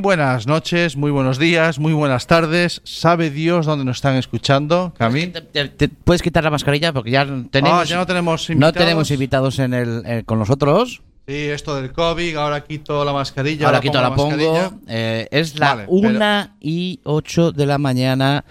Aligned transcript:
buenas 0.00 0.46
noches, 0.46 0.96
muy 0.96 1.10
buenos 1.10 1.38
días, 1.38 1.78
muy 1.78 1.92
buenas 1.92 2.26
tardes. 2.26 2.80
¿Sabe 2.84 3.30
Dios 3.30 3.66
dónde 3.66 3.84
nos 3.84 3.98
están 3.98 4.16
escuchando, 4.16 4.92
Cami? 4.96 5.26
Te- 5.28 5.40
te- 5.42 5.68
te- 5.68 5.88
puedes 5.88 6.22
quitar 6.22 6.42
la 6.44 6.50
mascarilla 6.50 6.92
porque 6.92 7.10
ya 7.10 7.26
tenemos, 7.50 7.80
Ah, 7.80 7.84
ya 7.84 7.96
no 7.96 8.06
tenemos 8.06 8.48
no 8.48 8.52
invitados. 8.54 8.74
tenemos 8.76 9.10
invitados 9.10 9.58
en 9.58 9.74
el, 9.74 10.02
eh, 10.06 10.22
con 10.24 10.38
nosotros. 10.38 11.02
Sí, 11.28 11.34
esto 11.34 11.76
del 11.76 11.92
COVID, 11.92 12.36
ahora 12.36 12.64
quito 12.64 13.04
la 13.04 13.12
mascarilla. 13.12 13.66
Ahora 13.66 13.80
quito 13.80 14.00
la 14.00 14.14
pongo. 14.14 14.72
Eh, 14.88 15.28
es 15.30 15.58
la 15.58 15.74
Vale, 15.74 15.84
una 15.88 16.56
y 16.60 16.98
8 17.04 17.52
de 17.52 17.66
la 17.66 17.78
mañana. 17.78 18.44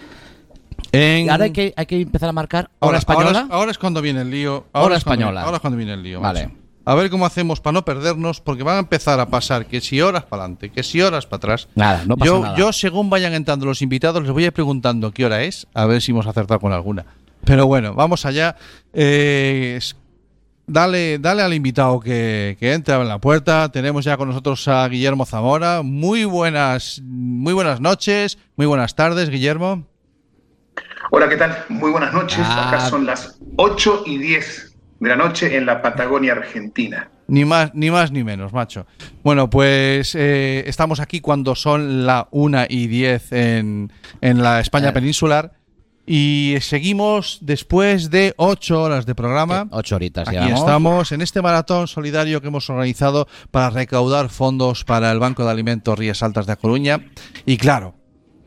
En- 0.92 1.30
ahora 1.30 1.46
hay 1.46 1.52
que, 1.52 1.74
hay 1.76 1.86
que 1.86 2.02
empezar 2.02 2.30
a 2.30 2.32
marcar 2.34 2.70
hora, 2.80 2.98
española. 2.98 3.28
Ahora 3.28 3.40
es, 3.46 3.52
ahora 3.52 3.72
es 3.72 3.78
cuando 3.78 4.02
viene 4.02 4.22
el 4.22 4.32
lío. 4.32 4.56
Hora 4.56 4.66
Ahora 4.74 4.98
es 4.98 5.04
cuando- 5.04 5.24
española. 5.26 5.42
ahora 5.44 5.58
es 5.58 5.62
cuando 5.62 5.78
viene 5.78 5.94
el 5.94 6.04
lío. 6.04 6.22
Vale. 6.22 6.50
A 6.90 6.96
ver 6.96 7.12
cómo 7.12 7.28
hacemos 7.28 7.60
para 7.60 7.74
no 7.74 7.86
perdernos, 7.86 8.42
porque 8.42 8.64
van 8.64 8.78
a 8.78 8.80
empezar 8.80 9.20
a 9.20 9.28
pasar 9.28 9.68
que 9.68 9.80
si 9.80 10.02
horas 10.02 10.24
para 10.24 10.42
adelante, 10.42 10.72
que 10.72 10.82
si 10.82 11.00
horas 11.04 11.28
para 11.28 11.38
atrás. 11.38 11.68
Nada, 11.76 12.04
no 12.08 12.18
pasa 12.18 12.32
yo, 12.32 12.40
nada. 12.42 12.58
yo, 12.58 12.74
según 12.74 13.12
vayan 13.12 13.36
entrando 13.36 13.68
los 13.68 13.84
invitados, 13.84 14.24
les 14.24 14.32
voy 14.32 14.46
a 14.46 14.48
ir 14.48 14.54
preguntando 14.54 15.12
qué 15.12 15.24
hora 15.24 15.44
es, 15.44 15.68
a 15.76 15.86
ver 15.86 16.02
si 16.02 16.14
hemos 16.14 16.26
acertado 16.26 16.60
con 16.60 16.74
alguna. 16.74 17.06
Pero 17.46 17.68
bueno, 17.68 17.94
vamos 17.94 18.26
allá. 18.26 18.56
Eh, 18.92 19.80
dale, 20.66 21.20
dale 21.20 21.44
al 21.44 21.54
invitado 21.54 22.00
que, 22.00 22.58
que 22.60 22.74
entre 22.74 22.96
en 22.96 23.08
la 23.08 23.20
puerta. 23.20 23.70
Tenemos 23.70 24.04
ya 24.04 24.18
con 24.18 24.30
nosotros 24.30 24.68
a 24.68 24.88
Guillermo 24.88 25.28
Zamora. 25.28 25.84
Muy 25.84 26.26
buenas, 26.26 27.04
muy 27.06 27.54
buenas 27.54 27.80
noches, 27.82 28.40
muy 28.56 28.66
buenas 28.66 28.96
tardes, 28.96 29.30
Guillermo. 29.30 29.86
Hola, 31.12 31.30
¿qué 31.30 31.38
tal? 31.38 31.56
Muy 31.70 31.92
buenas 31.92 32.12
noches. 32.16 32.40
Ah. 32.42 32.70
Acá 32.70 32.90
son 32.90 33.06
las 33.06 33.38
8 33.58 34.06
y 34.08 34.18
10 34.18 34.69
de 35.00 35.10
la 35.10 35.16
noche 35.16 35.56
en 35.56 35.66
la 35.66 35.82
Patagonia 35.82 36.34
Argentina. 36.34 37.10
Ni 37.28 37.46
más, 37.46 37.74
ni 37.76 37.92
más 37.92 38.12
ni 38.12 38.24
menos, 38.24 38.54
macho. 38.54 38.86
Bueno, 39.24 39.50
pues 39.50 40.16
eh, 40.16 40.64
estamos 40.66 41.00
aquí 41.00 41.22
cuando 41.22 41.56
son 41.56 42.06
la 42.06 42.28
1 42.32 42.66
y 42.70 42.88
10 42.88 43.32
en, 43.34 43.94
en 44.22 44.42
la 44.42 44.60
España 44.60 44.90
Eh. 44.90 44.94
peninsular. 44.94 45.54
Y 46.12 46.56
seguimos 46.62 47.38
después 47.42 48.10
de 48.10 48.34
8 48.38 48.82
horas 48.82 49.06
de 49.06 49.14
programa. 49.14 49.68
Ocho 49.70 49.96
horitas 49.96 50.28
Aquí 50.28 50.38
llevamos. 50.38 50.60
estamos 50.60 51.12
en 51.12 51.22
este 51.22 51.40
maratón 51.44 51.88
solidario 51.88 52.42
que 52.42 52.48
hemos 52.48 52.68
organizado 52.72 53.28
para 53.52 53.70
recaudar 53.70 54.30
fondos 54.30 54.84
para 54.84 55.12
el 55.12 55.20
Banco 55.20 55.46
de 55.46 55.52
Alimentos 55.52 56.00
Rías 56.00 56.24
Altas 56.24 56.48
de 56.48 56.54
A 56.54 56.56
Coruña. 56.56 57.00
Y 57.46 57.58
claro, 57.58 57.94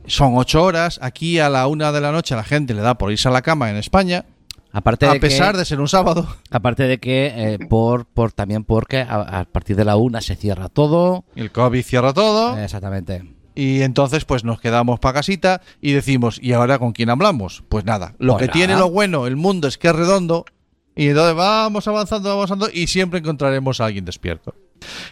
son 0.06 0.32
8 0.34 0.60
horas. 0.60 0.98
Aquí 1.02 1.38
a 1.38 1.48
la 1.48 1.68
1 1.68 1.92
de 1.92 2.00
la 2.00 2.10
noche 2.10 2.34
la 2.34 2.42
gente 2.42 2.74
le 2.74 2.82
da 2.82 2.98
por 2.98 3.12
irse 3.12 3.28
a 3.28 3.30
la 3.30 3.42
cama 3.42 3.70
en 3.70 3.76
España. 3.76 4.24
Aparte 4.72 5.06
A 5.06 5.12
de 5.12 5.20
pesar 5.20 5.52
que, 5.52 5.58
de 5.58 5.64
ser 5.64 5.80
un 5.80 5.88
sábado. 5.88 6.26
aparte 6.50 6.84
de 6.84 6.98
que 6.98 7.26
eh, 7.26 7.58
por, 7.68 8.06
por 8.06 8.32
también 8.32 8.64
porque 8.64 9.00
a, 9.00 9.40
a 9.40 9.44
partir 9.44 9.76
de 9.76 9.84
la 9.84 9.96
una 9.96 10.20
se 10.20 10.34
cierra 10.34 10.68
todo. 10.68 11.24
El 11.36 11.52
COVID 11.52 11.82
cierra 11.84 12.12
todo. 12.12 12.56
Exactamente. 12.58 13.22
Y 13.54 13.82
entonces 13.82 14.24
pues 14.24 14.44
nos 14.44 14.60
quedamos 14.60 14.98
para 14.98 15.14
casita 15.14 15.60
y 15.80 15.92
decimos, 15.92 16.38
¿y 16.42 16.52
ahora 16.54 16.78
con 16.78 16.92
quién 16.92 17.10
hablamos? 17.10 17.62
Pues 17.68 17.84
nada, 17.84 18.14
lo 18.18 18.34
Pues 18.34 18.46
que 18.46 18.52
tiene 18.52 18.76
lo 18.76 18.90
bueno 18.90 19.26
el 19.26 19.36
mundo 19.36 19.68
es 19.68 19.76
que 19.76 19.88
es 19.88 19.94
redondo 19.94 20.46
y 20.94 21.08
entonces 21.08 21.34
vamos 21.36 21.86
avanzando, 21.86 22.30
vamos 22.30 22.50
avanzando 22.50 22.70
y 22.72 22.86
siempre 22.86 23.18
encontraremos 23.18 23.80
a 23.80 23.86
alguien 23.86 24.04
despierto. 24.04 24.54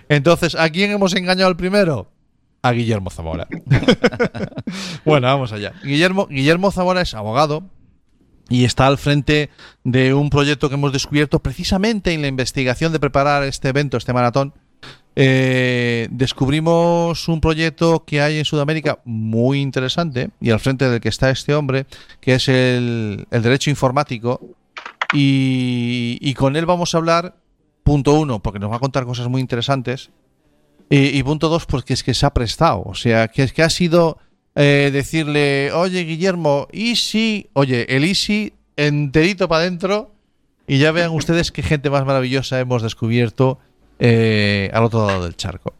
Entonces, 0.09 0.55
¿a 0.55 0.69
quién 0.71 0.91
hemos 0.91 1.15
engañado 1.15 1.49
al 1.49 1.57
primero? 1.57 2.11
A 2.63 2.73
Guillermo 2.73 3.11
Zamora. 3.11 3.47
bueno, 5.05 5.27
vamos 5.29 5.53
allá. 5.53 5.73
Guillermo, 5.83 6.27
Guillermo 6.27 6.71
Zamora 6.71 7.01
es 7.01 7.15
abogado 7.15 7.65
y 8.51 8.65
está 8.65 8.89
al 8.89 8.99
frente 8.99 9.49
de 9.85 10.13
un 10.13 10.29
proyecto 10.29 10.69
que 10.69 10.75
hemos 10.75 10.93
descubierto 10.93 11.39
precisamente 11.39 12.13
en 12.13 12.21
la 12.21 12.29
investigación 12.29 12.93
de 12.93 12.99
preparar 12.99 13.45
este 13.45 13.69
evento, 13.69 13.97
este 13.97 14.13
maratón. 14.13 14.53
Eh, 15.15 16.09
descubrimos 16.11 17.29
un 17.29 17.41
proyecto 17.41 18.05
que 18.05 18.21
hay 18.21 18.39
en 18.39 18.45
Sudamérica 18.45 18.99
muy 19.05 19.61
interesante 19.61 20.31
y 20.41 20.51
al 20.51 20.59
frente 20.59 20.89
del 20.89 21.01
que 21.01 21.09
está 21.09 21.31
este 21.31 21.55
hombre, 21.55 21.87
que 22.21 22.35
es 22.35 22.49
el, 22.49 23.27
derecho 23.31 23.71
informático. 23.71 24.41
Y, 25.13 26.19
y 26.21 26.35
con 26.35 26.57
él 26.57 26.67
vamos 26.67 26.95
a 26.95 26.99
hablar, 26.99 27.37
punto 27.85 28.15
uno, 28.15 28.43
porque 28.43 28.59
nos 28.59 28.71
va 28.71 28.77
a 28.77 28.81
contar 28.81 29.05
cosas 29.05 29.29
muy 29.29 29.41
interesantes. 29.41 30.11
Y, 30.89 31.17
y 31.17 31.23
punto 31.23 31.49
dos, 31.49 31.67
porque 31.67 31.95
es 31.95 32.03
que 32.03 32.15
se 32.15 32.27
ha 32.27 32.35
prestado. 32.35 32.83
O 32.85 32.95
sea, 32.95 33.29
que 33.29 33.45
es 33.45 33.53
que 33.53 33.63
ha 33.63 33.71
sido 33.71 34.19
eh, 34.55 34.91
decirle, 34.93 35.73
oye 35.73 36.05
Guillermo, 36.05 36.69
y 36.73 36.97
si, 36.97 37.49
oye, 37.53 37.87
el 37.97 38.05
Easy 38.05 38.53
enterito 38.77 39.49
para 39.49 39.63
adentro. 39.63 40.13
Y 40.67 40.79
ya 40.79 40.93
vean 40.93 41.11
ustedes 41.11 41.51
qué 41.51 41.63
gente 41.63 41.91
más 41.91 42.07
maravillosa 42.07 42.61
hemos 42.61 42.83
descubierto 42.83 43.59
eh, 43.99 44.71
al 44.73 44.85
otro 44.85 45.05
lado 45.07 45.25
del 45.25 45.37
charco. 45.37 45.75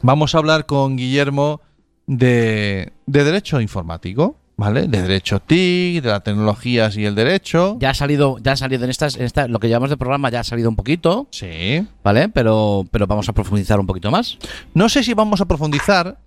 Vamos 0.00 0.34
a 0.34 0.38
hablar 0.38 0.64
con 0.64 0.96
Guillermo 0.96 1.60
de, 2.06 2.92
de 3.06 3.24
derecho 3.24 3.60
informático, 3.60 4.36
¿vale? 4.56 4.88
De 4.88 5.02
derecho 5.02 5.40
TIC, 5.40 6.02
de 6.02 6.08
las 6.08 6.22
tecnologías 6.24 6.96
y 6.96 7.04
el 7.04 7.14
derecho. 7.14 7.76
Ya 7.80 7.90
ha 7.90 7.94
salido, 7.94 8.38
ya 8.42 8.52
ha 8.52 8.56
salido 8.56 8.84
en 8.84 8.90
estas, 8.90 9.16
en 9.16 9.24
esta, 9.24 9.46
lo 9.46 9.58
que 9.60 9.68
llevamos 9.68 9.90
de 9.90 9.98
programa 9.98 10.30
ya 10.30 10.40
ha 10.40 10.44
salido 10.44 10.70
un 10.70 10.76
poquito, 10.76 11.28
Sí. 11.30 11.86
¿vale? 12.02 12.30
Pero, 12.30 12.86
pero 12.90 13.06
vamos 13.06 13.28
a 13.28 13.34
profundizar 13.34 13.78
un 13.78 13.86
poquito 13.86 14.10
más. 14.10 14.38
No 14.72 14.88
sé 14.88 15.02
si 15.02 15.12
vamos 15.12 15.42
a 15.42 15.44
profundizar, 15.44 16.18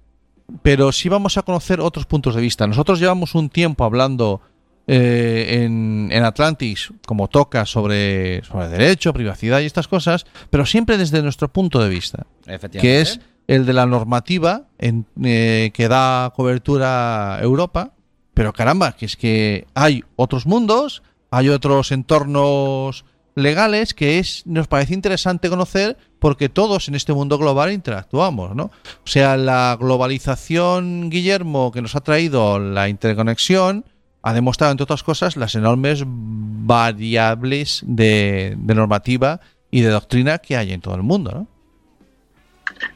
pero 0.62 0.91
sí 0.91 1.09
vamos 1.09 1.38
a 1.38 1.44
conocer 1.44 1.79
otros 1.79 2.06
puntos 2.06 2.35
de 2.35 2.41
vista. 2.41 2.67
Nosotros 2.67 3.00
llevamos 3.00 3.35
un 3.35 3.50
tiempo 3.50 3.84
hablando 3.84 4.41
eh, 4.88 5.63
en, 5.63 6.09
en 6.12 6.23
Atlantis, 6.23 6.91
como 7.06 7.28
toca, 7.28 7.66
sobre, 7.66 8.44
sobre 8.44 8.67
derecho, 8.67 9.13
privacidad 9.13 9.62
y 9.62 9.66
estas 9.66 9.88
cosas, 9.88 10.25
pero 10.50 10.66
siempre 10.66 10.97
desde 10.97 11.22
nuestro 11.22 11.47
punto 11.47 11.81
de 11.81 11.89
vista, 11.89 12.25
que 12.72 13.01
es 13.01 13.19
el 13.47 13.66
de 13.66 13.73
la 13.73 13.85
normativa 13.85 14.63
en, 14.79 15.06
eh, 15.23 15.72
que 15.73 15.88
da 15.88 16.34
cobertura 16.35 17.35
a 17.35 17.41
Europa. 17.41 17.94
Pero 18.33 18.53
caramba, 18.53 18.94
que 18.94 19.06
es 19.06 19.18
que 19.18 19.68
hay 19.73 20.03
otros 20.16 20.45
mundos, 20.45 21.03
hay 21.31 21.50
otros 21.50 21.91
entornos 21.91 23.06
legales 23.36 23.94
que 23.94 24.19
es 24.19 24.46
nos 24.46 24.68
parece 24.68 24.94
interesante 24.94 25.50
conocer 25.50 25.97
porque 26.19 26.50
todos 26.50 26.88
en 26.88 26.96
este 26.96 27.14
mundo 27.14 27.38
global 27.38 27.72
interactuamos, 27.72 28.56
¿no? 28.56 28.66
O 28.66 29.08
sea, 29.08 29.38
la 29.38 29.75
globalización, 29.80 31.09
Guillermo, 31.09 31.72
que 31.72 31.81
nos 31.81 31.96
ha 31.96 32.02
traído 32.02 32.59
la 32.59 32.90
interconexión, 32.90 33.86
ha 34.22 34.34
demostrado, 34.34 34.72
entre 34.72 34.84
otras 34.84 35.03
cosas, 35.03 35.36
las 35.36 35.56
enormes 35.56 36.03
variables 36.06 37.81
de, 37.88 38.56
normativa 38.58 39.40
y 39.72 39.81
de 39.81 39.90
doctrina 39.90 40.38
que 40.38 40.58
hay 40.58 40.74
en 40.74 40.81
todo 40.81 40.96
el 40.96 41.02
mundo, 41.02 41.31
¿no? 41.31 41.48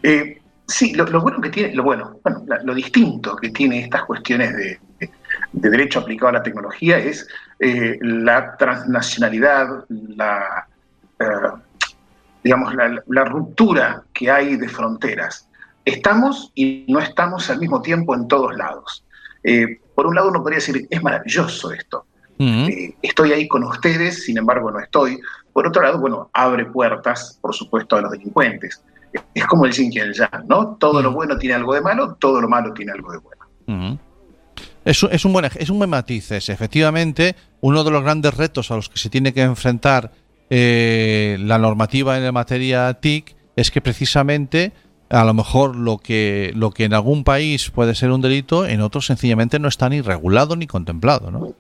Eh, 0.04 0.40
sí, 0.68 0.94
lo, 0.94 1.06
bueno 1.20 1.42
que 1.42 1.50
tiene, 1.50 1.74
lo 1.74 1.84
bueno, 1.84 2.20
bueno, 2.24 2.46
lo 2.64 2.76
distinto 2.76 3.36
que 3.36 3.50
tiene 3.50 3.80
estas 3.80 4.04
cuestiones 4.04 4.56
de 4.56 4.80
derecho 5.70 6.00
aplicado 6.00 6.30
a 6.30 6.34
la 6.34 6.44
tecnología 6.44 7.00
es 7.00 7.28
eh, 7.60 7.98
la 8.02 8.58
transnacionalidad, 8.58 9.86
la, 9.90 10.68
eh, 11.20 11.26
digamos, 12.44 12.76
la, 12.76 13.02
la 13.08 13.26
ruptura 13.26 14.04
que 14.14 14.30
hay 14.30 14.58
de 14.58 14.68
fronteras. 14.68 15.48
Estamos 15.86 16.52
y 16.56 16.86
no 16.90 17.00
estamos 17.00 17.50
al 17.50 17.60
mismo 17.60 17.82
tiempo 17.82 18.16
en 18.16 18.28
todos 18.28 18.56
lados. 18.56 19.06
Eh, 19.44 19.80
por 19.94 20.08
un 20.08 20.16
lado 20.16 20.30
uno 20.30 20.42
podría 20.42 20.58
decir, 20.58 20.88
es 20.90 21.04
maravilloso 21.04 21.72
esto, 21.72 22.06
estoy 23.02 23.32
ahí 23.32 23.48
con 23.48 23.64
ustedes, 23.64 24.26
sin 24.26 24.38
embargo 24.38 24.72
no 24.72 24.80
estoy. 24.80 25.20
Por 25.54 25.68
otro 25.68 25.84
lado, 25.84 26.00
bueno, 26.00 26.30
abre 26.34 26.66
puertas, 26.66 27.38
por 27.40 27.54
supuesto, 27.54 27.96
a 27.96 28.02
los 28.02 28.12
delincuentes. 28.12 28.84
Es 29.34 29.46
como 29.46 29.66
el 29.66 29.72
yin 29.72 29.94
y 29.94 30.00
el 30.00 30.14
yang, 30.14 30.46
¿no? 30.48 30.76
Todo 30.76 31.02
lo 31.02 31.14
bueno 31.14 31.38
tiene 31.38 31.56
algo 31.56 31.74
de 31.74 31.82
malo, 31.82 32.16
todo 32.16 32.42
lo 32.42 32.50
malo 32.50 32.74
tiene 32.74 32.92
algo 32.92 33.14
de 33.14 33.20
bueno. 33.20 34.00
Es, 34.86 35.04
un- 35.04 35.34
buen, 35.34 35.46
es 35.46 35.70
un 35.70 35.78
buen 35.80 35.90
matiz 35.90 36.32
ese. 36.32 36.54
Efectivamente, 36.54 37.36
uno 37.62 37.84
de 37.84 37.92
los 37.92 38.04
grandes 38.04 38.34
retos 38.36 38.70
a 38.72 38.76
los 38.76 38.88
que 38.88 39.00
se 39.00 39.10
tiene 39.10 39.34
que 39.34 39.42
enfrentar 39.42 40.12
eh, 40.52 41.38
la 41.42 41.58
normativa 41.58 42.18
en 42.18 42.34
materia 42.34 42.94
TIC 42.94 43.36
es 43.56 43.72
que 43.72 43.82
precisamente 43.82 44.72
a 45.10 45.24
lo 45.26 45.34
mejor 45.34 45.76
lo 45.76 45.98
que, 45.98 46.52
lo 46.56 46.72
que 46.72 46.84
en 46.86 46.94
algún 46.94 47.24
país 47.24 47.70
puede 47.72 47.96
ser 47.96 48.12
un 48.12 48.22
delito, 48.22 48.66
en 48.68 48.82
otros 48.82 49.06
sencillamente 49.08 49.60
no 49.60 49.68
está 49.68 49.90
ni 49.90 50.02
regulado 50.02 50.56
ni 50.56 50.68
contemplado, 50.68 51.32
¿no? 51.32 51.54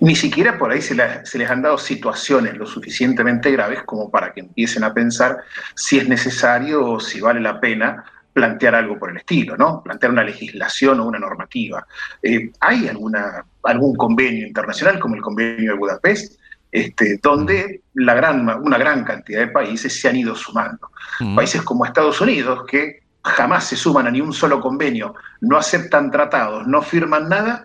Ni 0.00 0.14
siquiera 0.14 0.58
por 0.58 0.70
ahí 0.72 0.82
se 0.82 0.94
les 0.94 1.50
han 1.50 1.62
dado 1.62 1.78
situaciones 1.78 2.54
lo 2.54 2.66
suficientemente 2.66 3.50
graves 3.50 3.82
como 3.84 4.10
para 4.10 4.32
que 4.34 4.40
empiecen 4.40 4.84
a 4.84 4.92
pensar 4.92 5.38
si 5.74 5.96
es 5.96 6.06
necesario 6.08 6.84
o 6.86 7.00
si 7.00 7.20
vale 7.20 7.40
la 7.40 7.60
pena 7.60 8.04
plantear 8.34 8.74
algo 8.74 8.98
por 8.98 9.10
el 9.10 9.16
estilo, 9.16 9.56
¿no? 9.56 9.82
Plantear 9.82 10.12
una 10.12 10.24
legislación 10.24 11.00
o 11.00 11.06
una 11.06 11.18
normativa. 11.18 11.86
Eh, 12.20 12.50
¿Hay 12.60 12.88
alguna, 12.88 13.44
algún 13.62 13.96
convenio 13.96 14.46
internacional, 14.46 14.98
como 14.98 15.14
el 15.14 15.22
convenio 15.22 15.72
de 15.72 15.78
Budapest, 15.78 16.38
este, 16.70 17.20
donde 17.22 17.82
la 17.94 18.14
gran, 18.14 18.46
una 18.62 18.76
gran 18.76 19.04
cantidad 19.04 19.40
de 19.40 19.46
países 19.46 19.98
se 19.98 20.08
han 20.08 20.16
ido 20.16 20.34
sumando? 20.34 20.90
Ujú. 21.20 21.36
Países 21.36 21.62
como 21.62 21.86
Estados 21.86 22.20
Unidos, 22.20 22.64
que 22.68 23.04
jamás 23.22 23.68
se 23.68 23.76
suman 23.76 24.08
a 24.08 24.10
ni 24.10 24.20
un 24.20 24.32
solo 24.32 24.60
convenio, 24.60 25.14
no 25.40 25.56
aceptan 25.56 26.10
tratados, 26.10 26.66
no 26.66 26.82
firman 26.82 27.28
nada, 27.28 27.64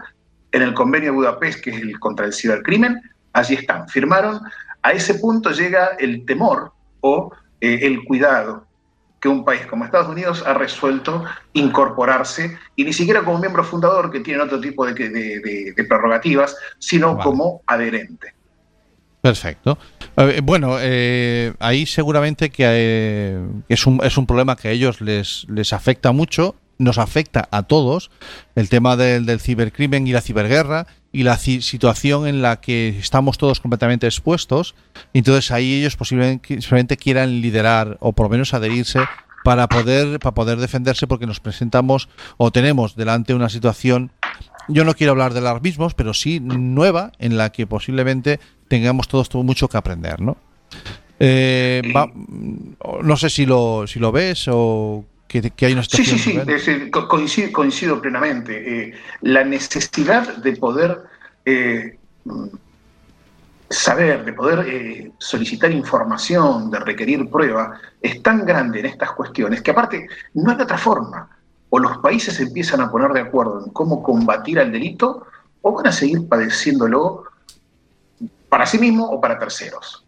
en 0.51 0.61
el 0.61 0.73
convenio 0.75 1.11
de 1.11 1.15
Budapest, 1.17 1.61
que 1.61 1.71
es 1.71 1.81
el 1.81 1.99
contra 1.99 2.27
el 2.27 2.33
cibercrimen, 2.33 3.01
allí 3.33 3.55
están, 3.55 3.89
firmaron. 3.89 4.39
A 4.83 4.91
ese 4.91 5.15
punto 5.15 5.51
llega 5.51 5.97
el 5.99 6.25
temor 6.25 6.71
o 7.01 7.31
eh, 7.59 7.79
el 7.81 8.03
cuidado 8.03 8.68
que 9.19 9.27
un 9.27 9.43
país 9.43 9.65
como 9.65 9.85
Estados 9.85 10.07
Unidos 10.07 10.43
ha 10.45 10.53
resuelto 10.53 11.23
incorporarse, 11.53 12.57
y 12.75 12.83
ni 12.83 12.93
siquiera 12.93 13.23
como 13.23 13.39
miembro 13.39 13.63
fundador, 13.63 14.11
que 14.11 14.21
tiene 14.21 14.41
otro 14.41 14.59
tipo 14.59 14.85
de, 14.85 14.93
de, 14.93 15.85
prerrogativas, 15.87 16.55
sino 16.77 17.17
como 17.17 17.61
adherente. 17.67 18.33
Perfecto. 19.21 19.77
Bueno, 20.43 20.77
eh, 20.79 21.53
ahí 21.59 21.85
seguramente 21.85 22.49
que 22.49 22.63
eh, 22.65 23.41
es, 23.67 23.85
un, 23.85 23.99
es 24.03 24.17
un 24.17 24.25
problema 24.25 24.55
que 24.55 24.69
a 24.69 24.71
ellos 24.71 25.01
les, 25.01 25.45
les 25.49 25.73
afecta 25.73 26.13
mucho, 26.13 26.55
nos 26.77 26.97
afecta 26.97 27.49
a 27.51 27.63
todos, 27.63 28.11
el 28.55 28.69
tema 28.69 28.95
del, 28.95 29.25
del 29.25 29.41
cibercrimen 29.41 30.07
y 30.07 30.13
la 30.13 30.21
ciberguerra 30.21 30.87
y 31.11 31.23
la 31.23 31.37
situación 31.37 32.27
en 32.27 32.41
la 32.41 32.61
que 32.61 32.89
estamos 32.89 33.37
todos 33.37 33.59
completamente 33.59 34.05
expuestos. 34.05 34.75
Entonces 35.13 35.51
ahí 35.51 35.75
ellos 35.75 35.95
posiblemente, 35.95 36.97
quieran 36.97 37.41
liderar 37.41 37.97
o 37.99 38.13
por 38.13 38.27
lo 38.27 38.29
menos 38.31 38.53
adherirse 38.53 38.99
para 39.43 39.67
poder, 39.67 40.19
para 40.19 40.33
poder 40.33 40.59
defenderse 40.59 41.07
porque 41.07 41.25
nos 41.25 41.39
presentamos 41.39 42.09
o 42.37 42.51
tenemos 42.51 42.95
delante 42.95 43.33
una 43.33 43.49
situación, 43.49 44.11
yo 44.67 44.83
no 44.83 44.93
quiero 44.93 45.11
hablar 45.11 45.33
de 45.33 45.39
alarmismos, 45.39 45.93
pero 45.93 46.13
sí 46.13 46.39
nueva 46.39 47.11
en 47.17 47.37
la 47.37 47.51
que 47.51 47.65
posiblemente 47.65 48.39
tengamos 48.67 49.07
todos 49.07 49.33
mucho 49.33 49.67
que 49.67 49.77
aprender, 49.77 50.21
¿no? 50.21 50.37
Eh, 51.19 51.81
no 53.03 53.17
sé 53.17 53.29
si 53.29 53.45
lo, 53.45 53.87
si 53.87 53.99
lo 53.99 54.11
ves 54.11 54.45
o 54.47 55.03
que, 55.29 55.65
hay 55.65 55.73
una 55.73 55.83
situación. 55.83 56.17
Sí, 56.17 56.41
sí, 56.59 56.59
sí, 56.59 56.91
coincido, 56.91 57.51
coincido, 57.53 58.01
plenamente. 58.01 58.87
Eh, 58.89 58.93
la 59.21 59.43
necesidad 59.43 60.37
de 60.37 60.55
poder 60.57 61.03
eh, 61.45 61.97
saber, 63.69 64.25
de 64.25 64.33
poder 64.33 65.11
solicitar 65.19 65.71
información, 65.71 66.71
de 66.71 66.79
requerir 66.79 67.29
prueba, 67.29 67.79
es 68.01 68.21
tan 68.23 68.45
grande 68.45 68.79
en 68.79 68.87
estas 68.87 69.11
cuestiones 69.11 69.61
que 69.61 69.71
aparte 69.71 70.07
no 70.33 70.51
hay 70.51 70.59
otra 70.59 70.77
forma. 70.77 71.29
O 71.69 71.77
los 71.77 71.99
países 71.99 72.39
empiezan 72.39 72.81
a 72.81 72.89
poner 72.89 73.11
de 73.11 73.21
acuerdo 73.21 73.63
en 73.63 73.71
cómo 73.71 74.01
combatir 74.01 74.59
al 74.59 74.71
delito 74.71 75.27
o 75.61 75.73
van 75.73 75.87
a 75.87 75.91
seguir 75.91 76.27
padeciéndolo 76.27 77.25
para 78.49 78.65
sí 78.65 78.79
mismo 78.79 79.05
o 79.05 79.21
para 79.21 79.37
terceros. 79.37 80.03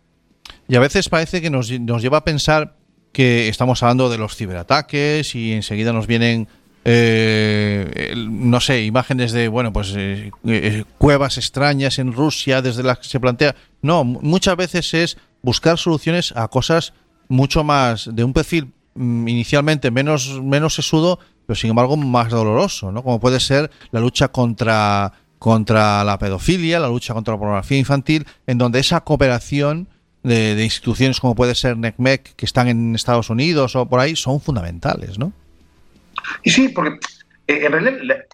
Y 0.68 0.76
a 0.76 0.80
veces 0.80 1.10
parece 1.10 1.42
que 1.42 1.50
nos, 1.50 1.68
lleva 1.70 2.20
a 2.20 2.24
pensar 2.24 2.78
que 3.12 3.48
estamos 3.48 3.84
hablando 3.84 4.10
de 4.10 4.18
los 4.18 4.36
ciberataques 4.36 5.36
y 5.36 5.54
enseguida 5.54 5.94
nos 5.94 6.08
vienen 6.08 6.48
eh, 6.84 8.14
no 8.18 8.60
sé, 8.60 8.84
imágenes 8.84 9.32
de, 9.34 9.48
bueno, 9.48 9.72
pues 9.72 9.94
eh, 9.96 10.32
eh, 10.46 10.84
cuevas 10.98 11.38
extrañas 11.38 12.00
en 12.00 12.14
Rusia 12.14 12.62
desde 12.62 12.84
las 12.84 13.00
que 13.00 13.08
se 13.08 13.20
plantea. 13.20 13.56
No, 13.82 14.04
muchas 14.04 14.56
veces 14.56 14.94
es 14.94 15.18
buscar 15.44 15.78
soluciones 15.78 16.34
a 16.36 16.48
cosas 16.48 16.94
mucho 17.28 17.64
más 17.64 18.10
de 18.14 18.24
un 18.24 18.34
perfil 18.34 18.74
mm, 18.96 19.28
inicialmente 19.28 19.92
menos, 19.92 20.42
menos 20.42 20.74
sesudo, 20.74 21.20
pero 21.46 21.56
sin 21.56 21.70
embargo 21.70 21.98
más 21.98 22.30
doloroso, 22.30 22.92
¿no? 22.92 23.04
Como 23.04 23.20
puede 23.20 23.40
ser 23.40 23.70
la 23.92 24.00
lucha 24.00 24.30
contra 24.30 25.14
contra 25.38 26.04
la 26.04 26.20
pedofilia, 26.20 26.80
la 26.80 26.88
lucha 26.88 27.16
contra 27.16 27.34
la 27.34 27.40
pornografía 27.40 27.80
infantil, 27.80 28.28
en 28.46 28.60
donde 28.60 28.78
esa 28.78 29.02
cooperación 29.02 29.88
de, 30.24 30.64
instituciones 30.64 31.20
como 31.20 31.36
puede 31.36 31.56
ser 31.56 31.78
NECMEC, 31.78 32.36
que 32.36 32.46
están 32.46 32.68
en 32.68 32.96
Estados 32.96 33.30
Unidos 33.30 33.76
o 33.76 33.88
por 33.88 34.00
ahí, 34.00 34.16
son 34.16 34.40
fundamentales, 34.40 35.18
¿no? 35.18 35.34
Y 36.44 36.52
sí, 36.52 36.70
porque 36.70 37.00
eh, 37.48 37.66
en 37.66 37.72
realidad 37.72 38.26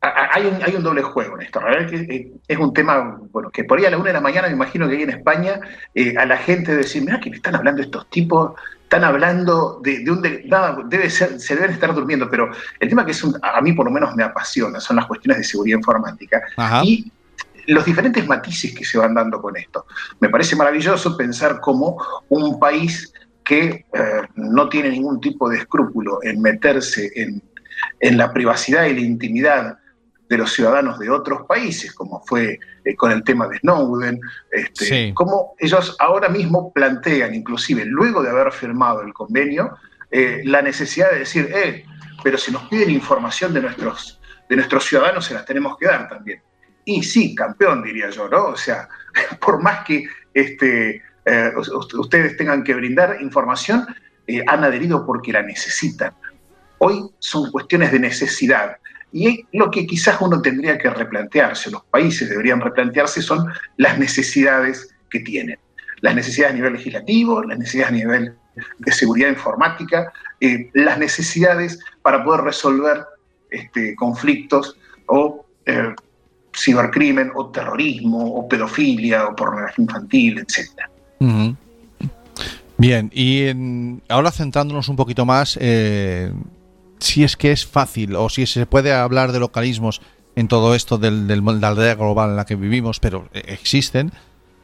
hay, 0.00 0.46
un, 0.46 0.62
hay 0.62 0.74
un 0.76 0.82
doble 0.82 1.02
juego 1.02 1.36
en 1.36 1.46
esto. 1.46 1.60
Eh, 1.68 2.32
es 2.46 2.58
un 2.58 2.72
tema, 2.72 3.18
bueno, 3.32 3.50
que 3.50 3.64
por 3.64 3.78
ahí 3.78 3.84
a 3.84 3.90
la 3.90 3.98
una 3.98 4.08
de 4.08 4.12
la 4.12 4.20
mañana 4.20 4.48
me 4.48 4.54
imagino 4.54 4.88
que 4.88 4.96
ahí 4.96 5.02
en 5.02 5.10
España 5.10 5.60
eh, 5.94 6.14
a 6.16 6.24
la 6.24 6.36
gente 6.36 6.76
decir, 6.76 7.02
mira 7.02 7.20
que 7.20 7.30
me 7.30 7.36
están 7.36 7.56
hablando 7.56 7.82
estos 7.82 8.08
tipos, 8.10 8.52
están 8.84 9.04
hablando 9.04 9.80
de, 9.82 10.08
un... 10.10 10.22
nada, 10.48 10.78
debe 10.86 11.10
ser, 11.10 11.40
se 11.40 11.56
deben 11.56 11.72
estar 11.72 11.92
durmiendo, 11.94 12.30
pero 12.30 12.50
el 12.78 12.88
tema 12.88 13.04
que 13.04 13.10
es 13.10 13.24
a 13.42 13.60
mí 13.60 13.72
por 13.72 13.86
lo 13.86 13.90
menos 13.90 14.14
me 14.14 14.22
apasiona 14.22 14.80
son 14.80 14.96
las 14.96 15.06
cuestiones 15.06 15.38
de 15.38 15.44
seguridad 15.44 15.78
informática 15.78 16.42
y 16.84 17.10
los 17.72 17.84
diferentes 17.84 18.26
matices 18.26 18.74
que 18.74 18.84
se 18.84 18.98
van 18.98 19.14
dando 19.14 19.40
con 19.40 19.56
esto. 19.56 19.86
Me 20.20 20.28
parece 20.28 20.56
maravilloso 20.56 21.16
pensar 21.16 21.60
cómo 21.60 21.96
un 22.28 22.58
país 22.58 23.12
que 23.44 23.86
eh, 23.92 24.22
no 24.36 24.68
tiene 24.68 24.90
ningún 24.90 25.20
tipo 25.20 25.48
de 25.48 25.58
escrúpulo 25.58 26.18
en 26.22 26.40
meterse 26.40 27.10
en, 27.14 27.42
en 28.00 28.18
la 28.18 28.32
privacidad 28.32 28.86
y 28.86 28.94
la 28.94 29.00
intimidad 29.00 29.78
de 30.28 30.36
los 30.36 30.52
ciudadanos 30.52 30.98
de 30.98 31.10
otros 31.10 31.46
países, 31.46 31.94
como 31.94 32.22
fue 32.26 32.58
eh, 32.84 32.96
con 32.96 33.10
el 33.10 33.24
tema 33.24 33.48
de 33.48 33.58
Snowden, 33.58 34.20
este, 34.52 35.12
como 35.14 35.54
ellos 35.58 35.96
ahora 35.98 36.28
mismo 36.28 36.72
plantean, 36.72 37.34
inclusive 37.34 37.84
luego 37.86 38.22
de 38.22 38.30
haber 38.30 38.52
firmado 38.52 39.02
el 39.02 39.14
convenio, 39.14 39.76
eh, 40.10 40.42
la 40.44 40.62
necesidad 40.62 41.10
de 41.12 41.20
decir, 41.20 41.50
eh, 41.54 41.84
pero 42.22 42.36
si 42.36 42.52
nos 42.52 42.62
piden 42.68 42.90
información 42.90 43.54
de 43.54 43.62
nuestros, 43.62 44.20
de 44.48 44.56
nuestros 44.56 44.84
ciudadanos, 44.84 45.24
se 45.24 45.34
las 45.34 45.44
tenemos 45.46 45.76
que 45.78 45.86
dar 45.86 46.08
también. 46.08 46.42
Y 46.88 47.02
sí, 47.02 47.34
campeón, 47.34 47.82
diría 47.82 48.08
yo, 48.08 48.30
¿no? 48.30 48.46
O 48.46 48.56
sea, 48.56 48.88
por 49.44 49.62
más 49.62 49.84
que 49.84 50.04
este, 50.32 51.02
eh, 51.26 51.52
ustedes 51.98 52.34
tengan 52.38 52.64
que 52.64 52.72
brindar 52.72 53.20
información, 53.20 53.86
han 54.46 54.64
adherido 54.64 55.04
porque 55.04 55.32
la 55.32 55.42
necesitan. 55.42 56.14
Hoy 56.78 57.10
son 57.18 57.50
cuestiones 57.50 57.92
de 57.92 57.98
necesidad 57.98 58.78
y 59.12 59.46
lo 59.52 59.70
que 59.70 59.86
quizás 59.86 60.18
uno 60.20 60.40
tendría 60.40 60.78
que 60.78 60.88
replantearse, 60.88 61.70
los 61.70 61.84
países 61.84 62.30
deberían 62.30 62.60
replantearse, 62.60 63.20
son 63.20 63.52
las 63.76 63.98
necesidades 63.98 64.94
que 65.10 65.20
tienen. 65.20 65.58
Las 66.00 66.14
necesidades 66.14 66.54
a 66.54 66.56
nivel 66.56 66.72
legislativo, 66.72 67.42
las 67.42 67.58
necesidades 67.58 67.92
a 67.92 67.96
nivel 67.96 68.34
de 68.78 68.92
seguridad 68.92 69.28
informática, 69.28 70.10
eh, 70.40 70.70
las 70.72 70.98
necesidades 70.98 71.80
para 72.00 72.24
poder 72.24 72.42
resolver 72.42 73.04
este, 73.50 73.94
conflictos 73.94 74.78
o 75.06 75.46
eh, 75.66 75.94
cibercrimen 76.58 77.30
o 77.34 77.46
terrorismo 77.46 78.18
o 78.34 78.48
pedofilia 78.48 79.26
o 79.26 79.36
pornografía 79.36 79.82
infantil, 79.84 80.38
etc. 80.38 80.88
Bien, 82.76 83.10
y 83.12 83.46
ahora 84.08 84.30
centrándonos 84.30 84.88
un 84.88 84.96
poquito 84.96 85.26
más, 85.26 85.58
eh, 85.60 86.32
si 87.00 87.24
es 87.24 87.36
que 87.36 87.50
es 87.50 87.66
fácil 87.66 88.14
o 88.14 88.28
si 88.28 88.46
se 88.46 88.66
puede 88.66 88.92
hablar 88.92 89.32
de 89.32 89.40
localismos 89.40 90.00
en 90.36 90.46
todo 90.46 90.76
esto 90.76 90.98
del, 90.98 91.26
del, 91.26 91.44
de 91.44 91.52
la 91.60 91.68
aldea 91.68 91.96
global 91.96 92.30
en 92.30 92.36
la 92.36 92.46
que 92.46 92.54
vivimos, 92.54 93.00
pero 93.00 93.28
eh, 93.32 93.42
existen. 93.48 94.12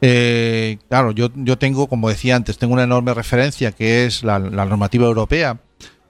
Eh, 0.01 0.79
claro, 0.89 1.11
yo, 1.11 1.31
yo 1.35 1.59
tengo, 1.59 1.89
como 1.89 2.09
decía 2.09 2.37
antes, 2.37 2.59
tengo 2.59 2.75
una 2.75 2.85
enorme 2.85 3.15
referencia 3.15 3.73
que 3.73 4.07
es 4.07 4.23
la, 4.23 4.39
normativa 4.39 5.07
europea, 5.07 5.59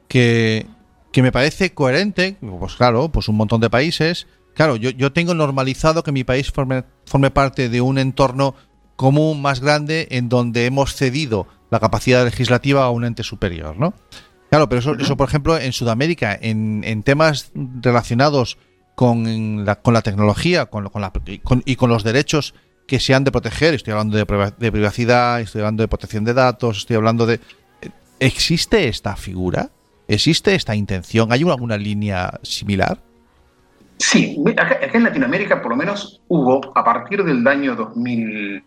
que, 0.09 0.67
que, 1.13 1.23
me 1.23 1.33
parece 1.33 1.73
coherente, 1.73 2.37
pues 2.59 2.75
claro, 2.75 3.09
pues 3.09 3.29
un 3.29 3.37
montón 3.37 3.61
de 3.63 3.71
países. 3.71 4.27
Claro, 4.55 4.77
yo, 4.77 4.91
yo 4.91 5.13
tengo 5.13 5.35
normalizado 5.35 6.03
que 6.03 6.13
mi 6.13 6.25
país 6.25 6.51
forme, 6.51 6.85
forme 7.07 7.31
parte 7.31 7.69
de 7.69 7.81
un 7.81 7.99
entorno 7.99 8.55
común 8.97 9.43
más 9.43 9.61
grande 9.61 10.09
en 10.11 10.29
donde 10.29 10.67
hemos 10.67 10.95
cedido 10.95 11.47
la 11.71 11.81
capacidad 11.81 12.25
legislativa 12.25 12.85
a 12.85 12.91
un 12.91 13.05
ente 13.05 13.25
superior, 13.25 13.77
¿no? 13.77 13.95
Claro, 14.51 14.69
pero 14.69 14.79
eso, 14.79 14.95
eso 14.95 15.17
por 15.17 15.29
ejemplo, 15.29 15.59
en 15.59 15.73
Sudamérica, 15.73 16.39
en, 16.41 17.03
temas 17.03 17.51
relacionados 17.55 18.57
con 18.95 19.65
la, 19.65 19.83
con 19.83 19.95
la 19.95 20.03
tecnología 20.03 20.67
con, 20.67 20.89
con 20.91 21.03
la, 21.03 21.13
y 21.65 21.75
con 21.75 21.91
los 21.91 22.05
derechos 22.05 22.55
que 22.87 23.01
se 23.01 23.15
han 23.15 23.25
de 23.25 23.33
proteger, 23.33 23.75
estoy 23.75 23.93
hablando 23.93 24.17
de 24.17 24.71
privacidad, 24.71 25.41
estoy 25.41 25.63
hablando 25.63 25.83
de 25.83 25.89
protección 25.89 26.25
de 26.25 26.35
datos, 26.35 26.79
estoy 26.79 26.97
hablando 26.97 27.27
de... 27.27 27.41
¿Existe 28.21 28.87
esta 28.87 29.17
figura? 29.17 29.71
¿Existe 30.07 30.55
esta 30.55 30.77
intención? 30.77 31.33
¿Hay 31.33 31.43
alguna 31.43 31.77
línea 31.77 32.39
similar? 32.43 33.01
Sí, 33.99 34.43
acá, 34.57 34.79
en 34.81 35.05
Latinoamérica 35.05 35.63
por 35.63 35.71
lo 35.71 35.77
menos 35.77 36.21
hubo, 36.29 36.73
a 36.77 36.85
partir 36.85 37.23
del 37.25 37.47
año 37.47 37.77
2000, 37.77 38.65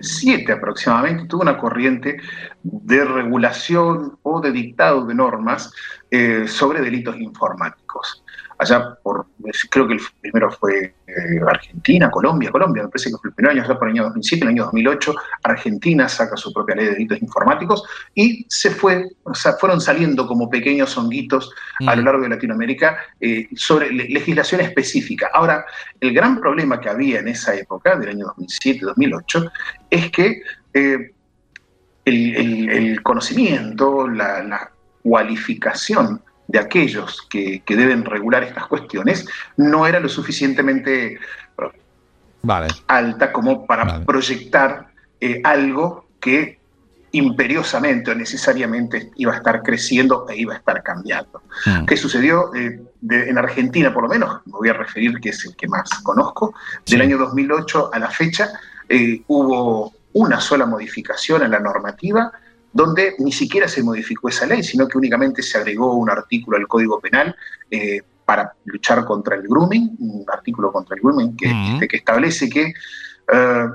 7 0.00 0.52
aproximadamente, 0.52 1.26
tuvo 1.26 1.42
una 1.42 1.58
corriente 1.58 2.18
de 2.62 3.04
regulación 3.04 4.18
o 4.22 4.40
de 4.40 4.52
dictado 4.52 5.06
de 5.06 5.14
normas 5.14 5.72
eh, 6.10 6.46
sobre 6.48 6.80
delitos 6.80 7.16
informáticos 7.20 8.24
allá 8.60 8.94
por, 9.02 9.26
creo 9.70 9.88
que 9.88 9.94
el 9.94 10.00
primero 10.20 10.50
fue 10.50 10.94
eh, 11.06 11.40
Argentina, 11.48 12.10
Colombia, 12.10 12.50
Colombia, 12.50 12.82
me 12.82 12.88
parece 12.90 13.10
que 13.10 13.16
fue 13.16 13.30
el 13.30 13.34
primer 13.34 13.52
año, 13.52 13.62
allá 13.62 13.78
por 13.78 13.88
el 13.88 13.94
año 13.94 14.04
2007, 14.04 14.44
en 14.44 14.48
el 14.48 14.54
año 14.54 14.64
2008, 14.64 15.14
Argentina 15.44 16.08
saca 16.08 16.36
su 16.36 16.52
propia 16.52 16.76
ley 16.76 16.84
de 16.84 16.92
delitos 16.92 17.22
informáticos 17.22 17.82
y 18.14 18.44
se 18.48 18.70
fue, 18.70 19.08
o 19.22 19.34
sea, 19.34 19.54
fueron 19.54 19.80
saliendo 19.80 20.26
como 20.26 20.50
pequeños 20.50 20.96
honguitos 20.98 21.50
a 21.86 21.96
lo 21.96 22.02
mm. 22.02 22.04
largo 22.04 22.22
de 22.22 22.28
Latinoamérica 22.28 22.98
eh, 23.18 23.48
sobre 23.54 23.90
legislación 23.90 24.60
específica. 24.60 25.30
Ahora, 25.32 25.64
el 25.98 26.12
gran 26.12 26.38
problema 26.38 26.80
que 26.80 26.90
había 26.90 27.20
en 27.20 27.28
esa 27.28 27.54
época, 27.54 27.96
del 27.96 28.10
año 28.10 28.26
2007-2008, 28.36 29.50
es 29.88 30.10
que 30.10 30.42
eh, 30.74 31.12
el, 32.04 33.02
conocimiento, 33.02 34.06
la, 34.06 34.42
la 34.42 34.70
cualificación 35.02 36.22
de 36.50 36.58
aquellos 36.58 37.22
que, 37.30 37.62
deben 37.68 38.04
regular 38.04 38.42
estas 38.42 38.66
cuestiones 38.66 39.24
no 39.56 39.86
era 39.86 40.00
lo 40.00 40.08
suficientemente 40.08 41.18
alta 42.88 43.32
como 43.32 43.66
para 43.66 44.04
proyectar 44.04 44.88
eh, 45.20 45.40
algo 45.44 46.06
que 46.18 46.58
imperiosamente 47.12 48.10
o 48.10 48.14
necesariamente 48.14 49.10
iba 49.16 49.32
a 49.32 49.36
estar 49.36 49.62
creciendo 49.62 50.26
e 50.28 50.36
iba 50.38 50.54
a 50.54 50.56
estar 50.58 50.82
cambiando. 50.82 51.42
Mm. 51.66 51.84
¿Qué 51.86 51.96
sucedió 51.96 52.54
eh, 52.54 52.80
de- 53.00 53.28
en 53.28 53.36
Argentina, 53.38 53.92
por 53.92 54.04
lo 54.04 54.08
menos? 54.08 54.40
Me 54.46 54.52
voy 54.52 54.68
a 54.70 54.72
referir, 54.74 55.18
que 55.20 55.30
es 55.30 55.44
el 55.44 55.54
que 55.56 55.68
más 55.68 55.88
conozco. 56.02 56.54
Del 56.86 57.00
Sí. 57.00 57.06
año 57.06 57.18
2008 57.18 57.90
a 57.92 57.98
la 57.98 58.10
fecha 58.10 58.48
eh, 58.88 59.22
hubo 59.28 59.92
una 60.14 60.40
sola 60.40 60.66
modificación 60.66 61.42
en 61.44 61.50
la 61.52 61.60
normativa 61.60 62.32
donde 62.72 63.14
ni 63.18 63.32
siquiera 63.32 63.68
se 63.68 63.82
modificó 63.82 64.28
esa 64.28 64.46
ley, 64.46 64.62
sino 64.62 64.86
que 64.86 64.98
únicamente 64.98 65.42
se 65.42 65.58
agregó 65.58 65.94
un 65.94 66.10
artículo 66.10 66.56
al 66.56 66.68
Código 66.68 67.00
Penal 67.00 67.34
eh, 67.70 68.00
para 68.24 68.54
luchar 68.64 69.04
contra 69.04 69.34
el 69.34 69.42
grooming, 69.42 69.96
un 69.98 70.24
artículo 70.32 70.70
contra 70.70 70.94
el 70.94 71.02
grooming 71.02 71.36
que, 71.36 71.50
este, 71.50 71.88
que 71.88 71.96
establece 71.96 72.48
que 72.48 72.72
eh, 73.32 73.66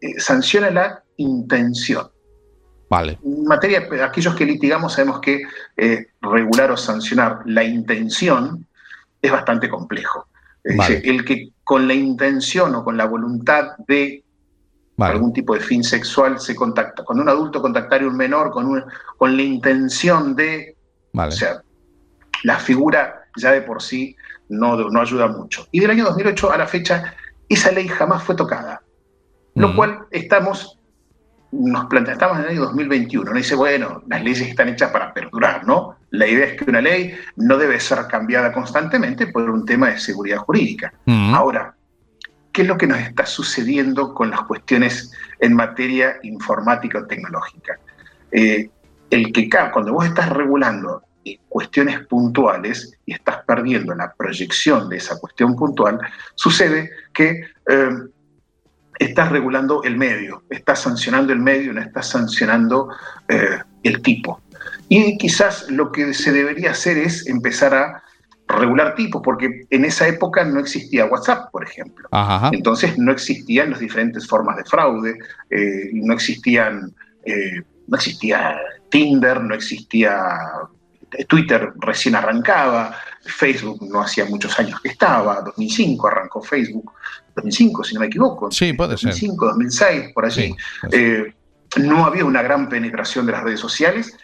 eh, 0.00 0.20
sanciona 0.20 0.70
la 0.70 1.02
intención. 1.16 2.10
Vale. 2.90 3.18
En 3.24 3.44
materia, 3.44 3.88
aquellos 4.04 4.34
que 4.34 4.44
litigamos 4.44 4.92
sabemos 4.92 5.20
que 5.20 5.44
eh, 5.76 6.08
regular 6.20 6.70
o 6.70 6.76
sancionar 6.76 7.40
la 7.46 7.64
intención 7.64 8.66
es 9.22 9.32
bastante 9.32 9.70
complejo. 9.70 10.28
Es 10.62 10.76
Vale. 10.76 10.96
decir, 10.96 11.10
el 11.10 11.24
que 11.24 11.52
con 11.62 11.88
la 11.88 11.94
intención 11.94 12.74
o 12.74 12.84
con 12.84 12.96
la 12.98 13.06
voluntad 13.06 13.76
de 13.88 14.23
Vale. 14.96 15.14
algún 15.14 15.32
tipo 15.32 15.54
de 15.54 15.60
fin 15.60 15.82
sexual 15.82 16.38
se 16.38 16.54
contacta, 16.54 17.02
cuando 17.04 17.22
un 17.22 17.28
adulto 17.28 17.60
contactaría 17.60 18.06
a 18.06 18.10
un 18.10 18.16
menor 18.16 18.50
con, 18.50 18.66
un- 18.66 18.84
con 19.18 19.36
la 19.36 19.42
intención 19.42 20.36
de, 20.36 20.76
Vale. 21.12 21.28
o 21.28 21.36
sea, 21.36 21.62
la 22.44 22.58
figura 22.58 23.24
ya 23.36 23.50
de 23.52 23.62
por 23.62 23.82
sí 23.82 24.14
no, 24.48 24.76
no 24.76 25.00
ayuda 25.00 25.26
mucho. 25.26 25.66
Y 25.72 25.80
del 25.80 25.90
año 25.90 26.04
2008 26.04 26.52
a 26.52 26.58
la 26.58 26.66
fecha, 26.66 27.14
esa 27.48 27.72
ley 27.72 27.88
jamás 27.88 28.22
fue 28.22 28.36
tocada, 28.36 28.82
lo 29.56 29.74
cual 29.74 30.06
estamos, 30.10 30.78
nos 31.50 31.86
planteamos, 31.86 32.38
en 32.38 32.44
el 32.44 32.50
año 32.50 32.60
2021, 32.62 33.30
no 33.32 33.36
dice, 33.36 33.54
bueno, 33.54 34.02
las 34.08 34.22
leyes 34.22 34.48
están 34.48 34.68
hechas 34.68 34.90
para 34.92 35.12
perdurar, 35.12 35.66
¿no? 35.66 35.96
La 36.10 36.26
idea 36.26 36.46
es 36.46 36.60
que 36.60 36.68
una 36.70 36.80
ley 36.80 37.14
no 37.36 37.56
debe 37.56 37.80
ser 37.80 38.06
cambiada 38.08 38.52
constantemente 38.52 39.26
por 39.28 39.48
un 39.50 39.64
tema 39.64 39.88
de 39.90 39.98
seguridad 39.98 40.38
jurídica. 40.38 40.92
Ahora, 41.32 41.74
¿qué 42.54 42.62
es 42.62 42.68
lo 42.68 42.78
que 42.78 42.86
nos 42.86 43.00
está 43.00 43.26
sucediendo 43.26 44.14
con 44.14 44.30
las 44.30 44.42
cuestiones 44.42 45.10
en 45.40 45.54
materia 45.54 46.18
informática 46.22 47.00
o 47.00 47.06
tecnológica? 47.06 47.78
Eh, 48.30 48.70
el 49.10 49.32
que 49.32 49.50
cuando 49.72 49.92
vos 49.92 50.06
estás 50.06 50.30
regulando 50.30 51.02
eh, 51.24 51.38
cuestiones 51.48 52.06
puntuales 52.06 52.96
y 53.06 53.12
estás 53.12 53.38
perdiendo 53.44 53.92
la 53.96 54.14
proyección 54.14 54.88
de 54.88 54.98
esa 54.98 55.18
cuestión 55.18 55.56
puntual, 55.56 55.98
sucede 56.36 56.90
que 57.12 57.42
eh, 57.68 57.90
estás 59.00 59.32
regulando 59.32 59.82
el 59.82 59.96
medio, 59.96 60.44
estás 60.48 60.82
sancionando 60.82 61.32
el 61.32 61.40
medio, 61.40 61.72
no 61.72 61.80
estás 61.80 62.08
sancionando 62.08 62.88
el 63.82 64.00
tipo. 64.00 64.40
Y 64.88 65.18
quizás 65.18 65.68
lo 65.70 65.90
que 65.90 66.14
se 66.14 66.30
debería 66.30 66.70
hacer 66.70 66.98
es 66.98 67.26
empezar 67.26 67.74
a 67.74 68.02
regular 68.48 68.94
tipos, 68.94 69.22
porque 69.22 69.66
en 69.70 69.84
esa 69.84 70.06
época 70.06 70.44
no 70.44 70.60
existía 70.60 71.06
WhatsApp, 71.06 71.50
por 71.50 71.64
ejemplo. 71.64 72.08
Ajá. 72.10 72.50
Entonces 72.52 72.98
no 72.98 73.12
existían 73.12 73.70
las 73.70 73.80
diferentes 73.80 74.26
formas 74.26 74.56
de 74.56 74.64
fraude, 74.64 75.18
eh, 75.50 75.90
no 75.92 76.14
existían, 76.14 76.92
eh, 77.24 77.62
no 77.86 77.96
existía 77.96 78.58
Tinder, 78.90 79.42
no 79.42 79.54
existía 79.54 80.18
Twitter 81.28 81.72
recién 81.76 82.14
arrancaba, 82.14 82.96
Facebook 83.24 83.86
no 83.88 84.02
hacía 84.02 84.24
muchos 84.26 84.58
años 84.58 84.80
que 84.80 84.88
estaba, 84.88 85.40
2005 85.42 86.06
arrancó 86.06 86.42
Facebook, 86.42 86.92
2005 87.36 87.84
si 87.84 87.94
no 87.94 88.00
me 88.00 88.06
equivoco, 88.06 88.50
Sí, 88.50 88.72
puede 88.72 88.96
ser. 88.96 89.10
2005, 89.10 89.46
2006, 89.46 90.12
por 90.12 90.26
allí. 90.26 90.48
Sí. 90.48 90.56
Eh, 90.92 91.34
no 91.76 92.04
había 92.04 92.24
una 92.24 92.42
gran 92.42 92.68
penetración 92.68 93.26
de 93.26 93.32
las 93.32 93.42
redes 93.42 93.60
sociales 93.60 94.16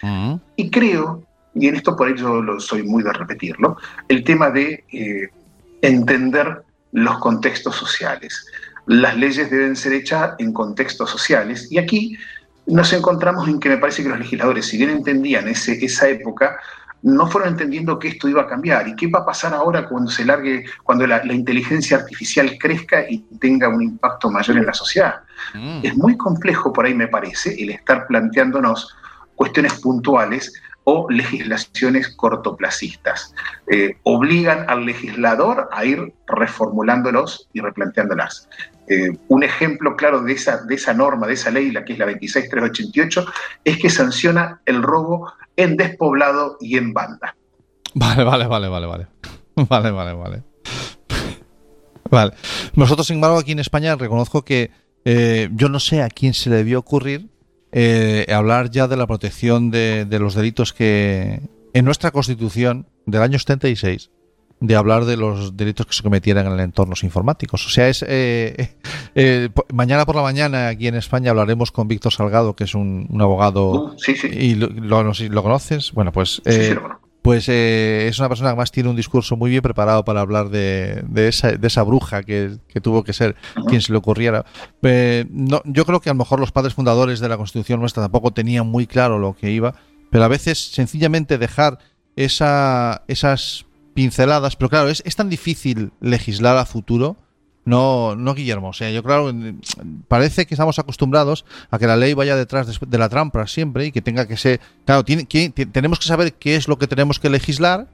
y 0.57 0.71
creo, 0.71 1.25
y 1.55 1.69
en 1.69 1.77
esto 1.77 1.97
por 1.97 2.09
ello 2.09 2.43
lo 2.43 2.61
soy 2.61 2.83
muy 2.83 3.03
de 3.03 3.13
repetirlo, 3.13 3.77
el 4.09 4.25
tema 4.25 4.51
de 4.51 4.85
eh, 4.93 5.29
entender 5.83 6.63
los 6.93 7.19
contextos 7.19 7.77
sociales. 7.77 8.47
Las 8.87 9.17
leyes 9.17 9.51
deben 9.51 9.77
ser 9.77 9.93
hechas 9.93 10.33
en 10.39 10.53
contextos 10.53 11.11
sociales 11.11 11.69
y 11.71 11.79
aquí 11.79 12.17
nos 12.67 12.93
encontramos 12.93 13.49
en 13.49 13.61
que 13.61 13.69
me 13.69 13.79
parece 13.79 14.03
que 14.03 14.09
los 14.09 14.19
legisladores, 14.19 14.67
si 14.67 14.79
bien 14.79 14.91
entendían 14.91 15.49
ese, 15.49 15.85
esa 15.85 16.09
época, 16.09 16.59
no 17.03 17.27
fueron 17.27 17.51
entendiendo 17.51 17.99
que 17.99 18.09
esto 18.09 18.29
iba 18.29 18.43
a 18.43 18.47
cambiar 18.47 18.87
y 18.87 18.95
qué 18.95 19.07
va 19.07 19.21
a 19.21 19.27
pasar 19.27 19.55
ahora 19.55 19.89
cuando 19.89 20.11
se 20.11 20.25
largue, 20.25 20.67
cuando 20.85 21.07
la, 21.07 21.25
la 21.25 21.33
inteligencia 21.33 21.97
artificial 21.97 22.57
crezca 22.59 23.09
y 23.09 23.19
tenga 23.41 23.69
un 23.69 23.83
impacto 23.83 24.31
mayor 24.31 24.59
en 24.59 24.67
la 24.67 24.75
sociedad. 24.75 25.21
Mm. 25.55 25.81
Es 25.83 25.97
muy 25.97 26.17
complejo 26.17 26.73
por 26.73 26.85
ahí, 26.85 26.95
me 26.95 27.09
parece, 27.09 27.55
el 27.61 27.71
estar 27.71 28.07
planteándonos 28.07 28.95
cuestiones 29.35 29.81
puntuales 29.81 30.53
o 30.93 31.07
legislaciones 31.09 32.09
cortoplacistas. 32.17 33.33
Eh, 33.71 33.97
obligan 34.03 34.69
al 34.69 34.85
legislador 34.85 35.69
a 35.71 35.85
ir 35.85 36.13
reformulándolos 36.27 37.49
y 37.53 37.61
replanteándolas. 37.61 38.49
Eh, 38.89 39.17
un 39.29 39.45
ejemplo 39.45 39.95
claro 39.95 40.21
de 40.23 40.33
esa, 40.33 40.65
de 40.65 40.75
esa 40.75 40.93
norma, 40.93 41.29
de 41.29 41.35
esa 41.35 41.53
ley, 41.53 41.71
la 41.71 41.85
que 41.85 41.93
es 41.93 41.99
la 42.01 42.07
26388, 42.07 43.25
es 43.65 43.79
que 43.79 43.89
sanciona 43.89 44.61
el 44.67 44.83
robo 44.83 45.33
en 45.55 45.77
despoblado 45.77 46.57
y 46.61 46.77
en 46.77 46.93
banda. 46.93 47.37
Vale, 47.95 48.25
vale, 48.25 48.49
vale, 48.49 48.69
vale, 48.69 48.87
vale. 48.87 49.07
Vale, 49.69 49.91
vale, 49.91 50.15
vale. 50.15 50.43
Vale. 52.11 52.33
Nosotros, 52.75 53.07
sin 53.07 53.17
embargo, 53.17 53.39
aquí 53.39 53.53
en 53.53 53.59
España 53.59 53.95
reconozco 53.95 54.43
que 54.43 54.71
eh, 55.05 55.51
yo 55.53 55.69
no 55.69 55.79
sé 55.81 56.03
a 56.03 56.09
quién 56.09 56.33
se 56.33 56.49
le 56.49 56.57
debió 56.57 56.79
ocurrir 56.79 57.30
eh, 57.73 58.27
hablar 58.33 58.71
ya 58.71 58.89
de 58.89 58.97
la 58.97 59.07
protección 59.07 59.71
de, 59.71 60.05
de 60.05 60.19
los 60.19 60.35
delitos 60.35 60.73
que 60.73 61.41
en 61.73 61.85
nuestra 61.85 62.11
Constitución 62.11 62.87
del 63.07 63.23
año 63.23 63.39
76 63.39 64.11
de 64.63 64.77
hablar 64.77 65.07
de 65.07 65.17
los 65.17 65.57
delitos 65.57 65.87
que 65.87 65.95
se 65.95 66.03
cometieran 66.03 66.47
en 66.47 66.61
entornos 66.61 67.03
informáticos. 67.03 67.67
O 67.67 67.71
sea, 67.71 67.89
es 67.89 68.05
eh, 68.07 68.75
eh, 69.15 69.49
po- 69.55 69.65
mañana 69.73 70.05
por 70.05 70.17
la 70.17 70.23
mañana 70.23 70.69
aquí 70.69 70.87
en 70.87 70.97
España 70.97 71.31
hablaremos 71.31 71.73
con 71.73 71.89
Víctor 71.89 72.13
Salgado, 72.13 72.55
que 72.55 72.65
es 72.65 72.75
un, 72.75 73.07
un 73.09 73.23
abogado 73.23 73.71
Uh, 73.71 73.99
sí, 73.99 74.15
sí, 74.17 74.27
y 74.29 74.55
lo, 74.57 75.43
conoces. 75.43 75.93
Bueno, 75.93 76.13
pues 76.13 76.43
sí, 76.45 76.51
eh. 76.53 76.79
Pues 77.23 77.49
eh, 77.49 78.07
es 78.09 78.19
una 78.19 78.29
persona 78.29 78.51
que 78.51 78.57
más 78.57 78.73
tiene 78.73 78.89
un 78.89 78.97
discurso 78.97 79.37
muy 79.37 79.51
bien 79.51 79.63
preparado 79.63 80.05
para 80.05 80.21
hablar 80.21 80.49
de, 80.49 81.03
de 81.07 81.29
esa, 81.29 81.53
de 81.53 81.67
esa 81.67 81.83
bruja 81.83 82.23
que, 82.23 82.57
que 82.69 82.81
tuvo 82.81 83.05
que 83.05 83.13
ser 83.13 83.37
quien 83.69 83.83
se 83.83 83.93
le 83.93 83.99
ocurriera. 83.99 84.47
Eh, 84.83 85.27
no, 85.31 85.61
yo 85.65 85.85
creo 85.85 86.01
que 86.01 86.09
a 86.09 86.15
lo 86.15 86.19
mejor 86.19 86.41
los 86.41 86.53
padres 86.53 86.75
fundadores 86.75 87.21
de 87.21 87.29
la 87.29 87.37
Constitución 87.37 87.81
nuestra 87.81 88.03
tampoco 88.03 88.31
tenían 88.33 88.67
muy 88.67 88.87
claro 88.87 89.19
lo 89.19 89.35
que 89.35 89.51
iba, 89.51 89.75
pero 90.11 90.25
a 90.25 90.29
veces 90.29 90.73
sencillamente 90.73 91.37
dejar 91.37 91.79
esa, 92.17 93.05
esas 93.07 93.67
pinceladas, 93.95 94.57
pero 94.57 94.71
claro, 94.71 94.89
es, 94.89 95.03
es 95.05 95.17
tan 95.17 95.29
difícil 95.29 95.93
legislar 96.01 96.57
a 96.57 96.65
futuro. 96.65 97.17
No, 97.65 98.17
no, 98.17 98.35
Guillermo. 98.35 98.71
O 98.71 98.73
sea, 98.73 98.91
yo 98.91 99.03
claro, 99.03 99.33
parece 100.09 100.47
que 100.47 100.55
estamos 100.55 100.79
acostumbrados 100.79 101.45
a 101.71 101.79
que 101.79 101.87
la 101.87 101.97
ley 101.97 102.15
vaya 102.15 102.35
detrás 102.37 102.81
de, 102.81 102.99
la 102.99 103.09
trampa 103.09 103.47
siempre 103.47 103.87
y 103.87 103.93
que 103.93 104.01
tenga 104.03 104.27
que 104.27 104.37
ser. 104.37 104.61
Claro, 104.87 105.05
tiene, 105.05 105.27
que, 105.27 105.51
te- 105.51 105.67
tenemos 105.67 105.99
que 105.99 106.07
saber 106.07 106.33
qué 106.35 106.57
es 106.57 106.69
lo 106.69 106.79
que 106.79 106.87
tenemos 106.87 107.19
que 107.21 107.29
legislar. 107.31 107.87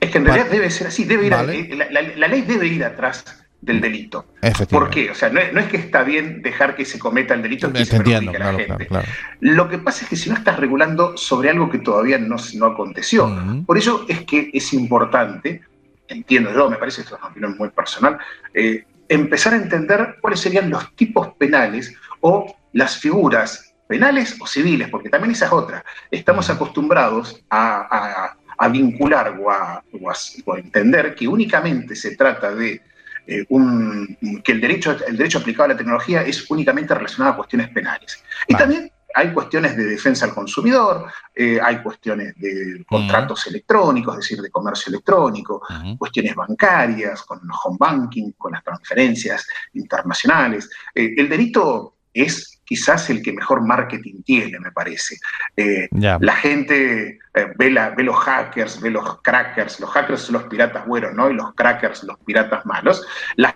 Es 0.00 0.10
que 0.10 0.18
en 0.18 0.24
Vale. 0.24 0.34
realidad 0.36 0.52
debe 0.52 0.70
ser 0.70 0.86
así, 0.88 1.04
debe 1.04 1.26
ir 1.26 1.34
a- 1.34 1.38
Vale. 1.38 1.60
eh, 1.60 1.76
la, 1.76 1.90
la- 1.90 2.16
la 2.16 2.28
ley 2.28 2.42
debe 2.42 2.66
ir 2.66 2.82
atrás 2.84 3.24
del 3.60 3.80
delito. 3.80 4.26
¿Por 4.70 4.90
qué? 4.90 5.10
O 5.10 5.14
sea, 5.14 5.30
no 5.30 5.40
es, 5.40 5.52
no 5.54 5.60
es 5.60 5.68
que 5.68 5.78
está 5.78 6.02
bien 6.02 6.42
dejar 6.42 6.74
que 6.76 6.84
se 6.84 6.98
cometa 6.98 7.32
el 7.34 7.40
delito 7.42 7.72
que 7.72 7.84
se 7.86 7.90
perjudique 7.96 8.16
a 8.16 8.20
la 8.20 8.32
claro, 8.32 8.58
gente. 8.58 8.86
claro, 8.86 8.86
claro. 8.88 9.08
Lo 9.40 9.68
que 9.70 9.78
pasa 9.78 10.04
es 10.04 10.10
que 10.10 10.16
si 10.16 10.28
no 10.28 10.36
estás 10.36 10.58
regulando 10.58 11.16
sobre 11.16 11.48
algo 11.48 11.70
que 11.70 11.78
todavía 11.78 12.18
no, 12.18 12.36
no 12.56 12.66
aconteció, 12.66 13.64
por 13.66 13.78
ello 13.78 14.04
es 14.08 14.22
que 14.24 14.50
es 14.52 14.72
importante, 14.74 15.62
entiendo 16.08 16.52
yo, 16.52 16.68
me 16.68 16.76
parece 16.76 17.00
esto 17.02 17.14
es 17.14 17.20
una 17.22 17.30
opinión 17.30 17.56
muy 17.58 17.70
personal, 17.70 18.18
eh, 18.52 18.84
empezar 19.08 19.52
a 19.54 19.56
entender 19.56 20.16
cuáles 20.20 20.40
serían 20.40 20.70
los 20.70 20.94
tipos 20.96 21.34
penales 21.38 21.94
o 22.20 22.54
las 22.72 22.96
figuras 22.98 23.74
penales 23.86 24.36
o 24.40 24.46
civiles, 24.46 24.88
porque 24.88 25.10
también 25.10 25.32
esa 25.32 25.46
es 25.46 25.52
otra. 25.52 25.84
Estamos 26.10 26.48
acostumbrados 26.50 27.42
a, 27.50 27.86
a- 27.90 28.36
a 28.56 28.68
vincular 28.68 29.36
o 29.40 29.50
a, 29.50 29.82
o 30.00 30.10
a- 30.10 30.14
o 30.46 30.54
a 30.54 30.58
entender 30.58 31.14
que 31.14 31.26
únicamente 31.28 31.94
se 31.96 32.16
trata 32.16 32.54
de 32.54 32.80
eh, 33.26 33.44
un, 33.48 34.16
que 34.44 34.52
el 34.52 34.60
derecho, 34.60 34.96
el 35.08 35.16
derecho 35.16 35.38
aplicado 35.38 35.64
a 35.64 35.68
la 35.68 35.76
tecnología 35.76 36.22
es 36.22 36.48
únicamente 36.50 36.94
relacionado 36.94 37.32
a 37.32 37.36
cuestiones 37.36 37.68
penales. 37.70 38.22
Y 38.46 38.52
Vale. 38.52 38.64
también 38.64 38.92
hay 39.14 39.32
cuestiones 39.32 39.76
de 39.76 39.84
defensa 39.84 40.26
al 40.26 40.34
consumidor, 40.34 41.06
eh, 41.34 41.58
hay 41.62 41.82
cuestiones 41.82 42.34
de 42.36 42.84
contratos 42.86 43.46
electrónicos, 43.46 44.14
es 44.14 44.20
decir, 44.22 44.40
de 44.42 44.50
comercio 44.50 44.90
electrónico, 44.90 45.62
Ujú. 45.70 45.98
cuestiones 45.98 46.34
bancarias, 46.34 47.22
con 47.22 47.38
el 47.38 47.48
home 47.64 47.76
banking, 47.78 48.32
con 48.36 48.52
las 48.52 48.64
transferencias 48.64 49.46
internacionales. 49.72 50.68
Eh, 50.94 51.14
el 51.16 51.28
delito 51.28 51.96
es 52.12 52.60
quizás 52.64 53.10
el 53.10 53.22
que 53.22 53.32
mejor 53.32 53.60
marketing 53.60 54.22
tiene, 54.24 54.58
me 54.58 54.72
parece. 54.72 55.16
Eh, 55.56 55.88
la 56.20 56.34
gente 56.36 57.18
eh, 57.34 57.46
ve, 57.56 57.70
la- 57.70 57.90
ve 57.90 58.02
los 58.04 58.16
hackers, 58.16 58.80
ve 58.80 58.90
los 58.90 59.20
crackers, 59.22 59.80
los 59.80 59.90
hackers 59.90 60.22
son 60.22 60.34
los 60.34 60.44
piratas 60.44 60.86
buenos, 60.86 61.12
¿no? 61.14 61.28
Y 61.30 61.34
los 61.34 61.52
crackers 61.54 62.04
los 62.04 62.16
piratas 62.24 62.64
malos. 62.64 63.04
La 63.36 63.54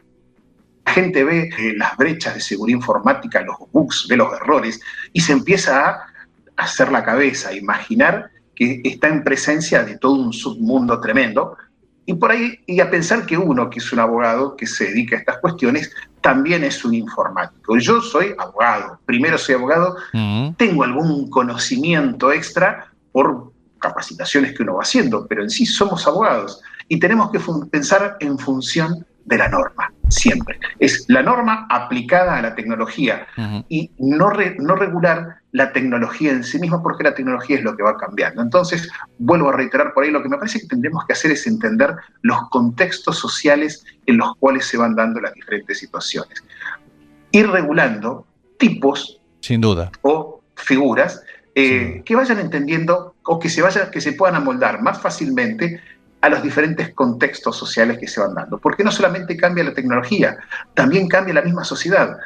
gente 0.88 1.24
ve 1.24 1.50
eh, 1.58 1.74
las 1.76 1.96
brechas 1.96 2.34
de 2.34 2.40
seguridad 2.40 2.78
informática, 2.78 3.40
los 3.42 3.56
bugs, 3.72 4.06
ve 4.08 4.16
los 4.16 4.32
errores 4.32 4.80
y 5.12 5.20
se 5.20 5.32
empieza 5.32 5.88
a 5.88 6.06
hacer 6.56 6.90
la 6.90 7.04
cabeza, 7.04 7.52
imaginar 7.54 8.30
que 8.54 8.80
está 8.84 9.08
en 9.08 9.22
presencia 9.22 9.84
de 9.84 9.96
todo 9.98 10.14
un 10.14 10.32
submundo 10.32 11.00
tremendo, 11.00 11.56
y 12.04 12.14
por 12.14 12.30
ahí, 12.30 12.58
y 12.66 12.80
a 12.80 12.90
pensar 12.90 13.26
que 13.26 13.36
uno, 13.36 13.68
que 13.68 13.80
es 13.80 13.92
un 13.92 14.00
abogado 14.00 14.56
que 14.56 14.66
se 14.66 14.86
dedica 14.86 15.14
a 15.14 15.18
estas 15.18 15.38
cuestiones, 15.38 15.92
también 16.22 16.64
es 16.64 16.82
un 16.84 16.94
informático. 16.94 17.76
Yo 17.76 18.00
soy 18.00 18.34
abogado, 18.38 18.98
primero 19.04 19.36
soy 19.36 19.56
abogado, 19.56 19.94
Mm. 20.14 20.54
tengo 20.56 20.84
algún 20.84 21.28
conocimiento 21.28 22.32
extra 22.32 22.90
por 23.12 23.52
capacitaciones 23.78 24.56
que 24.56 24.62
uno 24.62 24.76
va 24.76 24.82
haciendo, 24.82 25.26
pero 25.26 25.42
en 25.42 25.50
sí 25.50 25.66
somos 25.66 26.06
abogados 26.06 26.60
y 26.88 26.98
tenemos 26.98 27.30
que 27.30 27.40
pensar 27.70 28.16
en 28.20 28.38
función 28.38 29.06
de 29.28 29.38
la 29.38 29.48
norma, 29.48 29.92
siempre. 30.08 30.58
Es 30.78 31.04
la 31.08 31.22
norma 31.22 31.66
aplicada 31.70 32.36
a 32.38 32.42
la 32.42 32.54
tecnología 32.54 33.26
y 33.68 33.90
no, 33.98 34.30
re- 34.30 34.56
no 34.58 34.74
regular 34.74 35.36
la 35.52 35.72
tecnología 35.72 36.32
en 36.32 36.44
sí 36.44 36.58
misma 36.58 36.82
porque 36.82 37.04
la 37.04 37.14
tecnología 37.14 37.56
es 37.58 37.62
lo 37.62 37.76
que 37.76 37.82
va 37.82 37.96
cambiando. 37.96 38.40
Entonces, 38.42 38.90
vuelvo 39.18 39.50
a 39.50 39.52
reiterar 39.52 39.92
por 39.92 40.04
ahí, 40.04 40.10
lo 40.10 40.22
que 40.22 40.28
me 40.28 40.38
parece 40.38 40.60
que 40.60 40.66
tendremos 40.66 41.04
que 41.06 41.12
hacer 41.12 41.30
es 41.30 41.46
entender 41.46 41.94
los 42.22 42.48
contextos 42.50 43.18
sociales 43.18 43.84
en 44.06 44.16
los 44.16 44.34
cuales 44.36 44.66
se 44.66 44.76
van 44.78 44.94
dando 44.96 45.20
las 45.20 45.34
diferentes 45.34 45.78
situaciones. 45.78 46.42
Ir 47.30 47.48
regulando 47.50 48.26
tipos 48.58 49.20
Sin 49.40 49.60
duda. 49.60 49.90
o 50.02 50.40
figuras 50.56 51.22
eh, 51.54 51.94
Sí. 51.96 52.02
que 52.04 52.16
vayan 52.16 52.38
entendiendo 52.38 53.14
o 53.24 53.38
que 53.38 53.48
se 53.50 53.60
vayan, 53.62 53.90
que 53.90 54.00
se 54.00 54.12
puedan 54.12 54.36
amoldar 54.36 54.80
más 54.80 55.00
fácilmente 55.02 55.80
a 56.20 56.28
los 56.28 56.42
diferentes 56.42 56.92
contextos 56.94 57.56
sociales 57.56 57.96
que 57.98 58.08
se 58.08 58.20
van 58.20 58.34
dando. 58.34 58.58
Porque 58.58 58.84
no 58.84 58.90
solamente 58.90 59.36
cambia 59.36 59.62
la 59.64 59.72
tecnología, 59.72 60.36
también 60.74 61.08
cambia 61.08 61.32
la 61.34 61.42
misma 61.42 61.64
sociedad. 61.64 62.18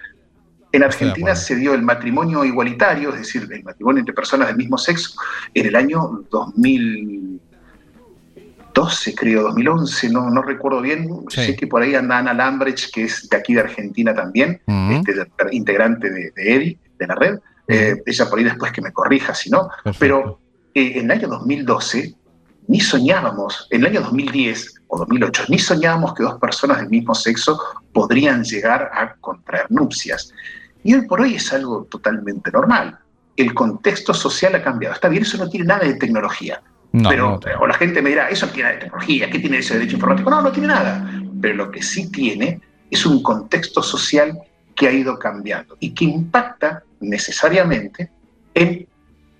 En 0.72 0.82
Argentina 0.82 1.37
se 1.37 1.54
dio 1.56 1.75
el 1.75 1.82
matrimonio 1.82 2.42
igualitario, 2.44 3.11
es 3.11 3.18
decir, 3.18 3.46
el 3.50 3.62
matrimonio 3.62 4.00
entre 4.00 4.14
personas 4.14 4.49
del 4.49 4.56
mismo 4.56 4.78
sexo, 4.78 5.20
en 5.52 5.66
el 5.66 5.76
año 5.76 6.25
2012, 6.30 9.14
creo, 9.14 9.42
2011, 9.42 10.08
no, 10.08 10.30
no 10.30 10.40
recuerdo 10.40 10.80
bien. 10.80 11.11
Sí. 11.28 11.44
Sé 11.44 11.54
que 11.56 11.66
por 11.66 11.82
ahí 11.82 11.94
anda 11.94 12.16
Ana 12.18 12.32
Lambrecht, 12.32 12.90
que 12.94 13.04
es 13.04 13.28
de 13.28 13.37
aquí 13.37 13.52
de 13.52 13.61
Argentina 13.61 14.14
también, 14.14 14.62
este, 14.66 15.26
integrante 15.50 16.08
de, 16.08 16.32
de 16.34 16.54
EDI, 16.54 16.78
de 16.99 17.06
la 17.06 17.16
red. 17.16 17.38
Eh, 17.68 18.02
ella 18.06 18.30
por 18.30 18.38
ahí 18.38 18.44
después 18.44 18.72
que 18.72 18.80
me 18.80 18.92
corrija, 18.92 19.34
si 19.34 19.50
no. 19.50 19.68
Perfecto. 19.84 19.99
Pero 20.00 20.40
eh, 20.75 20.92
en 20.96 21.04
el 21.04 21.11
año 21.11 21.28
2012 21.28 22.14
ni 22.73 22.81
soñábamos, 22.81 23.69
en 23.71 23.83
el 23.83 23.88
año 23.88 24.00
2010 24.00 24.81
o 24.88 24.99
2008, 25.00 25.45
ni 25.50 25.59
soñábamos 25.59 26.14
que 26.14 26.23
dos 26.23 26.41
personas 26.41 26.79
del 26.79 26.88
mismo 26.88 27.14
sexo 27.14 27.61
podrían 27.93 28.45
llegar 28.45 28.91
a 28.95 29.14
contraer 29.21 29.67
nupcias. 29.69 30.33
Y 30.83 30.95
hoy 30.95 31.07
por 31.07 31.21
hoy 31.21 31.35
es 31.35 31.52
algo 31.52 31.85
totalmente 31.85 32.50
normal. 32.50 32.99
El 33.37 33.52
contexto 33.52 34.14
social 34.14 34.55
ha 34.55 34.62
cambiado. 34.62 34.95
Está 34.95 35.11
bien, 35.11 35.23
eso 35.23 35.37
no 35.37 35.50
tiene 35.50 35.67
nada 35.67 35.85
de 35.85 35.97
tecnología. 35.97 36.62
No, 36.93 37.11
pero, 37.11 37.38
no, 37.45 37.61
o 37.61 37.67
la 37.67 37.75
gente 37.75 38.00
me 38.00 38.09
dirá, 38.09 38.31
eso 38.31 38.47
no 38.47 38.52
tiene 38.52 38.71
nada 38.71 38.76
de 38.76 38.85
tecnología, 38.85 39.31
¿qué 39.31 39.38
tiene 39.38 39.59
ese 39.59 39.75
derecho 39.75 39.97
informático? 39.97 40.31
No, 40.31 40.41
no 40.41 40.50
tiene 40.50 40.69
nada. 40.69 41.12
Pero 41.43 41.55
lo 41.55 41.71
que 41.71 41.83
sí 41.83 42.11
tiene 42.11 42.59
es 42.91 43.05
un 43.05 43.23
contexto 43.23 43.83
social 43.83 44.38
que 44.75 44.88
ha 44.88 44.93
ido 44.93 45.19
cambiando 45.19 45.76
y 45.79 45.93
que 45.93 46.07
impacta 46.07 46.85
necesariamente 47.00 48.11
en 48.55 48.87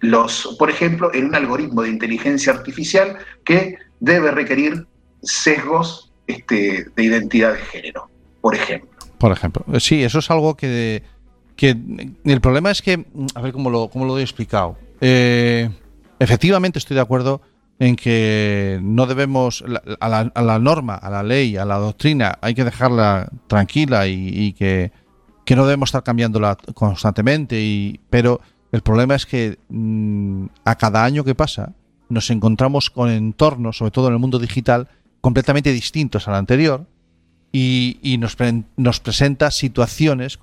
los, 0.03 0.57
por 0.59 0.69
ejemplo, 0.69 1.15
en 1.15 1.27
un 1.27 1.35
algoritmo 1.35 1.83
de 1.83 1.89
inteligencia 1.89 2.53
artificial 2.53 3.17
que 3.45 3.77
debe 4.01 4.33
requerir 4.33 4.87
sesgos 5.23 6.13
este, 6.27 6.87
de 6.97 7.05
identidad 7.05 7.55
de 7.55 7.61
género, 7.61 8.11
por 8.41 8.55
ejemplo. 8.55 8.91
Por 9.19 9.31
ejemplo. 9.31 9.65
Eh, 9.73 9.79
Sí, 9.79 10.03
eso 10.03 10.19
es 10.19 10.29
algo 10.31 10.57
que, 10.57 11.05
que 11.55 11.77
el 12.25 12.41
problema 12.41 12.73
es 12.73 12.83
que, 12.83 13.07
a 13.35 13.41
ver 13.41 13.53
cómo 13.53 13.71
lo, 13.71 13.89
cómo 13.89 14.05
lo 14.05 14.19
he 14.19 14.23
explicado. 14.23 14.77
Eh, 15.01 15.71
efectivamente 16.19 16.81
estoy 16.81 16.97
de 16.97 17.01
acuerdo 17.01 17.41
en 17.79 17.95
que 17.95 18.81
no 18.83 19.07
debemos, 19.07 19.65
a 20.01 20.09
la, 20.09 20.19
a 20.35 20.43
la 20.43 20.59
norma, 20.59 20.97
a 20.97 21.11
la 21.11 21.23
ley, 21.23 21.57
a 21.57 21.65
la 21.65 21.77
doctrina, 21.77 22.39
hay 22.41 22.55
que 22.55 22.65
dejarla 22.65 23.29
tranquila 23.47 24.09
y, 24.09 24.31
y 24.33 24.53
que, 24.53 24.91
que 25.45 25.55
no 25.55 25.65
debemos 25.65 25.91
estar 25.91 26.03
cambiándola 26.03 26.57
constantemente. 26.75 27.61
Y, 27.61 28.01
pero 28.11 28.41
el 28.73 28.81
problema 28.81 29.15
es 29.15 29.27
que 29.27 29.59
mm, 29.69 30.47
a 30.65 30.75
cada 30.77 31.05
año 31.05 31.25
que 31.25 31.35
pasa 31.35 31.73
nos 32.09 32.31
encontramos 32.31 32.91
con 32.91 33.11
entornos, 33.11 33.79
sobre 33.79 33.91
todo 33.91 34.09
en 34.09 34.15
el 34.15 34.19
mundo 34.19 34.39
digital, 34.39 34.89
completamente 35.21 35.73
distintos 35.73 36.27
al 36.27 36.35
anterior 36.35 36.87
y, 37.53 38.17
nos, 38.19 38.37
nos 38.77 39.01
presenta 39.01 39.51
situaciones 39.51 40.39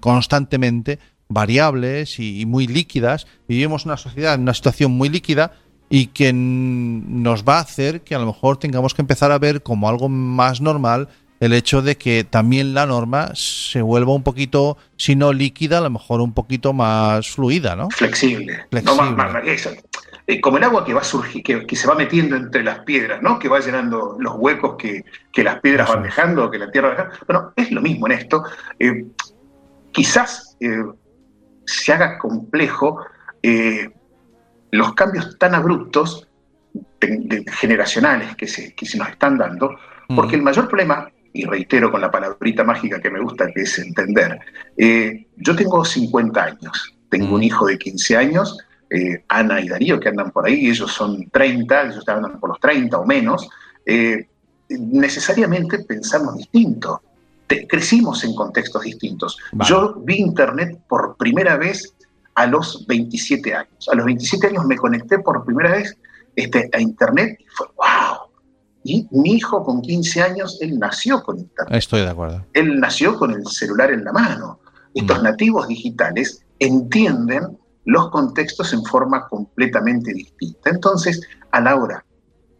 constantemente 0.00 0.98
variables 1.28 2.18
y, 2.18 2.40
y 2.40 2.46
muy 2.46 2.66
líquidas. 2.66 3.26
Vivimos 3.48 3.86
una 3.86 3.96
sociedad 3.96 4.34
en 4.34 4.42
una 4.42 4.54
situación 4.54 4.92
muy 4.92 5.08
líquida 5.08 5.52
y 5.90 6.06
que 6.06 6.32
nos 6.34 7.44
va 7.44 7.58
a 7.58 7.62
hacer 7.62 8.02
que 8.02 8.14
a 8.14 8.18
lo 8.18 8.26
mejor 8.26 8.58
tengamos 8.58 8.94
que 8.94 9.02
empezar 9.02 9.32
a 9.32 9.38
ver 9.38 9.62
como 9.62 9.88
algo 9.88 10.08
más 10.08 10.60
normal 10.60 11.08
el 11.40 11.52
hecho 11.52 11.82
de 11.82 11.96
que 11.96 12.24
también 12.24 12.74
la 12.74 12.86
norma 12.86 13.30
se 13.34 13.80
vuelva 13.82 14.12
un 14.14 14.22
poquito, 14.22 14.76
si 14.96 15.14
no 15.16 15.32
líquida, 15.32 15.78
a 15.78 15.82
lo 15.82 15.90
mejor 15.90 16.20
un 16.20 16.32
poquito 16.34 16.72
más 16.72 17.28
fluida, 17.30 17.76
¿no? 17.76 17.88
Flexible. 17.90 18.66
Flexible. 18.70 18.82
No, 18.84 18.94
más- 19.16 19.32
más- 19.34 19.44
eso. 19.46 19.70
Eh, 20.26 20.40
como 20.42 20.58
el 20.58 20.64
agua 20.64 20.84
que 20.84 20.92
va 20.92 21.02
surgir, 21.02 21.42
que, 21.42 21.64
que 21.66 21.74
se 21.76 21.86
va 21.88 21.94
metiendo 21.94 22.36
entre 22.36 22.62
las 22.62 22.80
piedras, 22.80 23.22
¿no? 23.22 23.38
Que 23.38 23.48
va 23.48 23.60
llenando 23.60 24.16
los 24.18 24.34
huecos 24.36 24.74
que, 24.78 25.04
que 25.32 25.42
las 25.42 25.60
piedras 25.60 25.88
van 25.88 26.02
dejando, 26.02 26.50
que 26.50 26.58
la 26.58 26.70
tierra 26.70 26.88
va 26.88 26.94
dejando. 26.96 27.16
Bueno, 27.26 27.52
es 27.56 27.70
lo 27.70 27.80
mismo 27.80 28.06
en 28.08 28.12
esto. 28.12 28.42
Eh, 28.78 29.06
quizás 29.92 30.56
eh, 30.60 30.82
se 31.64 31.92
haga 31.92 32.18
complejo 32.18 33.00
eh, 33.42 33.88
los 34.70 34.92
cambios 34.94 35.38
tan 35.38 35.54
abruptos 35.54 36.28
de- 37.00 37.18
de- 37.22 37.44
generacionales 37.52 38.36
que 38.36 38.46
se, 38.46 38.74
que 38.74 38.84
se 38.84 38.98
nos 38.98 39.08
están 39.08 39.38
dando, 39.38 39.76
porque 40.14 40.36
el 40.36 40.42
mayor 40.42 40.68
problema, 40.68 41.10
y 41.32 41.44
reitero 41.44 41.90
con 41.90 42.00
la 42.00 42.10
palabrita 42.10 42.64
mágica 42.64 43.00
que 43.00 43.10
me 43.10 43.20
gusta, 43.20 43.46
que 43.52 43.62
es 43.62 43.78
entender, 43.78 44.38
eh, 44.76 45.26
yo 45.36 45.54
tengo 45.56 45.84
50 45.84 46.42
años, 46.44 46.94
tengo 47.10 47.34
un 47.34 47.40
Mm. 47.40 47.44
hijo 47.44 47.66
de 47.66 47.78
15 47.78 48.16
años, 48.16 48.58
eh, 48.90 49.22
Ana 49.28 49.60
y 49.60 49.68
Darío 49.68 50.00
que 50.00 50.08
andan 50.08 50.30
por 50.30 50.46
ahí, 50.46 50.68
ellos 50.68 50.90
son 50.92 51.28
30, 51.30 51.82
ellos 51.84 52.08
andan 52.08 52.40
por 52.40 52.50
los 52.50 52.60
30 52.60 52.98
o 52.98 53.04
menos, 53.06 53.48
eh, 53.86 54.26
necesariamente 54.68 55.78
pensamos 55.80 56.36
distinto. 56.36 57.00
Te- 57.46 57.66
crecimos 57.66 58.24
en 58.24 58.34
contextos 58.34 58.82
distintos. 58.82 59.38
Vale. 59.52 59.68
Yo 59.68 59.94
vi 60.04 60.16
Internet 60.16 60.78
por 60.88 61.16
primera 61.16 61.56
vez 61.56 61.94
a 62.34 62.46
los 62.46 62.86
27 62.86 63.54
años. 63.54 63.88
A 63.90 63.94
los 63.94 64.04
27 64.06 64.48
años 64.48 64.64
me 64.66 64.76
conecté 64.76 65.18
por 65.18 65.44
primera 65.44 65.72
vez 65.72 65.96
este, 66.36 66.68
a 66.72 66.80
Internet 66.80 67.36
y 67.40 67.44
fue 67.48 67.66
wow. 67.76 67.86
Y 68.88 69.06
mi 69.10 69.32
hijo 69.34 69.62
con 69.64 69.82
15 69.82 70.22
años, 70.22 70.56
él 70.62 70.78
nació 70.78 71.22
con 71.22 71.38
Internet 71.38 71.76
Estoy 71.76 72.00
de 72.00 72.08
acuerdo. 72.08 72.46
él 72.54 72.80
nació 72.80 73.18
con 73.18 73.32
el 73.32 73.46
celular 73.46 73.90
en 73.92 74.02
la 74.02 74.12
mano. 74.12 74.60
Estos 74.94 75.18
Mm. 75.20 75.22
nativos 75.24 75.68
digitales 75.68 76.42
entienden 76.58 77.58
los 77.84 78.10
contextos 78.10 78.72
en 78.72 78.82
forma 78.84 79.28
completamente 79.28 80.12
distinta. 80.14 80.70
Entonces, 80.70 81.20
a 81.50 81.60
la 81.60 81.76
hora 81.76 82.02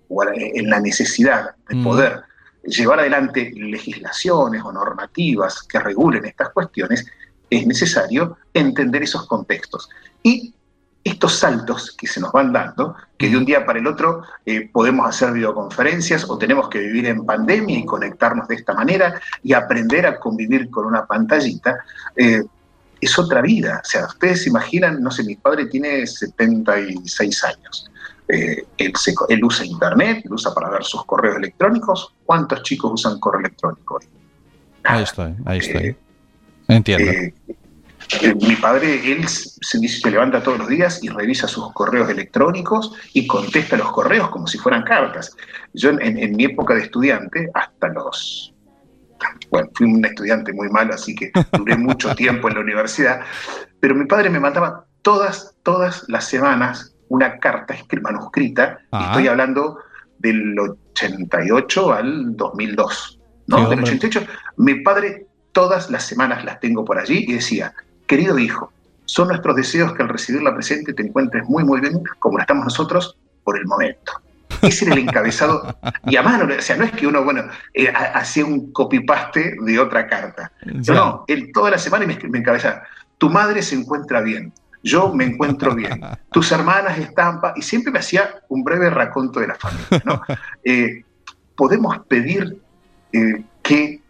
o 0.08 0.22
la- 0.22 0.32
en 0.34 0.68
la 0.68 0.80
necesidad 0.80 1.54
de 1.68 1.76
Mm. 1.76 1.84
poder 1.84 2.20
llevar 2.64 3.00
adelante 3.00 3.50
legislaciones 3.54 4.62
o 4.62 4.70
normativas 4.70 5.62
que 5.62 5.78
regulen 5.80 6.26
estas 6.26 6.50
cuestiones, 6.50 7.06
es 7.48 7.66
necesario 7.66 8.36
entender 8.52 9.02
esos 9.02 9.26
contextos. 9.26 9.88
Y 10.22 10.54
estos 11.08 11.36
saltos 11.38 11.94
que 11.96 12.06
se 12.06 12.20
nos 12.20 12.30
van 12.32 12.52
dando, 12.52 12.94
que 13.16 13.28
de 13.28 13.36
un 13.36 13.44
día 13.44 13.64
para 13.66 13.78
el 13.78 13.86
otro 13.86 14.22
eh, 14.46 14.68
podemos 14.72 15.06
hacer 15.08 15.32
videoconferencias 15.32 16.28
o 16.28 16.38
tenemos 16.38 16.68
que 16.68 16.78
vivir 16.78 17.06
en 17.06 17.24
pandemia 17.26 17.78
y 17.78 17.84
conectarnos 17.86 18.46
de 18.48 18.54
esta 18.56 18.74
manera 18.74 19.20
y 19.42 19.52
aprender 19.52 20.06
a 20.06 20.18
convivir 20.18 20.70
con 20.70 20.86
una 20.86 21.04
pantallita, 21.06 21.78
eh, 22.16 22.42
es 23.00 23.18
otra 23.18 23.40
vida. 23.42 23.80
O 23.84 23.88
sea, 23.88 24.06
ustedes 24.06 24.42
se 24.42 24.48
imaginan, 24.50 25.02
no 25.02 25.10
sé, 25.10 25.22
mi 25.24 25.36
padre 25.36 25.66
tiene 25.66 26.06
76 26.06 27.44
años. 27.44 27.90
Eh, 28.28 28.64
él, 28.76 28.92
se- 28.96 29.14
él 29.28 29.44
usa 29.44 29.64
internet, 29.64 30.22
lo 30.28 30.34
usa 30.34 30.52
para 30.52 30.68
ver 30.68 30.84
sus 30.84 31.04
correos 31.06 31.36
electrónicos. 31.36 32.12
¿Cuántos 32.26 32.62
chicos 32.62 32.92
usan 32.94 33.18
correo 33.20 33.40
electrónico 33.40 33.96
hoy? 33.96 34.06
Ahí 34.84 35.02
estoy, 35.02 35.34
ahí 35.46 35.58
estoy. 35.58 35.82
Eh, 35.86 35.96
Entiendo. 36.68 37.10
eh, 37.10 37.34
eh, 38.22 38.34
mi 38.34 38.56
padre, 38.56 39.12
él 39.12 39.26
se, 39.28 39.78
dice- 39.78 40.00
se 40.00 40.10
levanta 40.10 40.42
todos 40.42 40.58
los 40.58 40.68
días 40.68 41.02
y 41.02 41.08
revisa 41.08 41.46
sus 41.48 41.72
correos 41.72 42.08
electrónicos 42.08 42.92
y 43.12 43.26
contesta 43.26 43.76
los 43.76 43.90
correos 43.92 44.30
como 44.30 44.46
si 44.46 44.58
fueran 44.58 44.82
cartas. 44.82 45.36
Yo 45.74 45.90
en, 45.90 46.36
mi 46.36 46.44
época 46.44 46.74
de 46.74 46.82
estudiante, 46.82 47.50
hasta 47.54 47.88
los... 47.88 48.54
Bueno, 49.50 49.68
fui 49.74 49.86
un 49.86 50.04
estudiante 50.04 50.52
muy 50.52 50.68
malo, 50.68 50.94
así 50.94 51.14
que 51.14 51.32
duré 51.52 51.76
mucho 51.88 52.14
tiempo 52.14 52.48
en 52.48 52.54
la 52.54 52.60
universidad, 52.60 53.20
pero 53.80 53.94
mi 53.94 54.06
padre 54.06 54.30
me 54.30 54.40
mandaba 54.40 54.84
todas, 55.02 55.54
todas 55.62 56.04
las 56.08 56.24
semanas 56.26 56.94
una 57.08 57.38
carta 57.38 57.74
manuscrita, 58.02 58.78
y 58.82 58.86
Ah. 58.92 59.06
estoy 59.10 59.28
hablando 59.28 59.78
del 60.18 60.54
88 60.58 61.92
al 61.92 62.36
2002, 62.36 63.18
¿no? 63.46 63.56
Sí, 63.56 63.62
del 63.70 63.78
hombre. 63.78 63.94
88. 63.96 64.26
Mi 64.58 64.74
padre 64.82 65.26
todas 65.52 65.90
las 65.90 66.04
semanas 66.04 66.44
las 66.44 66.60
tengo 66.60 66.84
por 66.84 66.98
allí 66.98 67.24
y 67.26 67.32
decía, 67.32 67.72
querido 68.08 68.38
hijo, 68.38 68.72
son 69.04 69.28
nuestros 69.28 69.54
deseos 69.54 69.92
que 69.94 70.02
al 70.02 70.08
recibir 70.08 70.42
la 70.42 70.54
presente 70.54 70.92
te 70.92 71.02
encuentres 71.02 71.44
muy, 71.48 71.62
muy 71.62 71.80
bien, 71.80 72.02
como 72.18 72.40
estamos 72.40 72.64
nosotros, 72.64 73.16
por 73.44 73.56
el 73.56 73.66
momento. 73.66 74.12
Ese 74.62 74.86
era 74.86 74.94
el 74.94 75.00
encabezado. 75.00 75.76
Y 76.06 76.16
a 76.16 76.22
mano, 76.22 76.52
o 76.52 76.60
sea, 76.60 76.76
no 76.76 76.84
es 76.84 76.92
que 76.92 77.06
uno, 77.06 77.22
bueno, 77.22 77.44
eh, 77.74 77.92
hacía 77.92 78.44
un 78.44 78.72
copy-paste 78.72 79.56
de 79.60 79.78
otra 79.78 80.08
carta. 80.08 80.50
No, 80.64 80.94
no, 80.94 81.24
él 81.28 81.50
toda 81.54 81.70
la 81.70 81.78
semana 81.78 82.06
me, 82.06 82.18
me 82.28 82.38
encabezaba. 82.38 82.82
Tu 83.18 83.30
madre 83.30 83.62
se 83.62 83.76
encuentra 83.76 84.20
bien, 84.20 84.52
yo 84.82 85.12
me 85.12 85.24
encuentro 85.24 85.74
bien, 85.74 86.00
tus 86.32 86.52
hermanas 86.52 86.98
están... 86.98 87.40
Y 87.56 87.62
siempre 87.62 87.92
me 87.92 87.98
hacía 87.98 88.42
un 88.48 88.62
breve 88.62 88.90
raconto 88.90 89.40
de 89.40 89.48
la 89.48 89.54
familia. 89.54 90.02
¿no? 90.04 90.22
Eh, 90.64 91.02
podemos 91.56 91.98
pedir 92.06 92.60
eh, 93.12 93.42
que 93.62 94.02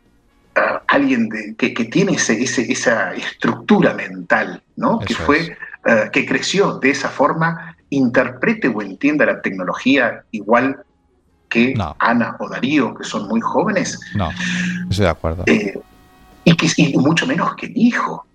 alguien 0.87 1.29
de, 1.29 1.55
que, 1.57 1.75
que, 1.75 1.85
tiene 1.85 2.13
ese, 2.13 2.43
ese, 2.43 2.71
esa 2.71 3.15
estructura 3.15 3.95
mental, 3.95 4.63
¿no? 4.77 4.99
que 5.01 5.15
fue, 5.15 5.57
uh, 5.87 6.11
que 6.11 6.27
creció 6.27 6.79
de 6.79 6.91
esa 6.91 7.09
forma, 7.09 7.77
interprete 7.91 8.69
o 8.69 8.83
entienda 8.83 9.27
la 9.27 9.41
tecnología 9.41 10.25
igual 10.31 10.85
que 11.49 11.75
no. 11.75 11.97
Ana 11.99 12.37
o 12.39 12.49
Darío, 12.49 12.95
que 12.95 13.05
son 13.05 13.27
muy 13.29 13.41
jóvenes. 13.41 13.99
No, 14.15 14.31
estoy 14.91 15.05
de 15.05 15.11
acuerdo. 15.11 15.45
Eh, 15.47 15.79
y, 16.45 16.57
que, 16.57 16.69
y 16.77 16.97
mucho 16.99 17.27
menos 17.27 17.55
que 17.57 17.69
mi 17.69 17.89
hijo, 17.89 18.27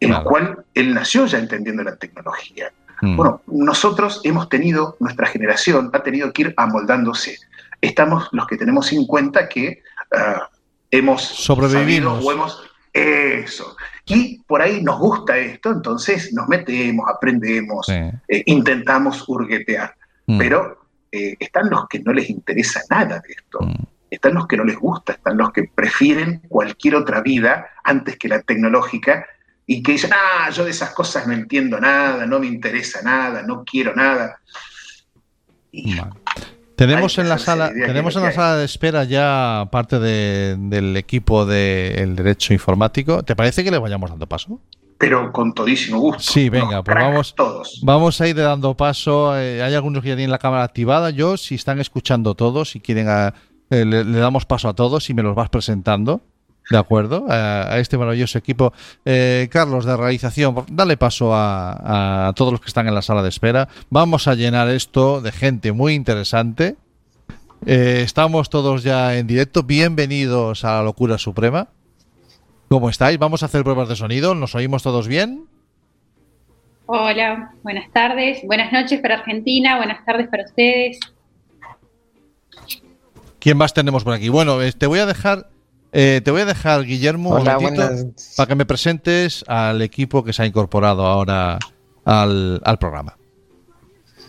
en 0.00 0.08
claro. 0.08 0.22
el 0.22 0.28
cual 0.28 0.64
él 0.74 0.94
nació 0.94 1.26
ya 1.26 1.38
entendiendo 1.38 1.82
la 1.82 1.96
tecnología. 1.96 2.72
Mm. 3.02 3.16
Bueno, 3.16 3.42
nosotros 3.46 4.20
hemos 4.24 4.48
tenido, 4.48 4.96
nuestra 5.00 5.26
generación 5.26 5.90
ha 5.92 6.02
tenido 6.02 6.32
que 6.32 6.42
ir 6.42 6.54
amoldándose. 6.56 7.38
Estamos 7.80 8.28
los 8.32 8.46
que 8.46 8.56
tenemos 8.56 8.92
en 8.92 9.06
cuenta 9.06 9.48
que 9.48 9.82
uh, 10.12 10.53
hemos 10.98 11.22
sobrevivido 11.22 12.14
o 12.14 12.32
hemos 12.32 12.62
eso. 12.92 13.76
Y 14.06 14.38
por 14.40 14.62
ahí 14.62 14.82
nos 14.82 14.98
gusta 14.98 15.36
esto, 15.36 15.72
entonces 15.72 16.32
nos 16.32 16.46
metemos, 16.46 17.06
aprendemos, 17.08 17.86
sí. 17.86 17.92
eh, 18.28 18.42
intentamos 18.46 19.28
hurguetear. 19.28 19.94
Mm. 20.26 20.38
Pero 20.38 20.86
eh, 21.10 21.36
están 21.40 21.68
los 21.70 21.88
que 21.88 21.98
no 22.00 22.12
les 22.12 22.30
interesa 22.30 22.82
nada 22.88 23.20
de 23.26 23.34
esto. 23.34 23.60
Mm. 23.60 23.84
Están 24.10 24.34
los 24.34 24.46
que 24.46 24.56
no 24.56 24.64
les 24.64 24.76
gusta, 24.76 25.14
están 25.14 25.36
los 25.36 25.52
que 25.52 25.64
prefieren 25.64 26.42
cualquier 26.48 26.94
otra 26.94 27.20
vida 27.20 27.66
antes 27.82 28.16
que 28.16 28.28
la 28.28 28.42
tecnológica 28.42 29.26
y 29.66 29.82
que 29.82 29.92
dicen, 29.92 30.10
ah, 30.12 30.50
yo 30.50 30.64
de 30.64 30.70
esas 30.70 30.90
cosas 30.90 31.26
no 31.26 31.32
entiendo 31.32 31.80
nada, 31.80 32.26
no 32.26 32.38
me 32.38 32.46
interesa 32.46 33.02
nada, 33.02 33.42
no 33.42 33.64
quiero 33.64 33.94
nada. 33.94 34.38
Y, 35.72 35.96
tenemos 36.76 37.18
en 37.18 37.28
la 37.28 37.38
sala, 37.38 37.70
tenemos 37.72 38.16
en 38.16 38.22
la 38.22 38.32
sala 38.32 38.56
de 38.56 38.64
espera 38.64 39.04
ya 39.04 39.68
parte 39.70 39.98
de, 39.98 40.56
del 40.58 40.96
equipo 40.96 41.46
del 41.46 42.16
de 42.16 42.22
derecho 42.22 42.52
informático. 42.52 43.22
¿Te 43.22 43.36
parece 43.36 43.64
que 43.64 43.70
le 43.70 43.78
vayamos 43.78 44.10
dando 44.10 44.26
paso? 44.26 44.60
Pero 44.98 45.32
con 45.32 45.52
todísimo 45.52 45.98
gusto. 45.98 46.22
Sí, 46.22 46.48
venga, 46.48 46.82
pues 46.82 46.96
vamos, 46.96 47.34
todos. 47.34 47.80
vamos 47.82 48.20
a 48.20 48.28
ir 48.28 48.36
dando 48.36 48.76
paso. 48.76 49.36
Eh, 49.36 49.62
hay 49.62 49.74
algunos 49.74 50.02
que 50.02 50.10
ya 50.10 50.16
tienen 50.16 50.30
la 50.30 50.38
cámara 50.38 50.62
activada. 50.62 51.10
Yo, 51.10 51.36
si 51.36 51.56
están 51.56 51.80
escuchando 51.80 52.34
todos, 52.34 52.70
si 52.70 52.80
quieren, 52.80 53.08
a, 53.08 53.34
eh, 53.70 53.84
le, 53.84 54.04
le, 54.04 54.18
damos 54.18 54.46
paso 54.46 54.68
a 54.68 54.74
todos 54.74 55.10
y 55.10 55.14
me 55.14 55.22
los 55.22 55.34
vas 55.34 55.50
presentando. 55.50 56.22
De 56.70 56.78
acuerdo, 56.78 57.26
a, 57.28 57.74
a 57.74 57.78
este 57.78 57.98
maravilloso 57.98 58.38
equipo. 58.38 58.72
Eh, 59.04 59.48
Carlos, 59.50 59.84
de 59.84 59.96
realización, 59.96 60.64
dale 60.70 60.96
paso 60.96 61.34
a, 61.34 62.28
a, 62.28 62.32
todos 62.32 62.52
los 62.52 62.60
que 62.60 62.68
están 62.68 62.88
en 62.88 62.94
la 62.94 63.02
sala 63.02 63.22
de 63.22 63.28
espera. 63.28 63.68
Vamos 63.90 64.28
a 64.28 64.34
llenar 64.34 64.68
esto 64.70 65.20
de 65.20 65.30
gente 65.30 65.72
muy 65.72 65.92
interesante. 65.94 66.76
Eh, 67.66 68.02
estamos 68.04 68.50
todos 68.50 68.82
ya 68.82 69.16
en 69.16 69.26
directo. 69.26 69.62
Bienvenidos 69.62 70.64
a 70.64 70.76
la 70.76 70.82
locura 70.82 71.18
suprema. 71.18 71.68
¿Cómo 72.68 72.90
estáis? 72.90 73.18
Vamos 73.18 73.42
a 73.42 73.46
hacer 73.46 73.62
pruebas 73.62 73.88
de 73.88 73.96
sonido. 73.96 74.34
¿Nos 74.34 74.54
oímos 74.54 74.82
todos 74.82 75.08
bien? 75.08 75.46
Hola, 76.86 77.52
buenas 77.62 77.90
tardes. 77.92 78.40
Buenas 78.44 78.72
noches 78.72 79.00
para 79.00 79.16
Argentina. 79.16 79.76
Buenas 79.76 80.04
tardes 80.04 80.28
para 80.28 80.44
ustedes. 80.44 80.98
¿Quién 83.38 83.56
más 83.56 83.72
tenemos 83.72 84.04
por 84.04 84.12
aquí? 84.12 84.28
Bueno, 84.28 84.60
eh, 84.60 84.72
te 84.72 84.86
voy 84.86 84.98
a 84.98 85.06
dejar 85.06 85.48
eh, 85.94 86.20
te 86.22 86.30
voy 86.30 86.42
a 86.42 86.44
dejar, 86.44 86.84
Guillermo, 86.84 87.30
Hola, 87.30 87.58
un 87.58 88.14
para 88.36 88.46
que 88.48 88.54
me 88.54 88.66
presentes 88.66 89.44
al 89.48 89.80
equipo 89.80 90.22
que 90.24 90.32
se 90.32 90.42
ha 90.42 90.46
incorporado 90.46 91.06
ahora 91.06 91.58
al, 92.04 92.60
al 92.64 92.78
programa. 92.78 93.16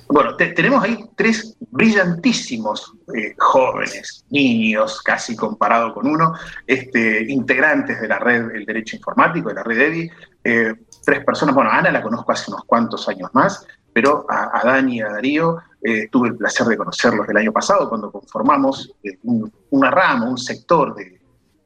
Bueno, 0.07 0.35
te, 0.35 0.47
tenemos 0.49 0.83
ahí 0.83 1.03
tres 1.15 1.57
brillantísimos 1.71 2.93
eh, 3.15 3.33
jóvenes, 3.39 4.23
niños, 4.29 5.01
casi 5.01 5.35
comparado 5.35 5.93
con 5.93 6.07
uno, 6.07 6.33
este, 6.67 7.25
integrantes 7.31 7.99
de 7.99 8.07
la 8.07 8.19
red 8.19 8.51
El 8.51 8.65
Derecho 8.65 8.97
Informático, 8.97 9.49
de 9.49 9.55
la 9.55 9.63
red 9.63 9.79
EDI. 9.79 10.11
Eh, 10.43 10.73
tres 11.03 11.25
personas, 11.25 11.55
bueno, 11.55 11.71
Ana 11.71 11.91
la 11.91 12.03
conozco 12.03 12.31
hace 12.31 12.51
unos 12.51 12.65
cuantos 12.65 13.09
años 13.09 13.31
más, 13.33 13.65
pero 13.91 14.27
a, 14.29 14.59
a 14.59 14.63
Dani 14.63 14.97
y 14.97 15.01
a 15.01 15.09
Darío 15.09 15.57
eh, 15.81 16.07
tuve 16.11 16.29
el 16.29 16.35
placer 16.35 16.67
de 16.67 16.77
conocerlos 16.77 17.27
el 17.27 17.37
año 17.37 17.51
pasado 17.51 17.89
cuando 17.89 18.11
conformamos 18.11 18.93
un, 19.23 19.51
una 19.71 19.89
rama, 19.89 20.29
un 20.29 20.37
sector 20.37 20.93
de, 20.93 21.14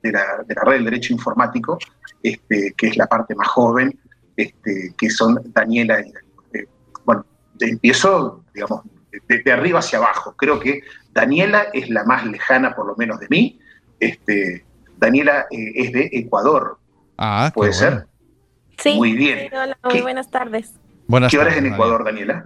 de 0.01 0.12
la, 0.12 0.43
de 0.45 0.55
la, 0.55 0.62
red 0.63 0.73
del 0.73 0.85
derecho 0.85 1.13
informático, 1.13 1.77
este, 2.23 2.73
que 2.77 2.88
es 2.88 2.97
la 2.97 3.07
parte 3.07 3.35
más 3.35 3.47
joven, 3.47 3.99
este, 4.35 4.93
que 4.97 5.09
son 5.09 5.41
Daniela 5.53 6.01
y 6.01 6.13
eh, 6.57 6.67
bueno, 7.05 7.25
empiezo, 7.59 8.43
digamos, 8.53 8.83
de, 9.27 9.41
de, 9.43 9.51
arriba 9.51 9.79
hacia 9.79 9.99
abajo. 9.99 10.33
Creo 10.38 10.59
que 10.59 10.81
Daniela 11.12 11.67
es 11.73 11.89
la 11.89 12.03
más 12.05 12.25
lejana, 12.25 12.75
por 12.75 12.85
lo 12.85 12.95
menos 12.95 13.19
de 13.19 13.27
mí. 13.29 13.59
Este, 13.99 14.65
Daniela 14.97 15.47
eh, 15.51 15.71
es 15.75 15.91
de 15.91 16.09
Ecuador. 16.13 16.77
Ah, 17.17 17.51
¿Puede 17.53 17.73
ser? 17.73 17.91
Bueno. 17.91 18.09
Sí. 18.77 18.95
Muy 18.95 19.13
bien. 19.13 19.49
Hola, 19.53 19.77
muy 19.83 20.01
buenas 20.01 20.29
tardes. 20.29 20.73
Buenas 21.07 21.31
¿Qué 21.31 21.38
hora 21.38 21.47
tardes, 21.47 21.63
es 21.63 21.67
en 21.67 21.73
Ecuador, 21.73 22.05
Daniela? 22.05 22.45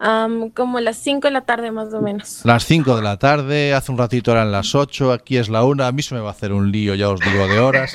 Um, 0.00 0.50
como 0.50 0.78
las 0.78 0.96
5 0.98 1.26
de 1.26 1.32
la 1.32 1.40
tarde 1.40 1.72
más 1.72 1.92
o 1.92 2.00
menos. 2.00 2.42
Las 2.44 2.64
5 2.66 2.96
de 2.96 3.02
la 3.02 3.18
tarde, 3.18 3.74
hace 3.74 3.90
un 3.90 3.98
ratito 3.98 4.30
eran 4.30 4.52
las 4.52 4.76
8, 4.76 5.12
aquí 5.12 5.38
es 5.38 5.48
la 5.48 5.64
1, 5.64 5.84
a 5.84 5.90
mí 5.90 6.02
se 6.02 6.14
me 6.14 6.20
va 6.20 6.28
a 6.28 6.32
hacer 6.32 6.52
un 6.52 6.70
lío, 6.70 6.94
ya 6.94 7.08
os 7.08 7.18
digo, 7.18 7.48
de 7.48 7.58
horas. 7.58 7.94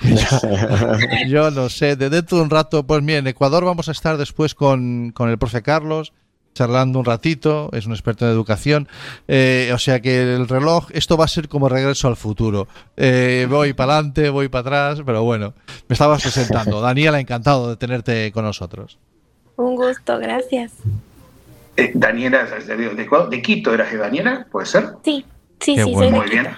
yo, 0.02 1.28
yo, 1.28 1.50
no 1.52 1.68
sé, 1.68 1.94
de 1.94 2.10
dentro 2.10 2.38
de 2.38 2.44
un 2.44 2.50
rato, 2.50 2.84
pues 2.84 3.02
mira, 3.02 3.18
en 3.18 3.28
Ecuador 3.28 3.64
vamos 3.64 3.88
a 3.88 3.92
estar 3.92 4.16
después 4.16 4.56
con, 4.56 5.12
con 5.12 5.30
el 5.30 5.38
profe 5.38 5.62
Carlos, 5.62 6.12
charlando 6.54 6.98
un 6.98 7.04
ratito, 7.04 7.68
es 7.72 7.86
un 7.86 7.92
experto 7.92 8.24
en 8.24 8.32
educación, 8.32 8.88
eh, 9.28 9.70
o 9.72 9.78
sea 9.78 10.00
que 10.00 10.34
el 10.34 10.48
reloj, 10.48 10.88
esto 10.92 11.16
va 11.16 11.26
a 11.26 11.28
ser 11.28 11.48
como 11.48 11.68
regreso 11.68 12.08
al 12.08 12.16
futuro. 12.16 12.66
Eh, 12.96 13.46
voy 13.48 13.74
para 13.74 13.94
adelante, 13.94 14.28
voy 14.30 14.48
para 14.48 14.60
atrás, 14.60 15.02
pero 15.06 15.22
bueno, 15.22 15.54
me 15.88 15.92
estabas 15.92 16.20
presentando. 16.20 16.80
Daniela, 16.80 17.20
encantado 17.20 17.68
de 17.68 17.76
tenerte 17.76 18.32
con 18.32 18.44
nosotros. 18.44 18.98
Un 19.56 19.76
gusto, 19.76 20.18
gracias. 20.18 20.72
Eh, 21.76 21.90
Daniela, 21.94 22.44
de, 22.44 22.76
de, 22.76 22.94
de, 23.30 23.42
Quito 23.42 23.74
eras 23.74 23.90
de 23.90 23.98
Daniela, 23.98 24.46
¿puede 24.50 24.66
ser? 24.66 24.90
Sí, 25.04 25.24
sí, 25.60 25.74
Qué 25.76 25.84
sí, 25.84 25.92
bueno. 25.92 26.10
soy 26.10 26.20
Muy 26.20 26.30
bien. 26.30 26.48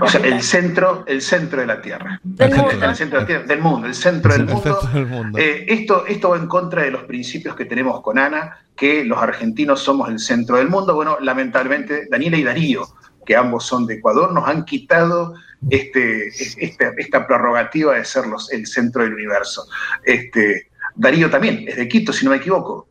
O 0.00 0.08
sea, 0.08 0.22
el 0.22 0.42
centro, 0.42 1.04
el 1.06 1.20
centro 1.20 1.60
de 1.60 1.66
la 1.66 1.82
Tierra. 1.82 2.18
Del 2.22 2.50
mundo. 2.50 2.70
centro, 2.70 2.88
el 2.88 2.96
centro 2.96 3.18
de 3.18 3.22
la 3.22 3.26
Tierra, 3.26 3.44
del 3.44 3.60
mundo, 3.60 3.86
el 3.86 3.94
centro 3.94 4.32
del 4.32 4.40
El 4.42 4.46
mundo. 4.46 4.62
centro 4.80 4.98
del 4.98 5.06
mundo. 5.06 5.38
Eh, 5.38 5.66
esto, 5.68 6.06
esto 6.06 6.30
va 6.30 6.38
en 6.38 6.46
contra 6.46 6.82
de 6.82 6.90
los 6.90 7.04
principios 7.04 7.54
que 7.56 7.66
tenemos 7.66 8.00
con 8.00 8.18
Ana, 8.18 8.56
que 8.74 9.04
los 9.04 9.18
argentinos 9.22 9.80
somos 9.80 10.08
el 10.08 10.18
centro 10.18 10.56
del 10.56 10.68
mundo. 10.70 10.94
Bueno, 10.94 11.18
lamentablemente, 11.20 12.06
Daniela 12.10 12.38
y 12.38 12.42
Darío, 12.42 12.86
que 13.26 13.36
ambos 13.36 13.66
son 13.66 13.86
de 13.86 13.94
Ecuador, 13.94 14.32
nos 14.32 14.48
han 14.48 14.64
quitado 14.64 15.34
este, 15.68 16.28
esta, 16.28 16.92
esta 16.96 17.26
prerrogativa 17.26 17.94
de 17.94 18.04
ser 18.06 18.26
los, 18.26 18.50
el 18.50 18.66
centro 18.66 19.02
del 19.02 19.12
universo. 19.12 19.66
Este, 20.04 20.68
Darío 20.94 21.28
también 21.28 21.64
es 21.68 21.76
de 21.76 21.86
Quito, 21.86 22.14
si 22.14 22.24
no 22.24 22.30
me 22.30 22.38
equivoco. 22.38 22.88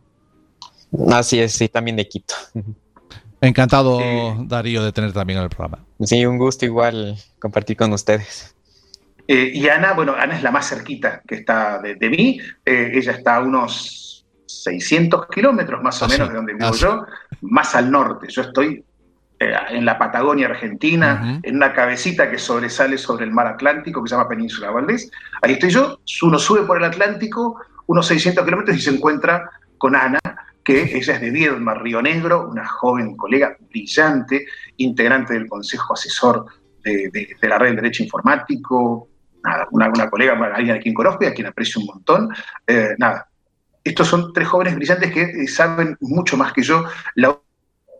Así 1.12 1.40
es, 1.40 1.54
sí, 1.54 1.68
también 1.70 1.96
de 1.98 2.08
Quito. 2.08 2.36
Encantado, 3.40 4.00
eh, 4.02 4.36
Darío, 4.46 4.84
de 4.84 4.92
tener 4.92 5.14
también 5.14 5.40
en 5.40 5.44
el 5.46 5.50
programa. 5.50 5.84
Sí, 6.02 6.26
un 6.26 6.38
gusto 6.38 6.66
igual 6.66 7.16
compartir 7.40 7.76
con 7.78 7.92
ustedes. 7.94 8.56
Eh, 9.28 9.52
y 9.54 9.68
Ana, 9.70 9.94
bueno, 9.94 10.14
Ana 10.18 10.36
es 10.36 10.44
la 10.44 10.52
más 10.52 10.68
cerquita 10.70 11.22
que 11.28 11.36
está 11.36 11.80
de, 11.80 11.96
de 11.96 12.10
mí. 12.10 12.40
Eh, 12.66 12.92
ella 12.94 13.14
está 13.14 13.38
a 13.38 13.40
unos 13.42 14.26
600 14.46 15.28
kilómetros 15.28 15.82
más 15.82 16.02
o 16.02 16.06
Así, 16.06 16.14
menos 16.14 16.30
de 16.30 16.36
donde 16.36 16.54
vivo 16.54 16.66
así. 16.68 16.82
yo, 16.82 17.06
más 17.42 17.74
al 17.74 17.90
norte. 17.90 18.28
Yo 18.30 18.42
estoy 18.44 18.84
eh, 19.40 19.54
en 19.70 19.86
la 19.86 19.98
Patagonia 19.98 20.48
Argentina, 20.48 21.22
uh 21.24 21.26
-huh. 21.28 21.40
en 21.44 21.56
una 21.56 21.74
cabecita 21.74 22.30
que 22.30 22.38
sobresale 22.38 22.98
sobre 22.98 23.26
el 23.26 23.32
mar 23.32 23.48
Atlántico, 23.48 24.04
que 24.04 24.10
se 24.10 24.16
llama 24.16 24.28
Península 24.30 24.70
Valdés. 24.70 25.10
Ahí 25.42 25.54
estoy 25.54 25.70
yo, 25.72 26.00
uno 26.24 26.38
sube 26.38 26.64
por 26.64 26.78
el 26.78 26.84
Atlántico 26.84 27.60
unos 27.88 28.06
600 28.08 28.46
kilómetros 28.46 28.78
y 28.78 28.82
se 28.82 28.92
encuentra 28.92 29.50
con 29.78 29.96
Ana, 29.96 30.20
que 30.64 30.98
ella 30.98 31.16
es 31.16 31.22
de 31.22 31.32
Viedma, 31.32 31.74
Río 31.74 32.02
Negro, 32.02 32.48
una 32.50 32.68
joven 32.68 33.16
colega 33.18 33.58
brillante, 33.70 34.46
integrante 34.78 35.34
del 35.34 35.48
Consejo 35.48 35.94
Asesor 35.94 36.46
de, 36.84 37.36
la 37.42 37.58
Red 37.58 37.72
de 37.72 37.76
Derecho 37.78 38.04
Informático, 38.04 39.10
nada, 39.44 39.68
una, 39.72 40.10
colega, 40.10 40.34
alguien 40.54 40.78
a 40.78 40.80
quien 40.80 40.94
conozco 40.94 41.24
y 41.24 41.28
a 41.28 41.34
quien 41.34 41.48
aprecio 41.48 41.82
un 41.82 41.88
montón. 41.88 42.30
Eh, 42.68 42.96
nada, 42.98 43.28
estos 43.84 44.08
son 44.08 44.32
tres 44.34 44.48
jóvenes 44.48 44.76
brillantes 44.76 45.12
que 45.12 45.22
eh, 45.22 45.48
saben 45.48 45.98
mucho 46.02 46.38
más 46.38 46.54
que 46.54 46.64
yo. 46.64 46.86
La 47.16 47.38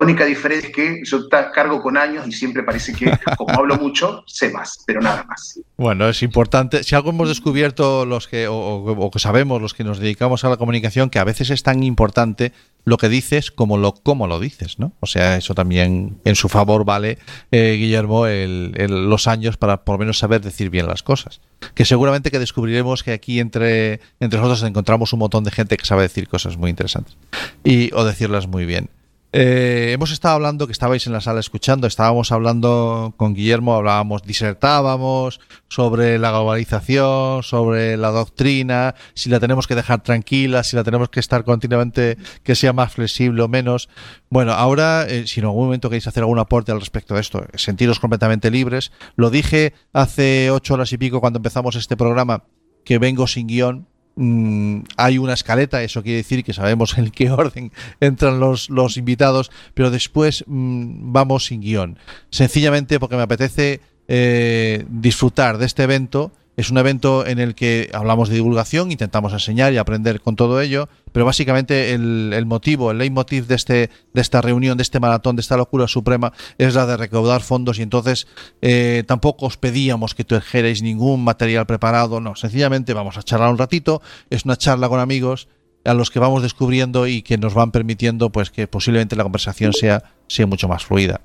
única 0.02 0.26
diferencia 0.26 0.68
es 0.70 0.76
que 0.76 1.02
yo 1.04 1.28
cargo 1.30 1.82
con 1.82 1.98
años 1.98 2.28
y 2.28 2.32
siempre 2.32 2.64
parece 2.64 2.94
que, 2.94 3.12
como 3.38 3.54
hablo 3.60 3.76
mucho, 3.78 4.24
sé 4.28 4.50
más, 4.52 4.84
pero 4.86 5.02
nada 5.02 5.24
más. 5.28 5.60
Bueno, 5.78 6.10
es 6.10 6.22
importante. 6.24 6.84
Si 6.84 6.96
algo 6.96 7.12
hemos 7.12 7.30
descubierto 7.30 8.06
los 8.06 8.28
que, 8.28 8.48
o, 8.48 8.56
o- 8.56 9.06
o 9.06 9.12
que 9.12 9.20
sabemos 9.20 9.62
los 9.62 9.74
que 9.74 9.84
nos 9.84 10.00
dedicamos 10.00 10.44
a 10.44 10.50
la 10.50 10.58
comunicación, 10.58 11.10
que 11.10 11.20
a 11.20 11.24
veces 11.24 11.50
es 11.50 11.64
tan 11.64 11.84
importante 11.84 12.52
lo 12.84 12.98
que 12.98 13.10
dices 13.10 13.52
como 13.52 13.78
lo 13.78 13.94
cómo 13.94 14.26
lo 14.28 14.40
dices, 14.40 14.80
¿no? 14.80 14.94
O 15.02 15.06
sea, 15.06 15.38
eso 15.38 15.54
también 15.54 16.18
en 16.26 16.36
su 16.36 16.50
favor 16.50 16.84
vale, 16.84 17.20
eh, 17.52 17.76
Guillermo, 17.80 18.26
el- 18.26 18.74
el- 18.78 19.08
los 19.10 19.28
años 19.28 19.58
para 19.58 19.84
por 19.84 19.96
lo 19.96 20.00
menos 20.00 20.18
saber 20.18 20.42
decir 20.42 20.70
bien 20.72 20.88
las 20.88 21.04
cosas. 21.04 21.42
Que 21.76 21.86
seguramente 21.86 22.32
que 22.32 22.40
descubriremos 22.40 23.04
que 23.04 23.12
aquí 23.14 23.40
entre, 23.40 24.00
entre 24.20 24.40
nosotros 24.40 24.64
encontramos 24.64 25.14
un 25.14 25.20
montón 25.20 25.44
de 25.44 25.52
gente 25.52 25.78
que 25.78 25.86
sabe 25.86 26.02
decir 26.04 26.28
cosas 26.28 26.58
muy 26.58 26.72
interesantes 26.72 27.16
y 27.64 27.92
o 27.94 28.04
decirlas 28.04 28.48
muy 28.48 28.66
bien. 28.66 28.90
Eh, 29.34 29.92
hemos 29.94 30.12
estado 30.12 30.36
hablando, 30.36 30.68
que 30.68 30.74
estabais 30.74 31.08
en 31.08 31.14
la 31.14 31.22
sala 31.22 31.40
escuchando, 31.40 31.88
estábamos 31.88 32.34
hablando 32.34 33.14
con 33.16 33.34
Guillermo, 33.34 33.76
hablábamos, 33.76 34.24
disertábamos 34.24 35.40
sobre 35.70 36.20
la 36.20 36.32
globalización, 36.32 37.42
sobre 37.42 37.96
la 37.96 38.10
doctrina, 38.10 38.94
si 39.14 39.30
la 39.30 39.40
tenemos 39.40 39.68
que 39.68 39.76
dejar 39.76 40.04
tranquila, 40.04 40.64
si 40.64 40.76
la 40.76 40.84
tenemos 40.84 41.10
que 41.10 41.22
estar 41.22 41.46
continuamente, 41.46 42.18
que 42.44 42.56
sea 42.56 42.74
más 42.74 42.92
flexible 42.92 43.42
o 43.42 43.48
menos. 43.48 43.88
Bueno, 44.30 44.52
ahora, 44.52 45.06
eh, 45.08 45.26
si 45.28 45.40
en 45.40 45.46
algún 45.46 45.66
momento 45.66 45.90
queréis 45.90 46.08
hacer 46.08 46.24
algún 46.24 46.40
aporte 46.40 46.74
al 46.74 46.82
respecto 46.82 47.14
de 47.14 47.22
esto, 47.22 47.46
sentiros 47.56 48.02
completamente 48.02 48.52
libres. 48.52 48.92
Lo 49.16 49.30
dije 49.30 49.74
hace 49.94 50.52
ocho 50.52 50.74
horas 50.74 50.92
y 50.92 50.98
pico 50.98 51.22
cuando 51.22 51.40
empezamos 51.40 51.78
este 51.78 51.96
programa, 51.96 52.44
que 52.84 52.98
vengo 52.98 53.28
sin 53.28 53.48
guion, 53.48 53.88
Mm, 54.16 54.82
hay 54.98 55.18
una 55.18 55.34
escaleta, 55.34 55.82
eso 55.84 56.04
quiere 56.04 56.18
decir 56.18 56.44
que 56.44 56.54
sabemos 56.54 56.98
en 56.98 57.12
qué 57.12 57.32
orden 57.32 57.72
entran 58.00 58.40
los, 58.40 58.70
los 58.70 58.98
invitados, 58.98 59.52
pero 59.74 59.92
después 59.92 60.44
mm, 60.48 61.12
vamos 61.12 61.46
sin 61.46 61.62
guion. 61.62 61.98
Sencillamente 62.30 63.00
porque 63.00 63.16
me 63.16 63.24
apetece 63.24 63.82
eh, 64.08 64.86
disfrutar 64.90 65.58
de 65.58 65.66
este 65.66 65.84
evento. 65.84 66.32
Es 66.58 66.70
un 66.70 66.78
evento 66.78 67.26
en 67.26 67.40
el 67.40 67.56
que 67.56 67.90
hablamos 67.94 68.30
de 68.30 68.36
divulgación, 68.36 68.92
intentamos 68.92 69.32
enseñar 69.34 69.72
y 69.74 69.78
aprender 69.78 70.22
con 70.22 70.36
todo 70.36 70.60
ello, 70.60 70.90
pero 71.12 71.26
básicamente 71.26 71.94
el, 71.94 72.46
motivo, 72.46 72.92
el 72.92 72.98
leitmotiv 72.98 73.48
de, 73.48 73.56
este, 73.56 73.90
de 74.14 74.22
esta 74.22 74.42
reunión, 74.42 74.78
de 74.78 74.84
este 74.84 75.00
maratón, 75.00 75.36
de 75.38 75.42
esta 75.42 75.58
locura 75.58 75.88
suprema, 75.88 76.34
es 76.58 76.76
la 76.76 76.86
de 76.86 76.98
recaudar 76.98 77.42
fondos 77.42 77.80
y 77.80 77.84
entonces 77.84 78.28
eh, 78.62 79.04
tampoco 79.08 79.46
os 79.46 79.58
pedíamos 79.58 80.14
que 80.14 80.26
trajerais 80.26 80.82
ningún 80.82 81.24
material 81.24 81.66
preparado, 81.66 82.20
no, 82.20 82.36
sencillamente 82.36 82.94
vamos 82.94 83.18
a 83.18 83.24
charlar 83.24 83.50
un 83.50 83.58
ratito, 83.58 84.02
es 84.30 84.46
una 84.46 84.58
charla 84.58 84.90
con 84.90 85.00
amigos 85.00 85.48
a 85.86 85.94
los 85.94 86.12
que 86.12 86.20
vamos 86.20 86.44
descubriendo 86.44 87.08
y 87.08 87.22
que 87.22 87.38
nos 87.38 87.54
van 87.54 87.72
permitiendo 87.72 88.32
pues 88.32 88.52
que 88.52 88.68
posiblemente 88.68 89.16
la 89.16 89.24
conversación 89.24 89.74
sea, 89.74 90.04
sea 90.28 90.48
mucho 90.48 90.68
más 90.68 90.86
fluida. 90.86 91.22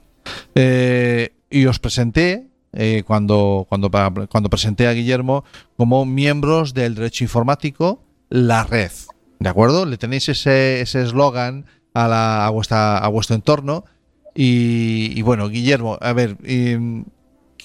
Eh, 0.55 1.35
y 1.51 1.67
os 1.67 1.79
presenté 1.79 2.49
eh, 2.77 3.03
cuando, 3.07 3.67
cuando, 3.69 3.91
cuando 3.91 4.51
presenté 4.51 4.87
a 4.87 4.93
Guillermo 4.93 5.45
como 5.77 6.05
miembros 6.05 6.75
del 6.75 6.95
derecho 6.95 7.25
informático, 7.25 8.03
la 8.29 8.65
red. 8.65 8.93
¿De 9.39 9.49
acuerdo? 9.49 9.87
Le 9.87 9.97
tenéis 9.99 10.29
ese 10.29 10.81
eslogan 10.83 11.67
a, 11.95 12.09
la, 12.09 12.47
a, 12.47 12.51
vuestra, 12.51 12.99
a 12.99 13.09
vuestro 13.09 13.37
entorno. 13.37 13.85
Y, 14.35 15.23
bueno, 15.23 15.49
Guillermo, 15.49 15.97
a 16.01 16.13
ver, 16.13 16.37
y, 16.45 17.05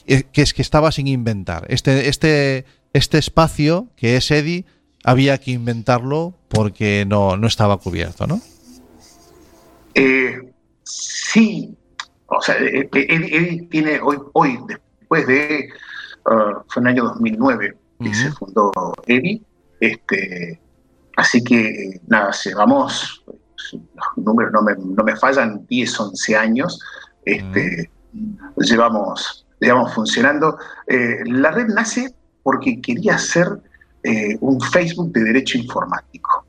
que 0.05 0.41
es 0.41 0.53
que 0.53 0.61
estaba 0.61 0.91
sin 0.91 1.07
inventar. 1.07 1.65
Este, 1.69 2.07
este, 2.07 2.65
este 2.93 3.17
espacio 3.17 3.87
que 3.97 4.15
es 4.15 4.31
EDI 4.31 4.65
había 5.03 5.37
que 5.37 5.51
inventarlo 5.51 6.33
porque 6.47 7.05
no, 7.05 7.35
no 7.35 7.47
estaba 7.47 7.77
cubierto, 7.77 8.27
¿no? 8.27 8.39
Eh, 9.95 10.53
sí, 10.83 11.75
o 12.27 12.41
sea, 12.41 12.55
Eddie, 12.55 13.07
Eddie 13.09 13.67
tiene 13.69 13.99
hoy, 13.99 14.17
hoy, 14.33 14.57
después 15.11 15.27
de, 15.27 15.69
uh, 16.25 16.63
fue 16.67 16.81
en 16.81 16.87
el 16.87 16.93
año 16.93 17.03
2009 17.03 17.77
que 17.99 18.09
uh 18.09 18.11
-huh. 18.11 18.15
se 18.15 18.31
fundó 18.31 18.71
Eddie, 19.05 19.41
este, 19.79 20.59
así 21.17 21.43
que 21.43 21.99
nada, 22.07 22.31
llevamos, 22.43 23.23
los 23.73 24.25
números 24.25 24.51
no 24.53 24.61
me, 24.61 24.75
no 24.75 25.03
me 25.03 25.15
fallan, 25.15 25.65
10, 25.67 25.99
11 25.99 26.35
años, 26.35 26.79
este, 27.25 27.89
uh 28.13 28.19
-huh. 28.19 28.63
llevamos, 28.65 29.45
llevamos 29.59 29.93
funcionando. 29.93 30.57
Eh, 30.87 31.19
la 31.25 31.51
red 31.51 31.67
nace 31.67 32.13
porque 32.43 32.81
quería 32.81 33.17
ser 33.17 33.47
eh, 34.03 34.37
un 34.41 34.59
Facebook 34.59 35.11
de 35.11 35.23
derecho 35.23 35.57
informático. 35.57 36.45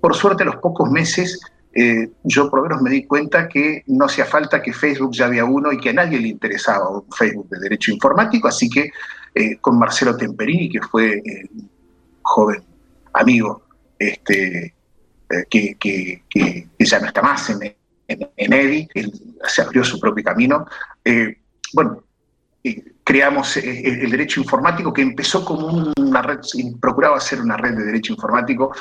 Por 0.00 0.14
suerte, 0.14 0.42
a 0.42 0.46
los 0.46 0.56
pocos 0.56 0.90
meses 0.90 1.38
eh, 1.72 2.10
yo 2.24 2.50
por 2.50 2.60
lo 2.60 2.62
menos 2.64 2.82
me 2.82 2.90
di 2.90 3.04
cuenta 3.04 3.48
que 3.48 3.84
no 3.86 4.06
hacía 4.06 4.24
falta 4.24 4.60
que 4.60 4.72
Facebook 4.72 5.12
ya 5.12 5.26
había 5.26 5.44
uno 5.44 5.72
y 5.72 5.78
que 5.78 5.90
a 5.90 5.92
nadie 5.92 6.18
le 6.18 6.28
interesaba 6.28 6.88
un 6.88 7.10
Facebook 7.12 7.48
de 7.48 7.60
derecho 7.60 7.92
informático, 7.92 8.48
así 8.48 8.68
que 8.68 8.90
eh, 9.34 9.56
con 9.58 9.78
Marcelo 9.78 10.16
Temperini, 10.16 10.68
que 10.68 10.82
fue 10.82 11.18
eh, 11.18 11.48
un 11.54 11.70
joven 12.22 12.62
amigo 13.12 13.62
este, 13.98 14.74
que, 15.48 15.76
que, 15.78 16.68
ya 16.78 16.98
no 16.98 17.06
está 17.06 17.22
más 17.22 17.50
en, 17.50 17.62
en, 18.08 18.30
en 18.36 18.52
EDI, 18.52 18.88
él 18.94 19.12
se 19.46 19.62
abrió 19.62 19.84
su 19.84 20.00
propio 20.00 20.24
camino, 20.24 20.66
bueno, 21.72 22.02
creamos 23.10 23.56
el, 23.56 24.04
el 24.04 24.08
derecho 24.08 24.38
informático 24.38 24.92
que 24.92 25.02
empezó 25.02 25.44
como 25.44 25.66
una 25.98 26.22
red, 26.22 26.38
procuraba 26.80 27.18
ser 27.18 27.40
una 27.40 27.56
red 27.56 27.76
de 27.76 27.82
derecho 27.82 28.12
informático, 28.12 28.72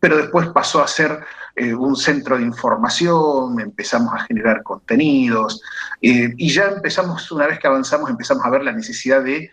pero 0.00 0.16
después 0.16 0.48
pasó 0.48 0.82
a 0.82 0.88
ser 0.88 1.20
eh, 1.54 1.72
un 1.72 1.94
centro 1.94 2.36
de 2.36 2.42
información, 2.42 3.60
empezamos 3.60 4.12
a 4.12 4.24
generar 4.24 4.64
contenidos 4.64 5.62
eh, 6.02 6.34
y 6.36 6.50
ya 6.50 6.64
empezamos, 6.64 7.30
una 7.30 7.46
vez 7.46 7.60
que 7.60 7.68
avanzamos, 7.68 8.10
empezamos 8.10 8.44
a 8.44 8.50
ver 8.50 8.64
la 8.64 8.72
necesidad 8.72 9.22
de 9.22 9.52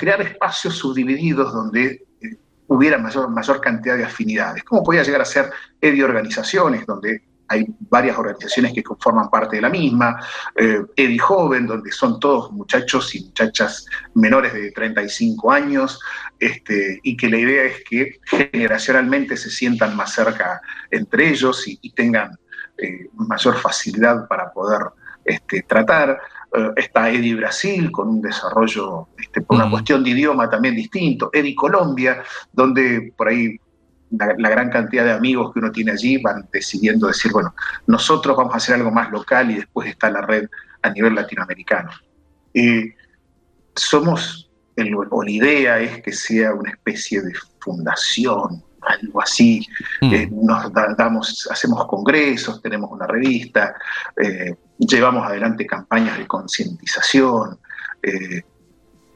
crear 0.00 0.20
espacios 0.20 0.76
subdivididos 0.76 1.52
donde 1.52 2.04
eh, 2.20 2.36
hubiera 2.66 2.98
mayor, 2.98 3.28
mayor 3.28 3.60
cantidad 3.60 3.96
de 3.96 4.06
afinidades. 4.06 4.64
¿Cómo 4.64 4.82
podía 4.82 5.04
llegar 5.04 5.20
a 5.20 5.24
ser 5.24 5.52
EDI 5.80 6.02
organizaciones, 6.02 6.84
donde 6.84 7.22
hay 7.48 7.66
varias 7.90 8.18
organizaciones 8.18 8.72
que 8.72 8.82
conforman 8.82 9.30
parte 9.30 9.56
de 9.56 9.62
la 9.62 9.68
misma, 9.68 10.16
eh, 10.56 10.82
EDI 10.96 11.18
Joven, 11.18 11.66
donde 11.66 11.92
son 11.92 12.18
todos 12.20 12.52
muchachos 12.52 13.14
y 13.14 13.24
muchachas 13.24 13.86
menores 14.14 14.52
de 14.54 14.70
35 14.72 15.50
años, 15.50 16.00
este, 16.38 17.00
y 17.02 17.16
que 17.16 17.28
la 17.28 17.38
idea 17.38 17.64
es 17.64 17.84
que 17.84 18.20
generacionalmente 18.24 19.36
se 19.36 19.50
sientan 19.50 19.96
más 19.96 20.12
cerca 20.12 20.60
entre 20.90 21.28
ellos 21.30 21.66
y, 21.68 21.78
y 21.82 21.92
tengan 21.92 22.38
eh, 22.78 23.08
mayor 23.14 23.56
facilidad 23.58 24.26
para 24.26 24.52
poder 24.52 24.80
este, 25.24 25.62
tratar. 25.62 26.20
Uh, 26.56 26.72
está 26.76 27.10
EDI 27.10 27.34
Brasil 27.34 27.90
con 27.90 28.08
un 28.08 28.22
desarrollo 28.22 29.08
este, 29.18 29.40
por 29.40 29.56
una 29.56 29.68
cuestión 29.68 30.04
de 30.04 30.10
idioma 30.10 30.48
también 30.48 30.76
distinto, 30.76 31.30
EDI 31.32 31.52
Colombia, 31.52 32.22
donde 32.52 33.12
por 33.16 33.26
ahí 33.26 33.58
la, 34.18 34.34
la, 34.36 34.50
gran 34.50 34.70
cantidad 34.70 35.04
de 35.04 35.12
amigos 35.12 35.52
que 35.52 35.58
uno 35.58 35.72
tiene 35.72 35.92
allí 35.92 36.18
van 36.20 36.48
decidiendo 36.52 37.06
decir, 37.06 37.32
bueno, 37.32 37.54
nosotros 37.86 38.36
vamos 38.36 38.54
a 38.54 38.58
hacer 38.58 38.76
algo 38.76 38.90
más 38.90 39.10
local 39.10 39.50
y 39.50 39.56
después 39.56 39.88
está 39.88 40.10
la 40.10 40.20
red 40.22 40.48
a 40.82 40.90
nivel 40.90 41.14
latinoamericano. 41.14 41.90
Eh, 42.52 42.94
somos, 43.74 44.50
el, 44.76 44.94
o 44.94 45.22
la 45.22 45.30
idea 45.30 45.80
es 45.80 46.02
que 46.02 46.12
sea 46.12 46.54
una 46.54 46.70
especie 46.70 47.20
de 47.22 47.32
fundación, 47.58 48.62
algo 48.82 49.22
así. 49.22 49.66
Mm. 50.00 50.14
Eh, 50.14 50.28
nos 50.30 50.72
da, 50.72 50.94
damos, 50.96 51.48
hacemos 51.50 51.86
congresos, 51.86 52.60
tenemos 52.62 52.90
una 52.90 53.06
revista, 53.06 53.74
eh, 54.16 54.54
llevamos 54.78 55.26
adelante 55.26 55.66
campañas 55.66 56.18
de 56.18 56.26
concientización 56.26 57.58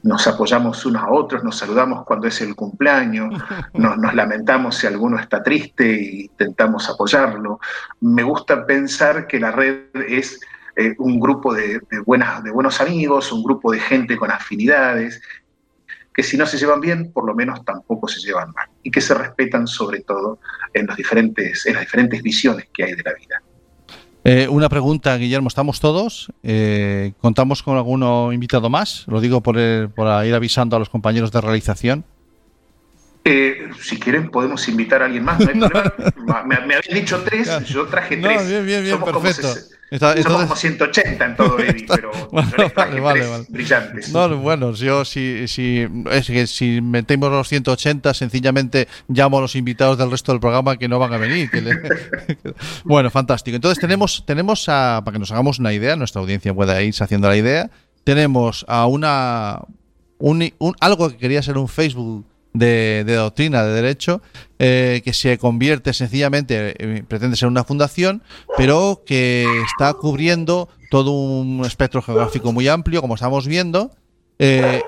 nos 0.08 0.26
apoyamos 0.26 0.86
unos 0.86 1.02
a 1.02 1.10
otros, 1.10 1.44
nos 1.44 1.58
saludamos 1.58 2.04
cuando 2.06 2.26
es 2.28 2.40
el 2.40 2.56
cumpleaños, 2.56 3.34
nos, 3.74 3.98
nos, 3.98 4.14
lamentamos 4.14 4.76
si 4.76 4.86
alguno 4.86 5.18
está 5.18 5.42
triste 5.42 5.84
e 5.84 6.20
intentamos 6.22 6.88
apoyarlo. 6.88 7.60
Me 8.00 8.22
gusta 8.22 8.64
pensar 8.64 9.26
que 9.26 9.38
la 9.38 9.52
red 9.52 9.80
es 9.94 10.40
eh, 10.76 10.94
un 10.98 11.20
grupo 11.20 11.52
de, 11.52 11.80
de, 11.90 12.00
buenas, 12.00 12.42
de 12.42 12.50
buenos 12.50 12.80
amigos, 12.80 13.30
un 13.32 13.42
grupo 13.42 13.70
de 13.70 13.80
gente 13.80 14.16
con 14.16 14.30
afinidades, 14.30 15.20
que 16.14 16.22
si 16.22 16.36
no 16.36 16.46
se 16.46 16.56
llevan 16.56 16.80
bien, 16.80 17.12
por 17.12 17.26
lo 17.26 17.34
menos 17.34 17.64
tampoco 17.64 18.08
se 18.08 18.20
llevan 18.20 18.50
mal, 18.52 18.68
y 18.82 18.90
que 18.90 19.00
se 19.00 19.14
respetan 19.14 19.66
sobre 19.66 20.00
todo 20.00 20.40
en, 20.72 20.86
los 20.86 20.96
diferentes, 20.96 21.66
en 21.66 21.74
las 21.74 21.82
diferentes 21.82 22.22
visiones 22.22 22.66
que 22.72 22.84
hay 22.84 22.94
de 22.94 23.02
la 23.02 23.12
vida. 23.12 23.42
Eh, 24.24 24.48
una 24.48 24.68
pregunta, 24.68 25.16
Guillermo, 25.16 25.48
¿estamos 25.48 25.80
todos? 25.80 26.32
Eh, 26.42 27.12
¿Contamos 27.20 27.62
con 27.62 27.76
alguno 27.76 28.32
invitado 28.32 28.68
más? 28.68 29.04
Lo 29.06 29.20
digo 29.20 29.42
por, 29.42 29.56
por, 29.92 30.26
ir 30.26 30.34
avisando 30.34 30.76
a 30.76 30.78
los 30.78 30.88
compañeros 30.88 31.32
de 31.32 31.40
realización. 31.40 32.04
Eh, 33.24 33.68
si 33.82 33.98
quieren 33.98 34.30
podemos 34.30 34.66
invitar 34.68 35.02
a 35.02 35.06
alguien 35.06 35.24
más, 35.24 35.38
no 35.40 35.50
hay 35.50 35.58
problema. 35.70 36.42
Me, 36.44 36.60
me 36.66 36.74
habían 36.76 36.94
dicho 36.94 37.20
tres, 37.24 37.50
yo 37.66 37.86
traje 37.86 38.16
No, 38.16 38.28
tres. 38.28 38.48
bien, 38.48 38.64
bien, 38.64 38.82
bien, 38.82 38.98
somos 38.98 39.10
perfecto. 39.22 39.42
Como, 39.42 39.54
ses- 39.54 39.74
Está- 39.90 40.08
somos 40.12 40.18
entonces- 40.26 40.46
como 40.48 40.56
180 40.56 41.24
en 41.24 41.36
todo 41.36 41.58
Eddie, 41.58 41.86
pero 41.94 42.10
Bueno, 42.32 42.50
yo 42.50 42.56
les 42.64 42.74
traje 42.74 43.00
vale, 43.00 43.00
vale, 43.00 43.20
tres 43.20 43.30
vale. 43.30 43.46
brillantes. 43.50 44.12
No, 44.12 44.36
bueno, 44.38 44.72
yo 44.72 45.04
si, 45.04 45.46
si, 45.48 45.86
es 46.10 46.26
que 46.26 46.46
si 46.46 46.80
metemos 46.80 47.30
los 47.30 47.48
180, 47.48 48.14
sencillamente 48.14 48.88
llamo 49.08 49.38
a 49.38 49.40
los 49.42 49.54
invitados 49.56 49.98
del 49.98 50.10
resto 50.10 50.32
del 50.32 50.40
programa 50.40 50.76
que 50.78 50.88
no 50.88 50.98
van 50.98 51.12
a 51.12 51.18
venir. 51.18 51.50
que 51.50 51.60
le- 51.60 51.78
bueno, 52.84 53.10
fantástico. 53.10 53.56
Entonces 53.56 53.78
tenemos, 53.80 54.24
tenemos 54.26 54.68
a, 54.68 55.02
para 55.04 55.14
que 55.14 55.18
nos 55.18 55.30
hagamos 55.32 55.58
una 55.58 55.72
idea, 55.72 55.96
nuestra 55.96 56.20
audiencia 56.22 56.54
pueda 56.54 56.80
irse 56.82 57.04
haciendo 57.04 57.28
la 57.28 57.36
idea, 57.36 57.70
tenemos 58.04 58.64
a 58.68 58.86
una 58.86 59.60
un, 60.18 60.50
un- 60.58 60.74
algo 60.80 61.10
que 61.10 61.16
quería 61.16 61.42
ser 61.42 61.58
un 61.58 61.68
Facebook 61.68 62.26
de, 62.52 63.04
de 63.06 63.14
doctrina 63.14 63.64
de 63.64 63.72
derecho 63.72 64.22
eh, 64.58 65.02
que 65.04 65.12
se 65.12 65.38
convierte 65.38 65.92
sencillamente 65.92 66.74
eh, 66.78 67.04
pretende 67.06 67.36
ser 67.36 67.48
una 67.48 67.64
fundación 67.64 68.22
pero 68.56 69.02
que 69.06 69.46
está 69.66 69.94
cubriendo 69.94 70.68
todo 70.90 71.12
un 71.12 71.64
espectro 71.64 72.02
geográfico 72.02 72.52
muy 72.52 72.68
amplio 72.68 73.00
como 73.00 73.14
estamos 73.14 73.46
viendo 73.46 73.92
eh, 74.38 74.82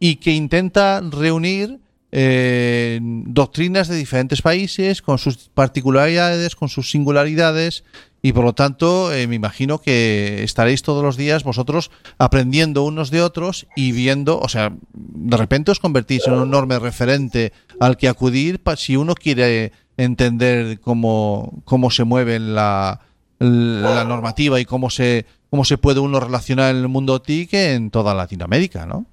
y 0.00 0.16
que 0.16 0.32
intenta 0.32 1.00
reunir 1.00 1.80
eh, 2.10 3.00
doctrinas 3.02 3.88
de 3.88 3.96
diferentes 3.96 4.40
países 4.40 5.02
con 5.02 5.18
sus 5.18 5.50
particularidades, 5.50 6.56
con 6.56 6.68
sus 6.68 6.90
singularidades 6.90 7.84
y 8.22 8.32
por 8.32 8.44
lo 8.44 8.52
tanto 8.52 9.10
me 9.28 9.36
imagino 9.36 9.78
que 9.78 10.42
estaréis 10.42 10.82
todos 10.82 11.04
los 11.04 11.16
días 11.16 11.44
vosotros 11.44 11.92
aprendiendo 12.18 12.82
unos 12.82 13.10
de 13.10 13.22
otros 13.22 13.68
y 13.76 13.92
viendo, 13.92 14.40
o 14.40 14.48
sea, 14.48 14.72
de 15.20 15.36
repente 15.36 15.70
os 15.70 15.80
convertís 15.80 16.26
en 16.26 16.34
un 16.34 16.48
enorme 16.48 16.78
referente 16.78 17.52
al 17.80 17.96
que 17.96 18.08
acudir 18.08 18.60
si 18.76 18.96
uno 18.96 19.14
quiere 19.14 19.72
entender 19.96 20.78
cómo, 20.80 21.60
cómo 21.64 21.90
se 21.90 22.04
mueve 22.04 22.38
la, 22.38 23.00
la 23.40 24.04
normativa 24.04 24.60
y 24.60 24.64
cómo 24.64 24.90
se, 24.90 25.26
cómo 25.50 25.64
se 25.64 25.76
puede 25.78 26.00
uno 26.00 26.20
relacionar 26.20 26.70
en 26.74 26.82
el 26.82 26.88
mundo 26.88 27.20
TIC 27.20 27.54
en 27.54 27.90
toda 27.90 28.14
Latinoamérica, 28.14 28.86
¿no? 28.86 29.06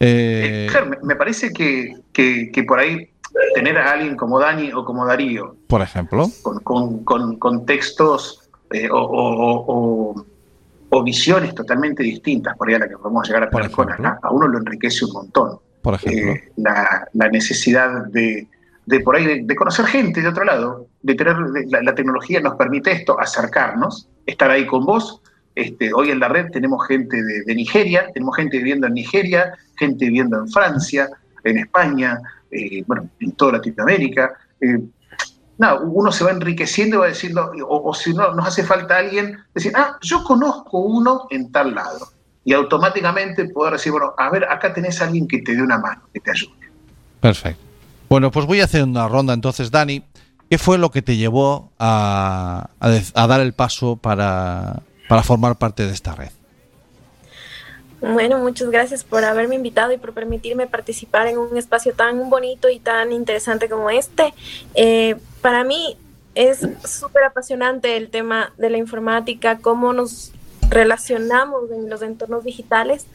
Eh, 0.00 0.68
Eh, 0.70 0.80
me, 0.88 0.96
me 1.02 1.16
parece 1.16 1.52
que, 1.52 1.94
que- 2.12 2.50
que 2.52 2.62
por 2.64 2.78
ahí 2.78 3.10
tener 3.54 3.76
a 3.78 3.92
alguien 3.92 4.16
como 4.16 4.38
Dani 4.38 4.72
o 4.72 4.84
como 4.84 5.04
Darío, 5.04 5.56
por 5.66 5.82
ejemplo. 5.82 6.30
con, 6.42 6.60
con- 6.60 7.04
con- 7.04 7.36
con 7.36 7.66
textos 7.66 8.48
eh, 8.72 8.88
o, 8.90 8.96
o- 8.98 9.64
o- 9.68 10.26
o 10.90 11.02
visiones 11.02 11.54
totalmente 11.54 12.02
distintas, 12.02 12.56
por 12.56 12.68
ahí 12.68 12.74
a 12.74 12.78
la 12.78 12.88
que 12.88 12.96
podemos 12.96 13.26
llegar 13.26 13.42
a 13.44 13.50
tener 13.50 13.70
con 13.70 13.90
acá, 13.90 14.18
a 14.22 14.30
uno 14.32 14.48
lo 14.48 14.58
enriquece 14.58 15.04
un 15.04 15.12
montón. 15.12 15.58
Por 15.82 15.94
ejemplo. 15.94 16.32
Eh, 16.32 16.52
la, 16.56 17.06
la 17.12 17.28
necesidad 17.28 18.06
de, 18.06 18.48
de 18.86 19.00
por 19.00 19.16
ahí 19.16 19.26
de, 19.26 19.42
de 19.44 19.54
conocer 19.56 19.84
gente 19.86 20.22
de 20.22 20.28
otro 20.28 20.44
lado, 20.44 20.86
de 21.02 21.14
tener 21.14 21.36
de- 21.36 21.66
la, 21.68 21.82
la 21.82 21.94
tecnología 21.94 22.40
nos 22.40 22.54
permite 22.56 22.90
esto, 22.92 23.20
acercarnos, 23.20 24.08
estar 24.26 24.50
ahí 24.50 24.66
con 24.66 24.84
vos. 24.86 25.20
Este, 25.54 25.92
hoy 25.92 26.10
en 26.10 26.20
la 26.20 26.28
red 26.28 26.46
tenemos 26.52 26.86
gente 26.86 27.22
de, 27.22 27.42
de 27.44 27.54
Nigeria, 27.54 28.06
tenemos 28.14 28.36
gente 28.36 28.58
viviendo 28.58 28.86
en 28.86 28.94
Nigeria, 28.94 29.52
gente 29.76 30.04
viviendo 30.06 30.38
en 30.38 30.48
Francia, 30.48 31.08
en 31.44 31.58
España, 31.58 32.18
eh, 32.50 32.82
bueno, 32.86 33.08
en 33.20 33.32
toda 33.32 33.52
Latinoamérica. 33.52 34.32
Eh, 34.60 34.78
nada, 35.58 35.80
uno 35.80 36.10
se 36.10 36.24
va 36.24 36.30
enriqueciendo 36.30 36.96
y 36.96 36.98
va 37.00 37.06
diciendo, 37.08 37.52
o, 37.68 37.90
o 37.90 37.94
si 37.94 38.14
no, 38.14 38.32
nos 38.32 38.46
hace 38.46 38.64
falta 38.64 38.96
alguien, 38.96 39.38
decir, 39.54 39.72
ah, 39.74 39.98
yo 40.00 40.24
conozco 40.24 40.78
uno 40.78 41.26
en 41.30 41.52
tal 41.52 41.74
lado. 41.74 42.08
Y 42.44 42.54
automáticamente 42.54 43.44
poder 43.46 43.74
decir, 43.74 43.92
bueno, 43.92 44.14
a 44.16 44.30
ver, 44.30 44.44
acá 44.44 44.72
tenés 44.72 45.02
a 45.02 45.04
alguien 45.04 45.28
que 45.28 45.42
te 45.42 45.54
dé 45.54 45.60
una 45.60 45.76
mano, 45.78 46.00
que 46.14 46.20
te 46.20 46.30
ayude. 46.30 46.54
Perfecto. 47.20 47.62
Bueno, 48.08 48.30
pues 48.30 48.46
voy 48.46 48.62
a 48.62 48.64
hacer 48.64 48.84
una 48.84 49.06
ronda 49.06 49.34
entonces, 49.34 49.70
Dani. 49.70 50.02
¿Qué 50.48 50.56
fue 50.56 50.78
lo 50.78 50.90
que 50.90 51.02
te 51.02 51.16
llevó 51.16 51.70
a, 51.78 52.70
a 52.80 52.88
dec- 52.88 53.12
a 53.14 53.26
dar 53.26 53.40
el 53.42 53.52
paso 53.52 53.96
para, 53.96 54.80
para 55.06 55.22
formar 55.22 55.56
parte 55.56 55.84
de 55.84 55.92
esta 55.92 56.14
red? 56.14 56.30
Bueno, 58.00 58.38
muchas 58.38 58.70
gracias 58.70 59.04
por 59.04 59.24
haberme 59.24 59.56
invitado 59.56 59.92
y 59.92 59.98
por 59.98 60.14
permitirme 60.14 60.68
participar 60.68 61.26
en 61.26 61.36
un 61.36 61.56
espacio 61.58 61.92
tan 61.92 62.30
bonito 62.30 62.70
y 62.70 62.78
tan 62.78 63.12
interesante 63.12 63.68
como 63.68 63.90
este. 63.90 64.32
Eh, 64.74 65.16
para 65.48 65.64
mí 65.64 65.96
es 66.34 66.58
súper 66.86 67.24
apasionante 67.24 67.96
el 67.96 68.10
tema 68.10 68.52
de 68.58 68.68
la 68.68 68.76
informática, 68.76 69.60
cómo 69.62 69.94
nos 69.94 70.30
relacionamos 70.68 71.70
en 71.70 71.88
los 71.88 72.02
entornos 72.02 72.44
digitales, 72.44 73.06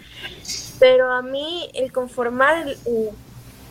pero 0.79 1.11
a 1.11 1.21
mí 1.21 1.69
el 1.75 1.91
conformar 1.91 2.67
el, 2.67 2.71
eh, 2.87 3.11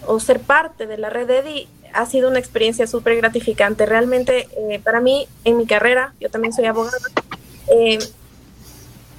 o 0.07 0.21
ser 0.21 0.39
parte 0.39 0.87
de 0.87 0.97
la 0.97 1.11
red 1.11 1.29
EDI 1.29 1.67
ha 1.93 2.07
sido 2.07 2.29
una 2.29 2.39
experiencia 2.39 2.87
súper 2.87 3.17
gratificante. 3.17 3.85
Realmente 3.85 4.47
eh, 4.57 4.79
para 4.79 5.01
mí 5.01 5.27
en 5.43 5.57
mi 5.57 5.67
carrera, 5.67 6.15
yo 6.21 6.31
también 6.31 6.53
soy 6.53 6.67
abogada, 6.67 7.09
eh, 7.67 7.99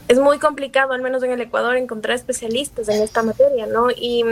es 0.08 0.20
muy 0.20 0.40
complicado, 0.40 0.94
al 0.94 1.02
menos 1.02 1.22
en 1.24 1.32
el 1.32 1.42
Ecuador, 1.42 1.76
encontrar 1.76 2.16
especialistas 2.16 2.88
en 2.88 3.04
esta 3.04 3.24
materia, 3.24 3.68
¿no? 3.68 3.90
Y 3.92 4.24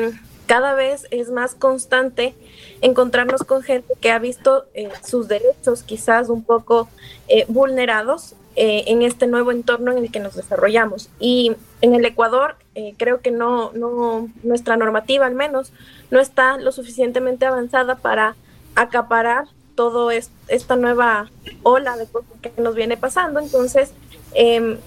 cada 0.46 0.74
vez 0.74 1.06
es 1.12 1.32
más 1.32 1.54
constante 1.54 2.34
encontrarnos 2.82 3.44
con 3.44 3.62
gente 3.64 3.94
que 4.02 4.12
ha 4.12 4.20
visto 4.20 4.66
eh, 4.74 4.90
sus 5.06 5.28
derechos 5.28 5.84
quizás 5.84 6.30
un 6.30 6.44
poco 6.44 6.90
eh, 7.28 7.46
vulnerados 7.48 8.34
eh, 8.56 8.84
en 8.88 9.02
este 9.02 9.28
nuevo 9.28 9.52
entorno 9.52 9.92
en 9.92 10.00
el 10.00 10.12
que 10.12 10.20
nos 10.20 10.36
desarrollamos. 10.36 11.10
Y 11.20 11.54
en 11.82 11.96
el 11.96 12.04
Ecuador 12.06 12.56
eh, 12.76 12.94
creo 12.98 13.22
que 13.22 13.32
no, 13.32 13.72
no, 13.74 14.30
nuestra 14.44 14.76
normativa 14.78 15.26
al 15.26 15.36
menos 15.36 15.72
no 16.10 16.20
está 16.20 16.58
lo 16.58 16.72
suficientemente 16.72 17.46
avanzada 17.46 17.96
para 17.96 18.36
acaparar 18.76 19.46
todo 19.76 20.12
es- 20.12 20.32
esta 20.48 20.76
nueva 20.76 21.30
ola 21.64 21.96
de 21.98 22.06
cosas 22.08 22.30
que 22.42 22.52
nos 22.62 22.76
viene 22.76 22.98
pasando. 22.98 23.40
Entonces, 23.40 23.94
em, 24.34 24.78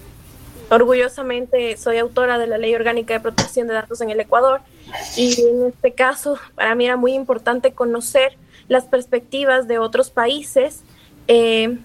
orgullosamente 0.71 1.77
soy 1.77 1.99
autora 1.99 2.39
de 2.39 2.47
la 2.47 2.59
Ley 2.59 2.75
Orgánica 2.75 3.15
de 3.15 3.21
Protección 3.21 3.69
de 3.69 3.75
Datos 3.75 4.01
en 4.01 4.11
el 4.11 4.21
Ecuador 4.21 4.61
y 5.17 5.41
en 5.41 5.67
este 5.67 5.93
caso 5.93 6.39
para 6.55 6.75
mí 6.75 6.85
era 6.85 6.97
muy 6.97 7.15
importante 7.15 7.73
conocer 7.73 8.37
las 8.69 8.85
perspectivas 8.85 9.69
de 9.69 9.79
otros 9.79 10.11
países 10.11 10.83
eh, 11.29 11.79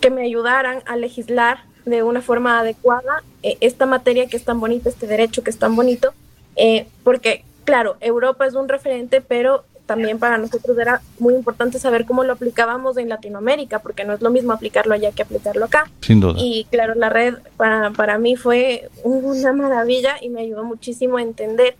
que 0.00 0.10
me 0.10 0.22
ayudaran 0.22 0.82
a 0.86 0.96
legislar 0.96 1.64
de 1.84 2.02
una 2.02 2.22
forma 2.22 2.60
adecuada 2.60 3.22
eh, 3.42 3.56
esta 3.60 3.86
materia 3.86 4.26
que 4.28 4.36
es 4.36 4.44
tan 4.44 4.60
bonita, 4.60 4.88
este 4.88 5.06
derecho 5.06 5.42
que 5.42 5.50
es 5.50 5.58
tan 5.58 5.74
bonito, 5.74 6.12
eh, 6.56 6.86
porque 7.02 7.44
claro, 7.64 7.96
Europa 8.00 8.46
es 8.46 8.54
un 8.54 8.68
referente, 8.68 9.20
pero 9.20 9.64
también 9.88 10.18
para 10.18 10.36
nosotros 10.38 10.76
era 10.78 11.00
muy 11.18 11.34
importante 11.34 11.78
saber 11.80 12.04
cómo 12.04 12.22
lo 12.22 12.34
aplicábamos 12.34 12.98
en 12.98 13.08
Latinoamérica, 13.08 13.78
porque 13.80 14.04
no 14.04 14.12
es 14.12 14.20
lo 14.20 14.30
mismo 14.30 14.52
aplicarlo 14.52 14.92
allá 14.94 15.10
que 15.12 15.22
aplicarlo 15.22 15.64
acá. 15.64 15.90
Sin 16.02 16.20
duda. 16.20 16.38
Y 16.38 16.66
claro, 16.70 16.94
la 16.94 17.08
red 17.08 17.36
para, 17.56 17.90
para 17.92 18.18
mí 18.18 18.36
fue 18.36 18.90
una 19.02 19.52
maravilla 19.54 20.16
y 20.20 20.28
me 20.28 20.42
ayudó 20.42 20.62
muchísimo 20.62 21.16
a 21.16 21.22
entender 21.22 21.74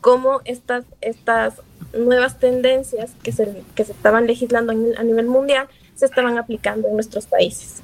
cómo 0.00 0.40
estas, 0.46 0.84
estas 1.02 1.54
nuevas 1.96 2.38
tendencias 2.38 3.10
que 3.22 3.30
se, 3.32 3.62
que 3.74 3.84
se 3.84 3.92
estaban 3.92 4.26
legislando 4.26 4.72
en- 4.72 4.96
a 4.98 5.02
nivel 5.02 5.26
mundial 5.26 5.68
se 5.94 6.06
estaban 6.06 6.38
aplicando 6.38 6.88
en 6.88 6.94
nuestros 6.94 7.26
países. 7.26 7.82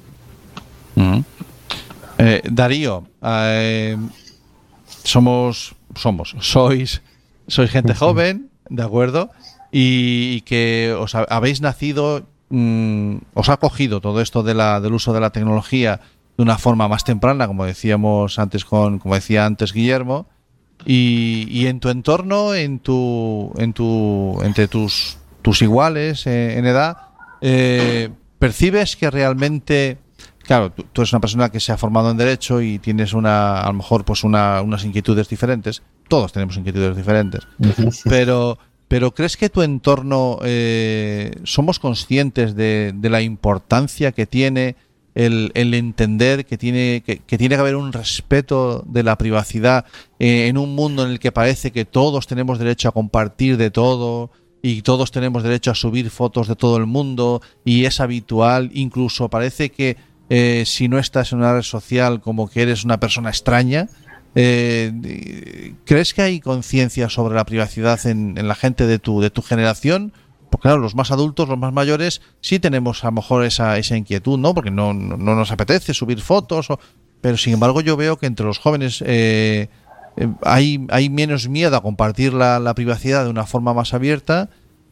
Eh, 2.19 2.41
Darío, 2.49 3.07
eh, 3.21 3.95
somos, 5.03 5.75
somos, 5.95 6.35
sois, 6.41 7.01
sois 7.47 7.69
gente 7.69 7.93
joven, 8.01 8.49
¿de 8.69 8.81
acuerdo? 8.83 9.29
Y, 9.71 10.35
y 10.37 10.41
que 10.41 10.95
os 10.97 11.15
ha- 11.15 11.25
habéis 11.29 11.61
nacido, 11.61 12.27
mm, 12.49 13.15
os 13.33 13.49
ha 13.49 13.57
cogido 13.57 13.99
todo 14.01 14.21
esto 14.21 14.43
de 14.43 14.53
la, 14.53 14.79
del 14.79 14.93
uso 14.93 15.13
de 15.13 15.19
la 15.19 15.31
tecnología 15.31 15.99
de 16.37 16.43
una 16.43 16.57
forma 16.57 16.87
más 16.87 17.03
temprana, 17.03 17.47
como 17.47 17.65
decíamos 17.65 18.39
antes 18.39 18.63
con, 18.63 18.99
como 18.99 19.15
decía 19.15 19.45
antes 19.45 19.73
Guillermo, 19.73 20.27
y, 20.85 21.47
y 21.49 21.67
en 21.67 21.79
tu 21.79 21.89
entorno, 21.89 22.53
en 22.53 22.79
tu, 22.79 23.51
en 23.57 23.73
tu, 23.73 24.39
entre 24.43 24.67
tus, 24.67 25.17
tus 25.41 25.61
iguales 25.63 26.27
eh, 26.27 26.57
en 26.57 26.65
edad, 26.67 26.97
eh, 27.41 28.09
percibes 28.39 28.95
que 28.95 29.09
realmente, 29.09 29.97
claro, 30.43 30.71
tú, 30.71 30.85
tú 30.93 31.01
eres 31.01 31.11
una 31.13 31.19
persona 31.19 31.49
que 31.49 31.59
se 31.59 31.71
ha 31.71 31.77
formado 31.77 32.11
en 32.11 32.17
derecho 32.17 32.61
y 32.61 32.77
tienes 32.79 33.13
una, 33.13 33.61
a 33.61 33.67
lo 33.67 33.73
mejor, 33.73 34.05
pues 34.05 34.23
una, 34.23 34.61
unas 34.61 34.85
inquietudes 34.85 35.27
diferentes. 35.27 35.81
Todos 36.07 36.31
tenemos 36.31 36.55
inquietudes 36.55 36.95
diferentes, 36.95 37.41
pero, 38.07 38.59
pero 38.87 39.13
¿crees 39.13 39.37
que 39.37 39.49
tu 39.49 39.61
entorno 39.61 40.39
eh, 40.43 41.31
somos 41.43 41.79
conscientes 41.79 42.55
de, 42.55 42.93
de 42.95 43.09
la 43.09 43.21
importancia 43.21 44.11
que 44.11 44.25
tiene 44.25 44.75
el, 45.17 45.73
entender 45.73 46.45
que 46.45 46.57
tiene 46.57 47.01
que, 47.03 47.17
que 47.19 47.37
tiene 47.37 47.55
que 47.55 47.61
haber 47.61 47.75
un 47.75 47.91
respeto 47.91 48.83
de 48.87 49.01
la 49.01 49.17
privacidad 49.17 49.85
eh, 50.19 50.47
en 50.47 50.57
un 50.57 50.75
mundo 50.75 51.05
en 51.05 51.11
el 51.11 51.19
que 51.19 51.31
parece 51.31 51.71
que 51.71 51.85
todos 51.85 52.27
tenemos 52.27 52.59
derecho 52.59 52.89
a 52.89 52.91
compartir 52.91 53.57
de 53.57 53.71
todo 53.71 54.29
y 54.61 54.83
todos 54.83 55.11
tenemos 55.11 55.43
derecho 55.43 55.71
a 55.71 55.75
subir 55.75 56.11
fotos 56.11 56.47
de 56.47 56.55
todo 56.55 56.77
el 56.77 56.85
mundo 56.85 57.41
y 57.65 57.85
es 57.85 57.99
habitual, 57.99 58.69
incluso 58.73 59.29
parece 59.29 59.71
que 59.71 59.97
eh, 60.29 60.63
si 60.65 60.87
no 60.87 60.99
estás 60.99 61.31
en 61.31 61.39
una 61.39 61.53
red 61.53 61.63
social 61.63 62.21
como 62.21 62.49
que 62.49 62.61
eres 62.61 62.83
una 62.83 62.99
persona 62.99 63.29
extraña 63.29 63.87
Eh, 64.39 65.73
¿Crees 65.85 66.13
que 66.13 66.21
hay 66.21 66.39
conciencia 66.39 67.09
sobre 67.09 67.33
la 67.33 67.43
privacidad 67.45 68.05
en, 68.05 68.37
en 68.37 68.47
la 68.47 68.53
gente 68.53 68.85
de 68.85 68.99
tu, 68.99 69.19
de 69.19 69.31
tu 69.31 69.41
generación? 69.41 70.13
Porque 70.51 70.63
claro, 70.67 70.77
los 70.77 70.93
más 70.93 71.09
adultos, 71.11 71.49
los 71.49 71.57
más 71.57 71.73
mayores, 71.73 72.21
sí 72.39 72.59
tenemos 72.59 73.03
a 73.03 73.07
lo 73.07 73.13
mejor 73.13 73.43
esa, 73.45 73.77
esa 73.79 73.97
inquietud, 73.97 74.37
¿no? 74.37 74.53
Porque 74.53 74.69
no, 74.69 74.93
no, 74.93 75.17
no 75.17 75.33
nos 75.35 75.51
apetece 75.51 75.93
subir 75.95 76.21
fotos, 76.21 76.69
o- 76.69 76.79
pero 77.19 77.35
sin 77.35 77.53
embargo 77.53 77.81
yo 77.81 77.97
veo 77.97 78.17
que 78.17 78.27
entre 78.27 78.45
los 78.45 78.59
jóvenes 78.59 79.03
eh, 79.05 79.69
eh, 80.17 80.27
hay, 80.43 80.85
hay 80.89 81.09
menos 81.09 81.49
miedo 81.49 81.75
a 81.75 81.81
compartir 81.81 82.31
la, 82.33 82.59
la 82.59 82.75
privacidad 82.75 83.23
de 83.23 83.31
una 83.31 83.47
forma 83.47 83.73
más 83.73 83.93
abierta, 83.95 84.49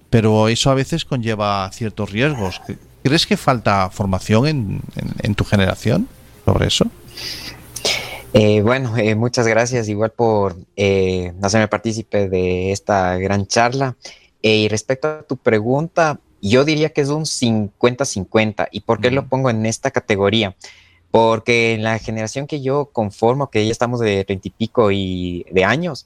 pero 0.10 0.48
eso 0.50 0.72
a 0.72 0.74
veces 0.74 1.06
conlleva 1.06 1.70
ciertos 1.72 2.12
riesgos. 2.12 2.62
¿Crees 3.04 3.28
que 3.28 3.38
falta 3.38 3.92
formación 3.92 4.48
en, 4.48 4.82
en- 4.96 5.14
en 5.22 5.36
tu 5.36 5.46
generación 5.46 6.08
sobre 6.46 6.68
eso? 6.68 6.88
Eh, 8.38 8.62
bueno, 8.62 8.98
eh, 8.98 9.16
muchas 9.16 9.48
gracias 9.48 9.88
igual 9.88 10.12
por 10.12 10.58
eh, 10.76 11.32
hacerme 11.42 11.70
partícipe 11.70 12.28
de 12.28 12.74
esta 12.74 13.16
gran 13.18 13.48
charla. 13.48 13.96
Y 14.42 14.68
respecto 14.68 15.08
a 15.08 15.22
tu 15.24 15.38
pregunta, 15.38 16.20
yo 16.42 16.66
diría 16.66 16.90
que 16.90 17.00
es 17.00 17.08
un 17.08 17.24
50-50. 17.24 18.68
¿Y 18.72 18.82
por 18.82 19.00
qué 19.00 19.10
lo 19.10 19.30
pongo 19.30 19.50
en 19.50 19.66
esta 19.66 19.90
categoría? 19.90 20.54
Porque 21.12 21.76
en 21.76 21.84
la 21.84 21.98
generación 21.98 22.46
que 22.46 22.62
yo 22.62 22.90
conformo, 22.92 23.50
que 23.50 23.66
ya 23.66 23.72
estamos 23.72 24.02
de 24.02 24.26
treinta 24.26 24.50
y 24.50 24.52
pico 24.52 24.92
y 24.92 25.46
de 25.52 25.64
años, 25.64 26.06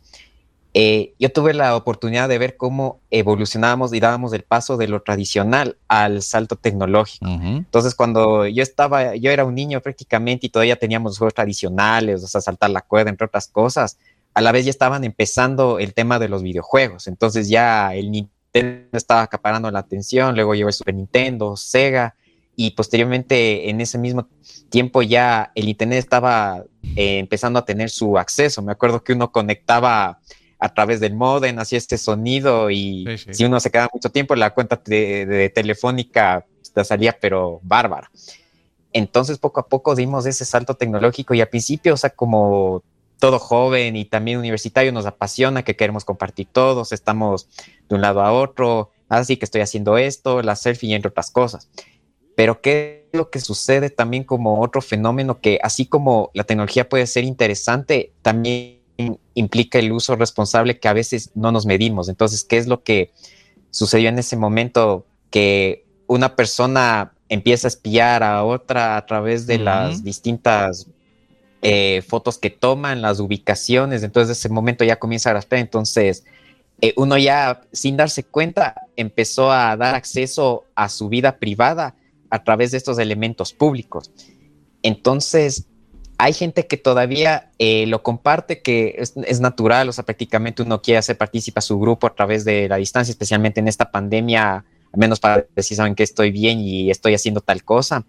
eh, 0.74 1.14
yo 1.18 1.32
tuve 1.32 1.54
la 1.54 1.76
oportunidad 1.76 2.30
de 2.30 2.38
ver 2.38 2.56
cómo 2.56 3.00
evolucionábamos 3.10 3.94
y 3.94 4.00
dábamos 4.00 4.34
el 4.34 4.44
paso 4.44 4.78
de 4.78 4.88
lo 4.88 5.02
tradicional 5.02 5.78
al 5.88 6.22
salto 6.22 6.56
tecnológico. 6.56 7.26
Entonces, 7.28 7.96
cuando 7.96 8.46
yo 8.46 8.62
estaba, 8.62 9.16
yo 9.16 9.32
era 9.32 9.46
un 9.46 9.56
niño 9.56 9.82
prácticamente 9.82 10.46
y 10.46 10.50
todavía 10.50 10.76
teníamos 10.76 11.18
juegos 11.18 11.34
tradicionales, 11.34 12.24
o 12.24 12.28
sea, 12.28 12.42
saltar 12.42 12.70
la 12.70 12.82
cuerda, 12.82 13.10
entre 13.10 13.26
otras 13.26 13.48
cosas, 13.48 13.98
a 14.36 14.42
la 14.42 14.52
vez 14.52 14.66
ya 14.66 14.70
estaban 14.70 15.04
empezando 15.04 15.80
el 15.80 15.94
tema 15.94 16.20
de 16.20 16.30
los 16.30 16.44
videojuegos. 16.44 17.08
Entonces 17.08 17.50
ya 17.50 17.96
el 17.96 18.12
Nintendo 18.12 18.90
estaba 18.92 19.24
acaparando 19.24 19.72
la 19.72 19.80
atención, 19.80 20.36
luego 20.36 20.54
llegó 20.54 20.70
el 20.70 20.74
Super 20.74 20.94
Nintendo, 20.94 21.58
Sega, 21.58 22.16
y 22.56 22.72
posteriormente 22.72 23.70
en 23.70 23.80
ese 23.80 23.98
mismo 23.98 24.28
tiempo 24.70 25.02
ya 25.02 25.52
el 25.56 25.70
Internet 25.70 26.00
estaba 26.00 26.66
eh, 26.96 27.18
empezando 27.20 27.58
a 27.58 27.64
tener 27.64 27.90
su 27.90 28.18
acceso. 28.18 28.62
Me 28.62 28.74
acuerdo 28.74 29.02
que 29.02 29.14
uno 29.14 29.32
conectaba 29.32 30.20
a 30.60 30.74
través 30.74 31.00
del 31.00 31.16
modem, 31.16 31.58
hacía 31.60 31.78
este 31.78 31.98
sonido 31.98 32.70
y 32.70 33.06
Sí, 33.08 33.18
sí. 33.18 33.34
si 33.34 33.46
uno 33.46 33.60
se 33.60 33.72
quedaba 33.72 33.90
mucho 33.94 34.10
tiempo, 34.10 34.36
la 34.36 34.54
cuenta 34.54 34.82
de, 34.86 35.26
de 35.26 35.50
telefónica 35.50 36.46
te 36.74 36.84
salía 36.84 37.18
pero 37.20 37.60
bárbara. 37.64 38.12
Entonces 38.92 39.38
poco 39.38 39.62
a 39.62 39.68
poco 39.68 39.96
dimos 39.96 40.26
ese 40.26 40.46
salto 40.46 40.76
tecnológico 40.76 41.34
y 41.34 41.42
al 41.42 41.48
principio, 41.48 41.94
o 41.94 41.98
sea, 41.98 42.10
como 42.10 42.84
todo 43.20 43.38
joven 43.38 43.96
y 43.96 44.06
también 44.06 44.40
universitario 44.40 44.92
nos 44.92 45.06
apasiona 45.06 45.64
que 45.64 45.76
queremos 45.76 46.06
compartir 46.06 46.48
todos, 46.52 46.92
estamos 46.92 47.50
de 47.88 47.96
un 47.96 48.02
lado 48.02 48.22
a 48.22 48.32
otro, 48.32 48.92
así 49.10 49.38
que 49.38 49.46
estoy 49.46 49.62
haciendo 49.62 49.98
esto, 49.98 50.42
la 50.42 50.56
selfie 50.56 50.90
y 50.90 50.94
entre 50.94 51.10
otras 51.10 51.30
cosas. 51.30 51.70
Pero 52.36 52.62
¿qué 52.62 53.08
es 53.12 53.18
lo 53.18 53.30
que 53.30 53.42
sucede 53.42 53.90
también 53.90 54.24
como 54.24 54.62
otro 54.62 54.82
fenómeno 54.82 55.40
que 55.42 55.60
así 55.62 55.86
como 55.86 56.32
la 56.34 56.46
tecnología 56.46 56.88
puede 56.88 57.06
ser 57.08 57.26
interesante, 57.26 58.14
también 58.22 58.79
implica 59.34 59.80
el 59.80 59.92
uso 59.92 60.16
responsable 60.16 60.80
que 60.80 60.88
a 60.88 60.94
veces 60.94 61.32
no 61.36 61.52
nos 61.52 61.66
medimos? 61.66 62.10
Entonces, 62.10 62.44
¿qué 62.44 62.58
es 62.58 62.68
lo 62.68 62.84
que 62.84 63.12
sucedió 63.72 64.10
en 64.10 64.20
ese 64.20 64.36
momento 64.36 65.06
que 65.30 65.86
una 66.08 66.36
persona 66.36 67.14
empieza 67.30 67.68
a 67.68 67.70
espiar 67.70 68.24
a 68.24 68.44
otra 68.44 68.98
a 68.98 69.06
través 69.06 69.46
de 69.46 69.60
las 69.60 70.04
distintas 70.04 70.88
eh, 71.62 72.02
fotos 72.08 72.38
que 72.38 72.50
toman, 72.50 73.02
las 73.02 73.20
ubicaciones, 73.20 74.02
entonces 74.04 74.38
ese 74.38 74.50
momento 74.50 74.84
ya 74.84 74.98
comienza 74.98 75.30
a 75.30 75.34
rastrear, 75.34 75.62
entonces 75.62 76.24
eh, 76.82 76.94
uno 76.96 77.18
ya 77.18 77.62
sin 77.72 77.98
darse 77.98 78.24
cuenta 78.24 78.76
empezó 78.96 79.52
a 79.52 79.76
dar 79.76 79.94
acceso 79.94 80.64
a 80.74 80.90
su 80.90 81.10
vida 81.10 81.38
privada 81.38 81.96
a 82.30 82.44
través 82.44 82.72
de 82.72 82.78
estos 82.78 82.98
elementos 82.98 83.54
públicos. 83.54 84.12
Entonces, 84.82 85.66
hay 86.22 86.34
gente 86.34 86.68
que 86.68 86.76
todavía 86.76 87.50
eh, 87.60 87.86
lo 87.88 88.04
comparte, 88.04 88.62
que 88.62 88.96
es, 88.98 89.40
natural, 89.40 89.88
o 89.88 89.94
sea, 89.94 90.04
prácticamente 90.04 90.62
uno 90.62 90.82
quiere 90.82 90.98
hacer 90.98 91.18
partícipe 91.18 91.60
a 91.60 91.62
su 91.62 91.80
grupo 91.80 92.08
a 92.08 92.14
través 92.14 92.44
de 92.44 92.68
la 92.68 92.76
distancia, 92.76 93.14
especialmente 93.14 93.62
en 93.62 93.70
esta 93.70 93.90
pandemia, 93.90 94.66
al 94.92 95.00
menos 95.00 95.22
para 95.22 95.46
decir, 95.56 95.78
saben 95.78 95.96
que 95.96 96.04
estoy 96.04 96.32
bien 96.32 96.60
y 96.60 96.92
estoy 96.92 97.14
haciendo 97.14 97.40
tal 97.40 97.64
cosa. 97.64 98.06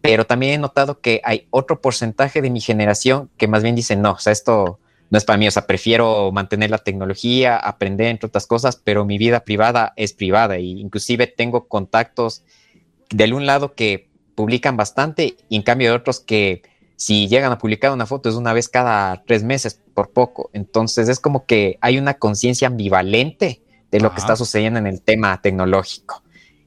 Pero 0.00 0.24
también 0.24 0.52
he 0.52 0.58
notado 0.58 1.00
que 1.00 1.20
hay 1.24 1.48
otro 1.50 1.80
porcentaje 1.80 2.42
de 2.42 2.50
mi 2.50 2.60
generación 2.60 3.28
que 3.36 3.48
más 3.48 3.64
bien 3.64 3.74
dice, 3.74 3.96
no, 3.96 4.12
o 4.12 4.18
sea, 4.20 4.32
esto 4.32 4.78
no 5.10 5.18
es 5.18 5.24
para 5.24 5.36
mí, 5.36 5.48
o 5.48 5.50
sea, 5.50 5.66
prefiero 5.66 6.30
mantener 6.30 6.70
la 6.70 6.78
tecnología, 6.78 7.56
aprender 7.56 8.06
entre 8.06 8.28
otras 8.28 8.46
cosas, 8.46 8.76
pero 8.76 9.04
mi 9.04 9.18
vida 9.18 9.40
privada 9.40 9.94
es 9.96 10.12
privada 10.12 10.58
e 10.58 10.62
inclusive 10.62 11.26
tengo 11.26 11.66
contactos 11.66 12.44
del 13.10 13.34
un 13.34 13.46
lado 13.46 13.74
que 13.74 14.10
publican 14.36 14.76
bastante 14.76 15.34
y 15.48 15.56
en 15.56 15.62
cambio 15.62 15.90
de 15.90 15.96
otros 15.96 16.20
que 16.20 16.62
si 16.98 17.28
llegan 17.28 17.52
a 17.52 17.58
publicar 17.58 17.92
una 17.92 18.06
foto 18.06 18.28
es 18.28 18.34
una 18.34 18.52
vez 18.52 18.68
cada 18.68 19.22
tres 19.24 19.44
meses 19.44 19.80
por 19.94 20.10
poco. 20.10 20.50
Entonces 20.52 21.08
es 21.08 21.20
como 21.20 21.46
que 21.46 21.78
hay 21.80 21.96
una 21.96 22.14
conciencia 22.14 22.66
ambivalente 22.66 23.62
de 23.92 24.00
lo 24.00 24.08
Ajá. 24.08 24.16
que 24.16 24.20
está 24.20 24.34
sucediendo 24.34 24.80
en 24.80 24.88
el 24.88 25.00
tema 25.00 25.40
tecnológico. 25.40 26.24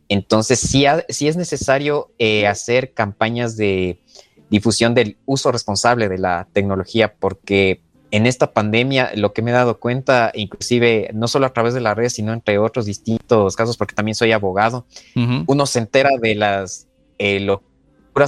Entonces 0.07 0.57
sí, 0.57 0.85
ha, 0.85 1.03
sí 1.09 1.27
es 1.27 1.35
necesario 1.35 2.11
eh, 2.17 2.47
hacer 2.47 2.93
campañas 2.93 3.57
de 3.57 3.99
difusión 4.49 4.93
del 4.95 5.17
uso 5.25 5.51
responsable 5.51 6.07
de 6.07 6.17
la 6.17 6.47
tecnología 6.53 7.13
porque 7.19 7.81
en 8.11 8.25
esta 8.25 8.53
pandemia 8.53 9.11
lo 9.15 9.33
que 9.33 9.41
me 9.41 9.51
he 9.51 9.53
dado 9.53 9.81
cuenta, 9.81 10.31
inclusive 10.33 11.09
no 11.13 11.27
solo 11.27 11.45
a 11.45 11.53
través 11.53 11.73
de 11.73 11.81
las 11.81 11.97
redes, 11.97 12.13
sino 12.13 12.31
entre 12.31 12.57
otros 12.57 12.85
distintos 12.85 13.57
casos, 13.57 13.75
porque 13.75 13.95
también 13.95 14.15
soy 14.15 14.31
abogado, 14.31 14.85
uh 15.17 15.19
-huh. 15.19 15.43
uno 15.45 15.65
se 15.65 15.79
entera 15.79 16.11
de 16.21 16.35
las 16.35 16.87
eh, 17.17 17.39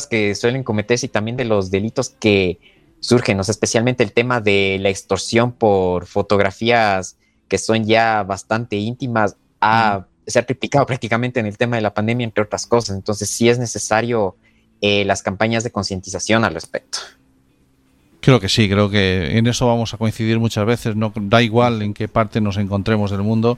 que 0.09 0.35
suelen 0.35 0.63
cometerse 0.63 1.05
y 1.05 1.09
también 1.09 1.37
de 1.37 1.45
los 1.45 1.71
delitos 1.71 2.09
que 2.09 2.59
surgen, 2.99 3.39
o 3.39 3.43
sea, 3.43 3.51
especialmente 3.51 4.03
el 4.03 4.13
tema 4.13 4.39
de 4.39 4.77
la 4.79 4.89
extorsión 4.89 5.51
por 5.51 6.05
fotografías 6.05 7.17
que 7.47 7.57
son 7.57 7.85
ya 7.85 8.23
bastante 8.23 8.77
íntimas, 8.77 9.35
a, 9.59 9.97
uh 9.97 10.01
-huh. 10.01 10.05
se 10.25 10.39
ha 10.39 10.45
triplicado 10.45 10.85
prácticamente 10.85 11.39
en 11.39 11.45
el 11.45 11.57
tema 11.57 11.75
de 11.75 11.81
la 11.81 11.93
pandemia, 11.93 12.23
entre 12.23 12.43
otras 12.43 12.65
cosas. 12.65 12.95
Entonces 12.95 13.29
sí 13.29 13.49
es 13.49 13.59
necesario 13.59 14.35
eh, 14.81 15.05
las 15.05 15.21
campañas 15.21 15.63
de 15.63 15.71
concientización 15.71 16.43
al 16.43 16.53
respecto. 16.53 16.99
Creo 18.21 18.39
que 18.39 18.47
sí, 18.47 18.69
creo 18.69 18.89
que 18.89 19.37
en 19.37 19.47
eso 19.47 19.67
vamos 19.67 19.93
a 19.93 19.97
coincidir 19.97 20.39
muchas 20.39 20.65
veces, 20.65 20.95
no 20.95 21.11
da 21.13 21.41
igual 21.41 21.81
en 21.81 21.93
qué 21.93 22.07
parte 22.07 22.39
nos 22.39 22.55
encontremos 22.55 23.11
del 23.11 23.21
mundo, 23.21 23.57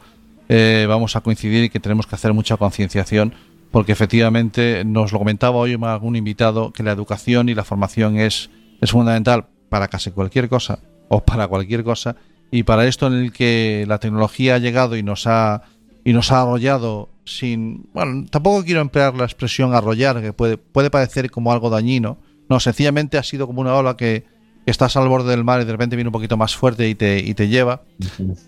eh, 0.50 0.86
vamos 0.90 1.16
a 1.16 1.22
coincidir 1.22 1.66
y 1.66 1.70
que 1.70 1.80
tenemos 1.80 2.08
que 2.08 2.16
hacer 2.16 2.34
mucha 2.34 2.58
concienciación, 2.58 3.34
porque 3.76 3.92
efectivamente 3.92 4.86
nos 4.86 5.12
lo 5.12 5.20
comentaba 5.20 5.58
hoy 5.58 5.78
algún 5.82 6.16
invitado 6.16 6.72
que 6.72 6.82
la 6.82 6.94
educación 6.94 7.50
y 7.50 7.56
la 7.56 7.66
formación 7.66 8.18
es, 8.18 8.50
es 8.80 8.92
fundamental 8.92 9.48
para 9.68 9.90
casi 9.90 10.12
cualquier 10.12 10.48
cosa 10.48 10.80
o 11.10 11.26
para 11.26 11.50
cualquier 11.50 11.84
cosa 11.84 12.16
y 12.52 12.64
para 12.64 12.88
esto 12.88 13.08
en 13.08 13.16
el 13.16 13.34
que 13.34 13.84
la 13.86 14.00
tecnología 14.00 14.56
ha 14.56 14.60
llegado 14.60 14.96
y 14.96 15.04
nos 15.04 15.28
ha 15.28 15.64
y 16.06 16.14
nos 16.14 16.32
ha 16.32 16.44
arrollado 16.44 17.10
sin 17.26 17.90
bueno 17.94 18.26
tampoco 18.30 18.64
quiero 18.64 18.80
emplear 18.80 19.14
la 19.14 19.26
expresión 19.26 19.74
arrollar 19.74 20.22
que 20.22 20.32
puede 20.32 20.56
puede 20.56 20.90
parecer 20.90 21.30
como 21.30 21.52
algo 21.52 21.70
dañino. 21.70 22.18
No 22.48 22.62
sencillamente 22.62 23.18
ha 23.18 23.24
sido 23.24 23.46
como 23.46 23.60
una 23.60 23.76
ola 23.76 23.98
que, 23.98 24.24
que 24.64 24.72
estás 24.72 24.96
al 24.96 25.10
borde 25.10 25.32
del 25.32 25.44
mar 25.44 25.60
y 25.60 25.66
de 25.66 25.74
repente 25.74 25.98
viene 25.98 26.08
un 26.08 26.14
poquito 26.14 26.38
más 26.38 26.56
fuerte 26.56 26.88
y 26.88 26.96
te, 26.96 27.20
y 27.20 27.34
te 27.34 27.50
lleva, 27.50 27.82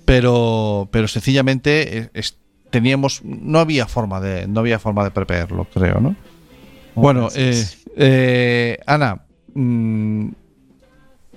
pero, 0.05 0.88
pero 0.89 1.09
sencillamente 1.09 2.11
es, 2.13 2.38
teníamos, 2.70 3.22
no 3.24 3.59
había 3.59 3.88
forma 3.88 4.20
de, 4.20 4.47
no 4.47 4.59
había 4.61 4.80
forma 4.80 5.03
de 5.03 5.11
preverlo, 5.11 5.65
creo, 5.74 5.99
¿no? 5.99 6.15
Oh, 6.95 7.01
bueno, 7.01 7.30
eh, 7.36 7.65
eh, 7.95 8.80
Ana, 8.86 9.26
mmm, 9.53 10.30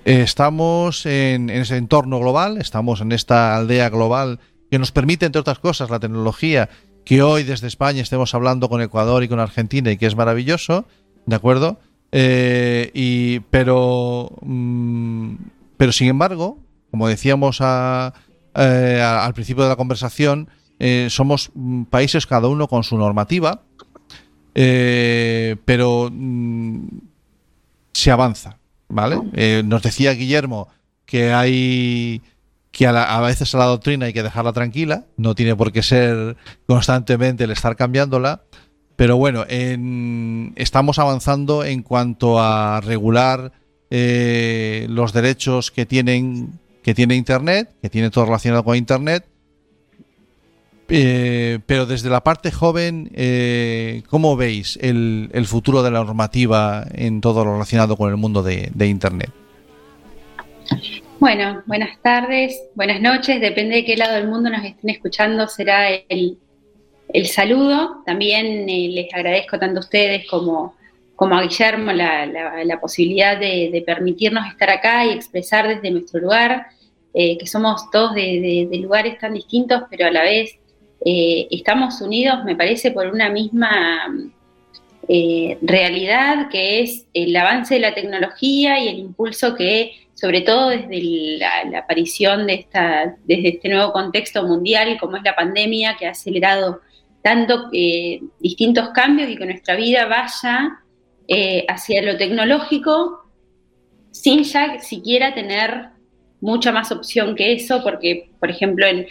estamos 0.05 1.05
en, 1.05 1.49
en, 1.49 1.61
ese 1.61 1.77
entorno 1.77 2.19
global, 2.19 2.57
estamos 2.57 3.01
en 3.01 3.11
esta 3.11 3.55
aldea 3.55 3.89
global 3.89 4.39
que 4.69 4.79
nos 4.79 4.91
permite, 4.91 5.25
entre 5.25 5.41
otras 5.41 5.59
cosas, 5.59 5.89
la 5.89 5.99
tecnología, 5.99 6.69
que 7.05 7.21
hoy 7.21 7.43
desde 7.43 7.67
España 7.67 8.01
estemos 8.01 8.33
hablando 8.33 8.69
con 8.69 8.81
Ecuador 8.81 9.23
y 9.23 9.27
con 9.27 9.39
Argentina 9.39 9.91
y 9.91 9.97
que 9.97 10.05
es 10.05 10.15
maravilloso, 10.15 10.85
¿de 11.25 11.35
acuerdo? 11.35 11.79
Eh, 12.11 12.91
y, 12.93 13.39
pero, 13.51 14.31
mmm, 14.41 15.35
pero 15.77 15.91
sin 15.91 16.07
embargo, 16.07 16.57
como 16.89 17.07
decíamos 17.07 17.61
a, 17.61 18.13
a, 18.53 19.25
al 19.25 19.33
principio 19.33 19.63
de 19.63 19.69
la 19.69 19.75
conversación, 19.75 20.49
eh, 20.83 21.11
somos 21.11 21.51
países 21.91 22.25
cada 22.25 22.47
uno 22.47 22.67
con 22.67 22.83
su 22.83 22.97
normativa, 22.97 23.61
eh, 24.55 25.55
pero 25.63 26.09
mmm, 26.11 26.87
se 27.93 28.09
avanza, 28.09 28.57
¿vale? 28.89 29.21
Eh, 29.33 29.61
nos 29.63 29.83
decía 29.83 30.13
Guillermo 30.13 30.69
que 31.05 31.33
hay 31.33 32.23
que 32.71 32.87
a, 32.87 33.21
veces 33.21 33.53
a 33.53 33.59
la 33.59 33.65
doctrina 33.65 34.07
hay 34.07 34.13
que 34.13 34.23
dejarla 34.23 34.53
tranquila, 34.53 35.05
no 35.17 35.35
tiene 35.35 35.55
por 35.55 35.71
qué 35.71 35.83
ser 35.83 36.35
constantemente 36.65 37.43
el 37.43 37.51
estar 37.51 37.75
cambiándola. 37.75 38.41
Pero 38.95 39.17
bueno, 39.17 39.45
en, 39.49 40.51
estamos 40.55 40.97
avanzando 40.97 41.63
en 41.63 41.83
cuanto 41.83 42.39
a 42.39 42.81
regular 42.81 43.51
eh, 43.91 44.87
los 44.89 45.13
derechos 45.13 45.69
que 45.69 45.85
tienen 45.85 46.59
que 46.81 46.95
tiene 46.95 47.15
Internet, 47.15 47.69
que 47.83 47.89
tiene 47.91 48.09
todo 48.09 48.25
relacionado 48.25 48.63
con 48.63 48.75
Internet. 48.75 49.27
Eh, 50.93 51.59
pero 51.65 51.85
desde 51.85 52.09
la 52.09 52.21
parte 52.21 52.51
joven, 52.51 53.09
eh, 53.13 54.03
¿cómo 54.09 54.35
veis 54.35 54.77
el, 54.81 55.29
el, 55.31 55.45
futuro 55.45 55.83
de 55.83 55.91
la 55.91 56.03
normativa 56.03 56.85
en 56.93 57.21
todo 57.21 57.45
lo 57.45 57.53
relacionado 57.53 57.95
con 57.95 58.09
el 58.09 58.17
mundo 58.17 58.43
de, 58.43 58.85
Internet? 58.85 59.29
Bueno, 61.17 61.63
buenas 61.65 61.97
tardes, 62.01 62.61
buenas 62.75 62.99
noches, 62.99 63.39
depende 63.39 63.75
de 63.77 63.85
qué 63.85 63.95
lado 63.95 64.15
del 64.15 64.27
mundo 64.27 64.49
nos 64.49 64.65
estén 64.65 64.89
escuchando, 64.89 65.47
será 65.47 65.87
el, 65.89 66.37
el 67.13 67.27
saludo. 67.27 68.03
También 68.05 68.67
eh, 68.67 68.89
les 68.91 69.13
agradezco 69.13 69.57
tanto 69.57 69.77
a 69.77 69.83
ustedes 69.83 70.27
como, 70.27 70.75
como 71.15 71.35
a 71.35 71.43
Guillermo 71.43 71.93
la, 71.93 72.25
la, 72.25 72.65
la 72.65 72.81
posibilidad 72.81 73.39
de, 73.39 73.81
permitirnos 73.85 74.45
estar 74.47 74.69
acá 74.69 75.05
y 75.05 75.11
expresar 75.11 75.69
desde 75.69 75.89
nuestro 75.89 76.19
lugar, 76.19 76.67
eh, 77.13 77.37
que 77.37 77.47
somos 77.47 77.89
todos 77.91 78.13
de, 78.13 78.67
lugares 78.81 79.17
tan 79.19 79.33
distintos, 79.33 79.83
pero 79.89 80.07
a 80.07 80.11
la 80.11 80.23
vez 80.23 80.57
eh, 81.03 81.47
estamos 81.51 81.99
unidos, 82.01 82.43
me 82.45 82.55
parece, 82.55 82.91
por 82.91 83.07
una 83.07 83.29
misma 83.29 84.07
eh, 85.07 85.57
realidad, 85.61 86.49
que 86.49 86.81
es 86.81 87.07
el 87.13 87.35
avance 87.35 87.75
de 87.75 87.79
la 87.79 87.93
tecnología 87.93 88.79
y 88.79 88.87
el 88.87 88.99
impulso 88.99 89.55
que, 89.55 89.93
sobre 90.13 90.41
todo 90.41 90.69
desde 90.69 91.01
la, 91.39 91.79
aparición 91.79 92.47
de 92.47 92.53
esta, 92.53 93.15
desde 93.25 93.49
este 93.49 93.69
nuevo 93.69 93.91
contexto 93.91 94.43
mundial, 94.43 94.97
como 94.99 95.17
es 95.17 95.23
la 95.23 95.35
pandemia, 95.35 95.97
que 95.97 96.07
ha 96.07 96.11
acelerado 96.11 96.81
tanto 97.23 97.69
eh, 97.73 98.21
distintos 98.39 98.89
cambios 98.89 99.29
y 99.29 99.35
que 99.35 99.45
nuestra 99.45 99.75
vida 99.75 100.05
vaya 100.05 100.77
hacia 101.69 102.01
lo 102.01 102.17
tecnológico 102.17 103.21
sin 104.11 104.43
ya 104.43 104.79
siquiera 104.79 105.33
tener 105.33 105.91
mucha 106.41 106.71
más 106.71 106.91
opción 106.91 107.35
que 107.35 107.53
eso, 107.53 107.81
porque, 107.83 108.31
por 108.39 108.49
ejemplo, 108.49 108.85
en, 108.85 109.07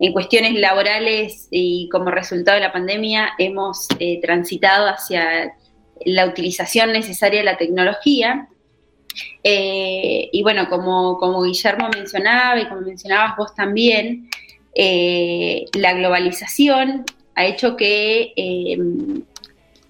en 0.00 0.12
cuestiones 0.12 0.54
laborales 0.54 1.48
y 1.50 1.88
como 1.90 2.10
resultado 2.10 2.56
de 2.56 2.62
la 2.62 2.72
pandemia 2.72 3.30
hemos 3.38 3.88
eh, 3.98 4.20
transitado 4.20 4.88
hacia 4.88 5.54
la 6.04 6.26
utilización 6.26 6.92
necesaria 6.92 7.40
de 7.40 7.44
la 7.44 7.56
tecnología. 7.56 8.48
Eh, 9.42 10.28
y 10.32 10.42
bueno, 10.42 10.68
como, 10.68 11.18
como, 11.18 11.42
Guillermo 11.42 11.88
mencionaba 11.92 12.60
y 12.60 12.68
como 12.68 12.82
mencionabas 12.82 13.36
vos 13.36 13.54
también, 13.54 14.30
eh, 14.74 15.64
la 15.74 15.94
globalización 15.94 17.04
ha 17.34 17.46
hecho 17.46 17.76
que 17.76 18.32
em, 18.36 19.22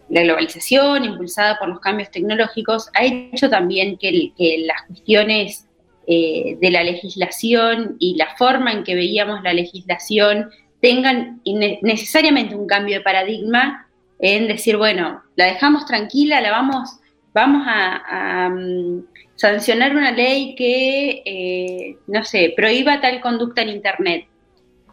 la 0.08 0.22
globalización 0.22 1.04
impulsada 1.04 1.58
por 1.58 1.68
los 1.68 1.80
cambios 1.80 2.10
tecnológicos 2.10 2.88
ha 2.94 3.04
hecho 3.04 3.50
también 3.50 3.98
que, 3.98 4.32
que 4.38 4.64
las 4.66 4.82
cuestiones 4.86 5.67
eh, 6.10 6.56
de 6.58 6.70
la 6.70 6.82
legislación 6.84 7.96
y 7.98 8.16
la 8.16 8.34
forma 8.38 8.72
en 8.72 8.82
que 8.82 8.94
veíamos 8.94 9.42
la 9.42 9.52
legislación 9.52 10.48
tengan 10.80 11.42
necesariamente 11.82 12.54
un 12.54 12.66
cambio 12.66 12.96
de 12.96 13.04
paradigma 13.04 13.86
en 14.18 14.48
decir, 14.48 14.78
bueno, 14.78 15.22
la 15.36 15.44
dejamos 15.44 15.84
tranquila, 15.84 16.40
la 16.40 16.50
vamos, 16.50 16.98
vamos 17.34 17.62
a, 17.66 18.48
um, 18.50 19.04
sancionar 19.36 19.94
una 19.94 20.10
ley 20.12 20.54
que, 20.54 21.22
eh, 21.26 21.98
no 22.06 22.24
sé, 22.24 22.54
prohíba 22.56 23.02
tal 23.02 23.20
conducta 23.20 23.60
en 23.60 23.68
Internet. 23.68 24.28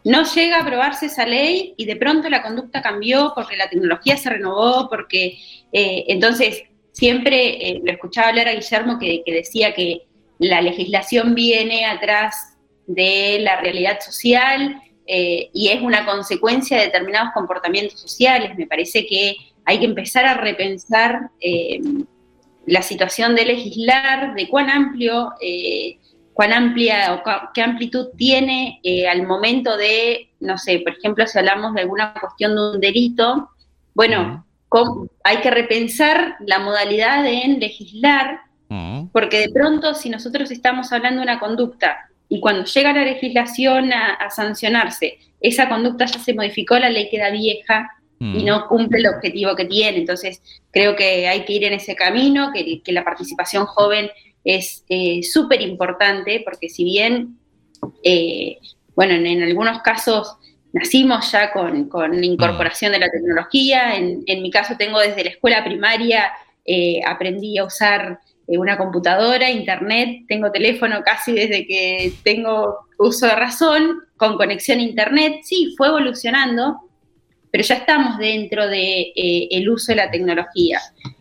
No 0.04 0.22
llega 0.22 0.58
a 0.58 0.62
aprobarse 0.64 1.06
esa 1.06 1.24
ley 1.24 1.72
y 1.78 1.86
de 1.86 1.96
pronto 1.96 2.28
la 2.28 2.42
conducta 2.42 2.82
cambió 2.82 3.32
porque 3.34 3.56
la 3.56 3.70
tecnología 3.70 4.18
se 4.18 4.28
renovó, 4.28 4.90
porque 4.90 5.38
eh, 5.72 6.04
entonces 6.08 6.64
siempre 6.92 7.80
lo 7.82 7.90
escuchaba 7.90 8.28
hablar 8.28 8.48
a 8.48 8.52
Guillermo 8.52 8.98
que 8.98 9.22
decía 9.26 9.72
que 9.72 10.02
la 10.38 10.60
legislación 10.60 11.34
viene 11.34 11.86
atrás 11.86 12.56
de 12.86 13.38
la 13.40 13.60
realidad 13.60 14.00
social 14.00 14.80
eh, 15.06 15.50
y 15.52 15.68
es 15.68 15.80
una 15.82 16.04
consecuencia 16.04 16.78
de 16.78 16.86
determinados 16.86 17.32
comportamientos 17.32 18.00
sociales. 18.00 18.56
Me 18.56 18.66
parece 18.66 19.06
que 19.06 19.36
hay 19.64 19.78
que 19.78 19.84
empezar 19.84 20.26
a 20.26 20.34
repensar 20.34 21.30
eh, 21.40 21.80
la 22.66 22.82
situación 22.82 23.34
de 23.34 23.44
legislar, 23.44 24.34
de 24.34 24.48
cuán 24.48 24.70
amplio, 24.70 25.32
eh, 25.40 25.98
cuán 26.32 26.52
amplia 26.52 27.14
o 27.14 27.22
qué 27.54 27.62
amplitud 27.62 28.08
tiene 28.16 28.80
al 29.10 29.26
momento 29.26 29.76
de, 29.76 30.30
no 30.40 30.58
sé, 30.58 30.80
por 30.80 30.92
ejemplo, 30.92 31.26
si 31.26 31.38
hablamos 31.38 31.74
de 31.74 31.82
alguna 31.82 32.12
cuestión 32.12 32.54
de 32.54 32.70
un 32.72 32.80
delito, 32.80 33.50
bueno, 33.94 34.44
con, 34.68 35.10
hay 35.24 35.38
que 35.38 35.50
repensar 35.50 36.36
la 36.40 36.58
modalidad 36.58 37.24
en 37.26 37.58
legislar 37.58 38.40
porque 39.12 39.40
de 39.40 39.48
pronto, 39.50 39.94
si 39.94 40.10
nosotros 40.10 40.50
estamos 40.50 40.92
hablando 40.92 41.20
de 41.20 41.24
una 41.24 41.38
conducta 41.38 42.08
y 42.28 42.40
cuando 42.40 42.64
llega 42.64 42.92
la 42.92 43.04
legislación 43.04 43.92
a, 43.92 44.14
a 44.14 44.30
sancionarse, 44.30 45.18
esa 45.40 45.68
conducta 45.68 46.06
ya 46.06 46.18
se 46.18 46.34
modificó, 46.34 46.78
la 46.78 46.90
ley 46.90 47.08
queda 47.08 47.30
vieja 47.30 47.90
y 48.18 48.44
no 48.44 48.66
cumple 48.66 49.00
el 49.00 49.08
objetivo 49.08 49.54
que 49.54 49.66
tiene. 49.66 49.98
Entonces, 49.98 50.42
creo 50.70 50.96
que 50.96 51.28
hay 51.28 51.44
que 51.44 51.52
ir 51.52 51.64
en 51.64 51.74
ese 51.74 51.94
camino, 51.94 52.50
que, 52.52 52.80
que 52.82 52.92
la 52.92 53.04
participación 53.04 53.66
joven 53.66 54.10
es 54.44 54.84
eh, 54.88 55.22
súper 55.22 55.60
importante, 55.60 56.40
porque 56.44 56.68
si 56.68 56.84
bien, 56.84 57.38
eh, 58.02 58.58
bueno, 58.94 59.14
en, 59.14 59.26
en, 59.26 59.42
algunos 59.42 59.82
casos 59.82 60.36
nacimos 60.72 61.30
ya 61.30 61.52
con, 61.52 61.88
con 61.88 62.22
incorporación 62.22 62.92
de 62.92 63.00
la 63.00 63.10
tecnología, 63.10 63.96
en, 63.96 64.22
en, 64.26 64.42
mi 64.42 64.50
caso 64.50 64.76
tengo 64.78 65.00
desde 65.00 65.24
la 65.24 65.30
escuela 65.30 65.64
primaria, 65.64 66.32
eh, 66.64 67.00
aprendí 67.06 67.58
a 67.58 67.64
usar 67.64 68.20
una 68.48 68.78
computadora, 68.78 69.50
internet, 69.50 70.24
tengo 70.28 70.52
teléfono 70.52 71.02
casi 71.04 71.32
desde 71.32 71.66
que 71.66 72.12
tengo 72.22 72.78
uso 72.98 73.26
de 73.26 73.34
razón, 73.34 74.02
con 74.16 74.36
conexión 74.36 74.78
a 74.78 74.82
internet, 74.82 75.40
sí, 75.42 75.74
fue 75.76 75.88
evolucionando, 75.88 76.76
pero 77.50 77.64
ya 77.64 77.74
estamos 77.76 78.18
dentro 78.18 78.68
de 78.68 79.12
eh, 79.14 79.48
el 79.50 79.68
uso 79.68 79.92
de 79.92 79.96
la 79.96 80.10
tecnología. 80.10 80.80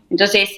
Entonces, 0.10 0.50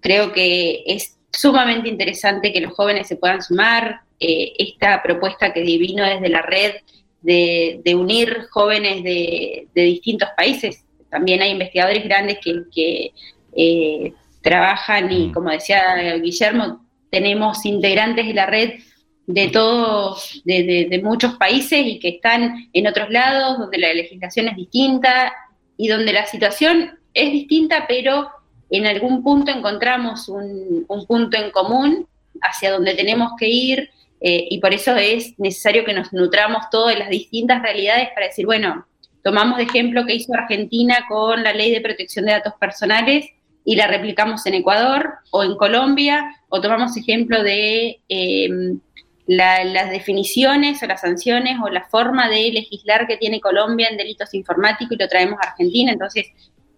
creo 0.00 0.32
que 0.32 0.82
es 0.86 1.18
sumamente 1.32 1.88
interesante 1.88 2.52
que 2.52 2.60
los 2.60 2.72
jóvenes 2.72 3.08
se 3.08 3.16
puedan 3.16 3.42
sumar. 3.42 4.00
Eh, 4.20 4.52
esta 4.58 5.02
propuesta 5.02 5.52
que 5.52 5.60
vino 5.60 6.04
desde 6.04 6.28
la 6.28 6.40
red 6.40 6.76
de, 7.20 7.94
unir 7.94 8.46
jóvenes 8.50 9.02
de, 9.02 9.66
de, 9.74 9.82
distintos 9.82 10.28
países. 10.36 10.84
También 11.10 11.42
hay 11.42 11.50
investigadores 11.50 12.04
grandes 12.04 12.38
que, 12.40 13.12
eh, 13.56 14.12
trabajan 14.44 15.10
y, 15.10 15.32
como 15.32 15.50
decía 15.50 15.96
Guillermo, 16.22 16.84
tenemos 17.10 17.64
integrantes 17.64 18.26
de 18.26 18.34
la 18.34 18.46
red 18.46 18.74
de 19.26 19.48
todos, 19.48 20.42
de, 20.44 20.62
de, 20.62 20.86
de, 20.90 21.02
muchos 21.02 21.34
países 21.36 21.80
y 21.84 21.98
que 21.98 22.08
están 22.08 22.68
en 22.72 22.86
otros 22.86 23.08
lados, 23.10 23.58
donde 23.58 23.78
la 23.78 23.92
legislación 23.94 24.48
es 24.48 24.56
distinta 24.56 25.32
y 25.78 25.88
donde 25.88 26.12
la 26.12 26.26
situación 26.26 26.98
es 27.14 27.32
distinta, 27.32 27.86
pero 27.88 28.28
en 28.68 28.86
algún 28.86 29.22
punto 29.22 29.50
encontramos 29.50 30.28
un, 30.28 30.84
un 30.86 31.06
punto 31.06 31.38
en 31.38 31.50
común 31.50 32.06
hacia 32.42 32.70
donde 32.70 32.94
tenemos 32.94 33.32
que 33.38 33.48
ir 33.48 33.90
eh, 34.20 34.46
y 34.50 34.58
por 34.58 34.74
eso 34.74 34.94
es 34.96 35.38
necesario 35.38 35.84
que 35.84 35.94
nos 35.94 36.12
nutramos 36.12 36.68
todas 36.70 36.98
las 36.98 37.08
distintas 37.08 37.62
realidades 37.62 38.08
para 38.14 38.26
decir, 38.26 38.44
bueno, 38.44 38.86
tomamos 39.22 39.56
de 39.56 39.64
ejemplo 39.64 40.04
que 40.04 40.16
hizo 40.16 40.34
Argentina 40.34 41.06
con 41.08 41.42
la 41.42 41.54
ley 41.54 41.70
de 41.70 41.80
protección 41.80 42.26
de 42.26 42.32
datos 42.32 42.54
personales 42.60 43.26
y 43.64 43.76
la 43.76 43.86
replicamos 43.86 44.44
en 44.46 44.54
Ecuador 44.54 45.14
o 45.30 45.42
en 45.42 45.56
Colombia, 45.56 46.36
o 46.48 46.60
tomamos 46.60 46.96
ejemplo 46.96 47.42
de 47.42 48.00
la, 49.26 49.64
las 49.64 49.90
definiciones 49.90 50.82
o 50.82 50.86
las 50.86 51.00
sanciones 51.00 51.56
o 51.62 51.68
la 51.70 51.84
forma 51.84 52.28
de 52.28 52.52
legislar 52.52 53.06
que 53.06 53.16
tiene 53.16 53.40
Colombia 53.40 53.88
en 53.88 53.96
delitos 53.96 54.34
informáticos 54.34 54.92
y 54.92 55.02
lo 55.02 55.08
traemos 55.08 55.38
a 55.40 55.50
Argentina. 55.50 55.92
Entonces, 55.92 56.26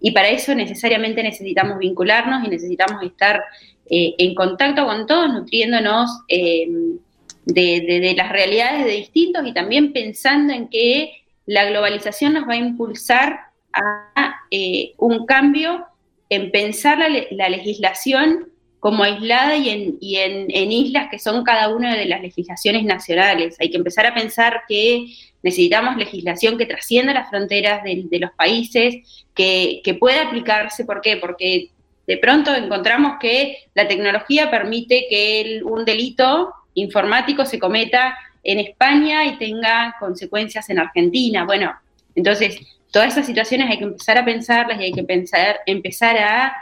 y 0.00 0.12
para 0.12 0.28
eso 0.28 0.54
necesariamente 0.54 1.22
necesitamos 1.22 1.78
vincularnos 1.78 2.44
y 2.44 2.48
necesitamos 2.48 3.02
estar 3.02 3.42
eh, 3.90 4.14
en 4.18 4.34
contacto 4.34 4.86
con 4.86 5.06
todos, 5.06 5.32
nutriéndonos 5.32 6.10
de, 6.28 6.98
de, 7.46 8.00
de, 8.00 8.14
las 8.14 8.30
realidades 8.30 8.84
de 8.84 8.92
distintos 8.92 9.46
y 9.46 9.52
también 9.52 9.92
pensando 9.92 10.52
en 10.52 10.68
que 10.68 11.22
la 11.46 11.64
globalización 11.64 12.34
nos 12.34 12.48
va 12.48 12.54
a 12.54 12.56
impulsar 12.56 13.40
a 13.72 14.40
eh, 14.50 14.94
un 14.98 15.26
cambio 15.26 15.86
en 16.28 16.50
pensar 16.50 16.98
la, 16.98 17.08
la 17.30 17.48
legislación 17.48 18.50
como 18.86 19.02
aislada 19.02 19.56
y, 19.56 19.68
en, 19.68 19.98
y 20.00 20.16
en, 20.16 20.70
islas 20.70 21.08
que 21.10 21.18
son 21.18 21.42
cada 21.42 21.74
una 21.74 21.96
de 21.96 22.04
las 22.04 22.20
legislaciones 22.20 22.84
nacionales. 22.84 23.56
Hay 23.58 23.70
que 23.70 23.78
empezar 23.78 24.06
a 24.06 24.14
pensar 24.14 24.62
que 24.68 25.06
necesitamos 25.42 25.96
legislación 25.96 26.56
que 26.56 26.66
trascienda 26.66 27.12
las 27.12 27.28
fronteras 27.28 27.82
de, 27.82 28.04
de 28.08 28.18
los 28.20 28.30
países, 28.32 29.26
que, 29.34 29.96
pueda 29.98 30.28
aplicarse. 30.28 30.84
¿Por 30.84 31.00
qué? 31.00 31.16
Porque 31.16 31.70
de 32.06 32.16
pronto 32.18 32.54
encontramos 32.54 33.14
que 33.20 33.56
la 33.74 33.88
tecnología 33.88 34.52
permite 34.52 35.06
que 35.10 35.60
un 35.64 35.84
delito 35.84 36.52
informático 36.74 37.44
se 37.44 37.58
cometa 37.58 38.16
en 38.44 38.60
España 38.60 39.24
y 39.24 39.36
tenga 39.38 39.96
consecuencias 39.98 40.70
en 40.70 40.78
Argentina. 40.78 41.44
Bueno, 41.44 41.74
entonces 42.14 42.60
todas 42.96 43.12
esas 43.12 43.26
situaciones 43.26 43.68
hay 43.68 43.76
que 43.76 43.84
empezar 43.84 44.16
a 44.16 44.24
pensarlas 44.24 44.80
y 44.80 44.84
hay 44.84 44.92
que 44.92 45.04
pensar, 45.04 45.60
empezar 45.66 46.16
a 46.16 46.56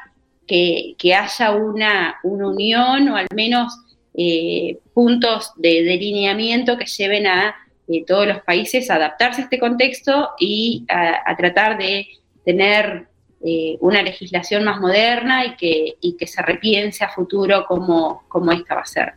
que, 0.49 0.97
haya 1.14 1.53
una, 1.53 2.16
unión 2.24 3.09
o 3.09 3.14
al 3.14 3.28
menos 3.32 3.72
eh, 4.14 4.80
puntos 4.93 5.53
de 5.55 5.85
delineamiento 5.85 6.76
que 6.76 6.87
lleven 6.87 7.28
a 7.28 7.55
eh, 7.87 8.05
todos 8.05 8.26
los 8.26 8.41
países 8.41 8.91
a 8.91 8.97
adaptarse 8.97 9.43
a 9.43 9.45
este 9.45 9.61
contexto 9.61 10.30
y 10.41 10.85
a, 10.89 11.37
tratar 11.37 11.78
de 11.78 12.09
tener 12.45 13.07
eh, 13.47 13.76
una 13.78 14.03
legislación 14.03 14.64
más 14.64 14.80
moderna 14.80 15.47
y 15.47 15.55
que, 15.55 15.95
y 16.01 16.16
que 16.16 16.26
se 16.26 16.43
repiense 16.43 17.05
a 17.05 17.11
futuro 17.11 17.64
cómo, 17.68 18.24
cómo 18.26 18.51
esta 18.51 18.74
va 18.74 18.80
a 18.80 18.87
ser. 18.87 19.14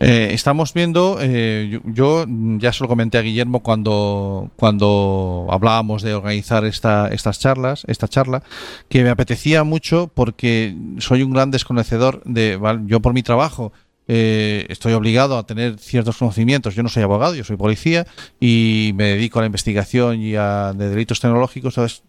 Eh, 0.00 0.30
estamos 0.32 0.74
viendo, 0.74 1.18
eh, 1.20 1.80
yo, 1.84 2.26
ya 2.58 2.72
se 2.72 2.82
lo 2.82 2.88
comenté 2.88 3.16
a 3.16 3.22
Guillermo 3.22 3.62
cuando, 3.62 4.50
cuando 4.56 5.46
hablábamos 5.50 6.02
de 6.02 6.14
organizar 6.14 6.64
esta, 6.64 7.08
estas 7.08 7.38
charlas, 7.38 7.84
esta 7.86 8.08
charla, 8.08 8.42
que 8.88 9.04
me 9.04 9.10
apetecía 9.10 9.62
mucho 9.62 10.10
porque 10.12 10.76
soy 10.98 11.22
un 11.22 11.32
gran 11.32 11.50
desconocedor 11.50 12.22
de, 12.24 12.58
yo 12.86 13.00
por 13.00 13.14
mi 13.14 13.22
trabajo 13.22 13.72
eh, 14.08 14.66
estoy 14.68 14.92
obligado 14.94 15.38
a 15.38 15.46
tener 15.46 15.78
ciertos 15.78 16.18
conocimientos. 16.18 16.74
Yo 16.74 16.82
no 16.82 16.88
soy 16.88 17.04
abogado, 17.04 17.34
yo 17.34 17.44
soy 17.44 17.56
policía 17.56 18.06
y 18.40 18.92
me 18.96 19.04
dedico 19.04 19.38
a 19.38 19.42
la 19.42 19.46
investigación 19.46 20.20
y 20.20 20.34
a 20.34 20.72
de 20.74 20.90
delitos 20.90 21.20
tecnológicos, 21.20 21.78
entonces 21.78 22.02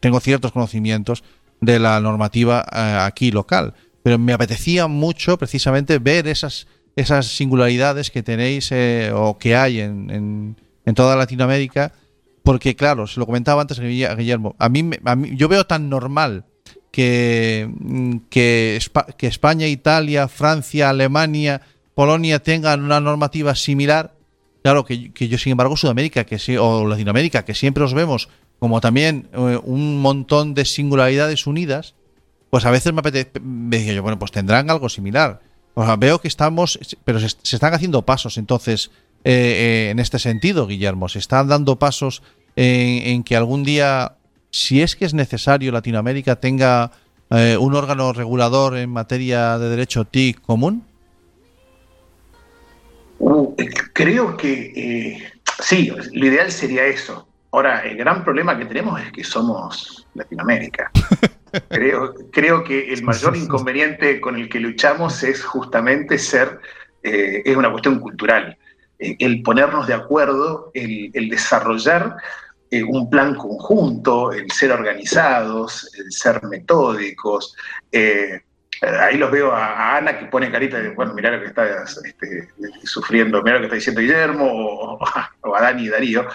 tengo 0.00 0.20
ciertos 0.20 0.52
conocimientos 0.52 1.24
de 1.60 1.78
la 1.78 1.98
normativa 2.00 2.64
aquí 3.04 3.30
local 3.30 3.74
pero 4.08 4.18
me 4.18 4.32
apetecía 4.32 4.86
mucho 4.86 5.36
precisamente 5.36 5.98
ver 5.98 6.28
esas, 6.28 6.66
esas 6.96 7.26
singularidades 7.26 8.10
que 8.10 8.22
tenéis 8.22 8.72
eh, 8.72 9.12
o 9.14 9.36
que 9.36 9.54
hay 9.54 9.80
en, 9.80 10.56
en, 10.86 10.94
toda 10.94 11.14
Latinoamérica, 11.14 11.92
porque 12.42 12.74
claro, 12.74 13.06
se 13.06 13.20
lo 13.20 13.26
comentaba 13.26 13.60
antes 13.60 13.78
Guillermo, 13.78 14.56
a 14.58 14.70
mí, 14.70 14.92
a 15.04 15.14
yo 15.14 15.46
veo 15.46 15.66
tan 15.66 15.90
normal 15.90 16.46
que, 16.90 17.68
mm, 17.70 18.16
que, 18.30 18.80
España, 19.20 19.66
Italia, 19.66 20.26
Francia, 20.26 20.88
Alemania, 20.88 21.60
Polonia 21.92 22.38
tengan 22.42 22.82
una 22.82 23.00
normativa 23.00 23.54
similar, 23.54 24.14
claro, 24.62 24.86
que, 24.86 25.10
yo 25.12 25.36
sin 25.36 25.50
embargo 25.50 25.76
Sudamérica 25.76 26.24
que 26.24 26.38
o 26.58 26.86
Latinoamérica, 26.86 27.44
que 27.44 27.54
siempre 27.54 27.84
os 27.84 27.92
vemos 27.92 28.30
como 28.58 28.80
también 28.80 29.28
eh, 29.34 29.60
un 29.62 30.00
montón 30.00 30.54
de 30.54 30.64
singularidades 30.64 31.46
unidas, 31.46 31.94
pues 32.50 32.64
a 32.64 32.70
veces 32.70 32.92
me 32.92 33.00
apetece, 33.00 33.40
me 33.40 33.84
yo, 33.84 34.02
bueno, 34.02 34.18
pues 34.18 34.30
tendrán 34.30 34.70
algo 34.70 34.88
similar. 34.88 35.40
O 35.74 35.84
sea, 35.84 35.96
veo 35.96 36.20
que 36.20 36.28
estamos, 36.28 36.78
pero 37.04 37.20
se, 37.20 37.26
están 37.26 37.74
haciendo 37.74 38.02
pasos 38.02 38.36
entonces 38.38 38.90
eh, 39.24 39.32
eh, 39.32 39.90
en 39.90 39.98
este 39.98 40.18
sentido, 40.18 40.66
Guillermo. 40.66 41.08
Se 41.08 41.18
están 41.18 41.48
dando 41.48 41.76
pasos 41.76 42.22
en, 42.56 43.22
que 43.22 43.36
algún 43.36 43.62
día, 43.62 44.16
si 44.50 44.82
es 44.82 44.96
que 44.96 45.04
es 45.04 45.14
necesario, 45.14 45.70
Latinoamérica 45.70 46.36
tenga 46.36 46.90
eh, 47.30 47.56
un 47.60 47.74
órgano 47.74 48.12
regulador 48.12 48.76
en 48.76 48.90
materia 48.90 49.58
de 49.58 49.68
derecho 49.68 50.04
TIC 50.04 50.40
común. 50.40 50.84
Creo 53.92 54.36
que 54.36 55.30
sí, 55.60 55.92
lo 56.12 56.26
ideal 56.26 56.50
sería 56.50 56.86
eso. 56.86 57.28
Ahora, 57.50 57.80
el 57.80 57.96
gran 57.96 58.24
problema 58.24 58.58
que 58.58 58.64
tenemos 58.64 59.00
es 59.00 59.10
que 59.12 59.24
somos 59.24 60.06
Latinoamérica. 60.18 60.90
Creo, 61.68 62.14
creo 62.30 62.62
que 62.62 62.92
el 62.92 63.02
mayor 63.02 63.36
inconveniente 63.44 64.20
con 64.20 64.36
el 64.36 64.48
que 64.48 64.60
luchamos 64.60 65.22
es 65.22 65.42
justamente 65.42 66.18
ser, 66.18 66.60
eh, 67.02 67.42
es 67.44 67.56
una 67.56 67.70
cuestión 67.70 68.00
cultural, 68.00 68.58
eh, 68.98 69.16
el 69.18 69.42
ponernos 69.42 69.86
de 69.86 69.94
acuerdo, 69.94 70.70
el, 70.74 71.28
desarrollar 71.30 72.16
eh, 72.70 72.82
un 72.82 73.08
plan 73.08 73.34
conjunto, 73.34 74.32
el 74.32 74.50
ser 74.50 74.72
organizados, 74.72 75.90
el 75.98 76.12
ser 76.12 76.42
metódicos. 76.44 77.56
ahí 78.82 79.16
los 79.16 79.30
veo 79.30 79.50
a, 79.52 79.96
Ana 79.96 80.18
que 80.18 80.26
pone 80.26 80.50
carita 80.50 80.78
de, 80.80 80.90
bueno, 80.90 81.14
mirá 81.14 81.30
lo 81.30 81.40
que 81.40 81.46
está 81.46 81.84
este, 81.84 82.48
sufriendo, 82.84 83.42
mirá 83.42 83.54
lo 83.54 83.60
que 83.60 83.66
está 83.66 83.76
diciendo 83.76 84.02
Guillermo, 84.02 84.44
o, 84.44 84.98
o 85.42 85.56
a 85.56 85.62
Dani 85.62 85.84
y 85.84 85.88
Darío 85.88 86.28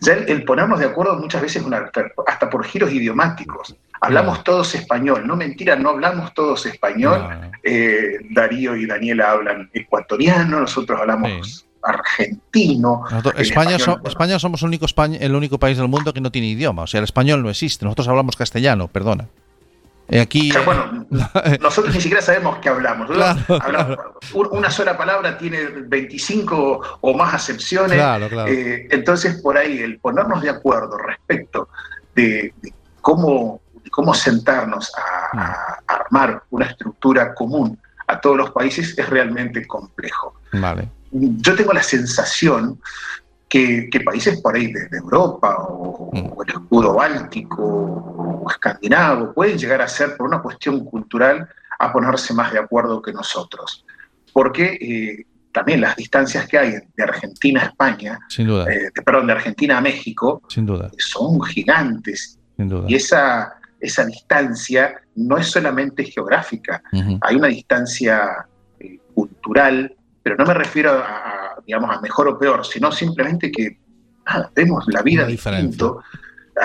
ya 0.00 0.12
el, 0.14 0.44
ponernos 0.44 0.78
de 0.78 0.86
acuerdo 0.86 1.16
muchas 1.16 1.42
veces 1.42 1.62
una, 1.62 1.90
hasta 2.26 2.50
por 2.50 2.64
giros 2.64 2.92
idiomáticos. 2.92 3.76
Hablamos 4.00 4.44
todos 4.44 4.74
español, 4.76 5.26
no 5.26 5.34
mentira, 5.34 5.74
no 5.74 5.90
hablamos 5.90 6.32
todos 6.32 6.66
español. 6.66 7.50
Eh, 7.64 8.18
Darío 8.30 8.76
y 8.76 8.86
Daniela 8.86 9.32
hablan 9.32 9.68
ecuatoriano, 9.72 10.60
nosotros 10.60 11.00
hablamos 11.00 11.66
argentino. 11.82 13.04
España, 13.36 13.76
España 14.04 14.38
somos 14.38 14.62
el 14.62 14.68
único, 14.68 14.84
España, 14.84 15.18
el 15.20 15.34
único 15.34 15.58
país 15.58 15.78
del 15.78 15.88
mundo 15.88 16.12
que 16.12 16.20
no 16.20 16.30
tiene 16.30 16.48
idioma, 16.48 16.82
o 16.82 16.86
sea, 16.86 16.98
el 16.98 17.04
español 17.04 17.42
no 17.42 17.50
existe, 17.50 17.84
nosotros 17.84 18.08
hablamos 18.08 18.36
castellano, 18.36 18.88
perdona. 18.88 19.26
Eh, 20.10 20.20
aquí, 20.20 20.50
bueno, 20.64 21.06
nosotros 21.60 21.94
ni 21.94 22.00
siquiera 22.00 22.22
sabemos 22.22 22.58
qué 22.58 22.70
hablamos. 22.70 23.10
Una 24.32 24.70
sola 24.70 24.96
palabra 24.96 25.36
tiene 25.36 25.66
25 25.66 26.98
o 27.00 27.14
más 27.14 27.34
acepciones. 27.34 28.00
Eh, 28.46 28.88
entonces, 28.90 29.40
por 29.42 29.58
ahí, 29.58 29.78
el 29.80 29.98
ponernos 29.98 30.40
de 30.42 30.50
acuerdo 30.50 30.96
respecto 30.96 31.68
de, 32.14 32.54
cómo, 33.02 33.60
cómo 33.90 34.14
sentarnos 34.14 34.90
a, 34.96 35.38
a, 35.38 35.78
armar 35.86 36.42
una 36.50 36.66
estructura 36.66 37.34
común 37.34 37.78
a 38.06 38.18
todos 38.18 38.38
los 38.38 38.50
países 38.50 38.98
es 38.98 39.10
realmente 39.10 39.66
complejo. 39.66 40.40
Vale. 40.52 40.88
Yo 41.10 41.54
tengo 41.54 41.74
la 41.74 41.82
sensación 41.82 42.80
que, 43.48 43.88
países 44.04 44.40
por 44.40 44.56
ahí 44.56 44.72
de, 44.72 44.88
Europa 44.92 45.56
o, 45.68 46.10
mm. 46.12 46.42
el 46.42 46.54
escudo 46.54 46.94
báltico 46.94 47.62
o 47.64 48.50
escandinavo 48.50 49.32
pueden 49.32 49.58
llegar 49.58 49.82
a 49.82 49.88
ser, 49.88 50.16
por 50.16 50.26
una 50.26 50.42
cuestión 50.42 50.84
cultural, 50.84 51.48
a 51.78 51.92
ponerse 51.92 52.34
más 52.34 52.52
de 52.52 52.58
acuerdo 52.58 53.00
que 53.00 53.12
nosotros. 53.12 53.84
Porque 54.32 54.78
eh, 54.80 55.26
también 55.52 55.80
las 55.80 55.96
distancias 55.96 56.46
que 56.46 56.58
hay 56.58 56.72
de 56.96 57.02
Argentina 57.02 57.62
a 57.62 57.66
España, 57.66 58.18
eh, 58.38 58.90
perdón, 59.04 59.26
de 59.26 59.32
Argentina 59.32 59.78
a 59.78 59.80
México, 59.80 60.42
son 60.98 61.40
gigantes. 61.42 62.38
Y 62.86 62.94
esa, 62.96 63.54
esa 63.80 64.04
distancia 64.04 65.00
no 65.14 65.38
es 65.38 65.46
solamente 65.46 66.04
geográfica, 66.04 66.82
hay 67.20 67.36
una 67.36 67.48
distancia 67.48 68.46
eh, 68.80 68.98
cultural, 69.14 69.94
pero 70.22 70.36
no 70.36 70.44
me 70.44 70.54
refiero 70.54 70.90
a 70.92 71.37
digamos, 71.68 71.94
a 71.94 72.00
mejor 72.00 72.26
o 72.28 72.38
peor, 72.38 72.64
sino 72.64 72.90
simplemente 72.90 73.52
que 73.52 73.78
vemos 74.56 74.86
la 74.88 75.02
vida 75.02 75.26
distinto. 75.26 76.02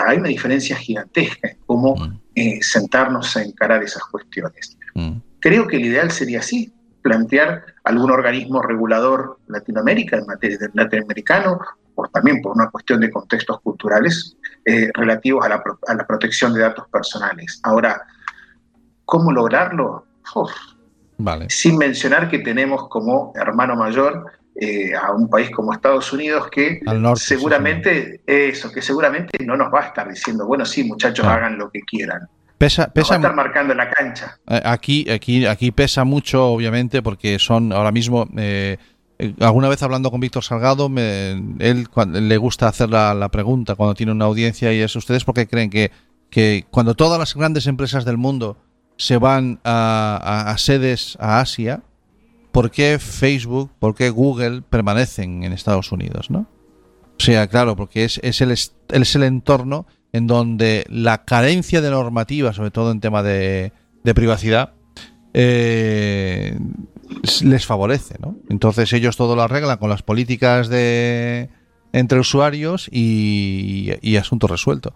Hay 0.07 0.17
una 0.17 0.29
diferencia 0.29 0.77
gigantesca 0.77 1.49
en 1.49 1.57
cómo 1.65 1.95
mm. 1.97 2.19
eh, 2.35 2.59
sentarnos 2.61 3.35
a 3.35 3.43
encarar 3.43 3.83
esas 3.83 4.01
cuestiones. 4.05 4.77
Mm. 4.95 5.17
Creo 5.41 5.67
que 5.67 5.75
el 5.75 5.85
ideal 5.85 6.09
sería 6.09 6.39
así, 6.39 6.73
plantear 7.01 7.65
algún 7.83 8.11
organismo 8.11 8.61
regulador 8.61 9.39
Latinoamérica 9.47 10.17
en 10.17 10.25
materia 10.25 10.57
de 10.57 10.69
latinoamericano, 10.73 11.59
por, 11.95 12.07
también 12.07 12.41
por 12.41 12.55
una 12.55 12.69
cuestión 12.69 13.01
de 13.01 13.11
contextos 13.11 13.59
culturales 13.59 14.37
eh, 14.63 14.89
relativos 14.93 15.45
a 15.45 15.49
la, 15.49 16.07
protección 16.07 16.53
de 16.53 16.61
datos 16.61 16.87
personales. 16.87 17.59
Ahora, 17.63 18.01
¿cómo 19.03 19.33
lograrlo? 19.33 20.05
vale. 21.17 21.49
Sin 21.49 21.77
mencionar 21.77 22.29
que 22.29 22.39
tenemos 22.39 22.87
como 22.87 23.33
hermano 23.35 23.75
mayor 23.75 24.31
eh, 24.55 24.93
a 24.95 25.11
un 25.11 25.29
país 25.29 25.49
como 25.49 25.73
Estados 25.73 26.13
Unidos 26.13 26.47
que 26.51 26.79
seguramente 27.15 28.21
eso, 28.27 28.71
que 28.71 28.83
seguramente 28.83 29.43
no 29.43 29.57
nos 29.57 29.73
va 29.73 29.81
a 29.81 29.87
estar 29.87 30.07
diciendo, 30.07 30.45
bueno, 30.45 30.63
sí, 30.63 30.83
muchachos, 30.83 31.25
hagan 31.25 31.57
lo 31.57 31.71
que 31.71 31.81
quieran. 31.81 32.27
Pesa, 32.59 32.93
pesa 32.93 33.09
va 33.09 33.15
a 33.15 33.17
estar 33.17 33.35
marcando 33.35 33.73
la 33.73 33.89
cancha. 33.89 34.37
Eh, 34.47 34.61
aquí, 34.63 35.09
aquí, 35.09 35.47
aquí 35.47 35.71
pesa 35.71 36.03
mucho, 36.03 36.49
obviamente, 36.49 37.01
porque 37.01 37.39
son 37.39 37.73
ahora 37.73 37.91
mismo. 37.91 38.27
Eh, 38.37 38.77
alguna 39.39 39.69
vez 39.69 39.81
hablando 39.81 40.11
con 40.11 40.19
Víctor 40.19 40.43
Salgado, 40.43 40.85
él 40.95 41.87
le 42.11 42.37
gusta 42.37 42.67
hacer 42.67 42.89
la, 42.89 43.29
pregunta 43.29 43.73
cuando 43.75 43.95
tiene 43.95 44.11
una 44.11 44.25
audiencia 44.25 44.71
y 44.71 44.81
es 44.81 44.95
ustedes 44.95 45.23
porque 45.23 45.47
creen 45.47 45.71
que, 45.71 45.91
que 46.29 46.65
cuando 46.69 46.93
todas 46.93 47.17
las 47.17 47.33
grandes 47.33 47.65
empresas 47.65 48.05
del 48.05 48.17
mundo 48.17 48.57
se 48.97 49.17
van 49.17 49.59
a 49.63 50.53
sedes 50.59 51.17
a 51.19 51.39
Asia, 51.39 51.81
por 52.53 52.69
qué 52.69 52.99
Facebook, 52.99 53.71
por 53.79 53.95
qué 53.95 54.11
Google 54.11 54.61
permanecen 54.61 55.43
en 55.43 55.53
Estados 55.53 55.91
Unidos, 55.91 56.29
¿no? 56.29 56.47
O 57.19 57.23
sea, 57.23 57.47
claro, 57.47 57.75
porque 57.75 58.05
es, 58.05 58.19
es, 58.23 58.41
el, 58.41 58.51
es 58.51 59.15
el 59.15 59.23
entorno 59.23 59.87
en 60.13 60.27
donde 60.27 60.85
la 60.87 61.25
carencia 61.25 61.81
de 61.81 61.89
normativa, 61.89 62.53
sobre 62.53 62.69
todo 62.69 62.91
en 62.91 63.01
tema 63.01 63.23
de, 63.23 63.73
privacidad, 64.13 64.73
eh, 65.33 66.59
les 67.41 67.65
favorece, 67.65 68.17
¿no? 68.19 68.37
Entonces 68.49 68.93
ellos 68.93 69.17
todo 69.17 69.35
lo 69.35 69.41
arreglan 69.41 69.79
con 69.79 69.89
las 69.89 70.03
políticas 70.03 70.69
de 70.69 71.49
entre 71.91 72.19
usuarios 72.19 72.87
y, 72.91 73.93
y 74.01 74.17
asunto 74.17 74.45
resuelto. 74.45 74.93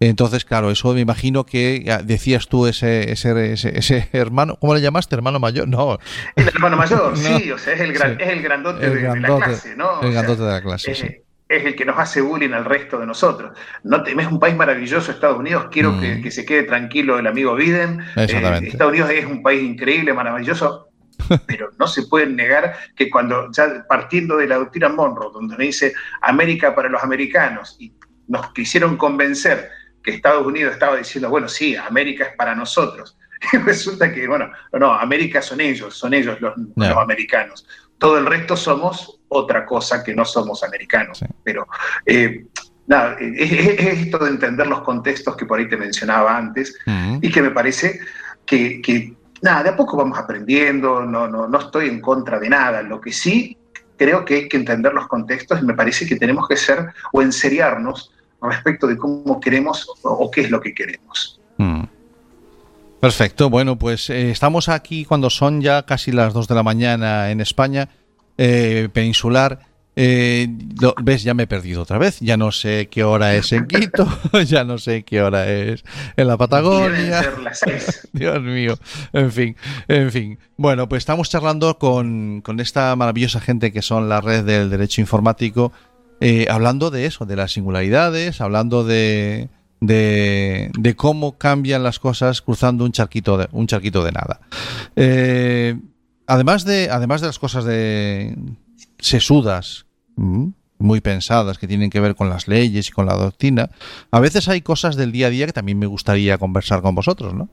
Entonces, 0.00 0.44
claro, 0.44 0.70
eso 0.70 0.94
me 0.94 1.00
imagino 1.00 1.44
que 1.44 2.00
decías 2.04 2.46
tú 2.48 2.66
ese, 2.66 3.10
ese, 3.10 3.56
ese, 3.76 4.08
hermano, 4.12 4.56
¿cómo 4.60 4.74
le 4.74 4.80
llamaste? 4.80 5.16
¿Hermano 5.16 5.40
mayor? 5.40 5.66
No. 5.66 5.98
El 6.36 6.48
hermano 6.48 6.76
mayor, 6.76 7.16
sí, 7.16 7.50
o 7.50 7.58
sea, 7.58 7.74
es 7.74 7.80
el, 7.80 7.92
gran, 7.92 8.20
es 8.20 8.28
el 8.28 8.42
grandote, 8.42 8.88
de, 8.88 9.20
la 9.20 9.36
clase, 9.36 9.74
¿no? 9.76 10.00
El 10.02 10.12
grandote 10.12 10.42
de 10.42 10.50
la 10.50 10.62
clase, 10.62 10.94
sí. 10.94 11.06
es 11.48 11.64
el 11.64 11.74
que 11.74 11.84
nos 11.84 11.98
hace 11.98 12.20
bullying 12.20 12.52
al 12.52 12.64
resto 12.64 12.98
de 13.00 13.06
nosotros. 13.06 13.58
No 13.82 14.04
es 14.04 14.26
un 14.26 14.38
país 14.38 14.54
maravilloso, 14.54 15.10
Estados 15.10 15.38
Unidos. 15.38 15.66
Quiero 15.70 15.92
Mm. 15.92 16.00
que, 16.00 16.22
que 16.22 16.30
se 16.30 16.44
quede 16.44 16.62
tranquilo 16.62 17.18
el 17.18 17.26
amigo 17.26 17.54
Biden. 17.56 18.00
Exactamente. 18.14 18.66
Eh, 18.66 18.70
Estados 18.70 18.92
Unidos 18.92 19.10
es 19.10 19.24
un 19.24 19.42
país 19.42 19.62
increíble, 19.62 20.12
maravilloso, 20.12 20.90
pero 21.46 21.70
no 21.76 21.88
se 21.88 22.04
puede 22.04 22.26
negar 22.26 22.74
que 22.94 23.10
cuando 23.10 23.50
ya 23.50 23.84
partiendo 23.88 24.36
de 24.36 24.46
la 24.46 24.56
doctrina 24.58 24.88
Monroe, 24.90 25.32
donde 25.32 25.56
dice 25.56 25.92
América 26.22 26.74
para 26.74 26.88
los 26.88 27.02
americanos, 27.02 27.76
y 27.80 27.92
nos 28.28 28.52
quisieron 28.52 28.96
convencer 28.96 29.70
que 30.10 30.16
Estados 30.16 30.46
Unidos 30.46 30.72
estaba 30.72 30.96
diciendo, 30.96 31.28
bueno, 31.28 31.48
sí, 31.48 31.76
América 31.76 32.24
es 32.24 32.36
para 32.36 32.54
nosotros. 32.54 33.16
Y 33.52 33.56
resulta 33.58 34.12
que, 34.12 34.26
bueno, 34.26 34.50
no, 34.72 34.92
América 34.92 35.40
son 35.40 35.60
ellos, 35.60 35.94
son 35.94 36.12
ellos 36.12 36.40
los, 36.40 36.54
americanos. 36.96 37.66
Todo 37.96 38.18
el 38.18 38.26
resto 38.26 38.56
somos 38.56 39.20
otra 39.28 39.64
cosa 39.64 40.02
que 40.02 40.12
no 40.14 40.24
somos 40.24 40.64
americanos. 40.64 41.18
Sí. 41.18 41.26
Pero 41.44 41.68
eh, 42.04 42.46
nada, 42.88 43.16
es, 43.20 43.52
es- 43.52 43.78
es 43.80 43.98
esto 44.00 44.18
de 44.18 44.30
entender 44.30 44.66
los 44.66 44.80
contextos 44.82 45.36
que 45.36 45.46
por 45.46 45.58
ahí 45.60 45.68
te 45.68 45.76
mencionaba 45.76 46.36
antes 46.36 46.76
y 47.22 47.30
que 47.30 47.42
me 47.42 47.50
parece 47.50 48.00
que, 48.44 48.80
que, 48.82 49.14
nada, 49.42 49.62
de 49.62 49.68
a 49.70 49.76
poco 49.76 49.96
vamos 49.96 50.18
aprendiendo, 50.18 51.02
no, 51.04 51.28
no, 51.28 51.46
no 51.46 51.58
estoy 51.60 51.88
en 51.88 52.00
contra 52.00 52.40
de 52.40 52.48
nada. 52.48 52.82
Lo 52.82 53.00
que 53.00 53.12
sí 53.12 53.56
creo 53.96 54.24
que 54.24 54.34
hay 54.34 54.48
que 54.48 54.56
entender 54.56 54.92
los 54.94 55.06
contextos 55.06 55.60
y 55.60 55.64
me 55.64 55.74
parece 55.74 56.06
que 56.06 56.16
tenemos 56.16 56.48
que 56.48 56.56
ser 56.56 56.88
o 57.12 57.22
enseriarnos 57.22 58.10
respecto 58.42 58.86
de 58.86 58.96
cómo 58.96 59.40
queremos 59.40 59.86
o, 60.02 60.30
qué 60.30 60.42
es 60.42 60.50
lo 60.50 60.60
que 60.60 60.74
queremos. 60.74 61.40
Mm. 61.56 61.82
Perfecto, 63.00 63.48
bueno, 63.48 63.78
pues 63.78 64.10
eh, 64.10 64.30
estamos 64.30 64.68
aquí 64.68 65.04
cuando 65.04 65.30
son 65.30 65.60
ya 65.60 65.84
casi 65.84 66.10
las 66.10 66.32
2 66.34 66.48
de 66.48 66.54
la 66.56 66.62
mañana 66.64 67.30
en 67.30 67.40
España, 67.40 67.88
eh, 68.36 68.88
peninsular. 68.92 69.60
Eh, 70.00 70.46
lo- 70.80 70.94
¿Ves? 71.02 71.24
Ya 71.24 71.34
me 71.34 71.42
he 71.42 71.46
perdido 71.48 71.82
otra 71.82 71.98
vez. 71.98 72.20
Ya 72.20 72.36
no 72.36 72.52
sé 72.52 72.88
qué 72.88 73.02
hora 73.02 73.34
es 73.34 73.52
en 73.52 73.66
Quito, 73.66 74.06
ya 74.46 74.62
no 74.62 74.78
sé 74.78 75.02
qué 75.02 75.22
hora 75.22 75.48
es 75.48 75.82
en 76.16 76.28
la 76.28 76.36
Patagonia. 76.36 77.20
Dios 78.12 78.40
mío, 78.40 78.78
en 79.12 79.32
fin, 79.32 79.56
en 79.88 80.12
fin. 80.12 80.38
Bueno, 80.56 80.88
pues 80.88 81.00
estamos 81.02 81.28
charlando 81.30 81.78
con, 81.78 82.42
con 82.42 82.60
esta 82.60 82.94
maravillosa 82.94 83.40
gente 83.40 83.72
que 83.72 83.82
son 83.82 84.08
la 84.08 84.20
red 84.20 84.44
del 84.44 84.70
derecho 84.70 85.00
informático, 85.00 85.72
eh, 86.20 86.46
hablando 86.50 86.90
de 86.90 87.06
eso, 87.06 87.26
de 87.26 87.36
las 87.36 87.52
singularidades, 87.52 88.40
hablando 88.40 88.84
de, 88.84 89.48
de, 89.80 90.70
de 90.78 90.96
cómo 90.96 91.38
cambian 91.38 91.82
las 91.82 91.98
cosas 91.98 92.42
cruzando 92.42 92.84
un 92.84 92.92
charquito 92.92 93.38
de, 93.38 93.48
un 93.52 93.66
charquito 93.66 94.04
de 94.04 94.12
nada. 94.12 94.40
Eh, 94.96 95.78
además, 96.26 96.64
de, 96.64 96.90
además 96.90 97.20
de 97.20 97.28
las 97.28 97.38
cosas 97.38 97.64
de 97.64 98.36
sesudas, 98.98 99.86
mm, 100.16 100.48
muy 100.80 101.00
pensadas, 101.00 101.58
que 101.58 101.66
tienen 101.66 101.90
que 101.90 102.00
ver 102.00 102.14
con 102.14 102.30
las 102.30 102.46
leyes 102.46 102.88
y 102.88 102.92
con 102.92 103.06
la 103.06 103.14
doctrina, 103.14 103.70
a 104.10 104.20
veces 104.20 104.48
hay 104.48 104.60
cosas 104.60 104.96
del 104.96 105.10
día 105.10 105.26
a 105.26 105.30
día 105.30 105.46
que 105.46 105.52
también 105.52 105.78
me 105.78 105.86
gustaría 105.86 106.38
conversar 106.38 106.82
con 106.82 106.94
vosotros, 106.94 107.34
¿no? 107.34 107.48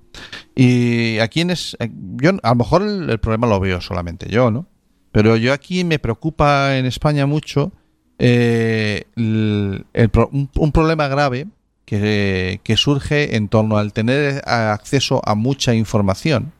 Y 0.56 1.18
aquí 1.20 1.42
en 1.42 1.50
es, 1.50 1.76
eh, 1.80 1.90
yo 1.92 2.32
a 2.42 2.50
lo 2.50 2.56
mejor 2.56 2.84
el, 2.84 3.10
el 3.10 3.20
problema 3.20 3.48
lo 3.48 3.60
veo 3.60 3.82
solamente 3.82 4.30
yo, 4.30 4.52
¿no? 4.52 4.68
Pero 5.12 5.38
yo 5.38 5.54
aquí 5.54 5.84
me 5.84 5.98
preocupa 5.98 6.78
en 6.78 6.86
España 6.86 7.26
mucho 7.26 7.72
eh, 8.18 9.06
un, 9.16 10.72
problema 10.74 11.08
grave 11.08 11.48
que, 11.86 12.60
surge 12.78 13.36
en 13.36 13.50
torno 13.50 13.78
al 13.78 13.94
tener 13.94 14.42
acceso 14.46 15.22
a 15.26 15.36
mucha 15.36 15.74
información 15.74 16.54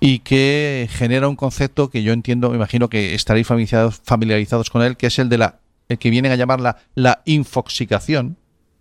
y 0.00 0.18
que 0.20 0.88
genera 0.90 1.28
un 1.28 1.36
concepto 1.36 1.88
que 1.90 2.02
yo 2.02 2.12
entiendo, 2.12 2.50
me 2.50 2.56
imagino 2.56 2.88
que 2.88 3.14
estaréis 3.14 3.46
familiarizados, 3.46 4.70
con 4.70 4.82
él, 4.82 4.96
que 4.96 5.06
es 5.06 5.18
el 5.18 5.28
de 5.28 5.38
la 5.38 5.60
el 5.88 5.98
que 5.98 6.08
vienen 6.08 6.32
a 6.32 6.36
llamar 6.36 6.60
la, 6.94 7.22
infoxicación, 7.26 8.38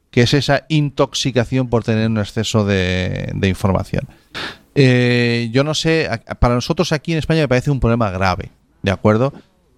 que 0.10 0.22
es 0.22 0.34
esa 0.34 0.66
intoxicación 0.70 1.70
por 1.70 1.84
tener 1.84 2.10
un 2.10 2.18
exceso 2.18 2.66
de, 2.66 3.34
información. 3.44 4.08
Eh, 4.76 5.50
yo 5.52 5.64
no 5.64 5.74
sé, 5.74 6.10
para 6.40 6.56
nosotros 6.56 6.94
aquí 6.94 7.12
en 7.12 7.20
España 7.20 7.42
me 7.42 7.48
parece 7.48 7.72
un 7.72 7.80
problema 7.82 8.10
grave, 8.10 8.52
¿de 8.82 8.92
acuerdo? 8.92 9.34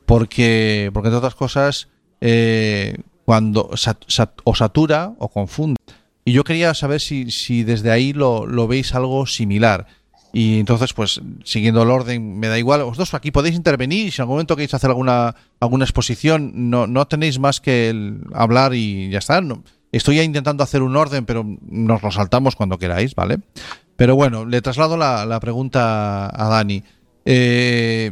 Porque, 0.05 0.91
porque 0.93 1.07
entre 1.07 1.17
otras 1.17 1.35
cosas, 1.35 1.89
eh, 2.21 2.97
cuando 3.25 3.71
sat- 3.75 4.05
o 4.43 4.55
satura 4.55 5.13
o 5.19 5.29
confunde. 5.29 5.77
Y 6.23 6.31
yo 6.33 6.43
quería 6.43 6.73
saber 6.73 7.01
si, 7.01 7.29
si 7.31 7.63
desde 7.63 7.91
ahí 7.91 8.13
lo, 8.13 8.45
lo 8.47 8.67
veis 8.67 8.93
algo 8.95 9.25
similar. 9.27 9.85
Y 10.33 10.59
entonces, 10.59 10.91
pues, 10.93 11.21
siguiendo 11.45 11.83
el 11.83 11.89
orden, 11.91 12.39
me 12.39 12.47
da 12.47 12.57
igual. 12.59 12.83
Vosotros 12.83 13.13
aquí 13.13 13.31
podéis 13.31 13.55
intervenir 13.55 14.11
si 14.11 14.19
en 14.19 14.23
algún 14.23 14.35
momento 14.35 14.55
queréis 14.55 14.73
hacer 14.73 14.89
alguna, 14.89 15.33
alguna 15.61 15.85
exposición, 15.85 16.51
no, 16.69 16.87
no 16.87 17.07
tenéis 17.07 17.39
más 17.39 17.61
que 17.61 18.13
hablar 18.33 18.73
y 18.73 19.09
ya 19.11 19.19
está. 19.19 19.39
No- 19.39 19.63
estoy 19.93 20.17
ya 20.17 20.23
intentando 20.23 20.61
hacer 20.63 20.81
un 20.81 20.97
orden, 20.97 21.25
pero 21.25 21.45
nos 21.61 22.03
lo 22.03 22.11
saltamos 22.11 22.55
cuando 22.57 22.77
queráis, 22.77 23.15
¿vale? 23.15 23.37
Pero 23.95 24.15
bueno, 24.15 24.43
le 24.43 24.61
traslado 24.61 24.97
la, 24.97 25.25
la 25.25 25.39
pregunta 25.39 26.25
a 26.25 26.49
Dani. 26.49 26.83
Eh, 27.23 28.11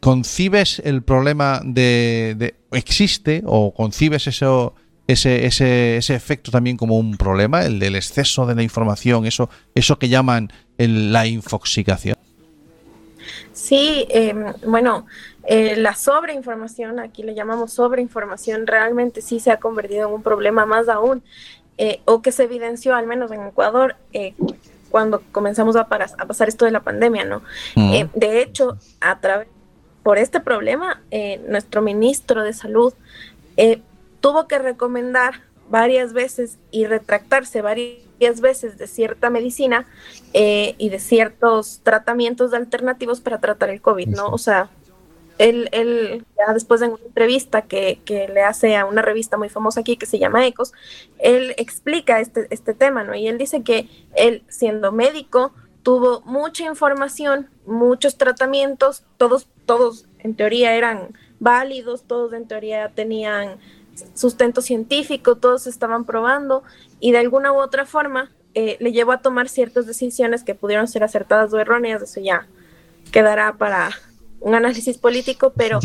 ¿Concibes 0.00 0.80
el 0.84 1.02
problema 1.02 1.60
de- 1.64 2.54
¿Existe 2.76 3.42
o 3.46 3.72
concibes 3.72 4.26
eso, 4.26 4.74
ese, 5.06 5.46
ese, 5.46 5.96
ese 5.96 6.14
efecto 6.14 6.50
también 6.50 6.76
como 6.76 6.98
un 6.98 7.16
problema, 7.16 7.64
el 7.64 7.78
del 7.78 7.96
exceso 7.96 8.44
de 8.44 8.54
la 8.54 8.62
información, 8.62 9.24
eso, 9.24 9.48
eso 9.74 9.98
que 9.98 10.08
llaman 10.08 10.52
el- 10.78 11.12
la 11.12 11.26
infoxicación? 11.26 12.16
Sí, 13.52 14.06
eh, 14.10 14.34
bueno, 14.66 15.06
eh, 15.44 15.76
la 15.76 15.94
sobreinformación, 15.94 17.00
aquí 17.00 17.22
le 17.22 17.34
llamamos 17.34 17.72
sobreinformación, 17.72 18.66
realmente 18.66 19.22
sí 19.22 19.40
se 19.40 19.50
ha 19.50 19.58
convertido 19.58 20.08
en 20.08 20.14
un 20.14 20.22
problema 20.22 20.66
más 20.66 20.88
aún, 20.88 21.22
eh, 21.78 22.00
o 22.04 22.20
que 22.22 22.32
se 22.32 22.44
evidenció 22.44 22.94
al 22.94 23.06
menos 23.06 23.30
en 23.32 23.46
Ecuador 23.46 23.96
eh, 24.12 24.34
cuando 24.90 25.22
comenzamos 25.32 25.76
a, 25.76 25.88
para- 25.88 26.10
a 26.18 26.26
pasar 26.26 26.48
esto 26.48 26.64
de 26.64 26.70
la 26.70 26.80
pandemia, 26.80 27.24
¿no? 27.24 27.42
Mm. 27.74 27.92
De 28.14 28.42
hecho, 28.42 28.76
a 29.00 29.18
través 29.20 29.48
por 30.06 30.18
este 30.18 30.38
problema, 30.38 31.02
eh, 31.10 31.44
nuestro 31.48 31.82
ministro 31.82 32.44
de 32.44 32.52
Salud 32.52 32.94
eh, 33.56 33.80
tuvo 34.20 34.46
que 34.46 34.56
recomendar 34.56 35.42
varias 35.68 36.12
veces 36.12 36.58
y 36.70 36.86
retractarse 36.86 37.60
varias 37.60 38.40
veces 38.40 38.78
de 38.78 38.86
cierta 38.86 39.30
medicina 39.30 39.84
eh, 40.32 40.76
y 40.78 40.90
de 40.90 41.00
ciertos 41.00 41.80
tratamientos 41.82 42.54
alternativos 42.54 43.20
para 43.20 43.40
tratar 43.40 43.68
el 43.68 43.80
COVID, 43.80 44.06
¿no? 44.06 44.28
O 44.28 44.38
sea, 44.38 44.70
él, 45.38 45.68
él 45.72 46.24
ya 46.38 46.54
después 46.54 46.78
de 46.78 46.86
una 46.86 47.02
entrevista 47.04 47.62
que, 47.62 47.98
que 48.04 48.28
le 48.28 48.42
hace 48.42 48.76
a 48.76 48.86
una 48.86 49.02
revista 49.02 49.36
muy 49.36 49.48
famosa 49.48 49.80
aquí 49.80 49.96
que 49.96 50.06
se 50.06 50.20
llama 50.20 50.46
Ecos, 50.46 50.72
él 51.18 51.52
explica 51.58 52.20
este, 52.20 52.46
este 52.50 52.74
tema, 52.74 53.02
¿no? 53.02 53.16
Y 53.16 53.26
él 53.26 53.38
dice 53.38 53.64
que 53.64 53.88
él, 54.14 54.44
siendo 54.46 54.92
médico, 54.92 55.52
tuvo 55.86 56.20
mucha 56.22 56.64
información, 56.64 57.48
muchos 57.64 58.18
tratamientos, 58.18 59.04
todos, 59.18 59.46
todos 59.66 60.06
en 60.18 60.34
teoría 60.34 60.74
eran 60.74 61.16
válidos, 61.38 62.02
todos 62.08 62.32
en 62.32 62.48
teoría 62.48 62.88
tenían 62.88 63.58
sustento 64.14 64.62
científico, 64.62 65.36
todos 65.36 65.68
estaban 65.68 66.04
probando 66.04 66.64
y 66.98 67.12
de 67.12 67.18
alguna 67.18 67.52
u 67.52 67.58
otra 67.58 67.86
forma 67.86 68.32
eh, 68.54 68.76
le 68.80 68.90
llevó 68.90 69.12
a 69.12 69.22
tomar 69.22 69.48
ciertas 69.48 69.86
decisiones 69.86 70.42
que 70.42 70.56
pudieron 70.56 70.88
ser 70.88 71.04
acertadas 71.04 71.52
o 71.52 71.60
erróneas, 71.60 72.02
eso 72.02 72.18
ya 72.18 72.48
quedará 73.12 73.52
para 73.52 73.90
un 74.40 74.56
análisis 74.56 74.98
político, 74.98 75.52
pero 75.56 75.78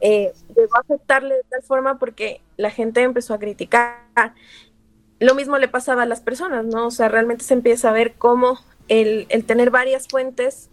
eh, 0.00 0.32
llegó 0.54 0.76
a 0.76 0.80
afectarle 0.82 1.34
de 1.34 1.44
tal 1.50 1.64
forma 1.64 1.98
porque 1.98 2.40
la 2.56 2.70
gente 2.70 3.02
empezó 3.02 3.34
a 3.34 3.40
criticar. 3.40 3.96
Lo 5.18 5.34
mismo 5.34 5.58
le 5.58 5.66
pasaba 5.66 6.04
a 6.04 6.06
las 6.06 6.20
personas, 6.20 6.66
¿no? 6.66 6.86
O 6.86 6.90
sea, 6.92 7.08
realmente 7.08 7.42
se 7.42 7.54
empieza 7.54 7.90
a 7.90 7.92
ver 7.92 8.14
cómo 8.14 8.60
el, 8.90 9.26
el 9.30 9.44
tener 9.44 9.70
varias 9.70 10.06
fuentes, 10.06 10.68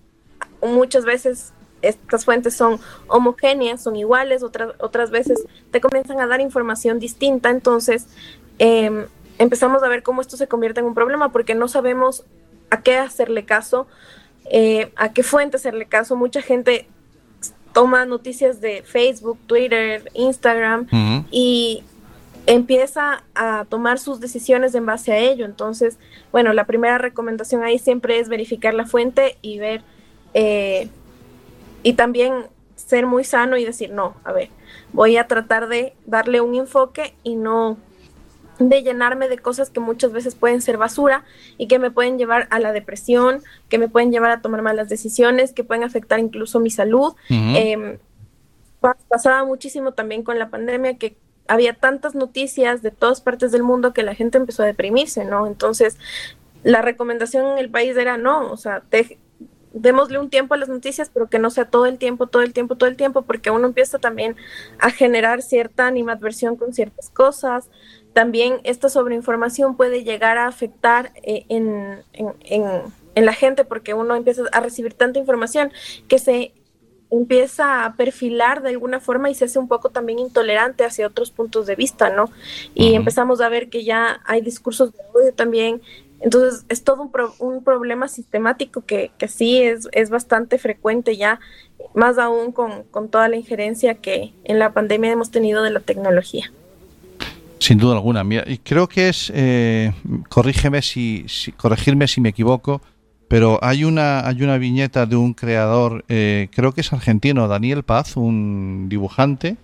muchas 0.62 1.06
veces 1.06 1.54
estas 1.82 2.26
fuentes 2.26 2.56
son 2.56 2.80
homogéneas, 3.08 3.84
son 3.84 3.96
iguales, 3.96 4.44
otras, 4.44 4.74
otras 4.80 5.12
veces 5.12 5.46
te 5.72 5.80
comienzan 5.80 6.20
a 6.20 6.28
dar 6.28 6.42
información 6.42 7.00
distinta, 7.00 7.50
entonces 7.50 8.08
eh, 8.60 9.06
empezamos 9.38 9.84
a 9.84 9.88
ver 9.88 10.04
cómo 10.04 10.22
esto 10.22 10.36
se 10.36 10.48
convierte 10.48 10.80
en 10.80 10.88
un 10.88 10.96
problema 10.96 11.32
porque 11.32 11.56
no 11.56 11.68
sabemos 11.68 12.26
a 12.72 12.82
qué 12.82 12.98
hacerle 12.98 13.46
caso, 13.46 13.88
eh, 14.50 14.92
a 14.96 15.14
qué 15.14 15.24
fuente 15.24 15.58
hacerle 15.58 15.86
caso. 15.86 16.16
Mucha 16.16 16.42
gente 16.42 16.88
toma 17.74 18.06
noticias 18.06 18.60
de 18.60 18.82
Facebook, 18.84 19.38
Twitter, 19.46 20.10
Instagram 20.16 20.88
y 21.30 21.84
empieza 22.48 23.24
a 23.36 23.66
tomar 23.66 24.00
sus 24.00 24.20
decisiones 24.20 24.74
en 24.74 24.86
base 24.86 25.12
a 25.12 25.18
ello. 25.20 25.46
Entonces, 25.46 26.00
bueno, 26.32 26.54
la 26.54 26.66
primera 26.66 26.98
recomendación 26.98 27.64
ahí 27.64 27.78
siempre 27.78 28.20
es 28.20 28.30
verificar 28.30 28.74
la 28.74 28.86
fuente 28.88 29.38
y 29.42 29.60
ver, 29.60 29.82
eh, 30.34 30.90
y 31.84 31.94
también 31.94 32.48
ser 32.76 33.06
muy 33.06 33.24
sano 33.24 33.58
y 33.58 33.66
decir, 33.66 33.92
no, 33.92 34.16
a 34.24 34.32
ver, 34.32 34.50
voy 34.94 35.18
a 35.18 35.28
tratar 35.28 35.68
de 35.68 35.94
darle 36.06 36.42
un 36.42 36.56
enfoque 36.56 37.14
y 37.24 37.36
no 37.36 37.78
de 38.60 38.82
llenarme 38.82 39.28
de 39.30 39.38
cosas 39.38 39.70
que 39.70 39.80
muchas 39.80 40.12
veces 40.14 40.34
pueden 40.34 40.62
ser 40.62 40.78
basura 40.78 41.24
y 41.60 41.68
que 41.68 41.78
me 41.78 41.92
pueden 41.92 42.18
llevar 42.18 42.48
a 42.50 42.60
la 42.60 42.72
depresión, 42.72 43.44
que 43.70 43.78
me 43.78 43.88
pueden 43.88 44.12
llevar 44.12 44.32
a 44.32 44.42
tomar 44.42 44.64
malas 44.64 44.90
decisiones, 44.90 45.54
que 45.54 45.64
pueden 45.64 45.84
afectar 45.84 46.20
incluso 46.20 46.60
mi 46.60 46.72
salud. 46.72 47.14
Eh, 47.56 48.00
pa- 48.80 48.98
pasaba 49.10 49.44
muchísimo 49.46 49.92
también 49.92 50.24
con 50.24 50.40
la 50.40 50.50
pandemia 50.50 50.98
que 50.98 51.16
había 51.48 51.74
tantas 51.74 52.16
noticias 52.16 52.82
de 52.82 52.92
todas 52.92 53.22
partes 53.22 53.52
del 53.52 53.64
mundo 53.64 53.94
que 53.94 54.04
la 54.04 54.16
gente 54.16 54.38
empezó 54.38 54.64
a 54.64 54.66
deprimirse, 54.66 55.26
¿no? 55.26 55.48
Entonces, 55.48 55.98
la 56.64 56.82
recomendación 56.82 57.46
en 57.48 57.58
el 57.58 57.70
país 57.70 57.96
era 57.98 58.18
no, 58.18 58.52
o 58.52 58.58
sea, 58.58 58.84
démosle 59.74 60.20
un 60.20 60.30
tiempo 60.30 60.54
a 60.54 60.58
las 60.58 60.70
noticias, 60.70 61.10
pero 61.14 61.28
que 61.28 61.40
no 61.40 61.50
sea 61.50 61.66
todo 61.66 61.86
el 61.86 61.98
tiempo, 61.98 62.28
todo 62.28 62.42
el 62.42 62.54
tiempo, 62.54 62.76
todo 62.76 62.90
el 62.90 62.96
tiempo, 62.96 63.22
porque 63.22 63.52
uno 63.52 63.68
empieza 63.68 64.00
también 64.00 64.36
a 64.80 64.92
generar 64.92 65.42
cierta 65.42 65.88
animadversión 65.88 66.56
con 66.56 66.74
ciertas 66.74 67.10
cosas. 67.10 67.70
También 68.14 68.60
esta 68.64 68.90
sobreinformación 68.90 69.78
puede 69.78 70.04
llegar 70.04 70.38
a 70.38 70.48
afectar 70.48 71.12
eh, 71.24 71.46
en, 71.50 72.04
en 73.18 73.26
la 73.26 73.34
gente 73.34 73.66
porque 73.66 73.96
uno 73.96 74.16
empieza 74.16 74.44
a 74.52 74.60
recibir 74.60 74.94
tanta 74.94 75.18
información 75.18 75.72
que 76.08 76.20
se 76.20 76.52
empieza 77.10 77.86
a 77.86 77.96
perfilar 77.96 78.62
de 78.62 78.70
alguna 78.70 79.00
forma 79.00 79.30
y 79.30 79.36
se 79.36 79.46
hace 79.46 79.60
un 79.60 79.68
poco 79.68 79.90
también 79.90 80.20
intolerante 80.20 80.84
hacia 80.84 81.08
otros 81.08 81.32
puntos 81.32 81.66
de 81.66 81.76
vista, 81.76 82.10
¿no? 82.10 82.30
Y 82.76 82.96
empezamos 82.96 83.42
a 83.42 83.50
ver 83.50 83.70
que 83.70 83.84
ya 83.84 84.22
hay 84.26 84.42
discursos 84.42 84.92
de 84.94 85.00
odio 85.14 85.34
también. 85.34 85.82
Entonces 86.20 86.66
es 86.68 86.84
todo 86.84 87.04
un, 87.04 87.12
un 87.40 87.64
problema 87.64 88.08
sistemático 88.08 88.82
que, 88.82 89.12
que 89.18 89.28
sí 89.28 89.62
es, 89.62 89.88
es, 89.92 90.10
bastante 90.10 90.58
frecuente 90.58 91.16
ya, 91.16 91.40
más 91.94 92.18
aún 92.18 92.52
con, 92.52 92.84
con, 92.90 93.10
toda 93.10 93.30
la 93.30 93.36
injerencia 93.36 93.96
que 93.96 94.34
en 94.44 94.58
la 94.58 94.74
pandemia 94.74 95.12
hemos 95.12 95.30
tenido 95.30 95.62
de 95.62 95.70
la 95.70 95.80
tecnología. 95.80 96.52
Sin 97.60 97.78
duda 97.78 97.94
alguna. 97.94 98.24
y 98.48 98.58
creo 98.60 98.88
que 98.88 99.10
es, 99.10 99.32
eh, 99.34 99.94
corrígeme 100.30 100.82
si, 100.82 101.26
si, 101.28 101.52
corregirme 101.52 102.08
si 102.08 102.20
me 102.20 102.30
equivoco, 102.30 102.82
pero 103.28 103.60
hay 103.62 103.84
una, 103.84 104.26
hay 104.26 104.42
una 104.42 104.58
viñeta 104.58 105.06
de 105.06 105.16
un 105.16 105.34
creador, 105.34 106.06
eh, 106.08 106.50
creo 106.54 106.74
que 106.74 106.82
es 106.82 106.94
argentino, 106.94 107.48
Daniel 107.48 107.84
Paz, 107.84 108.16
un 108.16 108.88
dibujante, 108.88 109.58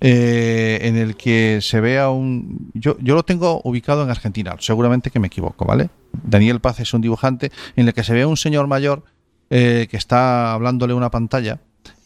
eh, 0.00 0.80
en 0.82 0.96
el 0.96 1.16
que 1.16 1.60
se 1.62 1.80
ve 1.80 1.98
a 1.98 2.10
un... 2.10 2.70
Yo, 2.74 2.96
yo 3.00 3.14
lo 3.14 3.22
tengo 3.22 3.62
ubicado 3.64 4.02
en 4.02 4.10
Argentina, 4.10 4.56
seguramente 4.58 5.10
que 5.10 5.20
me 5.20 5.28
equivoco, 5.28 5.64
¿vale? 5.64 5.90
Daniel 6.24 6.60
Paz 6.60 6.80
es 6.80 6.92
un 6.92 7.00
dibujante 7.00 7.50
en 7.76 7.88
el 7.88 7.94
que 7.94 8.04
se 8.04 8.12
ve 8.12 8.22
a 8.22 8.28
un 8.28 8.36
señor 8.36 8.66
mayor 8.66 9.04
eh, 9.48 9.86
que 9.90 9.96
está 9.96 10.52
hablándole 10.52 10.92
una 10.92 11.10
pantalla 11.10 11.60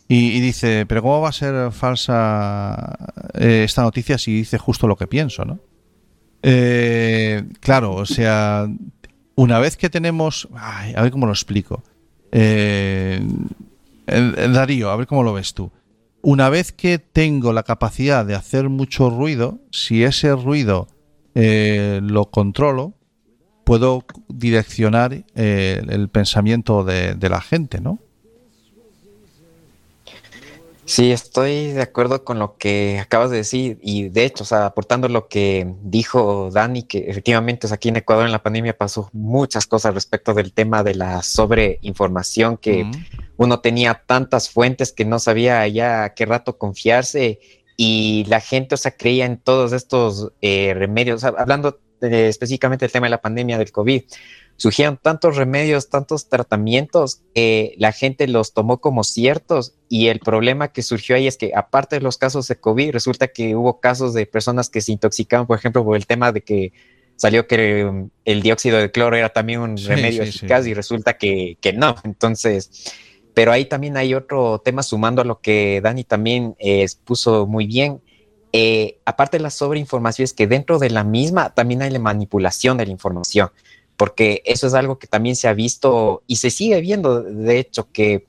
y, 0.09 0.37
y, 0.37 0.41
dice, 0.41 0.87
pero 0.87 1.03
¿cómo 1.03 1.21
va 1.21 1.31
a 1.31 1.33
ser 1.33 1.73
falsa 1.73 2.97
esta 3.35 3.83
noticia 3.83 4.19
si 4.19 4.33
dice 4.33 4.57
justo 4.57 4.87
lo 4.87 4.97
que 4.97 5.09
pienso, 5.09 5.45
¿no? 5.45 5.59
claro, 7.61 7.95
o 7.95 8.07
sea, 8.07 8.69
una 9.37 9.59
vez 9.61 9.77
que 9.77 9.89
tenemos, 9.89 10.49
a 10.57 11.03
ver 11.03 11.13
cómo 11.13 11.27
lo 11.27 11.33
explico, 11.33 11.85
eh, 12.33 13.21
Darío, 14.07 14.91
a 14.91 14.97
ver 14.97 15.07
cómo 15.07 15.23
lo 15.23 15.33
ves 15.33 15.55
tú. 15.55 15.71
Una 16.23 16.49
vez 16.49 16.73
que 16.73 16.99
tengo 16.99 17.53
la 17.53 17.63
capacidad 17.63 18.25
de 18.25 18.35
hacer 18.35 18.69
mucho 18.69 19.11
ruido, 19.11 19.61
si 19.71 20.03
ese 20.03 20.35
ruido 20.35 20.89
eh, 21.35 22.01
lo 22.03 22.31
controlo, 22.31 22.95
puedo 23.65 24.05
direccionar 24.29 25.25
eh, 25.35 25.83
el 25.89 26.09
pensamiento 26.09 26.83
de 26.83 27.29
la 27.29 27.41
gente, 27.41 27.81
¿no? 27.81 28.01
Sí, 30.87 31.11
estoy 31.11 31.73
de 31.73 31.83
acuerdo 31.83 32.23
con 32.23 32.39
lo 32.39 32.57
que 32.59 33.01
acabas 33.01 33.31
de 33.31 33.39
decir 33.39 33.79
y 33.83 34.09
de 34.09 34.25
hecho, 34.25 34.45
o 34.45 34.47
sea, 34.47 34.67
aportando 34.67 35.09
lo 35.09 35.27
que 35.27 35.75
dijo 35.83 36.49
Dani, 36.53 36.85
que 36.85 37.11
efectivamente 37.11 37.67
aquí 37.73 37.89
en 37.89 37.97
Ecuador 37.97 38.25
en 38.25 38.31
la 38.31 38.43
pandemia 38.43 38.79
pasó 38.79 39.11
muchas 39.13 39.67
cosas 39.67 39.95
respecto 39.95 40.33
del 40.33 40.53
tema 40.53 40.85
de 40.85 40.95
la 40.95 41.25
sobreinformación, 41.25 42.57
que 42.57 42.89
uno 43.37 43.59
tenía 43.59 44.05
tantas 44.07 44.49
fuentes 44.49 44.93
que 44.93 45.05
no 45.05 45.19
sabía 45.19 45.67
ya 45.67 46.05
a 46.05 46.15
qué 46.15 46.25
rato 46.25 46.57
confiarse 46.57 47.41
y 47.77 48.25
la 48.29 48.41
gente, 48.41 48.77
o 48.77 48.79
sea, 48.79 48.93
creía 48.93 49.27
en 49.27 49.39
todos 49.39 49.73
estos 49.73 50.33
eh, 50.41 50.73
remedios, 50.73 51.25
hablando 51.25 51.81
específicamente 52.01 52.85
del 52.85 52.93
tema 52.93 53.07
de 53.07 53.11
la 53.11 53.21
pandemia 53.21 53.59
del 53.59 53.73
COVID 53.73 54.05
surgieron 54.57 54.99
tantos 55.01 55.37
remedios, 55.37 55.91
tantos 55.91 56.29
tratamientos, 56.29 57.23
eh, 57.35 57.75
la 57.79 57.93
gente 57.93 58.27
los 58.27 58.55
tomó 58.55 58.81
como 58.81 59.05
ciertos 59.05 59.75
y 59.89 60.09
el 60.09 60.21
problema 60.21 60.69
que 60.69 60.83
surgió 60.83 61.17
ahí 61.17 61.27
es 61.27 61.37
que 61.37 61.53
aparte 61.55 61.97
de 61.97 62.03
los 62.03 62.17
casos 62.17 62.49
de 62.49 62.57
COVID, 62.57 62.91
resulta 62.91 63.29
que 63.29 63.55
hubo 63.55 63.81
casos 63.81 64.15
de 64.15 64.27
personas 64.27 64.71
que 64.71 64.81
se 64.81 64.93
intoxicaban, 64.93 65.47
por 65.47 65.59
ejemplo, 65.59 65.85
por 65.85 65.97
el 65.97 66.07
tema 66.07 66.33
de 66.33 66.41
que 66.41 66.73
salió 67.17 67.47
que 67.47 68.09
el 68.25 68.43
dióxido 68.43 68.79
de 68.79 68.91
cloro 68.91 69.17
era 69.17 69.31
también 69.31 69.61
un 69.61 69.77
remedio 69.77 70.23
eficaz 70.23 70.67
y 70.67 70.75
resulta 70.75 71.17
que, 71.17 71.57
no. 71.75 71.97
Entonces, 72.05 72.93
pero 73.35 73.53
ahí 73.53 73.67
también 73.67 73.97
hay 73.97 74.15
otro 74.15 74.61
tema 74.65 74.83
sumando 74.83 75.23
a 75.23 75.25
lo 75.25 75.41
que 75.41 75.81
Dani 75.83 76.05
también 76.05 76.55
eh, 76.59 76.83
expuso 76.83 77.47
muy 77.47 77.67
bien. 77.67 78.01
Eh, 78.53 79.01
aparte 79.05 79.37
de 79.37 79.43
la 79.43 79.51
sobreinformación, 79.51 80.25
es 80.25 80.33
que 80.33 80.47
dentro 80.47 80.79
de 80.79 80.89
la 80.89 81.05
misma 81.05 81.53
también 81.53 81.83
hay 81.83 81.91
la 81.91 81.99
manipulación 81.99 82.79
de 82.79 82.87
la 82.87 82.93
información 82.93 83.51
porque 83.97 84.43
eso 84.45 84.67
es 84.67 84.75
algo 84.75 84.99
que 84.99 85.07
también 85.07 85.37
se 85.37 85.49
ha 85.49 85.55
visto 85.55 86.23
y 86.27 86.37
se 86.37 86.51
sigue 86.51 86.81
viendo, 86.81 87.23
de 87.23 87.59
hecho, 87.59 87.89
que 87.93 88.27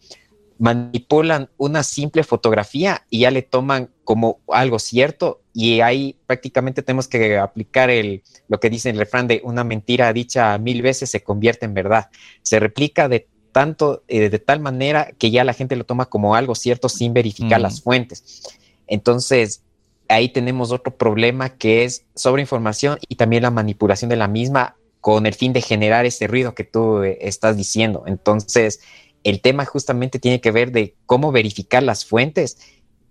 manipulan 0.60 1.50
una 1.58 1.84
simple 1.84 2.24
fotografía 2.24 3.06
y 3.10 3.20
ya 3.20 3.32
le 3.32 3.44
toman 3.44 3.90
como 4.04 4.40
algo 4.48 4.80
cierto 4.80 5.42
y 5.54 5.82
ahí 5.82 6.16
prácticamente 6.26 6.82
tenemos 6.82 7.08
que 7.08 7.38
aplicar 7.38 7.90
el, 7.90 8.24
lo 8.48 8.60
que 8.60 8.70
dice 8.70 8.90
el 8.90 8.98
refrán 8.98 9.28
de 9.28 9.42
una 9.44 9.64
mentira 9.64 10.12
dicha 10.14 10.58
mil 10.58 10.82
veces 10.82 11.12
se 11.12 11.24
convierte 11.24 11.66
en 11.66 11.74
verdad. 11.74 12.10
Se 12.42 12.60
replica 12.60 13.08
de 13.08 13.28
tanto, 13.52 14.04
eh, 14.08 14.30
de 14.30 14.40
tal 14.40 14.60
manera 14.60 15.12
que 15.18 15.32
ya 15.32 15.44
la 15.44 15.54
gente 15.54 15.76
lo 15.76 15.84
toma 15.84 16.06
como 16.06 16.36
algo 16.36 16.56
cierto 16.56 16.90
sin 16.90 17.14
verificar 17.14 17.60
las 17.60 17.82
fuentes. 17.82 18.44
Entonces, 18.88 19.64
ahí 20.10 20.30
tenemos 20.30 20.72
otro 20.72 20.96
problema 20.96 21.50
que 21.50 21.84
es 21.84 22.06
sobreinformación 22.16 23.00
y 23.08 23.16
también 23.16 23.44
la 23.44 23.52
manipulación 23.52 24.10
de 24.10 24.16
la 24.16 24.28
misma 24.28 24.76
con 25.02 25.26
el 25.26 25.34
fin 25.34 25.54
de 25.54 25.62
generar 25.62 26.06
ese 26.06 26.28
ruido 26.28 26.56
que 26.56 26.64
tú 26.64 27.04
eh, 27.04 27.18
estás 27.22 27.58
diciendo. 27.58 28.04
Entonces, 28.08 28.82
el 29.24 29.42
tema 29.42 29.66
justamente 29.66 30.20
tiene 30.20 30.42
que 30.42 30.52
ver 30.52 30.72
de 30.72 30.96
cómo 31.06 31.32
verificar 31.32 31.84
las 31.84 32.06
fuentes 32.06 32.58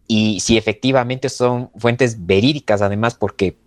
y 0.07 0.41
si 0.41 0.57
efectivamente 0.57 1.29
son 1.29 1.71
fuentes 1.77 2.27
verídicas, 2.27 2.81
además, 2.83 3.15
porque 3.15 3.59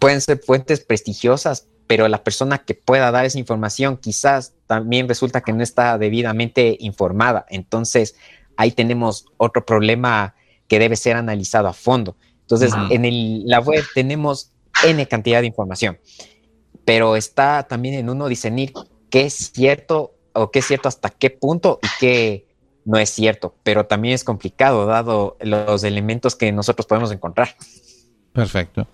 pueden 0.00 0.20
ser 0.20 0.38
fuentes 0.38 0.80
prestigiosas, 0.80 1.68
pero 1.86 2.08
la 2.08 2.24
persona 2.24 2.58
que 2.58 2.74
pueda 2.74 3.10
dar 3.10 3.24
esa 3.24 3.38
información 3.38 3.98
quizás 3.98 4.54
también 4.66 5.08
resulta 5.08 5.42
que 5.42 5.52
no 5.52 5.62
está 5.62 5.98
debidamente 5.98 6.76
informada. 6.80 7.46
Entonces, 7.50 8.16
ahí 8.56 8.72
tenemos 8.72 9.26
otro 9.36 9.64
problema 9.64 10.34
que 10.66 10.78
debe 10.78 10.96
ser 10.96 11.16
analizado 11.16 11.68
a 11.68 11.72
fondo. 11.72 12.16
Entonces, 12.40 12.72
en 12.90 13.48
la 13.48 13.60
web 13.60 13.84
tenemos 13.94 14.50
N 14.84 15.06
cantidad 15.06 15.40
de 15.40 15.46
información 15.46 15.98
pero 16.86 17.16
está 17.16 17.64
también 17.64 17.96
en 17.96 18.08
uno 18.08 18.28
discernir 18.28 18.72
qué 19.10 19.26
es 19.26 19.50
cierto 19.52 20.14
o 20.32 20.50
qué 20.50 20.60
es 20.60 20.66
cierto 20.66 20.88
hasta 20.88 21.10
qué 21.10 21.30
punto 21.30 21.80
y 21.82 21.86
qué 22.00 22.46
no 22.84 22.96
es 22.96 23.10
cierto, 23.10 23.56
pero 23.64 23.86
también 23.86 24.14
es 24.14 24.22
complicado 24.22 24.86
dado 24.86 25.36
los 25.40 25.82
elementos 25.82 26.36
que 26.36 26.52
nosotros 26.52 26.86
podemos 26.86 27.10
encontrar. 27.10 27.56
Perfecto. 28.32 28.86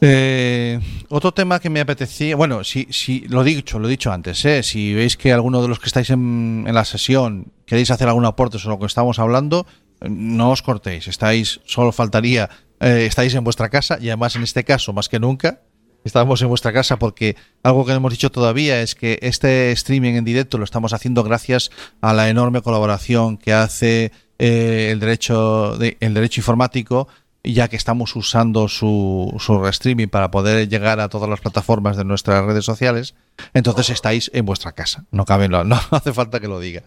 Eh, 0.00 0.78
otro 1.08 1.32
tema 1.32 1.58
que 1.58 1.70
me 1.70 1.80
apetecía, 1.80 2.36
bueno, 2.36 2.62
si, 2.62 2.86
si 2.90 3.20
lo 3.28 3.42
dicho, 3.42 3.80
lo 3.80 3.88
he 3.88 3.90
dicho 3.90 4.12
antes, 4.12 4.44
¿eh? 4.44 4.62
si 4.62 4.94
veis 4.94 5.16
que 5.16 5.32
alguno 5.32 5.60
de 5.60 5.68
los 5.68 5.80
que 5.80 5.86
estáis 5.86 6.10
en, 6.10 6.64
la 6.68 6.84
sesión 6.84 7.52
queréis 7.66 7.90
hacer 7.90 8.08
algún 8.08 8.24
aporte 8.24 8.58
sobre 8.58 8.76
lo 8.76 8.80
que 8.80 8.86
estamos 8.86 9.18
hablando, 9.18 9.66
no 10.00 10.50
os 10.50 10.62
cortéis, 10.62 11.08
estáis, 11.08 11.60
solo 11.64 11.90
faltaría, 11.90 12.48
eh, 12.78 13.06
estáis 13.06 13.34
en 13.34 13.42
vuestra 13.42 13.68
casa 13.70 13.98
y 14.00 14.08
además 14.08 14.36
en 14.36 14.44
este 14.44 14.64
caso 14.64 14.92
más 14.92 15.08
que 15.08 15.18
nunca, 15.18 15.62
Estamos 16.04 16.42
en 16.42 16.48
vuestra 16.48 16.72
casa 16.72 16.98
porque 16.98 17.36
algo 17.62 17.84
que 17.84 17.92
no 17.92 17.98
hemos 17.98 18.12
dicho 18.12 18.30
todavía 18.30 18.80
es 18.82 18.94
que 18.94 19.18
este 19.22 19.70
streaming 19.72 20.14
en 20.14 20.24
directo 20.24 20.58
lo 20.58 20.64
estamos 20.64 20.92
haciendo 20.92 21.22
gracias 21.22 21.70
a 22.00 22.12
la 22.12 22.28
enorme 22.28 22.60
colaboración 22.60 23.36
que 23.36 23.52
hace 23.52 24.10
eh, 24.38 24.88
el 24.90 24.98
derecho 24.98 25.76
de, 25.78 25.96
el 26.00 26.14
derecho 26.14 26.40
informático 26.40 27.06
ya 27.44 27.68
que 27.68 27.76
estamos 27.76 28.14
usando 28.16 28.68
su, 28.68 29.34
su 29.38 29.66
streaming 29.66 30.08
para 30.08 30.30
poder 30.30 30.68
llegar 30.68 31.00
a 31.00 31.08
todas 31.08 31.28
las 31.28 31.40
plataformas 31.40 31.96
de 31.96 32.04
nuestras 32.04 32.44
redes 32.44 32.64
sociales, 32.64 33.14
entonces 33.52 33.90
estáis 33.90 34.30
en 34.32 34.46
vuestra 34.46 34.72
casa. 34.72 35.06
No 35.10 35.24
cabe, 35.24 35.48
no, 35.48 35.64
no 35.64 35.80
hace 35.90 36.12
falta 36.12 36.40
que 36.40 36.48
lo 36.48 36.60
diga. 36.60 36.84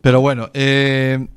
Pero 0.00 0.22
bueno, 0.22 0.48
eh, 0.54 1.28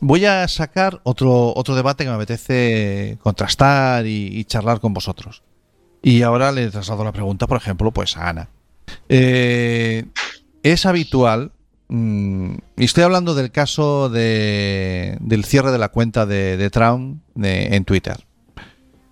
voy 0.00 0.24
a 0.24 0.48
sacar 0.48 1.00
otro, 1.02 1.52
otro 1.54 1.74
debate 1.74 2.04
que 2.04 2.10
me 2.10 2.16
apetece 2.16 3.18
contrastar 3.22 4.06
y 4.06 4.42
charlar 4.44 4.80
con 4.80 4.94
vosotros. 4.94 5.42
Y 6.02 6.22
ahora 6.22 6.52
le 6.52 6.70
traslado 6.70 7.04
la 7.04 7.12
pregunta, 7.12 7.46
por 7.46 7.56
ejemplo, 7.56 7.90
pues 7.90 8.16
a 8.16 8.28
Ana. 8.28 8.48
Eh, 9.08 10.04
es 10.62 10.86
habitual, 10.86 11.52
mm, 11.88 12.54
y 12.76 12.84
estoy 12.84 13.04
hablando 13.04 13.34
del 13.34 13.50
caso 13.50 14.08
de, 14.08 15.16
del 15.20 15.44
cierre 15.44 15.72
de 15.72 15.78
la 15.78 15.88
cuenta 15.88 16.26
de, 16.26 16.70
Trump 16.70 17.20
en 17.40 17.84
Twitter. 17.84 18.24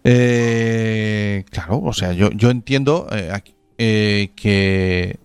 Eh, 0.04 1.44
claro, 1.50 1.80
o 1.80 1.92
sea, 1.92 2.12
yo, 2.12 2.50
entiendo 2.50 3.08
eh, 3.78 4.30
que 4.36 5.18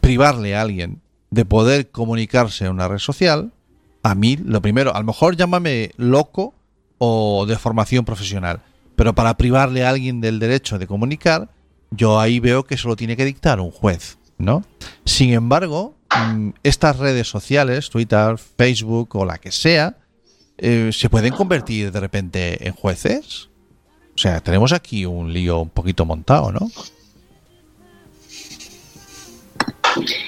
privarle 0.00 0.56
a 0.56 0.62
alguien 0.62 1.00
de 1.30 1.44
poder 1.44 1.90
comunicarse 1.90 2.64
en 2.64 2.72
una 2.72 2.88
red 2.88 2.98
social, 2.98 3.52
a 4.02 4.14
mí, 4.14 4.36
lo 4.36 4.62
primero, 4.62 4.94
a 4.94 4.98
lo 4.98 5.04
mejor 5.04 5.36
llámame 5.36 5.90
loco 5.96 6.54
o 6.98 7.44
de 7.46 7.56
formación 7.56 8.04
profesional. 8.04 8.62
Pero 9.00 9.14
para 9.14 9.38
privarle 9.38 9.82
a 9.82 9.88
alguien 9.88 10.20
del 10.20 10.38
derecho 10.38 10.78
de 10.78 10.86
comunicar, 10.86 11.48
yo 11.90 12.20
ahí 12.20 12.38
veo 12.38 12.64
que 12.64 12.74
eso 12.74 12.86
lo 12.86 12.96
tiene 12.96 13.16
que 13.16 13.24
dictar 13.24 13.58
un 13.58 13.70
juez, 13.70 14.18
¿no? 14.36 14.62
Sin 15.06 15.32
embargo, 15.32 15.94
mm, 16.14 16.50
estas 16.64 16.98
redes 16.98 17.26
sociales, 17.26 17.88
Twitter, 17.88 18.36
Facebook 18.36 19.16
o 19.16 19.24
la 19.24 19.38
que 19.38 19.52
sea, 19.52 19.96
eh, 20.58 20.90
se 20.92 21.08
pueden 21.08 21.32
convertir 21.32 21.90
de 21.90 21.98
repente 21.98 22.68
en 22.68 22.74
jueces. 22.74 23.48
O 24.14 24.18
sea, 24.18 24.42
tenemos 24.42 24.70
aquí 24.74 25.06
un 25.06 25.32
lío 25.32 25.60
un 25.60 25.70
poquito 25.70 26.04
montado, 26.04 26.52
¿no? 26.52 26.70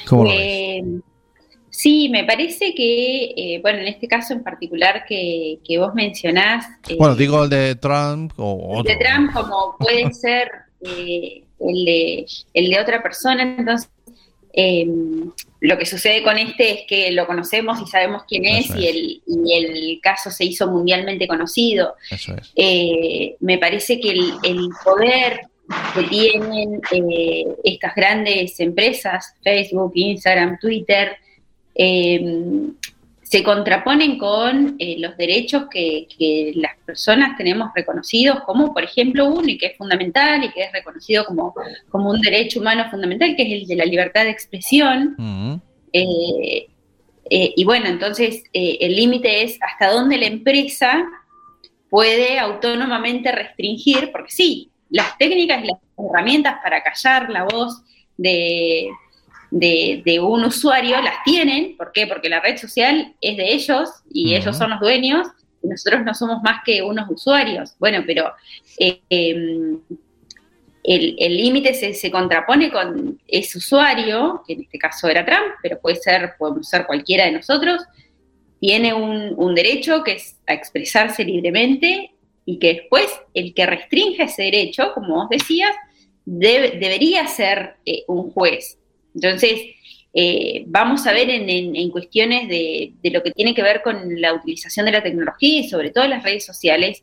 ¿Cómo 0.06 0.24
lo 0.24 0.30
ves? 0.30 0.82
Sí, 1.82 2.08
me 2.10 2.22
parece 2.22 2.74
que, 2.76 3.34
eh, 3.36 3.58
bueno, 3.60 3.80
en 3.80 3.88
este 3.88 4.06
caso 4.06 4.34
en 4.34 4.44
particular 4.44 5.04
que, 5.08 5.58
que 5.66 5.78
vos 5.78 5.92
mencionás. 5.94 6.64
eh, 6.88 6.94
Bueno, 6.96 7.16
digo 7.16 7.42
el 7.42 7.50
de 7.50 7.74
Trump 7.74 8.32
o 8.36 8.74
el 8.74 8.80
otro. 8.80 8.92
de 8.92 9.04
Trump 9.04 9.32
como 9.32 9.74
puede 9.80 10.12
ser 10.14 10.48
eh, 10.80 11.42
el, 11.58 11.84
de, 11.84 12.26
el 12.54 12.70
de 12.70 12.80
otra 12.80 13.02
persona, 13.02 13.42
entonces 13.58 13.90
eh, 14.52 14.86
lo 15.60 15.76
que 15.76 15.84
sucede 15.86 16.22
con 16.22 16.38
este 16.38 16.70
es 16.70 16.80
que 16.86 17.10
lo 17.10 17.26
conocemos 17.26 17.80
y 17.80 17.86
sabemos 17.90 18.22
quién 18.28 18.44
es, 18.44 18.66
y 18.76 18.86
el, 18.86 19.22
y 19.26 19.52
el 19.54 20.00
caso 20.00 20.30
se 20.30 20.44
hizo 20.44 20.68
mundialmente 20.70 21.26
conocido. 21.26 21.96
Eso 22.12 22.36
es. 22.36 23.34
Me 23.40 23.58
parece 23.58 23.98
que 23.98 24.10
el, 24.10 24.34
el 24.44 24.68
poder 24.84 25.40
que 25.96 26.02
tienen 26.04 26.80
eh, 26.92 27.44
estas 27.64 27.92
grandes 27.96 28.60
empresas, 28.60 29.34
Facebook, 29.42 29.92
Instagram, 29.96 30.58
Twitter, 30.60 31.16
eh, 31.74 32.70
se 33.22 33.42
contraponen 33.42 34.18
con 34.18 34.76
eh, 34.78 34.96
los 34.98 35.16
derechos 35.16 35.64
que, 35.70 36.06
que 36.18 36.52
las 36.56 36.72
personas 36.84 37.36
tenemos 37.38 37.70
reconocidos, 37.74 38.40
como 38.44 38.74
por 38.74 38.84
ejemplo 38.84 39.26
uno, 39.26 39.48
y 39.48 39.56
que 39.56 39.68
es 39.68 39.76
fundamental 39.78 40.44
y 40.44 40.50
que 40.50 40.64
es 40.64 40.72
reconocido 40.72 41.24
como, 41.24 41.54
como 41.88 42.10
un 42.10 42.20
derecho 42.20 42.60
humano 42.60 42.90
fundamental, 42.90 43.34
que 43.34 43.42
es 43.42 43.62
el 43.62 43.66
de 43.66 43.76
la 43.76 43.86
libertad 43.86 44.24
de 44.24 44.30
expresión. 44.30 45.14
Mm, 45.16 45.54
Eh, 45.94 46.66
eh, 47.30 47.52
y 47.56 47.64
bueno, 47.64 47.86
entonces 47.86 48.42
el 48.52 48.96
límite 48.96 49.44
es 49.44 49.58
hasta 49.62 49.90
dónde 49.90 50.18
la 50.18 50.26
empresa 50.26 51.04
puede 51.88 52.38
autónomamente 52.38 53.32
restringir, 53.32 54.10
porque 54.12 54.30
sí, 54.30 54.70
las 54.90 55.16
técnicas 55.16 55.64
y 55.64 55.68
las 55.68 55.78
herramientas 55.96 56.56
para 56.62 56.82
callar 56.82 57.30
la 57.30 57.44
voz 57.44 57.82
de, 58.18 58.88
de- 59.52 60.02
de 60.04 60.18
un 60.18 60.44
usuario 60.44 61.00
las 61.02 61.22
tienen, 61.24 61.76
¿por 61.76 61.92
qué? 61.92 62.06
Porque 62.06 62.28
la 62.28 62.40
red 62.40 62.56
social 62.56 63.14
es 63.20 63.36
de 63.36 63.52
ellos 63.52 63.88
y 64.10 64.34
ellos 64.34 64.56
son 64.56 64.70
los 64.70 64.80
dueños 64.80 65.28
y 65.62 65.68
nosotros 65.68 66.02
no 66.04 66.14
somos 66.14 66.42
más 66.42 66.62
que 66.64 66.82
unos 66.82 67.08
usuarios. 67.10 67.74
Bueno, 67.78 68.02
pero 68.06 68.32
eh, 68.78 69.00
em, 69.10 69.78
el 70.84 71.14
el 71.18 71.36
límite 71.36 71.74
se, 71.74 71.94
se 71.94 72.10
contrapone 72.10 72.70
con 72.72 73.20
ese 73.28 73.58
usuario, 73.58 74.42
que 74.46 74.54
en 74.54 74.62
este 74.62 74.78
caso 74.78 75.08
era 75.08 75.24
Trump, 75.24 75.52
pero 75.62 75.78
puede 75.80 75.96
ser, 75.96 76.32
podemos 76.38 76.68
ser 76.68 76.86
cualquiera 76.86 77.26
de 77.26 77.32
nosotros, 77.32 77.82
tiene 78.60 78.94
un, 78.94 79.34
un 79.36 79.54
derecho 79.54 80.02
que 80.02 80.12
es 80.12 80.36
a 80.46 80.54
expresarse 80.54 81.24
libremente 81.24 82.12
y 82.46 82.58
que 82.58 82.74
después 82.74 83.06
el 83.34 83.54
que 83.54 83.66
restringe 83.66 84.22
ese 84.24 84.42
derecho, 84.44 84.92
como 84.94 85.14
vos 85.16 85.28
decías, 85.28 85.72
debe- 86.24 86.78
debería 86.78 87.26
ser 87.26 87.74
eh, 87.86 88.02
un 88.08 88.30
juez. 88.32 88.78
Entonces, 89.14 89.60
eh, 90.14 90.64
vamos 90.66 91.06
a 91.06 91.12
ver 91.12 91.30
en, 91.30 91.48
en- 91.48 91.74
en 91.76 91.90
cuestiones 91.90 92.48
de, 92.48 92.92
de 93.02 93.10
lo 93.10 93.22
que 93.22 93.30
tiene 93.30 93.54
que 93.54 93.62
ver 93.62 93.82
con 93.82 94.20
la 94.20 94.34
utilización 94.34 94.86
de 94.86 94.92
la 94.92 95.02
tecnología 95.02 95.60
y 95.60 95.68
sobre 95.68 95.90
todo 95.90 96.06
las 96.06 96.22
redes 96.22 96.44
sociales, 96.44 97.02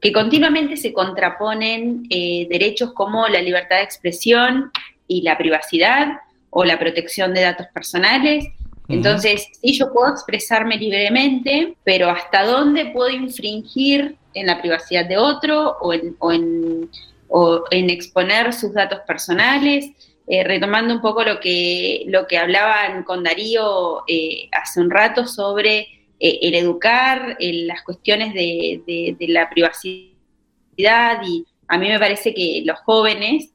que 0.00 0.12
continuamente 0.12 0.76
se 0.76 0.92
contraponen 0.92 2.06
eh, 2.10 2.46
derechos 2.50 2.92
como 2.94 3.28
la 3.28 3.42
libertad 3.42 3.76
de 3.76 3.82
expresión 3.82 4.70
y 5.06 5.22
la 5.22 5.36
privacidad 5.36 6.18
o 6.50 6.64
la 6.64 6.78
protección 6.78 7.34
de 7.34 7.42
datos 7.42 7.66
personales. 7.74 8.46
Entonces, 8.88 9.46
sí, 9.60 9.72
yo 9.78 9.92
puedo 9.92 10.10
expresarme 10.10 10.76
libremente, 10.76 11.74
pero 11.84 12.10
¿hasta 12.10 12.44
dónde 12.44 12.86
puedo 12.86 13.08
infringir 13.10 14.16
en 14.34 14.46
la 14.46 14.60
privacidad 14.60 15.04
de 15.06 15.16
otro 15.16 15.76
o 15.80 15.92
en, 15.92 16.16
o 16.18 16.32
en, 16.32 16.90
o 17.28 17.62
en 17.70 17.88
exponer 17.90 18.52
sus 18.52 18.72
datos 18.72 19.00
personales? 19.06 19.90
Eh, 20.32 20.44
retomando 20.44 20.94
un 20.94 21.00
poco 21.00 21.24
lo 21.24 21.40
que, 21.40 22.04
lo 22.06 22.28
que 22.28 22.38
hablaban 22.38 23.02
con 23.02 23.24
Darío 23.24 24.04
eh, 24.06 24.48
hace 24.52 24.80
un 24.80 24.88
rato 24.88 25.26
sobre 25.26 25.78
eh, 26.20 26.38
el 26.42 26.54
educar, 26.54 27.36
el- 27.40 27.66
las 27.66 27.82
cuestiones 27.82 28.32
de, 28.32 29.16
la 29.22 29.50
privacidad 29.50 31.20
y 31.26 31.44
a 31.66 31.78
mí 31.78 31.88
me 31.88 31.98
parece 31.98 32.32
que 32.32 32.62
los 32.64 32.78
jóvenes, 32.78 33.52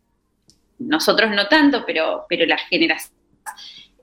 nosotros 0.78 1.32
no 1.32 1.47
tanto, 1.47 1.86
pero, 1.86 2.26
pero 2.28 2.45
las 2.45 2.61
generaciones, 2.63 3.17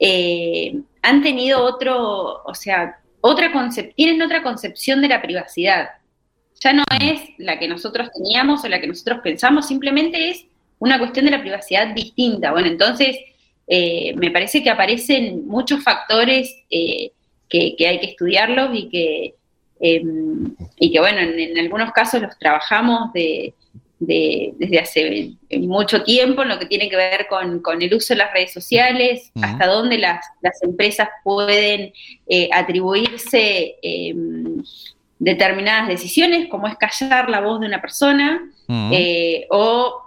eh, 0.01 0.75
han 1.03 1.23
tenido 1.23 1.63
otro, 1.63 2.43
o 2.43 2.55
sea, 2.55 3.03
otra 3.21 3.53
concep 3.53 3.95
tienen 3.95 4.23
otra 4.23 4.43
concepción 4.43 5.03
de 5.03 5.09
la 5.09 5.21
privacidad. 5.21 5.91
Ya 6.59 6.73
no 6.73 6.85
es 7.03 7.21
la 7.37 7.59
que 7.59 7.69
nosotros 7.69 8.09
teníamos 8.17 8.65
o 8.65 8.69
la 8.69 8.81
que 8.81 8.87
nosotros 8.87 9.21
pensamos, 9.23 9.69
simplemente 9.69 10.31
es 10.31 10.47
una 10.85 10.99
cuestión 10.99 11.25
de 11.27 11.31
la 11.31 11.41
privacidad 11.41 11.95
distinta. 11.95 12.51
Bueno, 12.51 12.69
entonces 12.69 13.17
eh, 13.67 14.13
me 14.17 14.31
parece 14.31 14.63
que 14.63 14.71
aparecen 14.71 15.47
muchos 15.47 15.79
factores 15.83 16.45
eh, 16.71 17.13
que, 17.49 17.75
que 17.77 17.87
hay 17.89 17.99
que 18.01 18.11
estudiarlos 18.13 18.71
y 18.75 18.89
que, 18.89 19.35
eh, 19.81 20.03
y 20.85 20.87
que 20.93 21.01
bueno, 21.01 21.21
en, 21.21 21.39
en 21.39 21.59
algunos 21.59 21.93
casos 21.93 22.21
los 22.21 22.37
trabajamos 22.39 23.13
de, 23.13 23.55
de- 24.01 24.53
desde 24.59 24.79
hace 24.81 25.31
mucho 25.61 26.03
tiempo 26.03 26.43
en 26.43 26.49
lo 26.49 26.59
que 26.59 26.67
tiene 26.67 26.89
que 26.89 26.97
ver 26.97 27.27
con, 27.29 27.61
con 27.61 27.81
el 27.81 27.95
uso 27.95 28.15
de 28.15 28.19
las 28.19 28.33
redes 28.33 28.53
sociales, 28.53 29.31
hasta 29.41 29.67
dónde 29.67 29.99
las, 29.99 30.19
las 30.41 30.61
empresas 30.65 31.09
pueden 31.23 31.93
eh, 32.27 32.49
atribuirse 32.53 33.77
eh, 33.81 34.15
determinadas 35.21 35.87
decisiones, 35.87 36.49
como 36.49 36.67
es 36.67 36.77
callar 36.77 37.31
la 37.31 37.41
voz 37.41 37.61
de 37.61 37.67
una 37.67 37.81
persona, 37.81 38.43
mm. 38.67 38.91
eh, 38.93 39.47
o 39.51 40.01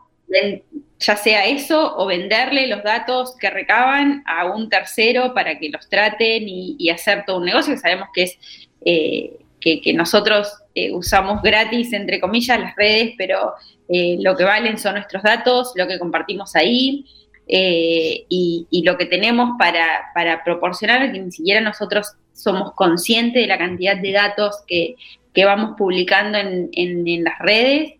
ya 0.99 1.15
sea 1.15 1.45
eso, 1.45 1.95
o 1.97 2.05
venderle 2.07 2.67
los 2.67 2.83
datos 2.83 3.35
que 3.37 3.49
recaban 3.49 4.23
a 4.25 4.45
un 4.45 4.69
tercero 4.69 5.33
para 5.33 5.59
que 5.59 5.69
los 5.69 5.87
traten 5.89 6.43
y, 6.47 6.89
hacer 6.89 7.23
todo 7.25 7.37
un 7.37 7.45
negocio, 7.45 7.77
sabemos 7.77 8.07
que 8.13 8.23
es 8.23 8.37
eh, 8.85 9.37
que, 9.59 9.93
nosotros 9.93 10.51
eh, 10.75 10.91
usamos 10.91 11.41
gratis, 11.41 11.91
entre 11.93 12.19
comillas, 12.19 12.59
las 12.59 12.75
redes, 12.75 13.13
pero 13.17 13.53
eh, 13.89 14.17
lo 14.19 14.35
que 14.35 14.43
valen 14.43 14.77
son 14.77 14.93
nuestros 14.95 15.23
datos, 15.23 15.73
lo 15.75 15.87
que 15.87 15.99
compartimos 15.99 16.55
ahí. 16.55 17.05
eh, 17.47 18.25
y, 18.29 18.81
lo 18.83 18.97
que 18.97 19.05
tenemos 19.05 19.51
para, 19.59 20.05
para 20.15 20.43
proporcionar, 20.43 21.11
que 21.11 21.19
ni 21.19 21.31
siquiera 21.31 21.61
nosotros 21.61 22.13
somos 22.33 22.73
conscientes 22.73 23.41
de 23.43 23.47
la 23.47 23.57
cantidad 23.57 23.95
de 23.97 24.11
datos 24.11 24.63
que, 24.67 24.95
que 25.33 25.45
vamos 25.45 25.75
publicando 25.77 26.37
en, 26.39 26.69
en- 26.73 27.07
en 27.07 27.23
las 27.23 27.37
redes, 27.39 27.93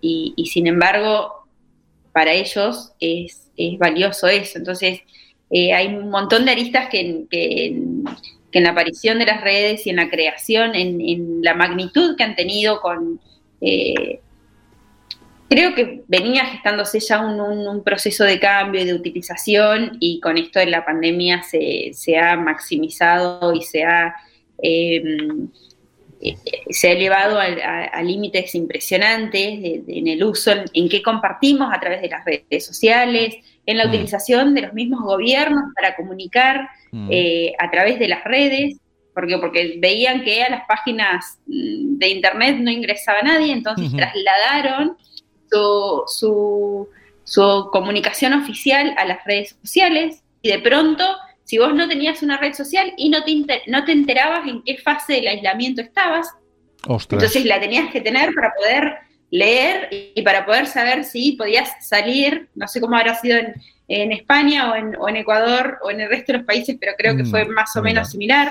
y, 0.00 0.46
sin 0.46 0.66
embargo, 0.66 1.46
para 2.12 2.32
ellos 2.32 2.92
es, 3.00 3.50
es 3.56 3.78
valioso 3.78 4.28
eso. 4.28 4.58
Entonces, 4.58 5.00
eh, 5.50 5.72
hay 5.72 5.88
un 5.88 6.10
montón 6.10 6.44
de 6.44 6.52
aristas 6.52 6.88
que, 6.88 7.26
en- 7.30 8.04
la 8.52 8.70
aparición 8.70 9.18
de 9.18 9.26
las 9.26 9.42
redes 9.42 9.86
y 9.86 9.90
en 9.90 9.96
la 9.96 10.10
creación, 10.10 10.74
en, 10.74 11.42
la 11.42 11.54
magnitud 11.54 12.16
que 12.16 12.24
han 12.24 12.36
tenido 12.36 12.80
con... 12.80 13.20
eh, 13.60 14.20
creo 15.48 15.74
que 15.74 16.02
venía 16.06 16.44
gestándose 16.46 17.00
ya 17.00 17.20
un, 17.20 17.82
proceso 17.82 18.24
de 18.24 18.38
cambio 18.38 18.80
y 18.80 18.84
de 18.84 18.94
utilización 18.94 19.96
y 19.98 20.20
con 20.20 20.38
esto 20.38 20.60
de 20.60 20.66
la 20.66 20.84
pandemia 20.84 21.42
se, 21.42 21.90
se 21.92 22.16
ha 22.16 22.36
maximizado 22.36 23.52
y 23.52 23.62
se 23.62 23.82
ha, 23.82 24.14
eh, 24.62 25.02
se 26.70 26.88
ha 26.88 26.92
elevado 26.92 27.38
a, 27.38 27.44
a- 27.44 27.84
a 27.84 28.02
límites 28.02 28.54
impresionantes 28.54 29.62
de- 29.62 29.82
de- 29.86 29.98
en 29.98 30.06
el 30.08 30.22
uso, 30.22 30.52
en, 30.52 30.64
en 30.74 30.88
qué 30.88 31.02
compartimos 31.02 31.72
a 31.72 31.80
través 31.80 32.02
de 32.02 32.08
las 32.08 32.24
redes 32.24 32.66
sociales, 32.66 33.36
en 33.66 33.76
la 33.78 33.86
Mm. 33.86 33.88
utilización 33.88 34.54
de 34.54 34.62
los 34.62 34.72
mismos 34.74 35.00
gobiernos 35.02 35.64
para 35.74 35.96
comunicar 35.96 36.68
Mm. 36.92 37.08
eh, 37.10 37.52
a 37.58 37.70
través 37.70 37.98
de 37.98 38.08
las 38.08 38.22
redes, 38.24 38.78
porque, 39.14 39.38
porque 39.38 39.76
veían 39.78 40.22
que 40.22 40.42
a 40.42 40.50
las 40.50 40.66
páginas 40.66 41.38
mm, 41.46 41.98
de 41.98 42.08
internet 42.08 42.56
no 42.58 42.70
ingresaba 42.70 43.22
nadie, 43.22 43.52
entonces 43.52 43.90
trasladaron 43.96 44.96
su, 45.50 46.02
su, 46.06 46.88
su 47.24 47.68
comunicación 47.72 48.32
oficial 48.34 48.94
a 48.98 49.04
las 49.04 49.24
redes 49.24 49.56
sociales 49.62 50.22
y 50.42 50.50
de 50.50 50.58
pronto, 50.58 51.04
si 51.50 51.58
vos 51.58 51.74
no 51.74 51.88
tenías 51.88 52.22
una 52.22 52.36
red 52.44 52.52
social 52.54 52.92
y 52.96 53.08
no 53.08 53.24
te, 53.24 53.32
inter- 53.32 53.62
no 53.66 53.84
te 53.84 53.92
enterabas 53.92 54.46
en 54.46 54.62
qué 54.62 54.76
fase 54.78 55.14
del 55.14 55.26
aislamiento 55.34 55.80
estabas, 55.82 56.26
Ostras. 56.86 57.18
entonces 57.22 57.44
la 57.44 57.58
tenías 57.60 57.90
que 57.92 58.00
tener 58.00 58.32
para 58.34 58.52
poder 58.54 58.82
leer 59.30 59.88
y 60.14 60.22
para 60.22 60.44
poder 60.46 60.66
saber 60.66 61.04
si 61.04 61.32
podías 61.32 61.68
salir, 61.94 62.48
no 62.54 62.66
sé 62.68 62.80
cómo 62.80 62.96
habrá 62.96 63.14
sido 63.16 63.36
en, 63.38 63.54
en 63.88 64.12
España 64.12 64.70
o 64.70 64.76
en, 64.76 64.96
o 64.96 65.08
en 65.08 65.16
Ecuador 65.16 65.78
o 65.82 65.90
en 65.90 66.00
el 66.02 66.08
resto 66.08 66.32
de 66.32 66.38
los 66.38 66.46
países, 66.46 66.76
pero 66.80 66.92
creo 66.96 67.16
que 67.16 67.24
Mm, 67.24 67.30
fue 67.32 67.44
más 67.46 67.74
o 67.76 67.82
mira. 67.82 67.94
menos 67.94 68.10
similar. 68.12 68.48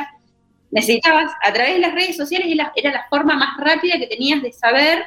necesitabas, 0.71 1.31
a 1.41 1.51
través 1.53 1.73
de 1.75 1.79
las 1.79 1.93
redes 1.93 2.15
sociales, 2.17 2.47
era 2.75 2.91
la 2.91 3.05
forma 3.09 3.35
más 3.35 3.57
rápida 3.57 3.97
que 3.97 4.07
tenías 4.07 4.41
de 4.41 4.51
saber 4.51 5.03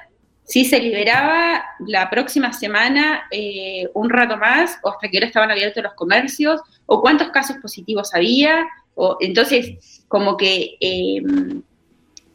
si 0.53 0.66
se 0.66 0.80
liberaba 0.80 1.64
la 1.78 2.11
próxima 2.11 2.53
semana 2.53 3.22
eh, 3.30 3.88
un 3.94 4.11
rato 4.11 4.36
más, 4.36 4.78
o 4.82 4.90
hasta 4.90 5.09
qué 5.09 5.16
hora 5.16 5.26
estaban 5.26 5.50
abiertos 5.50 5.82
los 5.82 5.94
comercios, 5.94 6.61
o 6.84 7.00
cuántos 7.00 7.30
casos 7.30 7.57
positivos 7.57 8.12
había. 8.14 8.66
O, 8.94 9.16
entonces, 9.20 10.05
como 10.09 10.36
que 10.36 10.76
em, 10.78 11.62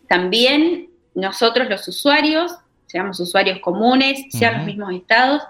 también 0.09 0.89
nosotros 1.13 1.69
los 1.69 1.87
usuarios, 1.87 2.55
seamos 2.87 3.19
usuarios 3.19 3.59
comunes, 3.59 4.19
sean 4.31 4.57
los 4.57 4.65
mismos 4.65 4.95
estados, 4.95 5.43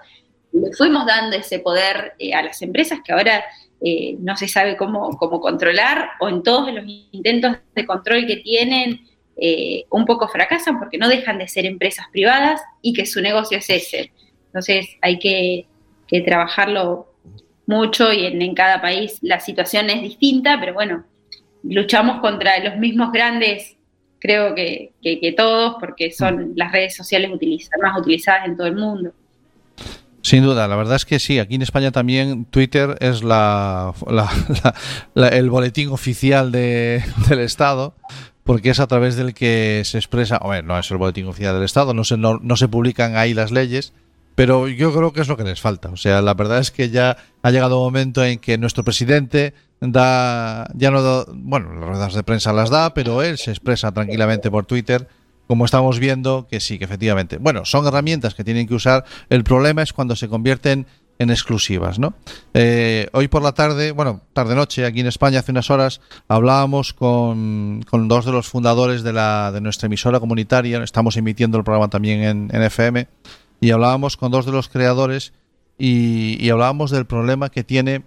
le 0.52 0.70
fuimos 0.74 1.06
dando 1.06 1.36
ese 1.36 1.60
poder 1.60 2.16
eh, 2.18 2.34
a 2.34 2.42
las 2.42 2.60
empresas 2.60 2.98
que 3.02 3.14
ahora 3.14 3.44
eh, 3.80 4.14
no 4.18 4.36
se 4.36 4.46
sabe 4.46 4.76
cómo, 4.76 5.16
cómo 5.16 5.40
controlar, 5.40 6.10
o 6.20 6.28
en 6.28 6.42
todos 6.42 6.70
los 6.70 6.84
intentos 7.12 7.56
de 7.74 7.86
control 7.86 8.26
que 8.26 8.36
tienen, 8.36 9.07
eh, 9.40 9.84
un 9.90 10.04
poco 10.04 10.26
fracasan 10.26 10.80
porque 10.80 10.98
no 10.98 11.08
dejan 11.08 11.38
de 11.38 11.46
ser 11.46 11.64
empresas 11.64 12.06
privadas 12.10 12.60
y 12.82 12.92
que 12.92 13.06
su 13.06 13.20
negocio 13.20 13.58
es 13.58 13.70
ese. 13.70 14.10
Entonces 14.46 14.88
hay 15.00 15.18
que, 15.20 15.66
trabajarlo 16.24 17.14
mucho 17.66 18.12
y 18.12 18.26
en, 18.26 18.54
cada 18.54 18.80
país 18.80 19.18
la 19.20 19.38
situación 19.38 19.90
es 19.90 20.02
distinta, 20.02 20.58
pero 20.58 20.74
bueno, 20.74 21.04
luchamos 21.62 22.20
contra 22.20 22.58
los 22.64 22.78
mismos 22.78 23.12
grandes, 23.12 23.76
creo 24.18 24.54
que, 24.56 24.94
todos, 25.36 25.76
porque 25.78 26.10
son 26.10 26.54
las 26.56 26.72
redes 26.72 26.96
sociales 26.96 27.30
más 27.30 27.98
utilizadas 27.98 28.46
en 28.46 28.56
todo 28.56 28.66
el 28.66 28.74
mundo. 28.74 29.12
Sin 30.22 30.42
duda, 30.42 30.66
la 30.66 30.74
verdad 30.74 30.96
es 30.96 31.04
que 31.04 31.20
sí, 31.20 31.38
aquí 31.38 31.54
en 31.54 31.62
España 31.62 31.92
también 31.92 32.44
Twitter 32.46 32.96
es 33.00 33.22
la, 33.22 33.94
el 35.30 35.50
boletín 35.50 35.90
oficial 35.90 36.50
del 36.50 37.38
Estado 37.38 37.94
porque 38.48 38.70
es 38.70 38.80
a 38.80 38.86
través 38.86 39.14
del 39.14 39.34
que 39.34 39.82
se 39.84 39.98
expresa, 39.98 40.38
bueno, 40.42 40.68
no 40.68 40.78
es 40.78 40.90
el 40.90 40.96
boletín 40.96 41.26
oficial 41.26 41.54
del 41.54 41.64
Estado, 41.64 41.92
no 41.92 42.02
se, 42.02 42.16
no, 42.16 42.56
se 42.56 42.66
publican 42.66 43.14
ahí 43.14 43.34
las 43.34 43.50
leyes, 43.50 43.92
pero 44.36 44.68
yo 44.68 44.90
creo 44.94 45.12
que 45.12 45.20
es 45.20 45.28
lo 45.28 45.36
que 45.36 45.44
les 45.44 45.60
falta. 45.60 45.90
O 45.90 45.98
sea, 45.98 46.22
la 46.22 46.32
verdad 46.32 46.58
es 46.58 46.70
que 46.70 46.88
ya 46.88 47.18
ha 47.42 47.50
llegado 47.50 47.76
un 47.76 47.84
momento 47.84 48.24
en 48.24 48.38
que 48.38 48.56
nuestro 48.56 48.84
presidente 48.84 49.52
da, 49.82 50.66
ya 50.72 50.90
no 50.90 51.02
da, 51.02 51.26
bueno, 51.28 51.74
las 51.74 51.88
ruedas 51.90 52.14
de 52.14 52.22
prensa 52.22 52.54
las 52.54 52.70
da, 52.70 52.94
pero 52.94 53.22
él 53.22 53.36
se 53.36 53.50
expresa 53.50 53.92
tranquilamente 53.92 54.50
por 54.50 54.64
Twitter, 54.64 55.08
como 55.46 55.66
estamos 55.66 55.98
viendo 55.98 56.46
que 56.48 56.60
sí, 56.60 56.78
que 56.78 56.86
efectivamente. 56.86 57.36
Bueno, 57.36 57.66
son 57.66 57.86
herramientas 57.86 58.34
que 58.34 58.44
tienen 58.44 58.66
que 58.66 58.72
usar. 58.72 59.04
El 59.28 59.44
problema 59.44 59.82
es 59.82 59.92
cuando 59.92 60.16
se 60.16 60.26
convierten 60.26 60.86
en 61.18 61.30
exclusivas, 61.30 61.98
¿no? 61.98 62.14
Eh, 62.54 63.08
hoy 63.12 63.28
por 63.28 63.42
la 63.42 63.52
tarde, 63.52 63.90
bueno, 63.92 64.20
tarde-noche, 64.32 64.86
aquí 64.86 65.00
en 65.00 65.08
España, 65.08 65.40
hace 65.40 65.50
unas 65.50 65.70
horas, 65.70 66.00
hablábamos 66.28 66.92
con, 66.92 67.80
dos 67.90 68.24
de 68.24 68.32
los 68.32 68.46
fundadores 68.46 69.02
de, 69.02 69.12
la, 69.12 69.50
de 69.52 69.60
nuestra 69.60 69.86
emisora 69.86 70.20
comunitaria, 70.20 70.82
estamos 70.82 71.16
emitiendo 71.16 71.58
el 71.58 71.64
programa 71.64 71.88
también 71.88 72.50
en, 72.52 72.62
FM, 72.62 73.08
y 73.60 73.70
hablábamos 73.72 74.16
con 74.16 74.30
dos 74.30 74.46
de 74.46 74.52
los 74.52 74.68
creadores 74.68 75.32
y, 75.76 76.48
hablábamos 76.50 76.90
del 76.92 77.06
problema 77.06 77.50
que 77.50 77.64
tiene 77.64 78.04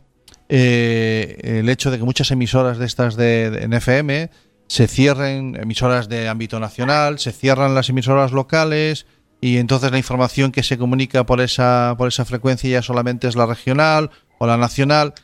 eh, 0.48 1.38
el 1.44 1.70
hecho 1.70 1.92
de 1.92 1.98
que 1.98 2.04
muchas 2.04 2.32
emisoras 2.32 2.78
de 2.78 2.86
estas 2.86 3.16
de, 3.18 3.52
de, 3.52 3.64
en 3.64 3.74
FM 3.74 4.30
se 4.68 4.88
cierren, 4.88 5.58
emisoras 5.62 6.08
de 6.08 6.30
ámbito 6.30 6.62
nacional, 6.62 7.20
se 7.20 7.34
cierran 7.34 7.76
las 7.76 7.90
emisoras 7.90 8.32
locales, 8.32 9.06
y 9.42 9.58
entonces 9.58 9.92
la 9.92 9.98
información 9.98 10.52
que 10.52 10.62
se 10.62 10.78
comunica 10.78 11.26
por 11.26 11.42
esa, 11.42 11.96
por 11.98 12.08
esa 12.08 12.26
frecuencia 12.26 12.70
ya 12.70 12.84
solamente 12.84 13.28
es 13.28 13.36
la 13.36 13.48
regional 13.48 14.12
o 14.38 14.46
la 14.46 14.56
nacional. 14.56 15.16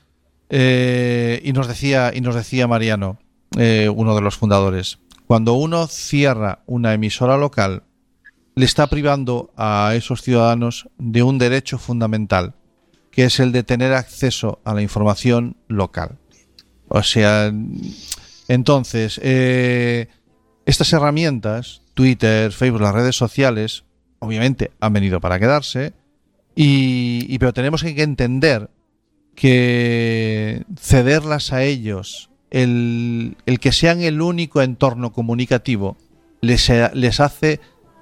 Eh, 0.49 1.39
y 1.43 1.53
nos 1.53 1.67
decía, 1.67 2.11
y 2.13 2.21
nos 2.21 2.33
decía 2.33 2.67
Mariano, 2.67 3.19
eh, 3.57 3.89
uno 3.93 4.15
de 4.15 4.21
los 4.21 4.35
fundadores, 4.35 4.97
cuando 5.27 5.53
uno 5.53 5.85
cierra 5.87 6.63
una 6.65 6.95
emisora 6.95 7.37
local, 7.37 7.83
le 8.55 8.65
está 8.65 8.87
privando 8.87 9.51
a 9.55 9.93
esos 9.95 10.23
ciudadanos 10.23 10.89
de 10.97 11.21
un 11.21 11.37
derecho 11.37 11.77
fundamental, 11.77 12.55
que 13.11 13.25
es 13.25 13.39
el 13.39 13.51
de 13.51 13.61
tener 13.61 13.93
acceso 13.93 14.61
a 14.63 14.73
la 14.73 14.81
información 14.81 15.57
local. 15.67 16.17
O 16.87 17.03
sea, 17.03 17.53
entonces, 18.47 19.19
eh, 19.21 20.07
estas 20.65 20.91
herramientas, 20.93 21.81
Twitter, 21.93 22.51
Facebook, 22.51 22.81
las 22.81 22.95
redes 22.95 23.15
sociales, 23.15 23.83
obviamente 24.19 24.71
han 24.79 24.93
venido 24.93 25.19
para 25.19 25.39
quedarse, 25.39 25.93
y, 26.55 27.37
pero 27.37 27.53
tenemos 27.53 27.83
que 27.83 28.01
entender 28.01 28.69
que 29.35 30.63
cederlas 30.79 31.53
a 31.53 31.63
ellos, 31.63 32.31
el, 32.49 33.35
que 33.61 33.71
sean 33.71 34.01
el 34.01 34.21
único 34.21 34.61
entorno 34.61 35.13
comunicativo, 35.13 35.97
les, 36.41 36.71
les 36.93 37.19
hace 37.19 37.59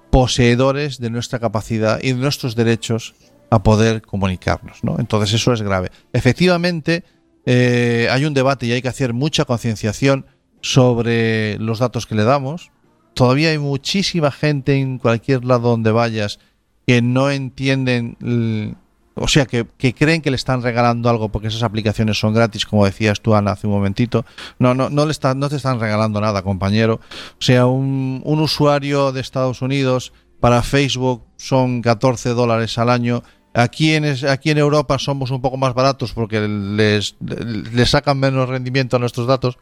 poseedores 0.10 1.00
de 1.00 1.10
nuestra 1.10 1.40
capacidad 1.40 2.00
y 2.02 2.14
de 2.14 2.20
nuestros 2.20 2.56
derechos 2.56 3.16
a 3.50 3.62
poder 3.64 4.02
comunicarnos. 4.02 4.84
¿no? 4.84 4.98
Entonces 5.00 5.34
eso 5.34 5.52
es 5.52 5.62
grave. 5.62 5.92
Efectivamente, 6.14 7.04
eh, 7.46 8.08
hay 8.10 8.24
un 8.24 8.34
debate 8.34 8.66
y 8.66 8.72
hay 8.72 8.82
que 8.82 8.88
hacer 8.88 9.14
mucha 9.14 9.44
concienciación 9.44 10.26
sobre 10.62 11.58
los 11.60 11.80
datos 11.80 12.08
que 12.08 12.16
le 12.16 12.24
damos, 12.24 12.72
todavía 13.16 13.50
hay 13.50 13.58
muchísima 13.58 14.30
gente 14.30 14.78
en 14.78 15.00
cualquier 15.00 15.44
lado 15.46 15.70
donde 15.70 15.92
vayas 15.92 16.40
que 16.86 17.02
no 17.02 17.32
entienden, 17.32 18.78
o 19.16 19.28
sea, 19.28 19.46
que, 19.48 19.66
creen 19.94 20.22
que 20.22 20.30
le 20.30 20.36
están 20.36 20.62
regalando 20.62 21.10
algo 21.10 21.30
porque 21.30 21.48
esas 21.48 21.64
aplicaciones 21.64 22.20
son 22.20 22.34
gratis, 22.34 22.66
como 22.66 22.86
decías 22.86 23.22
tú, 23.22 23.34
Ana, 23.34 23.52
hace 23.52 23.66
un 23.66 23.74
momentito. 23.74 24.26
No, 24.60 24.76
no, 24.76 24.90
no, 24.90 25.06
le 25.06 25.12
está, 25.12 25.34
no 25.34 25.50
te 25.50 25.56
están 25.56 25.80
regalando 25.80 26.22
nada, 26.22 26.44
compañero. 26.44 27.00
O 27.40 27.42
sea, 27.42 27.66
un, 27.66 28.22
usuario 28.24 29.12
de 29.12 29.22
Estados 29.22 29.62
Unidos 29.62 30.14
para 30.40 30.62
Facebook 30.62 31.24
son 31.38 31.82
14 31.82 32.30
dólares 32.30 32.78
al 32.78 32.90
año. 32.90 33.24
Aquí 33.54 33.94
en, 33.94 34.04
aquí 34.28 34.52
en 34.52 34.58
Europa 34.58 35.00
somos 35.00 35.32
un 35.32 35.42
poco 35.42 35.56
más 35.56 35.74
baratos 35.74 36.12
porque 36.12 36.42
les, 36.42 37.16
les 37.20 37.90
sacan 37.90 38.20
menos 38.20 38.50
rendimiento 38.50 38.98
a 38.98 39.00
nuestros 39.00 39.28
datos. 39.28 39.58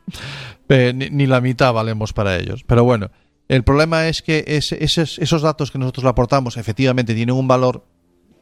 ni, 0.67 1.11
ni, 1.11 1.27
la 1.27 1.39
mitad 1.39 1.71
valemos 1.71 2.11
para 2.11 2.35
ellos. 2.37 2.63
Pero 2.65 2.83
bueno, 2.83 3.11
el 3.49 3.63
problema 3.63 4.07
es 4.07 4.21
que 4.21 4.43
esos, 4.47 5.41
datos 5.41 5.71
que 5.71 5.77
nosotros 5.77 6.05
aportamos 6.05 6.57
efectivamente 6.57 7.13
tienen 7.13 7.35
un 7.35 7.47
valor, 7.47 7.85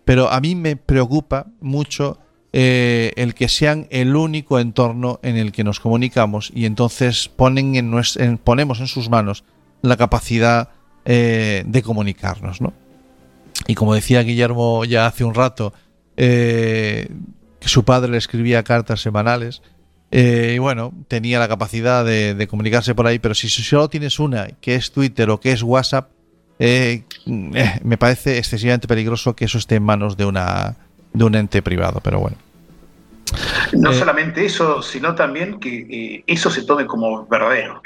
pero 0.06 0.30
a 0.30 0.40
mí 0.40 0.56
me 0.56 0.76
preocupa 0.76 1.48
mucho 1.60 2.20
eh, 2.54 3.14
el 3.16 3.34
que 3.34 3.48
sean 3.48 3.88
el 3.90 4.16
único 4.16 4.60
entorno 4.60 5.20
en 5.24 5.38
el 5.38 5.52
que 5.52 5.64
nos 5.64 5.80
comunicamos 5.80 6.52
y 6.54 6.66
entonces 6.66 7.30
ponen 7.30 7.76
en, 7.76 8.38
ponemos 8.38 8.80
en 8.80 8.88
sus 8.88 9.10
manos 9.10 9.44
la 9.82 9.98
capacidad 9.98 10.70
eh, 11.06 11.64
de 11.66 11.82
comunicarnos. 11.82 12.62
¿no? 12.62 12.74
Y 13.68 13.76
como 13.76 13.96
decía 13.96 14.22
Guillermo 14.22 14.86
ya 14.86 15.08
hace 15.08 15.24
un 15.24 15.34
rato, 15.34 15.74
eh, 16.18 17.10
que 17.60 17.70
su 17.70 17.86
padre 17.86 18.12
le 18.12 18.18
escribía 18.18 18.64
cartas 18.64 19.02
semanales, 19.02 19.62
eh, 20.14 20.54
y 20.56 20.60
bueno, 20.60 20.92
tenía 21.08 21.40
la 21.40 21.48
capacidad 21.48 22.04
de, 22.04 22.48
comunicarse 22.50 22.94
por 22.94 23.08
ahí, 23.08 23.18
pero 23.18 23.34
si 23.34 23.48
solo 23.48 23.90
tienes 23.90 24.20
una, 24.20 24.48
que 24.60 24.76
es 24.76 24.92
Twitter 24.92 25.30
o 25.30 25.40
que 25.40 25.54
es 25.54 25.64
WhatsApp, 25.64 26.10
eh, 26.60 27.04
eh, 27.26 27.80
me 27.84 27.98
parece 27.98 28.38
excesivamente 28.38 28.90
peligroso 28.90 29.36
que 29.36 29.46
eso 29.46 29.58
esté 29.58 29.76
en 29.76 29.84
manos 29.84 30.18
de, 30.18 30.26
una, 30.26 30.76
de 31.14 31.24
un 31.24 31.36
ente 31.36 31.62
privado, 31.62 32.02
pero 32.04 32.20
bueno. 32.20 32.38
No 33.72 33.94
solamente 33.94 34.44
eso, 34.44 34.82
sino 34.82 35.16
también 35.16 35.58
que 35.58 36.26
eso 36.28 36.50
se 36.50 36.64
tome 36.64 36.86
como 36.86 37.26
verdadero. 37.28 37.82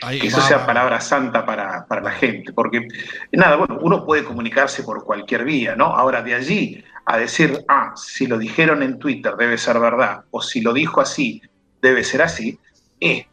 que 0.00 0.26
eso 0.26 0.40
sea 0.40 0.66
palabra 0.66 1.00
santa 1.00 1.46
para, 1.46 1.86
para, 1.86 2.02
la 2.02 2.10
gente. 2.10 2.52
Porque, 2.52 2.88
nada, 3.30 3.54
bueno, 3.54 3.78
uno 3.80 4.04
puede 4.04 4.24
comunicarse 4.24 4.82
por 4.82 5.04
cualquier 5.04 5.44
vía, 5.44 5.76
¿no? 5.76 5.84
Ahora, 5.84 6.22
de 6.22 6.34
allí 6.34 6.84
a 7.06 7.16
decir, 7.16 7.64
ah, 7.68 7.92
si 7.96 8.26
lo 8.26 8.36
dijeron 8.36 8.82
en 8.82 8.98
Twitter 8.98 9.34
debe 9.38 9.56
ser 9.56 9.78
verdad, 9.78 10.24
o 10.32 10.42
si 10.42 10.60
lo 10.60 10.72
dijo 10.72 11.00
así 11.00 11.40
debe 11.80 12.04
ser 12.04 12.22
así, 12.22 12.58
eh, 13.00 13.26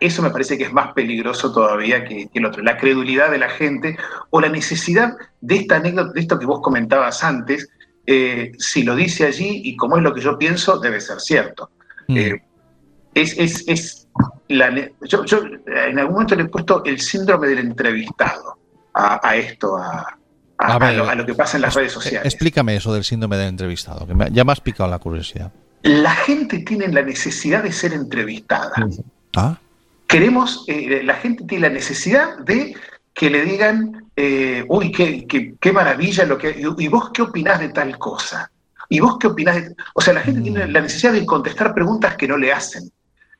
eso 0.00 0.22
me 0.22 0.30
parece 0.30 0.58
que 0.58 0.64
es 0.64 0.72
más 0.72 0.92
peligroso 0.92 1.52
todavía 1.52 2.04
que, 2.04 2.28
el 2.32 2.44
otro. 2.44 2.62
La 2.62 2.76
credulidad 2.76 3.30
de 3.30 3.38
la 3.38 3.48
gente 3.48 3.96
o 4.30 4.40
la 4.40 4.48
necesidad 4.48 5.16
de 5.40 5.56
esta 5.56 5.76
anécdota, 5.76 6.12
de 6.12 6.20
esto 6.20 6.38
que 6.38 6.46
vos 6.46 6.60
comentabas 6.60 7.24
antes, 7.24 7.68
eh, 8.06 8.52
si 8.58 8.82
lo 8.82 8.94
dice 8.94 9.26
allí 9.26 9.62
y 9.64 9.76
como 9.76 9.96
es 9.96 10.02
lo 10.02 10.14
que 10.14 10.20
yo 10.20 10.38
pienso, 10.38 10.78
debe 10.78 11.00
ser 11.00 11.20
cierto. 11.20 11.70
Mm. 12.08 12.16
Eh, 12.16 12.42
es, 13.14 13.38
es, 13.38 13.64
es 13.66 14.08
yo, 14.48 15.24
en 15.66 15.98
algún 15.98 16.14
momento 16.14 16.34
le 16.34 16.42
he 16.42 16.48
puesto 16.48 16.84
el 16.84 17.00
síndrome 17.00 17.48
del 17.48 17.58
entrevistado 17.58 18.58
a, 18.94 19.36
esto, 19.36 19.76
a, 19.78 20.18
a, 20.58 21.14
lo, 21.14 21.24
que 21.24 21.34
pasa 21.34 21.56
en 21.56 21.62
las 21.62 21.74
redes 21.74 21.92
sociales. 21.92 22.26
Explícame 22.26 22.76
eso 22.76 22.92
del 22.92 23.04
síndrome 23.04 23.38
del 23.38 23.48
entrevistado, 23.48 24.06
que 24.06 24.14
ya 24.30 24.44
me 24.44 24.52
has 24.52 24.60
picado 24.60 24.90
la 24.90 24.98
curiosidad 24.98 25.50
la 25.82 26.10
gente 26.10 26.60
tiene 26.60 26.88
la 26.88 27.02
necesidad 27.02 27.62
de 27.62 27.72
ser 27.72 27.92
entrevistada. 27.92 28.72
¿Ah? 29.36 29.58
Queremos, 30.06 30.64
eh, 30.68 31.02
la 31.04 31.14
gente 31.14 31.44
tiene 31.44 31.68
la 31.68 31.74
necesidad 31.74 32.38
de 32.38 32.74
que 33.14 33.30
le 33.30 33.44
digan, 33.44 34.06
eh, 34.16 34.64
uy, 34.68 34.92
qué, 34.92 35.26
qué, 35.60 35.72
maravilla 35.72 36.24
lo 36.24 36.38
que... 36.38 36.64
¿Y 36.78 36.88
vos 36.88 37.10
qué 37.12 37.22
opinás 37.22 37.60
de 37.60 37.70
tal 37.70 37.98
cosa? 37.98 38.50
¿Y 38.88 39.00
vos 39.00 39.16
qué 39.18 39.26
opinás 39.26 39.56
de...? 39.56 39.74
O 39.94 40.00
sea, 40.00 40.14
la 40.14 40.20
gente 40.20 40.40
tiene 40.42 40.66
la 40.66 40.80
necesidad 40.80 41.12
de 41.12 41.26
contestar 41.26 41.74
preguntas 41.74 42.16
que 42.16 42.28
no 42.28 42.36
le 42.36 42.52
hacen. 42.52 42.90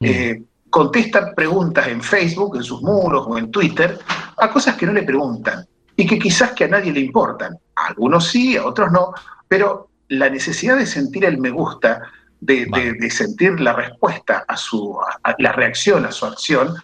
Eh, 0.01 0.43
contesta 0.69 1.33
preguntas 1.35 1.87
en 1.89 2.03
Facebook, 2.03 2.57
en 2.57 2.65
sus 2.65 2.83
muros 2.83 3.27
o 3.29 3.39
en 3.39 3.51
Twitter, 3.51 3.99
a 4.39 4.51
cosas 4.51 4.77
que 4.77 4.87
no 4.87 4.93
le 4.93 5.03
preguntan 5.03 5.67
y 5.97 6.07
que 6.07 6.19
quizás 6.19 6.53
que 6.53 6.65
a 6.65 6.69
nadie 6.69 6.93
le 6.93 7.01
importan. 7.01 7.57
A 7.77 7.89
algunos 7.89 8.29
sí, 8.29 8.57
a 8.57 8.65
otros 8.65 8.91
no, 8.91 9.13
pero 9.47 9.89
la 10.09 10.29
necesidad 10.29 10.77
de 10.77 10.87
sentir 10.87 11.25
el 11.25 11.39
me 11.39 11.51
gusta, 11.51 12.03
de, 12.43 13.11
sentir 13.11 13.61
la 13.61 13.73
respuesta 13.73 14.45
a 14.49 14.57
su, 14.57 14.99
la 15.39 15.53
reacción 15.53 16.05
a 16.05 16.13
su 16.13 16.27
acción, 16.27 16.75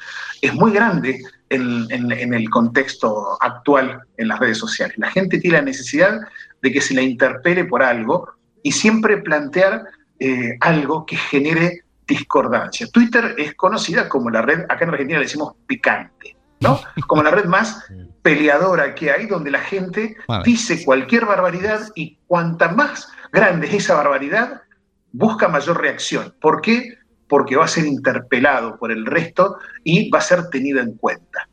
es 0.40 0.54
muy 0.54 0.72
grande 0.72 1.20
en, 1.50 2.32
el 2.32 2.50
contexto 2.50 3.36
actual 3.40 4.00
en 4.16 4.28
las 4.28 4.38
redes 4.38 4.58
sociales. 4.58 4.96
La 4.98 5.10
gente 5.10 5.38
tiene 5.38 5.58
la 5.58 5.64
necesidad 5.64 6.20
de 6.62 6.72
que 6.72 6.80
se 6.80 6.94
la 6.94 7.02
interpele 7.02 7.64
por 7.64 7.82
algo 7.82 8.28
y 8.62 8.72
siempre 8.72 9.18
plantear 9.18 9.84
eh, 10.20 10.56
algo 10.60 11.04
que 11.06 11.16
genere 11.16 11.82
discordancia. 12.06 12.86
Twitter 12.92 13.34
es 13.36 13.54
conocida 13.54 14.08
como 14.08 14.30
la 14.30 14.42
red, 14.42 14.60
acá 14.68 14.84
en 14.84 14.90
Argentina 14.90 15.18
le 15.18 15.26
decimos 15.26 15.54
picante, 15.66 16.36
¿no? 16.60 16.80
Como 17.06 17.22
la 17.22 17.30
red 17.30 17.44
más 17.44 17.84
peleadora 18.22 18.94
que 18.94 19.12
hay, 19.12 19.26
donde 19.26 19.50
la 19.50 19.60
gente 19.60 20.16
dice 20.44 20.84
cualquier 20.84 21.26
barbaridad 21.26 21.80
y 21.94 22.18
cuanta 22.26 22.70
más 22.70 23.08
grande 23.32 23.68
es 23.68 23.74
esa 23.74 23.94
barbaridad, 23.94 24.62
busca 25.18 25.48
mayor 25.48 25.80
reacción. 25.80 26.34
¿Por 26.40 26.60
qué? 26.60 26.94
Porque 27.28 27.56
va 27.56 27.64
a 27.64 27.68
ser 27.68 27.86
interpelado 27.86 28.78
por 28.78 28.92
el 28.92 29.04
resto 29.04 29.56
y 29.84 30.08
va 30.10 30.18
a 30.18 30.22
ser 30.22 30.48
tenido 30.48 30.80
en 30.80 30.94
cuenta. 30.94 31.48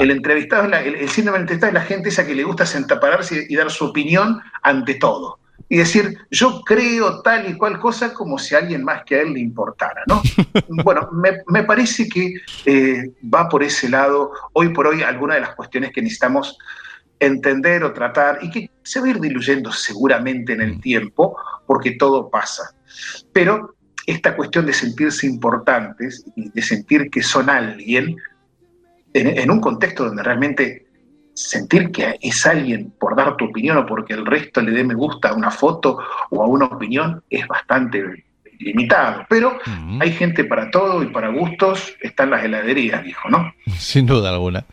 El 0.00 0.10
entrevistado, 0.10 0.64
el, 0.64 0.94
el, 0.96 1.08
síndrome 1.08 1.38
del 1.38 1.42
entrevistado 1.44 1.70
es 1.70 1.74
la 1.74 1.88
gente 1.88 2.08
esa 2.08 2.26
que 2.26 2.34
le 2.34 2.42
gusta 2.42 2.66
sentapararse 2.66 3.46
y 3.48 3.54
dar 3.54 3.70
su 3.70 3.84
opinión 3.84 4.40
ante 4.62 4.94
todo 4.94 5.38
y 5.68 5.78
decir, 5.78 6.16
yo 6.30 6.62
creo 6.64 7.22
tal 7.22 7.48
y 7.48 7.56
cual 7.56 7.78
cosa 7.80 8.14
como 8.14 8.38
si 8.38 8.54
alguien 8.54 8.84
más 8.84 9.02
que 9.04 9.16
a 9.16 9.22
él 9.22 9.32
le 9.32 9.40
importara, 9.40 10.02
¿no? 10.06 10.22
bueno, 10.84 11.08
me, 11.12 11.64
parece 11.64 12.08
que 12.08 12.34
eh, 12.64 13.12
va 13.22 13.48
por 13.48 13.62
ese 13.62 13.88
lado, 13.88 14.30
hoy 14.52 14.68
por 14.68 14.86
hoy, 14.86 15.02
algunas 15.02 15.36
de 15.36 15.40
las 15.40 15.54
cuestiones 15.54 15.92
que 15.92 16.02
necesitamos 16.02 16.56
entender 17.18 17.82
o 17.82 17.92
tratar 17.92 18.38
y 18.42 18.50
que 18.50 18.70
se 18.82 19.00
va 19.00 19.06
a 19.06 19.10
ir 19.10 19.20
diluyendo 19.20 19.72
seguramente 19.72 20.52
en 20.52 20.60
el 20.60 20.76
mm. 20.76 20.80
tiempo, 20.80 21.36
porque 21.66 21.92
todo 21.92 22.28
pasa. 22.28 22.74
Pero 23.32 23.74
esta 24.06 24.36
cuestión 24.36 24.66
de 24.66 24.72
sentirse 24.72 25.26
importantes 25.26 26.24
y 26.36 26.50
de 26.50 26.62
sentir 26.62 27.10
que 27.10 27.22
son 27.22 27.50
alguien, 27.50 28.16
en 29.14 29.50
un 29.50 29.60
contexto 29.60 30.04
donde 30.04 30.22
realmente 30.22 30.86
sentir 31.36 31.90
que 31.90 32.18
es 32.20 32.46
alguien 32.46 32.92
por 32.98 33.14
dar 33.14 33.36
tu 33.36 33.44
opinión 33.46 33.76
o 33.76 33.86
porque 33.86 34.14
el 34.14 34.24
resto 34.24 34.62
le 34.62 34.72
dé 34.72 34.82
me 34.84 34.94
gusta 34.94 35.28
a 35.28 35.34
una 35.34 35.50
foto 35.50 35.98
o 36.30 36.42
a 36.42 36.46
una 36.46 36.64
opinión 36.64 37.22
es 37.28 37.46
bastante 37.46 38.24
limitado. 38.58 39.26
Pero 39.28 39.58
hay 40.00 40.12
gente 40.12 40.44
para 40.44 40.70
todo 40.70 41.02
y 41.02 41.06
para 41.08 41.28
gustos 41.28 41.94
están 42.00 42.30
las 42.30 42.42
heladerías, 42.42 43.04
dijo, 43.04 43.28
¿no? 43.28 43.52
Sin 43.78 44.06
duda 44.06 44.30
alguna. 44.30 44.64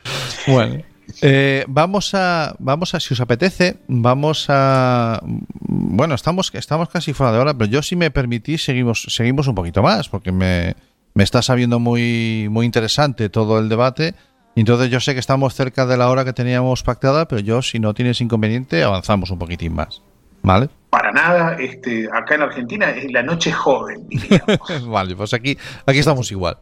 Bueno. 0.47 0.83
Eh, 1.21 1.65
vamos 1.67 2.13
a, 2.13 2.55
vamos 2.59 2.95
a, 2.95 2.99
si 2.99 3.13
os 3.13 3.21
apetece, 3.21 3.77
vamos 3.87 4.45
a, 4.49 5.21
bueno, 5.23 6.15
estamos, 6.15 6.51
estamos 6.53 6.89
casi 6.89 7.13
fuera 7.13 7.31
de 7.31 7.39
hora, 7.39 7.53
pero 7.53 7.69
yo 7.69 7.81
si 7.81 7.95
me 7.95 8.11
permitís 8.11 8.63
seguimos, 8.63 9.05
seguimos 9.09 9.47
un 9.47 9.55
poquito 9.55 9.81
más, 9.81 10.09
porque 10.09 10.31
me, 10.31 10.75
me 11.13 11.23
está 11.23 11.41
sabiendo 11.41 11.79
muy, 11.79 12.47
muy 12.49 12.65
interesante 12.65 13.29
todo 13.29 13.59
el 13.59 13.69
debate. 13.69 14.15
Entonces 14.55 14.91
yo 14.91 14.99
sé 14.99 15.13
que 15.13 15.19
estamos 15.19 15.55
cerca 15.55 15.85
de 15.85 15.97
la 15.97 16.09
hora 16.09 16.25
que 16.25 16.33
teníamos 16.33 16.83
pactada, 16.83 17.27
pero 17.27 17.41
yo, 17.41 17.61
si 17.61 17.79
no 17.79 17.93
tienes 17.93 18.21
inconveniente, 18.21 18.83
avanzamos 18.83 19.31
un 19.31 19.39
poquitín 19.39 19.73
más. 19.73 20.01
¿Vale? 20.43 20.69
Para 20.89 21.11
nada, 21.11 21.55
este, 21.59 22.07
acá 22.13 22.35
en 22.35 22.43
Argentina 22.43 22.91
es 22.91 23.11
la 23.11 23.23
noche 23.23 23.51
joven, 23.51 24.07
vale, 24.85 25.15
pues 25.15 25.33
aquí, 25.33 25.57
aquí 25.87 25.97
estamos 25.97 26.31
igual. 26.31 26.59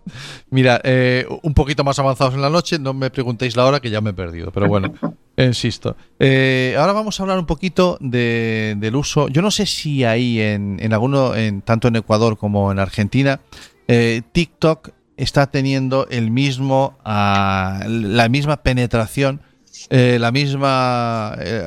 Mira, 0.50 0.80
eh, 0.86 1.28
un 1.42 1.54
poquito 1.54 1.84
más 1.84 2.00
avanzados 2.00 2.36
en 2.36 2.42
la 2.42 2.50
noche, 2.50 2.80
no 2.80 2.94
me 2.94 3.10
preguntéis 3.10 3.58
la 3.58 3.66
hora 3.66 3.82
que 3.82 3.90
ya 3.90 4.00
me 4.00 4.12
he 4.12 4.14
perdido, 4.14 4.52
pero 4.52 4.70
bueno, 4.70 4.94
insisto. 5.38 5.98
Eh, 6.18 6.76
ahora 6.80 6.94
vamos 6.94 7.20
a 7.20 7.24
hablar 7.24 7.40
un 7.40 7.46
poquito 7.46 7.98
del 8.00 8.96
uso. 8.96 9.28
Yo 9.28 9.42
no 9.42 9.52
sé 9.52 9.66
si 9.66 10.06
ahí 10.06 10.40
en, 10.40 10.78
en 10.80 10.94
alguno, 10.94 11.36
en, 11.36 11.62
tanto 11.62 11.90
en 11.90 11.98
Ecuador 11.98 12.38
como 12.38 12.72
en 12.72 12.80
Argentina, 12.80 13.42
eh, 13.90 14.22
TikTok 14.32 14.92
está 15.18 15.48
teniendo 15.48 16.08
el 16.10 16.32
mismo, 16.32 16.98
ah, 17.04 17.84
la 17.88 18.30
misma 18.30 18.64
penetración, 18.64 19.42
eh, 19.90 20.18
la 20.20 20.32
misma, 20.32 21.36
eh, 21.40 21.64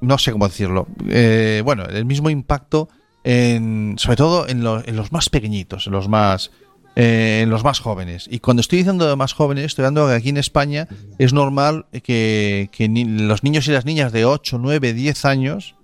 no 0.00 0.18
sé 0.18 0.32
cómo 0.32 0.48
decirlo, 0.48 0.86
eh, 1.08 1.62
bueno, 1.64 1.84
el 1.84 2.04
mismo 2.04 2.30
impacto 2.30 2.88
en, 3.22 3.94
sobre 3.98 4.16
todo 4.16 4.48
en, 4.48 4.58
en 4.66 4.96
los 4.96 5.12
más 5.12 5.28
pequeñitos, 5.30 5.86
en 5.86 5.92
los 5.92 6.08
más, 6.08 6.50
en 6.96 7.50
los 7.50 7.64
más 7.64 7.80
jóvenes. 7.80 8.26
Y 8.30 8.40
cuando 8.40 8.60
estoy 8.60 8.78
diciendo 8.78 9.08
de 9.08 9.16
más 9.16 9.32
jóvenes, 9.32 9.64
estoy 9.64 9.84
hablando 9.84 10.08
que 10.08 10.14
aquí 10.14 10.28
en 10.28 10.36
España 10.36 10.88
es 11.18 11.32
normal 11.32 11.86
que, 12.02 12.68
que 12.70 12.88
los 12.88 13.42
niños 13.42 13.66
y 13.66 13.72
las 13.72 13.84
niñas 13.84 14.12
de 14.12 14.24
8, 14.24 14.58
9, 14.60 14.92
10 14.92 15.24
años 15.24 15.74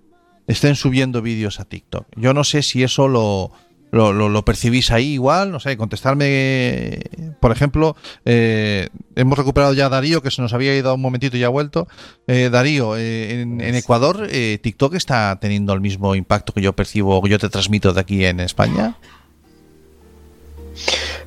estén 0.47 0.74
subiendo 0.74 1.23
vídeos 1.23 1.61
a 1.61 1.65
TikTok. 1.65 2.07
Yo 2.16 2.35
no 2.35 2.44
sé 2.44 2.62
si 2.62 2.82
eso 2.82 3.09
lo, 3.09 3.52
lo, 3.91 4.12
lo, 4.12 4.45
percibís 4.45 4.91
ahí 4.91 5.15
igual, 5.15 5.51
no 5.51 5.61
sé, 5.61 5.77
contestarme, 5.77 7.01
por 7.41 7.51
ejemplo, 7.51 7.97
eh, 8.25 8.89
hemos 9.17 9.37
recuperado 9.37 9.75
ya 9.75 9.87
a 9.87 9.89
Darío, 9.89 10.23
que 10.23 10.31
se 10.31 10.43
nos 10.43 10.53
había 10.53 10.77
ido 10.77 10.95
un 10.95 11.01
momentito 11.01 11.37
y 11.37 11.41
ya 11.41 11.47
ha 11.47 11.51
vuelto. 11.51 11.89
Eh, 12.27 12.51
Darío, 12.53 12.97
eh, 12.97 13.43
en, 13.43 13.61
Ecuador, 13.75 14.29
¿TikTok 14.29 14.95
está 14.95 15.39
teniendo 15.41 15.73
el 15.73 15.81
mismo 15.81 16.15
impacto 16.15 16.53
que 16.53 16.62
yo 16.62 16.75
percibo, 16.75 17.21
que 17.23 17.31
yo 17.31 17.39
te 17.39 17.49
transmito 17.49 17.93
de 17.93 18.01
aquí 18.01 18.25
en 18.25 18.41
España? 18.41 18.97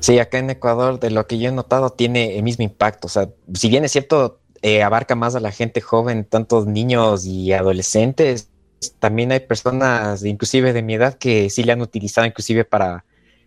Sí, 0.00 0.18
acá 0.18 0.38
en 0.38 0.50
Ecuador, 0.50 0.98
de 0.98 1.10
lo 1.10 1.26
que 1.26 1.38
yo 1.38 1.50
he 1.50 1.52
notado, 1.52 1.90
tiene 1.90 2.36
el 2.36 2.42
mismo 2.42 2.64
impacto. 2.64 3.06
O 3.08 3.10
sea, 3.10 3.28
si 3.52 3.68
bien 3.68 3.84
es 3.84 3.92
cierto, 3.92 4.40
abarca 4.82 5.14
más 5.14 5.34
a 5.34 5.40
la 5.40 5.52
gente 5.52 5.82
joven, 5.82 6.24
tantos 6.24 6.66
niños 6.66 7.26
y 7.26 7.52
adolescentes, 7.52 8.48
también 8.98 9.32
hay 9.32 9.40
personas, 9.40 10.24
inclusive 10.24 10.72
de 10.72 10.82
mi 10.82 10.94
edad, 10.94 11.14
que 11.14 11.50
sí 11.50 11.62
le 11.64 11.72
han 11.72 11.80
utilizado 11.80 12.26
inclusive 12.26 12.64
para 12.64 13.04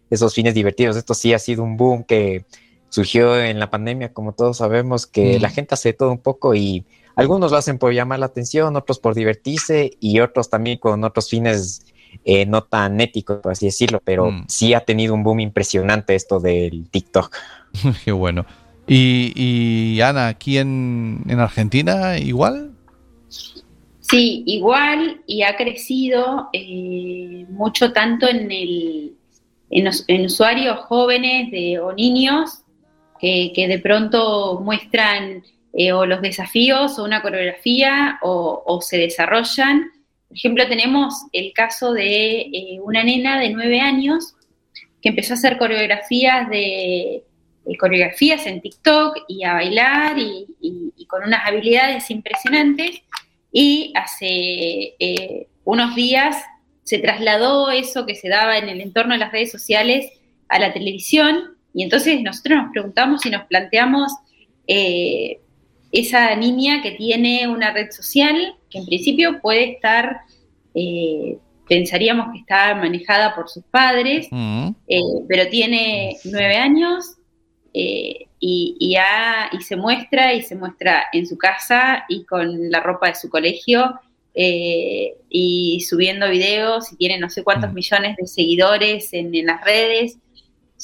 esos 0.09 0.33
fines 0.33 0.53
divertidos. 0.53 0.95
Esto 0.95 1.13
sí 1.13 1.33
ha 1.33 1.39
sido 1.39 1.63
un 1.63 1.77
boom 1.77 2.03
que 2.03 2.45
surgió 2.89 3.39
en 3.39 3.59
la 3.59 3.69
pandemia, 3.69 4.13
como 4.13 4.33
todos 4.33 4.57
sabemos, 4.57 5.05
que 5.07 5.39
la 5.39 5.49
gente 5.49 5.73
hace 5.73 5.93
todo 5.93 6.11
un 6.11 6.19
poco 6.19 6.55
y 6.55 6.85
algunos 7.15 7.51
lo 7.51 7.57
hacen 7.57 7.77
por 7.77 7.93
llamar 7.93 8.19
la 8.19 8.27
atención, 8.27 8.75
otros 8.75 8.99
por 8.99 9.15
divertirse 9.15 9.91
y 9.99 10.19
otros 10.19 10.49
también 10.49 10.77
con 10.77 11.03
otros 11.03 11.29
fines 11.29 11.81
eh, 12.25 12.45
no 12.45 12.63
tan 12.63 12.99
éticos, 13.01 13.39
por 13.41 13.51
así 13.51 13.65
decirlo, 13.65 14.01
pero 14.03 14.31
mm. 14.31 14.45
sí 14.47 14.73
ha 14.73 14.81
tenido 14.81 15.13
un 15.13 15.23
boom 15.23 15.39
impresionante 15.39 16.15
esto 16.15 16.39
del 16.39 16.89
TikTok. 16.89 17.35
Qué 18.05 18.11
bueno. 18.11 18.45
Y, 18.89 19.99
Ana, 20.01 20.27
aquí 20.29 20.57
en, 20.57 21.23
en 21.27 21.39
Argentina 21.39 22.17
igual. 22.17 22.66
Sí, 24.09 24.43
igual 24.45 25.21
y 25.27 25.41
ha 25.43 25.57
crecido 25.57 26.49
eh, 26.53 27.45
mucho 27.49 27.91
tanto 27.91 28.29
en, 28.29 28.49
el, 28.49 29.17
en, 29.69 30.25
usuarios 30.25 30.79
jóvenes 30.85 31.51
de, 31.51 31.79
o 31.79 31.91
niños 31.91 32.61
que, 33.19 33.51
de 33.67 33.79
pronto 33.79 34.61
muestran 34.63 35.43
eh, 35.73 35.91
o 35.91 36.05
los 36.05 36.21
desafíos 36.21 36.97
o 36.97 37.03
una 37.03 37.21
coreografía 37.21 38.17
o, 38.21 38.79
se 38.81 38.97
desarrollan. 38.97 39.91
Por 40.29 40.37
ejemplo, 40.37 40.67
tenemos 40.69 41.25
el 41.33 41.51
caso 41.51 41.91
de 41.91 42.41
eh, 42.41 42.79
una 42.81 43.03
nena 43.03 43.37
de 43.41 43.49
nueve 43.49 43.81
años 43.81 44.35
que 45.01 45.09
empezó 45.09 45.33
a 45.33 45.35
hacer 45.35 45.57
coreografías 45.57 46.49
de 46.49 47.23
coreografías 47.77 48.45
en 48.45 48.61
TikTok 48.61 49.25
y 49.27 49.43
a 49.43 49.55
bailar 49.55 50.15
y 50.17 51.05
con 51.09 51.23
unas 51.23 51.45
habilidades 51.45 52.09
impresionantes 52.09 53.01
y 53.59 53.91
hace 53.95 54.93
eh, 54.99 55.47
unos 55.63 55.95
días 55.95 56.37
se 56.83 56.99
trasladó 56.99 57.71
eso 57.71 58.05
que 58.05 58.13
se 58.13 58.29
daba 58.29 58.59
en 58.59 58.69
el 58.69 58.81
entorno 58.81 59.15
de 59.15 59.19
las 59.19 59.31
redes 59.31 59.51
sociales 59.51 60.11
a 60.47 60.59
la 60.59 60.73
televisión 60.73 61.57
y 61.73 61.81
entonces 61.81 62.21
nosotros 62.21 62.59
nos 62.61 62.71
preguntamos 62.71 63.25
y 63.25 63.31
nos 63.31 63.45
planteamos 63.45 64.11
eh, 64.67 65.39
esa 65.91 66.35
niña 66.35 66.83
que 66.83 66.91
tiene 66.91 67.47
una 67.47 67.73
red 67.73 67.89
social 67.89 68.53
que 68.69 68.77
en 68.77 68.85
principio 68.85 69.41
puede 69.41 69.71
estar, 69.71 70.17
eh, 70.75 71.39
pensaríamos 71.67 72.33
que 72.33 72.41
está 72.41 72.75
manejada 72.75 73.33
por 73.33 73.49
sus 73.49 73.63
padres, 73.63 74.27
mm. 74.29 74.69
pero 75.27 75.49
tiene 75.49 76.17
nueve 76.25 76.57
años 76.57 77.16
y, 78.39 78.77
y, 78.79 79.61
se 79.61 79.75
muestra 79.75 80.33
y 80.33 80.41
se 80.41 80.55
muestra 80.55 81.05
en 81.13 81.25
su 81.25 81.37
casa 81.37 82.05
y 82.09 82.23
con 82.25 82.69
la 82.71 82.79
ropa 82.79 83.07
de 83.07 83.15
su 83.15 83.29
colegio 83.29 83.99
eh, 84.39 85.15
y 85.29 85.81
subiendo 85.81 86.29
videos 86.29 86.93
y 86.93 86.95
tiene 86.97 87.17
no 87.17 87.27
sé 87.27 87.43
cuántos 87.43 87.71
mm. 87.71 87.73
millones 87.73 88.17
de 88.17 88.27
seguidores 88.27 89.11
en, 89.13 89.31
las 89.45 89.63
redes. 89.63 90.19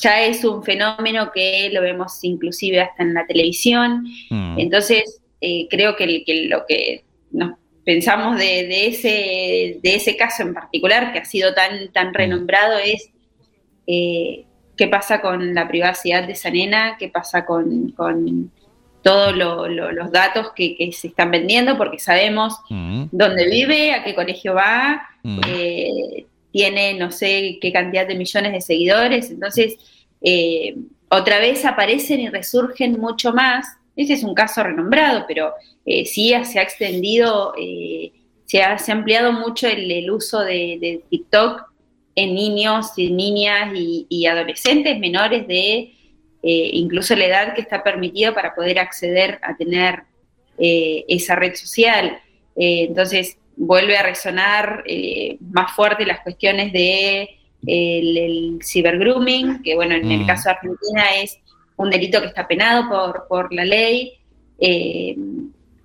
Ya 0.02 0.26
es 0.26 0.44
un 0.44 0.64
fenómeno 0.64 1.32
que 1.32 1.70
lo 1.72 1.82
vemos 1.82 2.24
inclusive 2.24 2.82
hasta 2.82 3.04
en 3.04 3.14
la 3.14 3.28
televisión. 3.28 4.06
Mm. 4.32 4.58
Entonces, 4.58 5.22
eh, 5.40 5.68
creo 5.70 5.96
que, 5.96 6.24
lo 6.50 6.66
que 6.68 7.04
nos 7.32 7.60
pensamos 7.86 8.40
de, 8.40 8.88
ese, 8.88 9.80
de 9.84 9.96
ese 9.96 10.18
caso 10.18 10.42
en 10.42 10.56
particular, 10.56 11.14
que 11.14 11.20
ha 11.20 11.26
sido 11.26 11.54
tan, 11.54 11.92
tan 11.92 12.10
mm. 12.10 12.14
renombrado, 12.16 12.80
es 12.80 13.12
eh, 13.86 14.46
qué 14.78 14.88
pasa 14.88 15.22
con 15.22 15.54
la 15.54 15.68
privacidad 15.68 16.26
de 16.26 16.34
esa 16.34 16.50
nena, 16.50 16.98
qué 16.98 17.10
pasa 17.10 17.46
con, 17.46 17.92
con 17.92 18.52
todos 19.04 19.36
los 19.36 20.12
datos 20.12 20.54
que, 20.56 20.90
se 20.94 21.08
están 21.08 21.30
vendiendo, 21.30 21.78
porque 21.78 22.00
sabemos 22.00 22.58
mm. 22.70 23.06
dónde 23.12 23.50
vive, 23.50 23.94
a 23.94 24.04
qué 24.04 24.16
colegio 24.16 24.56
va, 24.56 25.10
mm. 25.22 25.40
eh, 25.48 26.26
tiene 26.52 26.94
no 26.94 27.12
sé 27.12 27.58
qué 27.62 27.72
cantidad 27.72 28.08
de 28.08 28.16
millones 28.16 28.54
de 28.54 28.62
seguidores, 28.62 29.30
entonces 29.30 29.76
eh, 30.22 30.76
otra 31.10 31.40
vez 31.40 31.66
aparecen 31.66 32.22
y 32.22 32.30
resurgen 32.30 33.00
mucho 33.00 33.34
más. 33.34 33.68
Ese 33.96 34.14
es 34.14 34.24
un 34.24 34.34
caso 34.34 34.64
renombrado, 34.64 35.26
pero 35.28 35.54
eh, 35.86 36.06
sí 36.06 36.34
se 36.46 36.58
ha 36.58 36.64
extendido, 36.64 37.54
se 38.46 38.64
ha, 38.64 38.78
ampliado 38.88 39.34
mucho 39.34 39.68
el, 39.68 40.10
uso 40.10 40.40
de, 40.40 41.04
TikTok 41.10 41.73
en 42.16 42.36
niños 42.36 42.92
y 42.98 43.12
niñas 43.12 43.74
y 43.76 44.26
adolescentes 44.26 45.00
menores 45.00 45.48
de 45.48 45.94
eh, 46.46 46.72
incluso 46.74 47.16
la 47.16 47.26
edad 47.26 47.54
que 47.56 47.62
está 47.62 47.82
permitida 47.82 48.36
para 48.36 48.54
poder 48.54 48.78
acceder 48.78 49.40
a 49.42 49.56
tener 49.56 50.04
eh, 50.58 51.06
esa 51.08 51.38
red 51.38 51.56
social. 51.56 52.20
Eh, 52.58 52.88
entonces 52.90 53.38
vuelve 53.56 53.96
a 53.96 54.04
resonar 54.04 54.84
más 55.40 55.72
fuerte 55.72 56.06
las 56.06 56.20
cuestiones 56.20 56.74
de 56.74 57.30
el, 57.66 58.60
cibergrooming, 58.62 59.64
que 59.64 59.74
bueno, 59.76 59.96
en 59.96 60.12
el 60.12 60.22
mm. 60.22 60.28
caso 60.28 60.50
de 60.50 60.56
Argentina 60.56 61.04
es 61.22 61.40
un 61.78 61.90
delito 61.90 62.20
que 62.20 62.28
está 62.28 62.46
penado 62.46 62.90
por, 62.90 63.28
por 63.30 63.54
la 63.54 63.64
ley. 63.64 64.20
y 64.60 65.16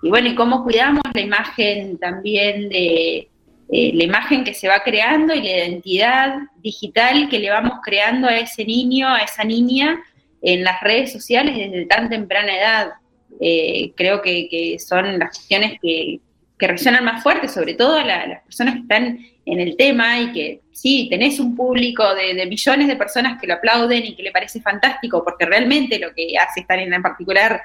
bueno, 0.03 0.29
y 0.29 0.35
cómo 0.35 0.65
cuidamos 0.65 1.03
la 1.15 1.21
imagen 1.21 1.99
también 1.99 2.69
de 2.69 3.29
la 3.70 4.05
imagen 4.05 4.45
que 4.45 4.55
se 4.55 4.69
va 4.69 4.82
creando 4.82 5.35
y 5.35 5.43
la 5.43 5.59
identidad 5.59 6.36
digital 6.62 7.28
que 7.28 7.39
le 7.39 7.51
vamos 7.51 7.81
creando 7.82 8.27
a 8.27 8.39
ese 8.39 8.65
niño, 8.65 9.09
a 9.09 9.20
esa 9.20 9.45
niña, 9.45 10.01
en 10.43 10.65
las 10.65 10.81
redes 10.81 11.12
sociales 11.12 11.57
desde 11.57 11.86
tan 11.86 12.09
temprana 12.09 12.57
edad. 12.57 12.93
Eh, 13.40 13.93
creo 13.97 14.23
que, 14.23 14.77
son 14.78 15.19
las 15.19 15.31
cuestiones 15.31 15.78
que, 15.81 16.20
resuenan 16.61 17.05
más 17.05 17.23
fuerte, 17.23 17.49
sobre 17.49 17.74
todo 17.74 18.03
las 18.03 18.43
personas 18.43 18.74
que 18.74 18.81
están 18.81 19.19
en 19.47 19.61
el 19.61 19.77
tema 19.77 20.19
y 20.20 20.32
que 20.32 20.61
sí, 20.73 21.07
tenés 21.09 21.39
un 21.39 21.55
público 21.55 22.03
de, 22.16 22.45
millones 22.47 22.89
de 22.89 22.97
personas 22.97 23.40
que 23.40 23.47
lo 23.47 23.55
aplauden 23.55 24.05
y 24.05 24.16
que 24.16 24.24
le 24.24 24.32
parece 24.32 24.61
fantástico, 24.61 25.23
porque 25.23 25.47
realmente 25.47 26.01
lo 26.01 26.12
que 26.12 26.36
hace 26.36 26.61
Stalin 26.61 26.93
en 26.93 27.01
particular 27.03 27.62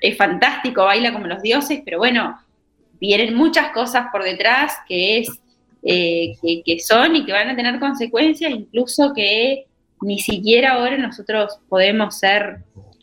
es 0.00 0.16
fantástico, 0.16 0.84
baila 0.84 1.12
como 1.12 1.28
los 1.28 1.40
dioses, 1.40 1.82
pero 1.84 1.98
bueno, 1.98 2.36
vienen 3.02 3.34
muchas 3.34 3.72
cosas 3.72 4.06
por 4.12 4.22
detrás 4.22 4.74
que 4.86 5.18
es 5.18 5.28
eh, 5.82 6.36
que, 6.64 6.78
son 6.78 7.16
y 7.16 7.24
que 7.24 7.32
van 7.32 7.50
a 7.50 7.56
tener 7.56 7.80
consecuencias, 7.80 8.52
incluso 8.52 9.12
que 9.12 9.66
ni 10.02 10.20
siquiera 10.20 10.74
ahora 10.74 10.96
nosotros 10.96 11.58
podemos 11.68 12.16
ser 12.16 12.58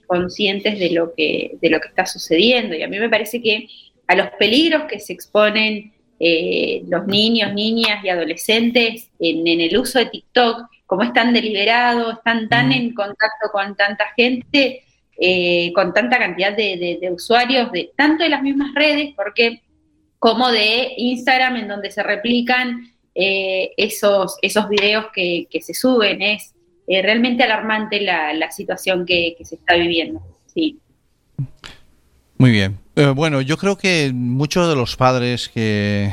conscientes 0.07 0.79
de 0.79 0.91
lo 0.91 1.13
que, 1.13 1.57
de 1.61 1.69
lo 1.69 1.81
que 1.81 1.89
está 1.89 2.05
sucediendo. 2.05 2.75
Y 2.75 2.83
a 2.83 2.87
mí 2.87 2.97
me 2.97 3.09
parece 3.09 3.41
que 3.41 3.67
a 4.07 4.15
los 4.15 4.29
peligros 4.39 4.83
que 4.83 5.01
se 5.01 5.11
exponen 5.11 5.91
eh, 6.17 6.83
los 6.87 7.05
niños, 7.05 7.53
niñas 7.53 8.01
y 8.01 8.07
adolescentes 8.07 9.09
en, 9.19 9.45
el 9.45 9.77
uso 9.77 9.99
de 9.99 10.05
TikTok, 10.05 10.61
como 10.85 11.03
es 11.03 11.11
tan 11.11 11.33
deliberado, 11.33 12.13
están 12.13 12.47
tan 12.47 12.71
en 12.71 12.93
contacto 12.93 13.49
con 13.51 13.75
tanta 13.75 14.05
gente, 14.15 14.83
eh, 15.19 15.73
con 15.73 15.93
tanta 15.93 16.17
cantidad 16.17 16.55
de, 16.55 17.09
usuarios, 17.11 17.69
de 17.73 17.91
tanto 17.97 18.23
de 18.23 18.29
las 18.29 18.41
mismas 18.41 18.73
redes, 18.73 19.09
porque 19.17 19.61
como 20.19 20.51
de 20.51 20.93
Instagram, 20.97 21.55
en 21.55 21.67
donde 21.67 21.91
se 21.91 22.03
replican 22.03 22.93
eh, 23.15 23.71
esos, 23.77 24.37
esos 24.41 24.69
videos 24.69 25.05
que, 25.13 25.47
que 25.49 25.61
se 25.61 25.73
suben. 25.73 26.21
Es, 26.21 26.53
eh, 26.91 27.03
realmente 27.03 27.43
alarmante 27.43 28.01
la, 28.01 28.49
situación 28.49 29.05
que, 29.05 29.37
se 29.43 29.55
está 29.55 29.75
viviendo. 29.75 30.21
Sí. 30.51 30.79
Muy 32.39 32.49
bien. 32.49 32.79
Eh, 32.95 33.13
bueno, 33.15 33.41
yo 33.41 33.57
creo 33.57 33.77
que 33.77 34.11
muchos 34.11 34.67
de 34.67 34.75
los 34.75 34.95
padres 34.95 35.49
que, 35.49 36.11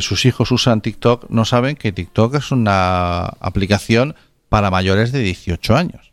sus 0.00 0.26
hijos 0.26 0.50
usan 0.50 0.80
TikTok 0.80 1.30
no 1.30 1.44
saben 1.44 1.76
que 1.76 1.92
TikTok 1.92 2.34
es 2.34 2.50
una 2.50 3.26
aplicación 3.26 4.16
para 4.48 4.72
mayores 4.72 5.12
de 5.12 5.20
18 5.20 5.76
años. 5.76 6.07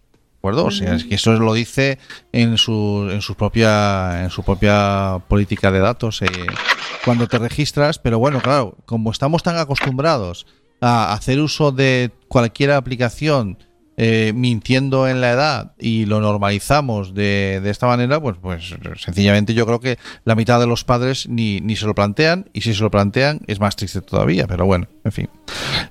¿De 0.46 0.52
acuerdo? 0.52 0.68
O 0.68 0.72
sea, 0.72 0.96
es 0.96 1.06
que 1.06 1.16
eso 1.16 1.34
lo 1.34 1.54
dice 1.54 1.98
en 2.32 2.58
su, 2.58 3.10
en 3.12 3.22
su 3.22 3.36
propia 3.36 4.24
en 4.24 4.30
su 4.30 4.44
propia 4.44 5.20
política 5.28 5.72
de 5.72 5.80
datos 5.80 6.22
eh, 6.22 6.28
cuando 7.04 7.28
te 7.28 7.40
registras, 7.40 8.00
pero 8.00 8.20
bueno, 8.20 8.42
claro, 8.42 8.78
como 8.86 9.12
estamos 9.12 9.42
tan 9.44 9.58
acostumbrados 9.58 10.46
a 10.82 11.14
hacer 11.14 11.40
uso 11.40 11.72
de 11.72 12.12
cualquier 12.28 12.72
aplicación 12.72 13.58
eh, 13.98 14.34
mintiendo 14.36 15.08
en 15.08 15.22
la 15.22 15.32
edad 15.32 15.74
y 15.80 16.06
lo 16.06 16.20
normalizamos 16.20 17.14
de, 17.14 17.62
de, 17.64 17.70
esta 17.70 17.88
manera, 17.88 18.20
pues, 18.20 18.36
pues 18.42 18.76
sencillamente 18.98 19.54
yo 19.54 19.66
creo 19.66 19.80
que 19.80 19.98
la 20.26 20.36
mitad 20.36 20.60
de 20.60 20.68
los 20.68 20.84
padres 20.84 21.30
ni, 21.30 21.62
ni 21.62 21.78
se 21.78 21.86
lo 21.86 21.96
plantean 21.96 22.50
y 22.52 22.62
si 22.62 22.74
se 22.74 22.84
lo 22.84 22.92
plantean 22.92 23.40
es 23.48 23.62
más 23.62 23.78
triste 23.78 24.02
todavía, 24.02 24.48
pero 24.48 24.66
bueno, 24.66 24.90
en 25.06 25.12
fin. 25.14 25.30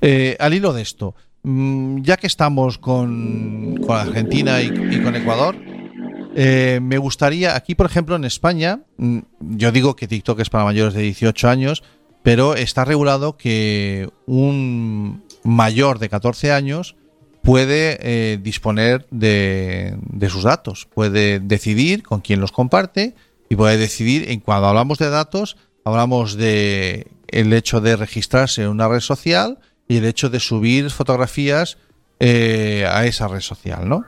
Eh, 0.02 0.36
al 0.39 0.52
hilo 0.52 0.74
de 0.74 0.82
esto, 0.82 1.14
ya 1.44 2.16
que 2.16 2.26
estamos 2.26 2.78
con, 2.78 3.84
Argentina 3.88 4.62
y, 4.62 4.70
con 5.02 5.14
Ecuador, 5.14 5.56
eh, 6.34 6.80
me 6.82 6.98
gustaría, 6.98 7.54
aquí 7.54 7.74
por 7.74 7.86
ejemplo 7.86 8.16
en 8.16 8.24
España, 8.24 8.80
mm, 8.96 9.18
yo 9.40 9.70
digo 9.70 9.94
que 9.94 10.08
TikTok 10.08 10.40
es 10.40 10.50
para 10.50 10.64
mayores 10.64 10.94
de 10.94 11.02
18 11.02 11.48
años, 11.48 11.82
pero 12.22 12.54
está 12.54 12.84
regulado 12.84 13.36
que 13.36 14.08
un 14.26 15.22
mayor 15.44 15.98
de 15.98 16.08
14 16.08 16.52
años 16.52 16.96
puede 17.42 17.98
eh, 18.00 18.38
disponer 18.42 19.06
de, 19.10 19.98
sus 20.30 20.44
datos, 20.44 20.88
puede 20.92 21.38
decidir 21.40 22.02
con 22.02 22.20
quién 22.20 22.40
los 22.40 22.52
comparte 22.52 23.14
y 23.50 23.56
puede 23.56 23.76
decidir, 23.76 24.30
en 24.30 24.40
cuando 24.40 24.68
hablamos 24.68 24.96
de 24.96 25.10
datos, 25.10 25.58
hablamos 25.84 26.36
de 26.36 27.06
el 27.28 27.52
hecho 27.52 27.82
de 27.82 27.96
registrarse 27.96 28.62
en 28.62 28.68
una 28.68 28.88
red 28.88 29.00
social 29.00 29.58
y 29.89 29.98
el 29.98 30.05
hecho 30.05 30.31
de 30.31 30.40
subir 30.40 30.90
fotografías 30.90 31.78
eh, 32.20 32.86
a 32.89 33.06
esa 33.06 33.28
red 33.28 33.40
social, 33.40 33.89
¿no? 33.89 34.05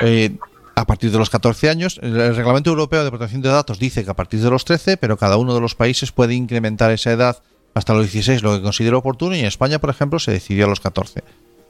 Eh, 0.00 0.36
a 0.74 0.86
partir 0.86 1.10
de 1.10 1.18
los 1.18 1.30
14 1.30 1.70
años, 1.70 1.98
el 2.02 2.36
Reglamento 2.36 2.70
Europeo 2.70 3.02
de 3.02 3.10
Protección 3.10 3.40
de 3.40 3.48
Datos 3.48 3.78
dice 3.78 4.04
que 4.04 4.10
a 4.10 4.14
partir 4.14 4.40
de 4.40 4.50
los 4.50 4.64
13, 4.66 4.98
pero 4.98 5.16
cada 5.16 5.38
uno 5.38 5.54
de 5.54 5.60
los 5.60 5.74
países 5.74 6.12
puede 6.12 6.34
incrementar 6.34 6.90
esa 6.90 7.12
edad 7.12 7.42
hasta 7.72 7.94
los 7.94 8.12
16, 8.12 8.42
lo 8.42 8.56
que 8.56 8.62
considere 8.62 8.94
oportuno, 8.94 9.34
y 9.34 9.40
en 9.40 9.46
España, 9.46 9.78
por 9.78 9.90
ejemplo, 9.90 10.18
se 10.18 10.32
decidió 10.32 10.66
a 10.66 10.68
los 10.68 10.80
14. 10.80 11.24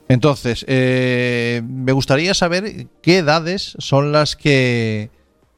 Entonces, 0.08 0.64
eh, 0.68 1.62
me 1.68 1.92
gustaría 1.92 2.34
saber 2.34 2.88
qué 3.00 3.18
edades 3.18 3.76
son 3.78 4.12
las 4.12 4.36
que 4.36 5.10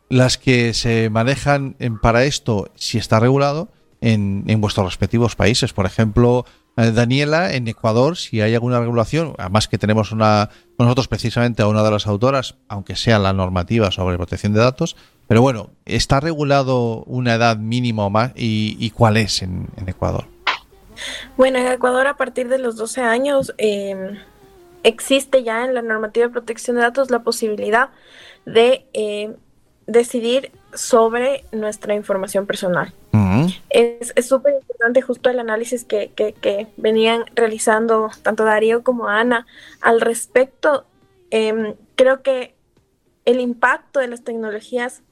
las 0.09 0.39
que 0.39 0.73
se 0.73 1.11
manejan 1.11 1.77
para 2.01 2.25
esto, 2.25 2.71
si 2.77 2.99
está 2.99 3.21
regulado, 3.21 3.69
en, 4.01 4.61
vuestros 4.61 4.87
respectivos 4.87 5.37
países. 5.37 5.73
Por 5.73 5.87
ejemplo, 5.87 6.47
Daniela, 6.87 7.55
en 7.55 7.67
Ecuador, 7.67 8.17
si 8.17 8.41
hay 8.41 8.55
alguna 8.55 8.79
regulación, 8.79 9.35
además 9.39 9.67
que 9.67 9.79
tenemos 9.79 10.13
una, 10.13 10.51
nosotros 10.79 11.09
precisamente 11.09 11.63
a 11.63 11.67
una 11.67 11.83
de 11.83 11.91
las 11.91 12.07
autoras, 12.07 12.55
aunque 12.69 12.95
sea 12.95 13.19
la 13.19 13.33
normativa 13.33 13.91
sobre 13.91 14.17
protección 14.17 14.53
de 14.53 14.61
datos, 14.61 14.97
pero 15.27 15.43
bueno, 15.43 15.71
¿está 15.85 16.21
regulado 16.21 17.03
una 17.05 17.35
edad 17.35 17.57
mínima 17.57 18.07
o 18.07 18.11
más 18.11 18.33
y, 18.37 18.91
cuál 18.91 19.17
es 19.17 19.43
en, 19.43 19.69
Ecuador? 19.87 20.27
Bueno, 21.37 21.59
en 21.59 21.67
Ecuador 21.67 22.07
a 22.07 22.17
partir 22.17 22.49
de 22.49 22.59
los 22.59 22.77
12 22.77 23.03
años 23.03 23.53
eh, 23.59 24.17
existe 24.85 25.43
ya 25.43 25.65
en 25.65 25.75
la 25.75 25.83
normativa 25.83 26.27
de 26.27 26.33
protección 26.33 26.77
de 26.77 26.83
datos 26.83 27.11
la 27.11 27.25
posibilidad 27.25 27.91
de 28.47 28.87
eh, 28.95 29.35
decidir 29.87 30.53
sobre 30.75 31.45
nuestra 31.53 31.95
información 31.95 32.47
personal. 32.47 32.93
Es 33.71 34.13
súper 34.27 34.55
importante 34.55 35.03
justo 35.03 35.31
el 35.31 35.39
análisis 35.39 35.85
que, 35.85 36.67
venían 36.77 37.25
realizando 37.35 38.11
tanto 38.23 38.45
Darío 38.45 38.83
como 38.83 39.09
Ana 39.09 39.47
al 39.81 40.01
respecto. 40.01 40.85
Em, 41.31 41.75
creo 41.95 42.23
que 42.23 42.55
el 43.25 43.41
impacto 43.41 44.01
de 44.01 44.09
las 44.09 44.25
tecnologías 44.25 45.03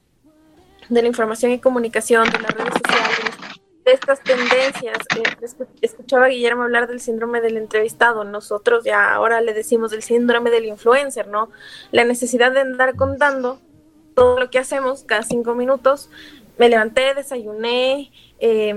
de 0.89 1.01
la 1.01 1.07
información 1.07 1.51
y 1.51 1.59
comunicación, 1.59 2.29
de 2.29 2.39
las 2.39 2.51
redes 2.51 2.73
sociales, 2.73 3.37
de 3.85 3.93
estas 3.93 4.21
tendencias. 4.21 4.97
Eh, 5.15 5.55
escuchaba 5.81 6.25
a 6.25 6.29
Guillermo 6.29 6.63
hablar 6.63 6.87
del 6.87 6.99
síndrome 6.99 7.41
del 7.41 7.57
entrevistado. 7.57 8.23
Nosotros 8.23 8.83
ya 8.83 9.13
ahora 9.13 9.41
le 9.41 9.53
decimos 9.53 9.91
del 9.91 10.03
síndrome 10.03 10.49
del 10.49 10.65
influencer, 10.65 11.27
¿no? 11.27 11.49
La 11.91 12.03
necesidad 12.03 12.51
de 12.51 12.61
andar 12.61 12.95
contando 12.95 13.59
todo 14.17 14.39
lo 14.39 14.49
que 14.49 14.57
hacemos 14.57 15.03
cada 15.03 15.21
cinco 15.21 15.53
minutos. 15.53 16.09
Me 16.57 16.69
levanté, 16.69 17.13
desayuné, 17.13 18.11
eh, 18.39 18.75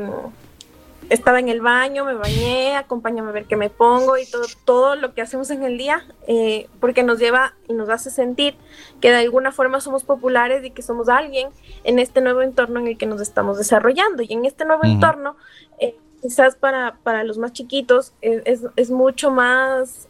estaba 1.09 1.39
en 1.39 1.49
el 1.49 1.63
baño, 1.63 2.05
me 2.05 2.13
bañé, 2.13 2.77
acompáñame 2.77 3.31
a 3.31 3.33
ver 3.33 3.47
qué 3.47 3.57
me 3.57 3.71
pongo 3.71 4.19
y 4.19 4.27
todo, 4.27 4.45
todo 4.67 4.97
lo 4.97 5.15
que 5.15 5.23
hacemos 5.23 5.49
en 5.49 5.63
el 5.63 5.79
día, 5.79 6.05
eh, 6.27 6.69
porque 6.79 7.03
nos 7.05 7.19
lleva 7.19 7.55
y 7.69 7.73
nos 7.73 7.89
hace 7.89 8.11
sentir 8.11 8.55
que 9.01 9.11
de 9.11 9.17
alguna 9.17 9.51
forma 9.51 9.81
somos 9.81 10.05
populares 10.05 10.63
y 10.63 10.73
que 10.73 10.83
somos 10.83 11.09
alguien 11.09 11.49
en 11.85 11.99
este 11.99 12.21
nuevo 12.21 12.43
entorno 12.43 12.79
en 12.79 12.89
el 12.89 12.99
que 12.99 13.07
nos 13.07 13.23
estamos 13.23 13.57
desarrollando. 13.57 14.23
Y 14.23 14.35
en 14.35 14.45
este 14.45 14.67
nuevo 14.67 14.85
entorno, 14.85 15.37
eh, 15.79 15.97
quizás 16.21 16.55
para, 16.55 16.99
para, 17.03 17.25
los 17.25 17.39
más 17.39 17.55
chiquitos, 17.55 18.13
es, 18.21 18.61
es, 18.77 18.91
mucho 18.91 19.31
más 19.31 20.07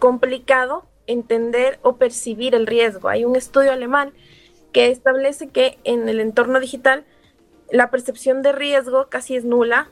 complicado 0.00 0.86
entender 1.06 1.78
o 1.82 1.98
percibir 1.98 2.56
el 2.56 2.66
riesgo. 2.66 3.08
Hay 3.08 3.24
un 3.24 3.36
estudio 3.36 3.70
alemán 3.70 4.12
que 4.72 4.90
establece 4.90 5.48
que 5.48 5.78
en 5.84 6.08
el 6.08 6.20
entorno 6.20 6.60
digital 6.60 7.04
la 7.70 7.90
percepción 7.90 8.42
de 8.42 8.52
riesgo 8.52 9.06
casi 9.08 9.36
es 9.36 9.44
nula, 9.44 9.88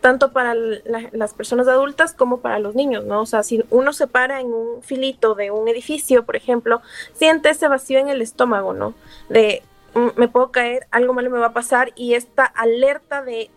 tanto 0.00 0.32
para 0.32 0.54
las 0.54 1.34
personas 1.34 1.68
adultas 1.68 2.14
como 2.14 2.40
para 2.40 2.58
los 2.58 2.74
niños, 2.74 3.04
¿no? 3.04 3.20
O 3.20 3.26
sea, 3.26 3.42
si 3.42 3.62
uno 3.70 3.92
se 3.92 4.06
para 4.06 4.40
en 4.40 4.46
un 4.46 4.82
filito 4.82 5.34
de 5.34 5.50
un 5.50 5.68
edificio, 5.68 6.24
por 6.24 6.36
ejemplo, 6.36 6.80
siente 7.12 7.50
ese 7.50 7.68
vacío 7.68 7.98
en 7.98 8.08
el 8.08 8.22
estómago, 8.22 8.72
¿no? 8.72 8.94
De 9.28 9.62
mm, 9.94 10.08
me 10.16 10.28
puedo 10.28 10.50
caer, 10.50 10.86
algo 10.90 11.12
malo 11.12 11.30
me 11.30 11.38
va 11.38 11.48
a 11.48 11.52
pasar 11.52 11.92
y 11.96 12.14
esta 12.14 12.44
alerta 12.44 13.22
de 13.22 13.50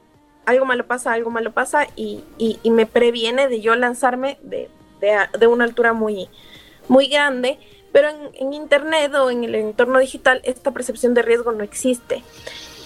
algo 0.45 0.66
malo 0.66 0.86
pasa, 0.86 1.14
algo 1.14 1.30
malo 1.30 1.52
pasa 1.52 1.88
y, 1.95 2.24
y, 2.38 2.70
me 2.70 2.86
previene 2.86 3.48
de 3.48 3.62
yo 3.62 3.76
lanzarme 3.76 4.38
de, 4.41 4.70
de, 5.40 5.48
una 5.48 5.64
altura 5.64 5.94
muy, 5.94 6.30
muy 6.88 7.08
grande, 7.08 7.60
pero 7.94 8.10
en, 8.10 8.18
en 8.34 8.53
Internet 8.53 9.15
o 9.15 9.30
en 9.30 9.45
el 9.45 9.56
entorno 9.56 9.99
digital 9.99 10.41
esta 10.44 10.72
percepción 10.72 11.14
de 11.14 11.22
riesgo 11.22 11.53
no 11.53 11.64
existe. 11.64 12.22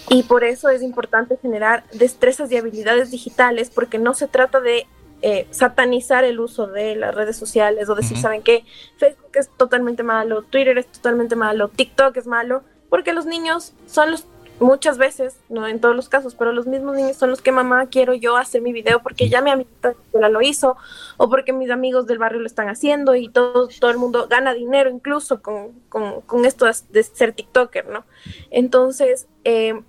Y 0.09 0.23
por 0.23 0.43
eso 0.43 0.69
es 0.69 0.83
importante 0.83 1.37
generar 1.41 1.83
destrezas 1.91 2.51
y 2.51 2.57
habilidades 2.57 3.11
digitales, 3.11 3.71
porque 3.73 3.97
no 3.97 4.13
se 4.13 4.27
trata 4.27 4.61
de 4.61 4.85
eh, 5.23 5.47
satanizar 5.49 6.23
el 6.23 6.39
uso 6.39 6.67
de 6.67 6.95
las 6.95 7.15
redes 7.15 7.35
sociales 7.35 7.89
o 7.89 7.95
decir, 7.95 8.17
¿saben 8.17 8.43
qué? 8.43 8.63
Facebook 8.97 9.31
es 9.33 9.49
totalmente 9.57 10.03
malo, 10.03 10.43
Twitter 10.43 10.77
es 10.77 10.87
totalmente 10.87 11.35
malo, 11.35 11.69
TikTok 11.69 12.15
es 12.17 12.27
malo, 12.27 12.63
porque 12.89 13.13
los 13.13 13.25
niños 13.25 13.73
son 13.87 14.11
los, 14.11 14.27
muchas 14.59 14.97
veces, 14.97 15.37
no 15.49 15.67
en 15.67 15.79
todos 15.79 15.95
los 15.95 16.09
casos, 16.09 16.35
pero 16.35 16.51
los 16.51 16.65
mismos 16.65 16.95
niños 16.95 17.17
son 17.17 17.29
los 17.29 17.41
que 17.41 17.51
mamá 17.51 17.87
quiero 17.87 18.13
yo 18.13 18.37
hacer 18.37 18.61
mi 18.61 18.73
video 18.73 19.01
porque 19.01 19.29
ya 19.29 19.41
mi 19.41 19.51
amiguita 19.51 19.93
lo 20.13 20.41
hizo 20.41 20.77
o 21.17 21.29
porque 21.29 21.53
mis 21.53 21.69
amigos 21.69 22.07
del 22.07 22.17
barrio 22.17 22.39
lo 22.39 22.47
están 22.47 22.69
haciendo 22.69 23.15
y 23.15 23.29
todo, 23.29 23.69
todo 23.79 23.91
el 23.91 23.97
mundo 23.97 24.27
gana 24.27 24.53
dinero 24.53 24.89
incluso 24.89 25.41
con, 25.41 25.73
con, 25.89 26.21
con 26.21 26.45
esto 26.45 26.65
de 26.65 27.03
ser 27.03 27.33
TikToker, 27.33 27.87
¿no? 27.87 28.05
Entonces, 28.49 29.27
eh, 29.43 29.81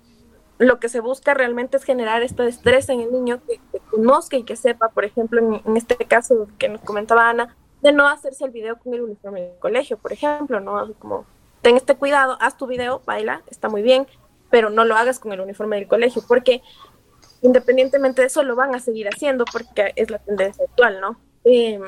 lo 0.59 0.79
que 0.79 0.89
se 0.89 0.99
busca 0.99 1.33
realmente 1.33 1.77
es 1.77 1.83
generar 1.83 2.21
esta 2.21 2.43
destreza 2.43 2.93
en 2.93 2.99
el 2.99 3.11
niño 3.11 3.41
que, 3.47 3.59
conozca 3.89 4.37
y 4.37 4.43
que 4.43 4.55
sepa, 4.55 4.89
por 4.89 5.05
ejemplo, 5.05 5.39
en, 5.39 5.77
este 5.77 5.95
caso 5.95 6.47
que 6.59 6.69
nos 6.69 6.81
comentaba 6.81 7.29
Ana, 7.29 7.55
de 7.81 7.91
no 7.91 8.07
hacerse 8.07 8.45
el 8.45 8.51
video 8.51 8.77
con 8.77 8.93
el 8.93 9.01
uniforme 9.01 9.41
del 9.41 9.57
colegio, 9.59 9.97
por 9.97 10.13
ejemplo, 10.13 10.59
¿no? 10.59 10.93
Como, 10.99 11.25
ten 11.61 11.77
este 11.77 11.95
cuidado, 11.95 12.37
haz 12.41 12.57
tu 12.57 12.67
video, 12.67 13.01
baila, 13.05 13.41
está 13.49 13.69
muy 13.69 13.81
bien, 13.81 14.05
pero 14.49 14.69
no 14.69 14.85
lo 14.85 14.95
hagas 14.95 15.19
con 15.19 15.31
el 15.31 15.41
uniforme 15.41 15.77
del 15.77 15.87
colegio, 15.87 16.23
porque 16.27 16.61
independientemente 17.41 18.21
de 18.21 18.27
eso 18.27 18.43
lo 18.43 18.55
van 18.55 18.75
a 18.75 18.79
seguir 18.79 19.07
haciendo 19.07 19.45
porque 19.45 19.93
es 19.95 20.09
la 20.09 20.19
tendencia 20.19 20.65
actual, 20.65 20.99
¿no? 20.99 21.19
Em, 21.43 21.81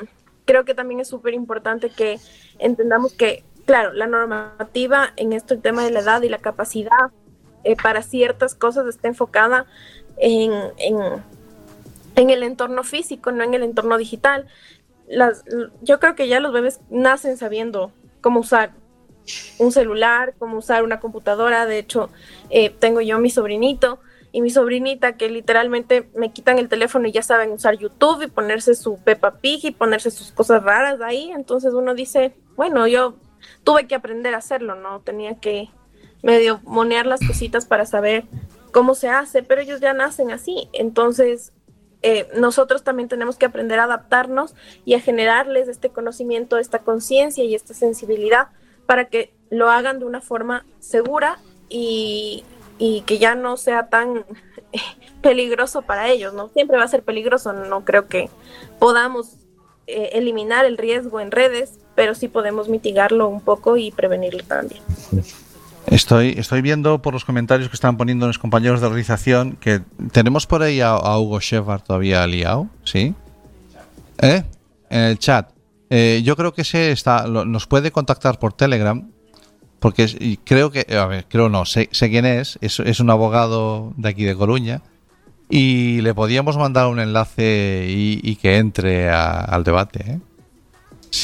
creo 0.44 0.64
que 0.64 0.74
también 0.74 1.00
es 1.00 1.08
súper 1.08 1.34
importante 1.34 1.90
que 1.90 2.18
entendamos 2.58 3.12
que, 3.12 3.44
claro, 3.66 3.92
la 3.92 4.06
normativa 4.06 5.12
en 5.16 5.32
esto, 5.32 5.54
el 5.54 5.60
tema 5.60 5.84
de 5.84 5.90
la 5.90 6.00
edad 6.00 6.22
y 6.22 6.28
la 6.28 6.38
capacidad 6.38 7.10
eh, 7.64 7.76
para 7.80 8.02
ciertas 8.02 8.54
cosas 8.54 8.86
está 8.86 9.08
enfocada 9.08 9.66
en, 10.16 10.52
en, 10.78 12.30
el 12.30 12.42
entorno 12.42 12.82
físico, 12.82 13.30
no 13.32 13.44
en 13.44 13.54
el 13.54 13.62
entorno 13.62 13.98
digital. 13.98 14.46
Las, 15.08 15.44
yo 15.82 16.00
creo 16.00 16.14
que 16.14 16.28
ya 16.28 16.40
los 16.40 16.52
bebés 16.52 16.80
nacen 16.90 17.36
sabiendo 17.36 17.92
cómo 18.20 18.40
usar 18.40 18.72
un 19.58 19.72
celular, 19.72 20.34
cómo 20.38 20.58
usar 20.58 20.84
una 20.84 21.00
computadora. 21.00 21.66
De 21.66 21.78
hecho, 21.78 22.10
eh, 22.50 22.70
tengo 22.70 23.00
yo 23.00 23.18
mi 23.18 23.30
sobrinito 23.30 24.00
y 24.32 24.40
mi 24.40 24.50
sobrinita 24.50 25.16
que 25.16 25.28
literalmente 25.28 26.08
me 26.14 26.32
quitan 26.32 26.58
el 26.58 26.68
teléfono 26.68 27.06
y 27.06 27.12
ya 27.12 27.22
saben 27.22 27.52
usar 27.52 27.76
YouTube 27.76 28.22
y 28.22 28.26
ponerse 28.28 28.74
su 28.74 28.98
Peppa 28.98 29.38
Pig 29.38 29.60
y 29.64 29.70
ponerse 29.70 30.10
sus 30.10 30.32
cosas 30.32 30.62
raras 30.62 31.00
ahí. 31.00 31.30
Entonces 31.32 31.74
uno 31.74 31.94
dice, 31.94 32.34
bueno, 32.56 32.86
yo 32.86 33.14
tuve 33.64 33.86
que 33.86 33.94
aprender 33.94 34.34
a 34.34 34.38
hacerlo, 34.38 34.74
¿no? 34.74 35.00
Tenía 35.00 35.38
que, 35.38 35.68
medio 36.22 36.60
monear 36.64 37.06
las 37.06 37.20
cositas 37.26 37.66
para 37.66 37.84
saber 37.84 38.24
cómo 38.70 38.94
se 38.94 39.08
hace, 39.08 39.42
pero 39.42 39.60
ellos 39.60 39.80
ya 39.80 39.92
nacen 39.92 40.30
así. 40.30 40.68
Entonces, 40.72 41.52
eh, 42.02 42.28
nosotros 42.36 42.82
también 42.82 43.08
tenemos 43.08 43.36
que 43.36 43.46
aprender 43.46 43.78
a 43.78 43.84
adaptarnos 43.84 44.54
y 44.84 44.94
a 44.94 45.00
generarles 45.00 45.68
este 45.68 45.90
conocimiento, 45.90 46.58
esta 46.58 46.80
conciencia 46.80 47.44
y 47.44 47.54
esta 47.54 47.74
sensibilidad 47.74 48.48
para 48.86 49.06
que 49.06 49.32
lo 49.50 49.70
hagan 49.70 49.98
de 49.98 50.06
una 50.06 50.20
forma 50.20 50.64
segura 50.80 51.38
y, 51.68 52.44
que 53.06 53.18
ya 53.18 53.34
no 53.34 53.56
sea 53.56 53.86
tan 53.88 54.24
peligroso 55.22 55.82
para 55.82 56.08
ellos, 56.08 56.34
¿no? 56.34 56.48
Siempre 56.48 56.76
va 56.76 56.84
a 56.84 56.88
ser 56.88 57.02
peligroso, 57.02 57.52
no 57.52 57.84
creo 57.84 58.08
que 58.08 58.28
podamos 58.78 59.36
eh, 59.86 60.10
eliminar 60.14 60.64
el 60.64 60.76
riesgo 60.76 61.20
en 61.20 61.30
redes, 61.30 61.78
pero 61.94 62.14
sí 62.14 62.28
podemos 62.28 62.68
mitigarlo 62.68 63.28
un 63.28 63.40
poco 63.40 63.76
y 63.76 63.92
prevenirlo 63.92 64.42
también. 64.44 64.82
Estoy, 65.86 66.34
estoy 66.38 66.62
viendo 66.62 67.02
por 67.02 67.12
los 67.12 67.24
comentarios 67.24 67.68
que 67.68 67.74
están 67.74 67.96
poniendo 67.96 68.26
los 68.26 68.38
compañeros 68.38 68.80
de 68.80 68.88
realización 68.88 69.56
que 69.56 69.80
tenemos 70.12 70.46
por 70.46 70.62
ahí 70.62 70.80
a, 70.80 70.96
Hugo 71.18 71.40
Shepard 71.40 71.82
todavía 71.82 72.26
liado, 72.26 72.68
¿sí? 72.84 73.14
¿Eh? 74.18 74.42
En 74.88 75.00
el 75.00 75.18
chat. 75.18 75.50
Eh, 75.94 76.22
yo 76.24 76.36
creo 76.36 76.54
que 76.54 76.64
se 76.64 76.90
está, 76.90 77.26
nos 77.26 77.66
puede 77.66 77.92
contactar 77.92 78.38
por 78.38 78.54
Telegram, 78.54 79.10
porque 79.78 80.38
creo 80.42 80.70
que, 80.70 80.86
a 80.96 81.04
ver, 81.04 81.26
creo 81.28 81.50
no, 81.50 81.66
sé, 81.66 81.88
quién 81.88 82.24
es, 82.24 82.58
es, 82.62 82.98
un 82.98 83.10
abogado 83.10 83.92
de 83.98 84.08
aquí 84.08 84.24
de 84.24 84.34
Coruña, 84.34 84.80
y 85.50 86.00
le 86.00 86.14
podíamos 86.14 86.56
mandar 86.56 86.86
un 86.86 86.98
enlace 86.98 87.88
y, 87.90 88.36
que 88.36 88.56
entre 88.56 89.10
al 89.10 89.64
debate. 89.64 90.18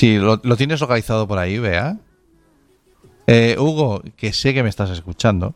¿eh? 0.03 0.19
Lo, 0.19 0.39
lo, 0.43 0.57
tienes 0.59 0.83
localizado 0.83 1.27
por 1.27 1.39
ahí, 1.39 1.59
vea. 1.59 1.97
Eh, 3.27 3.57
Hugo, 3.59 4.03
que 4.19 4.35
sé 4.35 4.53
que 4.53 4.63
me 4.63 4.69
estás 4.69 4.91
escuchando, 4.91 5.55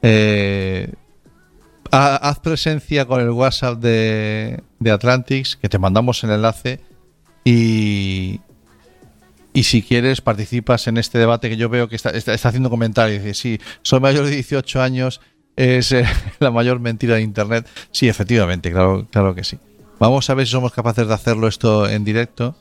eh, 0.00 0.90
haz 1.90 2.38
presencia 2.38 3.04
con 3.04 3.20
el 3.20 3.28
WhatsApp 3.28 3.78
de, 3.78 4.62
de 4.78 4.90
Atlantics, 4.90 5.56
que 5.56 5.68
te 5.68 5.78
mandamos 5.78 6.24
el 6.24 6.30
enlace 6.30 6.80
y, 7.44 8.40
y 9.52 9.62
si 9.64 9.82
quieres 9.82 10.20
participas 10.20 10.86
en 10.86 10.96
este 10.96 11.18
debate 11.18 11.48
que 11.48 11.56
yo 11.56 11.68
veo 11.68 11.88
que 11.88 11.96
está, 11.96 12.10
está, 12.10 12.32
haciendo 12.32 12.70
comentarios. 12.70 13.22
Dice, 13.22 13.34
sí, 13.34 13.60
soy 13.82 14.00
mayor 14.00 14.24
de 14.24 14.32
18 14.32 14.80
años, 14.80 15.20
es 15.56 15.92
eh, 15.92 16.04
la 16.38 16.50
mayor 16.50 16.80
mentira 16.80 17.16
de 17.16 17.22
Internet. 17.22 17.66
Sí, 17.90 18.08
efectivamente, 18.08 18.70
claro, 18.70 19.06
claro 19.10 19.34
que 19.34 19.44
sí. 19.44 19.58
Vamos 19.98 20.28
a 20.30 20.34
ver 20.34 20.46
si 20.46 20.52
somos 20.52 20.72
capaces 20.72 21.06
de 21.06 21.14
hacerlo 21.14 21.46
esto 21.46 21.88
en 21.88 22.04
directo 22.04 22.56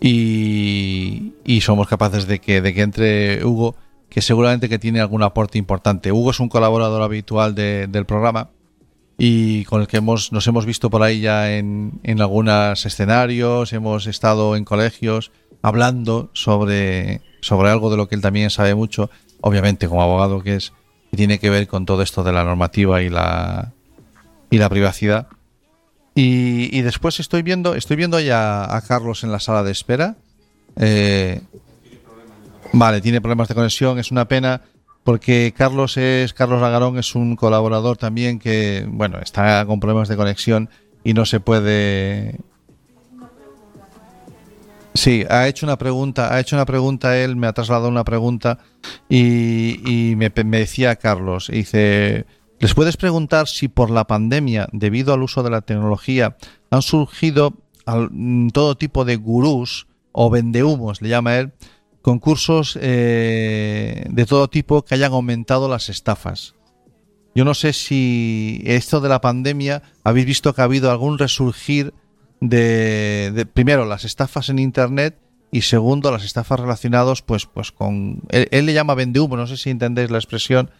y, 0.00 1.32
somos 1.60 1.88
capaces 1.88 2.26
de 2.26 2.38
que, 2.38 2.60
de 2.60 2.72
que 2.72 2.82
entre 2.82 3.44
Hugo, 3.44 3.74
que 4.08 4.22
seguramente 4.22 4.68
que 4.68 4.78
tiene 4.78 5.00
algún 5.00 5.22
aporte 5.22 5.58
importante. 5.58 6.12
Hugo 6.12 6.30
es 6.30 6.40
un 6.40 6.48
colaborador 6.48 7.02
habitual 7.02 7.54
del 7.54 8.06
programa 8.06 8.50
y 9.18 9.64
con 9.64 9.80
el 9.80 9.88
que 9.88 9.96
hemos, 9.96 10.32
nos 10.32 10.46
hemos 10.46 10.64
visto 10.64 10.90
por 10.90 11.02
ahí 11.02 11.20
ya 11.20 11.56
en, 11.56 12.00
en 12.04 12.20
algunos 12.20 12.86
escenarios, 12.86 13.72
hemos 13.72 14.06
estado 14.06 14.54
en 14.54 14.64
colegios 14.64 15.32
hablando 15.60 16.30
sobre, 16.34 17.20
sobre 17.40 17.70
algo 17.70 17.90
de 17.90 17.96
lo 17.96 18.08
que 18.08 18.14
él 18.14 18.22
también 18.22 18.50
sabe 18.50 18.76
mucho, 18.76 19.10
obviamente 19.40 19.88
como 19.88 20.02
abogado 20.02 20.42
que 20.42 20.54
es, 20.54 20.72
que 21.10 21.16
tiene 21.16 21.40
que 21.40 21.50
ver 21.50 21.66
con 21.66 21.84
todo 21.84 22.02
esto 22.02 22.22
de 22.22 22.32
la 22.32 22.44
normativa 22.44 23.02
y 23.02 23.10
la, 23.10 23.72
y 24.50 24.58
la 24.58 24.68
privacidad. 24.68 25.26
Y, 26.14 26.82
después 26.82 27.20
estoy 27.20 27.42
viendo, 27.42 27.76
estoy 27.76 27.96
viendo 27.96 28.18
ya 28.18 28.76
a 28.76 28.80
Carlos 28.82 29.22
en 29.22 29.30
la 29.30 29.38
sala 29.38 29.62
de 29.62 29.70
espera. 29.70 30.16
Eh, 30.74 31.40
vale, 32.72 33.00
tiene 33.00 33.20
problemas 33.20 33.46
de 33.46 33.54
conexión, 33.54 34.00
es 34.00 34.10
una 34.10 34.26
pena 34.26 34.62
porque 35.08 35.54
Carlos 35.56 35.96
es 35.96 36.34
Carlos 36.34 36.60
Lagarón 36.60 36.98
es 36.98 37.14
un 37.14 37.34
colaborador 37.34 37.96
también 37.96 38.38
que 38.38 38.84
bueno 38.86 39.18
está 39.20 39.64
con 39.64 39.80
problemas 39.80 40.06
de 40.08 40.18
conexión 40.18 40.68
y 41.02 41.14
no 41.14 41.24
se 41.24 41.40
puede. 41.40 42.38
Sí, 44.92 45.24
ha 45.30 45.48
hecho 45.48 45.64
una 45.64 45.78
pregunta, 45.78 46.34
ha 46.34 46.40
hecho 46.40 46.56
una 46.56 46.66
pregunta 46.66 47.16
él, 47.16 47.36
me 47.36 47.46
ha 47.46 47.54
trasladado 47.54 47.88
una 47.88 48.04
pregunta 48.04 48.58
y, 49.08 50.12
me, 50.18 50.30
me 50.44 50.58
decía 50.58 50.96
Carlos, 50.96 51.48
dice 51.50 52.26
¿Les 52.58 52.74
puedes 52.74 52.98
preguntar 52.98 53.48
si 53.48 53.68
por 53.68 53.88
la 53.88 54.06
pandemia, 54.06 54.68
debido 54.72 55.14
al 55.14 55.22
uso 55.22 55.42
de 55.42 55.48
la 55.48 55.62
tecnología, 55.62 56.36
han 56.68 56.82
surgido 56.82 57.54
mm, 57.86 58.48
todo 58.48 58.76
tipo 58.76 59.06
de 59.06 59.16
gurús 59.16 59.86
o 60.12 60.28
vendehumos, 60.28 61.00
le 61.00 61.08
llama 61.08 61.38
él, 61.38 61.52
concursos 62.08 62.78
eh, 62.80 64.06
de 64.08 64.24
todo 64.24 64.48
tipo 64.48 64.82
que 64.82 64.94
hayan 64.94 65.12
aumentado 65.12 65.68
las 65.68 65.90
estafas? 65.90 66.54
Yo 67.34 67.44
no 67.44 67.52
sé 67.52 67.74
si 67.74 68.62
esto 68.64 69.02
de 69.02 69.10
la 69.10 69.20
pandemia 69.20 69.82
habéis 70.04 70.24
visto 70.24 70.54
que 70.54 70.62
ha 70.62 70.64
habido 70.64 70.90
algún 70.90 71.18
resurgir 71.18 71.92
de, 72.40 73.46
primero 73.52 73.84
las 73.84 74.06
estafas 74.06 74.48
en 74.48 74.58
internet 74.58 75.18
y 75.50 75.60
segundo 75.60 76.10
las 76.10 76.24
estafas 76.24 76.58
relacionadas 76.58 77.20
pues 77.20 77.44
pues 77.44 77.72
con 77.72 78.22
él, 78.30 78.64
le 78.64 78.72
llama 78.72 78.94
vendehumo 78.94 79.36
no 79.36 79.46
sé 79.46 79.58
si 79.58 79.68
entendéis 79.68 80.10
la 80.10 80.18
expresión 80.18 80.70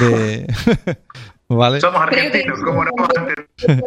de, 0.00 0.46
¿Vale? 1.48 1.80
Somos 1.80 2.00
argentinos, 2.00 2.58
¿cómo 2.64 2.84
no? 2.84 2.90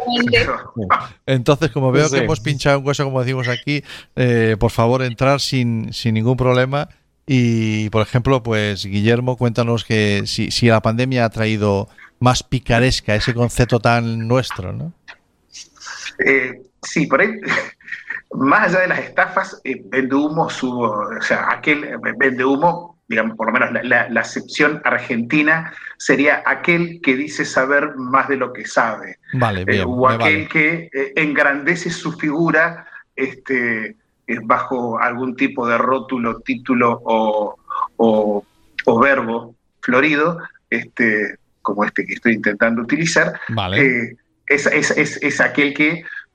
Entonces, 1.26 1.70
como 1.70 1.92
veo 1.92 2.08
Sí. 2.08 2.16
que 2.16 2.24
hemos 2.24 2.40
pinchado 2.40 2.78
un 2.78 2.86
hueso, 2.86 3.04
como 3.04 3.20
decimos 3.20 3.48
aquí, 3.48 3.82
eh, 4.16 4.56
por 4.58 4.70
favor, 4.70 5.02
entrar 5.02 5.40
sin, 5.40 5.92
sin 5.92 6.14
ningún 6.14 6.36
problema. 6.36 6.88
Y, 7.26 7.90
por 7.90 8.02
ejemplo, 8.02 8.42
pues 8.42 8.84
Guillermo, 8.86 9.36
cuéntanos 9.36 9.84
que 9.84 10.22
si, 10.26 10.50
si 10.50 10.68
la 10.68 10.80
pandemia 10.80 11.24
ha 11.26 11.30
traído 11.30 11.88
más 12.20 12.42
picaresca 12.42 13.14
ese 13.14 13.34
concepto 13.34 13.80
tan 13.80 14.26
nuestro, 14.26 14.72
¿no? 14.72 14.92
Eh, 16.24 16.62
sí, 16.82 17.06
por 17.06 17.20
ahí, 17.20 17.28
más 18.32 18.68
allá 18.68 18.80
de 18.80 18.88
las 18.88 18.98
estafas, 19.00 19.60
eh, 19.64 19.82
vende 19.84 20.14
humo, 20.14 20.48
su, 20.48 20.80
o 20.80 21.20
sea, 21.20 21.48
aquel 21.50 21.84
eh, 21.84 21.96
vende 22.18 22.44
humo, 22.44 22.97
digamos, 23.08 23.36
por 23.36 23.46
lo 23.46 23.52
menos 23.54 23.72
la, 23.72 23.82
la- 23.82 24.08
la 24.10 24.20
acepción 24.20 24.80
argentina 24.84 25.72
sería 25.96 26.42
aquel 26.44 27.00
que 27.02 27.16
dice 27.16 27.44
saber 27.44 27.96
más 27.96 28.28
de 28.28 28.36
lo 28.36 28.52
que 28.52 28.66
sabe, 28.66 29.18
Vale, 29.32 29.62
eh, 29.62 29.64
bien. 29.64 29.84
o 29.86 30.08
aquel 30.08 30.18
vale. 30.18 30.48
que 30.48 30.90
eh, 30.92 31.12
engrandece 31.16 31.88
su 31.90 32.12
figura 32.12 32.86
este, 33.16 33.96
eh, 34.26 34.38
bajo 34.42 34.98
algún 35.00 35.34
tipo 35.36 35.66
de 35.66 35.78
rótulo, 35.78 36.40
título 36.40 37.00
o, 37.04 37.56
o- 37.96 38.44
o 38.84 38.98
verbo 39.00 39.54
florido, 39.80 40.38
este, 40.70 41.36
como 41.62 41.84
este 41.84 42.04
que 42.06 42.14
estoy 42.14 42.34
intentando 42.34 42.82
utilizar, 42.82 43.40
Vale. 43.48 44.16
es, 44.46 44.66
es- 44.66 44.90
es- 44.90 45.18
es 45.22 45.40
aquel 45.40 45.72
que 45.74 45.88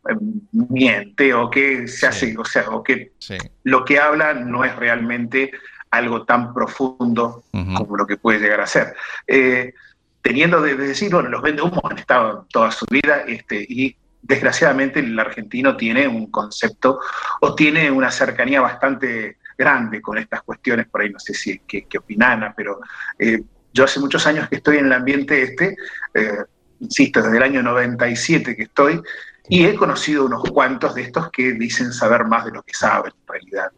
eh, 0.09 0.15
miente 0.51 1.33
o 1.33 1.49
que 1.49 1.87
se 1.87 1.97
Sí. 1.99 2.05
hace, 2.07 2.37
o 2.37 2.43
sea, 2.45 2.69
o 2.71 2.83
que 2.83 3.11
Sí. 3.19 3.37
lo 3.63 3.85
que 3.85 3.99
habla 3.99 4.33
no 4.33 4.65
es 4.65 4.75
realmente 4.75 5.51
algo 5.93 6.25
tan 6.25 6.53
profundo 6.53 7.43
como 7.51 7.95
lo 7.95 8.07
que 8.07 8.17
puede 8.17 8.39
llegar 8.39 8.61
a 8.61 8.67
ser. 8.67 8.95
Eh, 9.27 9.73
teniendo 10.21 10.61
de, 10.61 10.75
de 10.75 10.87
decir, 10.87 11.11
bueno, 11.13 11.29
los 11.29 11.41
vende 11.41 11.61
humo 11.61 11.81
han 11.89 11.99
estado 11.99 12.47
toda 12.51 12.71
su 12.71 12.85
vida 12.89 13.23
este, 13.27 13.65
y 13.67 13.95
desgraciadamente 14.21 14.99
el 15.01 15.19
argentino 15.19 15.77
tiene 15.77 16.07
un 16.07 16.31
concepto 16.31 16.99
o 17.41 17.53
tiene 17.53 17.91
una 17.91 18.09
cercanía 18.09 18.61
bastante 18.61 19.37
grande 19.57 20.01
con 20.01 20.17
estas 20.17 20.41
cuestiones, 20.41 20.87
por 20.87 21.01
ahí 21.01 21.09
no 21.09 21.19
sé 21.19 21.33
si 21.33 21.59
qué, 21.67 21.85
qué 21.87 21.97
opina 21.99 22.31
Ana, 22.31 22.53
pero 22.55 22.79
eh, 23.19 23.43
yo 23.71 23.83
hace 23.83 23.99
muchos 23.99 24.25
años 24.25 24.49
que 24.49 24.55
estoy 24.55 24.77
en 24.77 24.85
el 24.87 24.93
ambiente 24.93 25.41
este, 25.43 25.75
eh, 26.13 26.37
insisto, 26.79 27.21
desde 27.21 27.37
el 27.37 27.43
año 27.43 27.61
97 27.61 28.55
que 28.55 28.63
estoy, 28.63 29.01
y 29.49 29.65
he 29.65 29.75
conocido 29.75 30.25
unos 30.25 30.43
cuantos 30.43 30.95
de 30.95 31.03
estos 31.03 31.29
que 31.29 31.51
dicen 31.51 31.91
saber 31.91 32.25
más 32.25 32.45
de 32.45 32.51
lo 32.51 32.63
que 32.63 32.73
saben 32.73 33.11
en 33.11 33.27
realidad. 33.27 33.71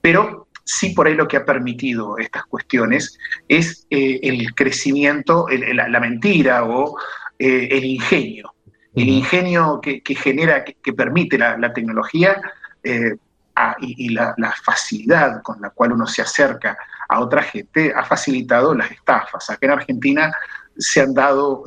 Pero 0.00 0.45
sí 0.66 0.90
por 0.90 1.06
ahí 1.06 1.14
lo 1.14 1.28
que 1.28 1.36
ha 1.36 1.44
permitido 1.44 2.18
estas 2.18 2.44
cuestiones 2.46 3.16
es 3.48 3.86
eh, 3.88 4.18
el 4.22 4.52
crecimiento, 4.54 5.48
el- 5.48 5.62
el- 5.62 5.76
la 5.76 6.00
mentira 6.00 6.64
o 6.64 6.98
eh, 7.38 7.68
el 7.70 7.84
ingenio. 7.84 8.52
El 8.94 9.08
ingenio 9.08 9.78
que, 9.80 10.00
que 10.02 10.14
genera, 10.14 10.64
que, 10.64 10.74
que 10.82 10.92
permite 10.92 11.38
la, 11.38 11.56
la 11.56 11.72
tecnología 11.72 12.40
eh, 12.82 13.14
a- 13.54 13.76
y, 13.80 14.06
y 14.06 14.08
la, 14.08 14.34
la 14.38 14.52
facilidad 14.64 15.40
con 15.42 15.60
la 15.60 15.70
cual 15.70 15.92
uno 15.92 16.06
se 16.06 16.22
acerca 16.22 16.76
a 17.08 17.20
otra 17.20 17.42
gente 17.42 17.92
ha 17.94 18.04
facilitado 18.04 18.74
las 18.74 18.90
estafas. 18.90 19.48
Acá 19.50 19.66
en 19.66 19.72
Argentina 19.72 20.32
se 20.76 21.00
han 21.00 21.14
dado 21.14 21.62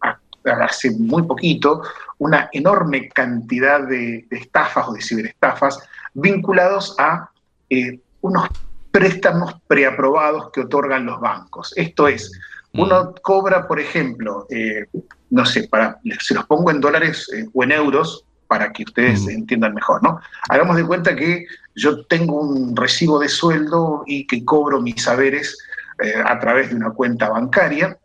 a- 0.00 0.18
hace 0.64 0.92
muy 0.92 1.24
poquito 1.24 1.82
una 2.18 2.48
enorme 2.52 3.08
cantidad 3.10 3.80
de, 3.82 4.24
de 4.30 4.36
estafas 4.38 4.88
o 4.88 4.92
de 4.94 5.02
ciberestafas 5.02 5.78
vinculados 6.14 6.94
a 6.98 7.30
eh, 7.70 8.00
unos 8.20 8.48
préstamos 8.90 9.54
preaprobados 9.66 10.50
que 10.52 10.62
otorgan 10.62 11.06
los 11.06 11.20
bancos. 11.20 11.72
Esto 11.76 12.08
es, 12.08 12.32
uno 12.72 13.14
cobra, 13.22 13.66
por 13.66 13.80
ejemplo, 13.80 14.46
eh, 14.50 14.86
no 15.30 15.44
sé, 15.44 15.68
para, 15.68 16.00
se 16.20 16.34
los 16.34 16.46
pongo 16.46 16.70
en 16.70 16.80
dólares 16.80 17.28
eh, 17.34 17.46
o 17.52 17.64
en 17.64 17.72
euros 17.72 18.24
para 18.46 18.72
que 18.72 18.82
ustedes 18.82 19.26
Mm. 19.26 19.30
entiendan 19.30 19.74
mejor, 19.74 20.02
¿no? 20.02 20.20
Hagamos 20.48 20.76
de 20.76 20.86
cuenta 20.86 21.14
que 21.14 21.46
yo 21.74 22.04
tengo 22.06 22.40
un 22.40 22.74
recibo 22.74 23.18
de 23.18 23.28
sueldo 23.28 24.04
y 24.06 24.26
que 24.26 24.44
cobro 24.44 24.80
mis 24.80 25.02
saberes 25.02 25.58
eh, 26.02 26.14
a 26.24 26.38
través 26.38 26.70
de 26.70 26.76
una 26.76 26.90
cuenta 26.90 27.28
bancaria 27.28 27.98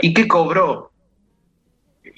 y 0.00 0.14
que 0.14 0.26
cobro, 0.26 0.92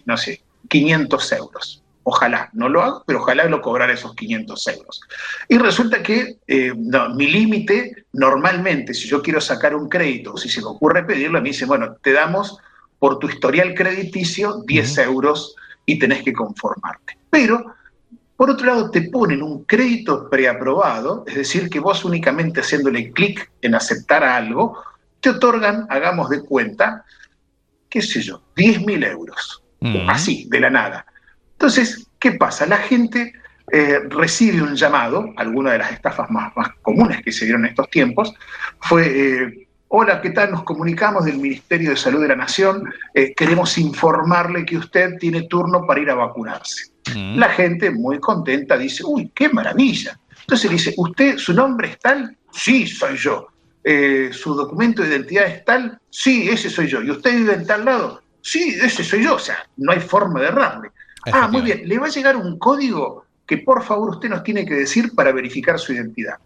no 0.07 0.17
sé, 0.17 0.43
500 0.69 1.33
euros. 1.33 1.82
Ojalá, 2.05 2.51
no 2.53 2.69
lo 2.69 2.83
hago, 2.83 3.05
pero 3.07 3.21
ojalá 3.21 3.45
lo 3.45 3.61
cobrara 3.61 3.93
esos 3.93 4.15
500 4.15 4.67
euros. 4.69 5.01
Y 5.49 5.59
resulta 5.59 6.03
que 6.03 6.39
eh, 6.47 6.73
no, 6.77 7.15
mi 7.15 7.29
límite, 7.29 8.07
normalmente, 8.13 8.93
si 8.93 9.09
yo 9.09 9.23
quiero 9.23 9.41
sacar 9.41 9.75
un 9.75 9.89
crédito, 9.89 10.33
o 10.35 10.37
si 10.37 10.49
se 10.49 10.61
me 10.61 10.67
ocurre 10.67 11.05
pedirlo, 11.05 11.41
me 11.41 11.51
dice, 11.51 11.65
bueno, 11.65 11.97
te 12.03 12.13
damos 12.13 12.59
por 12.99 13.19
tu 13.19 13.29
historial 13.29 13.75
crediticio 13.75 14.63
10 14.67 14.99
euros 14.99 15.55
y 15.87 15.99
tenés 15.99 16.23
que 16.23 16.33
conformarte. 16.33 17.19
Pero, 17.31 17.75
por 18.37 18.51
otro 18.51 18.67
lado, 18.67 18.91
te 18.91 19.03
ponen 19.03 19.43
un 19.43 19.65
crédito 19.65 20.29
preaprobado, 20.29 21.25
es 21.27 21.37
decir, 21.37 21.71
que 21.71 21.81
vos 21.81 22.05
únicamente 22.05 22.61
haciéndole 22.61 23.13
clic 23.13 23.51
en 23.61 23.75
aceptar 23.75 24.25
algo, 24.25 24.83
te 25.21 25.31
otorgan, 25.31 25.87
hagamos 25.89 26.31
de 26.31 26.43
cuenta, 26.43 27.05
qué 27.89 28.03
sé 28.03 28.23
yo, 28.23 28.43
10 28.57 28.85
mil 28.85 29.05
euros 29.05 29.63
Ujú. 29.81 29.99
así, 30.09 30.47
de 30.49 30.61
la 30.61 30.71
nada. 30.71 31.07
Entonces, 31.63 32.09
¿qué 32.19 32.33
pasa? 32.33 32.67
La 32.67 32.79
gente 32.79 33.35
eh, 33.71 34.01
recibe 34.09 34.63
un 34.63 34.75
llamado, 34.75 35.33
alguna 35.37 35.71
de 35.71 35.79
las 35.79 35.93
estafas 35.93 36.29
más, 36.29 36.53
más 36.57 36.71
comunes 36.83 37.23
que 37.23 37.31
se 37.31 37.45
dieron 37.45 37.65
en 37.65 37.71
estos 37.71 37.89
tiempos, 37.89 38.35
fue, 38.81 39.05
eh, 39.07 39.69
hola, 39.87 40.21
¿qué 40.21 40.31
tal? 40.31 40.51
Nos 40.51 40.65
comunicamos 40.65 41.25
del 41.25 41.39
Ministerio 41.39 41.91
de 41.91 41.97
Salud 41.97 42.21
de 42.21 42.27
la 42.27 42.35
Nación, 42.35 42.93
eh, 43.15 43.33
queremos 43.37 43.79
informarle 43.79 44.65
que 44.65 44.77
usted 44.77 45.17
tiene 45.21 45.43
turno 45.43 45.87
para 45.87 46.01
ir 46.01 46.11
a 46.11 46.17
vacunarse. 46.17 46.91
Ujú. 47.09 47.39
La 47.39 47.51
gente 47.51 47.93
muy 47.93 48.19
contenta 48.19 48.77
dice, 48.77 49.05
uy, 49.07 49.31
qué 49.33 49.49
maravilla. 49.49 50.19
Entonces 50.41 50.69
le 50.69 50.77
dice, 50.79 50.95
¿usted, 50.97 51.39
su 51.39 51.55
nombre 51.55 51.91
es 51.91 52.01
tal? 52.01 52.37
Sí, 52.51 52.89
soy 52.89 53.17
yo. 53.17 53.47
¿Su 54.33 54.55
documento 54.57 55.03
de 55.03 55.11
identidad 55.11 55.47
es 55.47 55.65
tal? 55.65 55.97
Sí, 56.11 56.49
ese 56.51 56.69
soy 56.69 56.89
yo. 56.89 57.01
¿Y 57.03 57.13
usted 57.13 57.37
vive 57.37 57.55
en 57.55 57.67
tal 57.69 57.85
lado? 57.85 58.21
Sí, 58.41 58.77
ese 58.83 59.05
soy 59.05 59.23
yo. 59.23 59.37
O 59.37 59.39
sea, 59.39 59.65
no 59.77 59.93
hay 59.93 60.01
forma 60.01 60.41
de 60.41 60.49
errarle. 60.49 60.91
Ah, 61.31 61.49
muy 61.49 61.63
bien. 61.63 61.83
Le 61.87 61.99
va 61.99 62.07
a 62.07 62.11
llegar 62.11 62.37
un 62.37 62.59
código 62.59 63.27
que 63.47 63.59
por 63.59 63.83
favor 63.83 64.11
usted 64.11 64.29
nos 64.29 64.43
tiene 64.43 64.65
que 64.65 64.75
decir 64.75 65.15
para 65.15 65.33
verificar 65.33 65.79
su 65.79 65.93
identidad. 65.93 66.37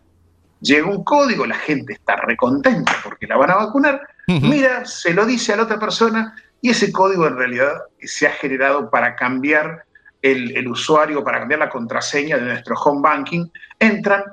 Llega 0.61 0.87
un 0.87 1.05
código, 1.05 1.47
la 1.47 1.55
gente 1.55 1.93
está 1.93 2.17
recontenta 2.17 2.97
porque 3.05 3.27
la 3.27 3.37
van 3.37 3.51
a 3.51 3.57
vacunar, 3.57 4.01
mira, 4.27 4.85
se 4.87 5.13
lo 5.13 5.27
dice 5.27 5.53
a 5.53 5.57
la 5.57 5.65
otra 5.65 5.79
persona 5.79 6.35
y 6.63 6.71
ese 6.71 6.91
código 6.91 7.27
en 7.27 7.37
realidad 7.37 7.75
se 8.01 8.27
ha 8.27 8.33
generado 8.33 8.91
para 8.91 9.15
cambiar 9.15 9.85
el, 10.23 10.57
el 10.57 10.67
usuario, 10.69 11.23
para 11.23 11.41
cambiar 11.41 11.61
la 11.61 11.69
contraseña 11.69 12.39
de 12.39 12.47
nuestro 12.47 12.75
home 12.75 13.03
banking. 13.03 13.47
Entran, 13.79 14.25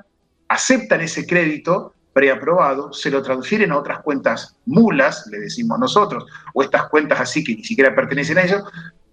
aceptan 0.48 1.02
ese 1.02 1.26
crédito 1.26 1.94
preaprobado, 2.14 2.92
se 2.92 3.10
lo 3.10 3.22
transfieren 3.22 3.72
a 3.72 3.76
otras 3.76 4.00
cuentas 4.00 4.56
mulas, 4.64 5.26
le 5.30 5.40
decimos 5.40 5.78
nosotros, 5.78 6.24
o 6.54 6.62
estas 6.62 6.88
cuentas 6.88 7.20
así 7.20 7.44
que 7.44 7.56
ni 7.56 7.64
siquiera 7.64 7.94
pertenecen 7.94 8.38
a 8.38 8.42
ellos, 8.44 8.62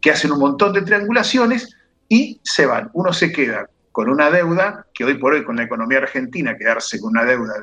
que 0.02 0.12
hacen 0.12 0.32
un 0.32 0.40
montón 0.40 0.74
de 0.74 0.82
triangulaciones 0.82 1.76
y 2.10 2.40
se 2.44 2.66
van. 2.66 2.90
Uno 2.94 3.14
se 3.14 3.32
queda 3.32 3.68
con 3.92 4.10
una 4.10 4.32
deuda, 4.32 4.86
que 4.94 5.04
hoy 5.06 5.16
por 5.16 5.34
hoy 5.34 5.44
con 5.44 5.58
la 5.58 5.64
economía 5.64 6.00
argentina, 6.00 6.58
quedarse 6.58 7.00
con 7.00 7.12
una 7.12 7.24
deuda 7.26 7.54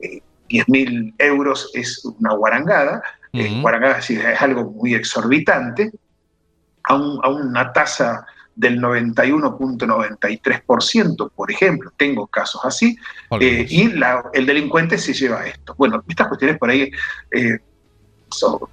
de 0.00 0.06
eh, 0.16 0.22
10 0.48 0.68
mil 0.68 1.14
euros 1.18 1.70
es 1.74 2.04
una 2.04 2.34
guarangada, 2.34 3.02
eh, 3.32 3.60
guarangada 3.60 3.98
es 3.98 4.42
algo 4.42 4.70
muy 4.72 4.94
exorbitante, 4.94 5.92
a, 6.82 6.94
un- 6.96 7.20
a 7.22 7.28
una 7.28 7.72
tasa 7.72 8.26
del 8.56 8.80
91.93%, 8.80 11.30
por 11.34 11.50
ejemplo, 11.50 11.92
tengo 11.96 12.26
casos 12.26 12.60
así, 12.64 12.96
eh, 13.40 13.66
y 13.68 13.88
la- 13.92 14.24
el 14.32 14.46
delincuente 14.46 14.98
se 14.98 15.12
lleva 15.12 15.46
esto. 15.46 15.74
Bueno, 15.78 16.02
estas 16.08 16.28
cuestiones 16.28 16.58
por 16.58 16.70
ahí, 16.70 16.90
eh, 17.30 17.58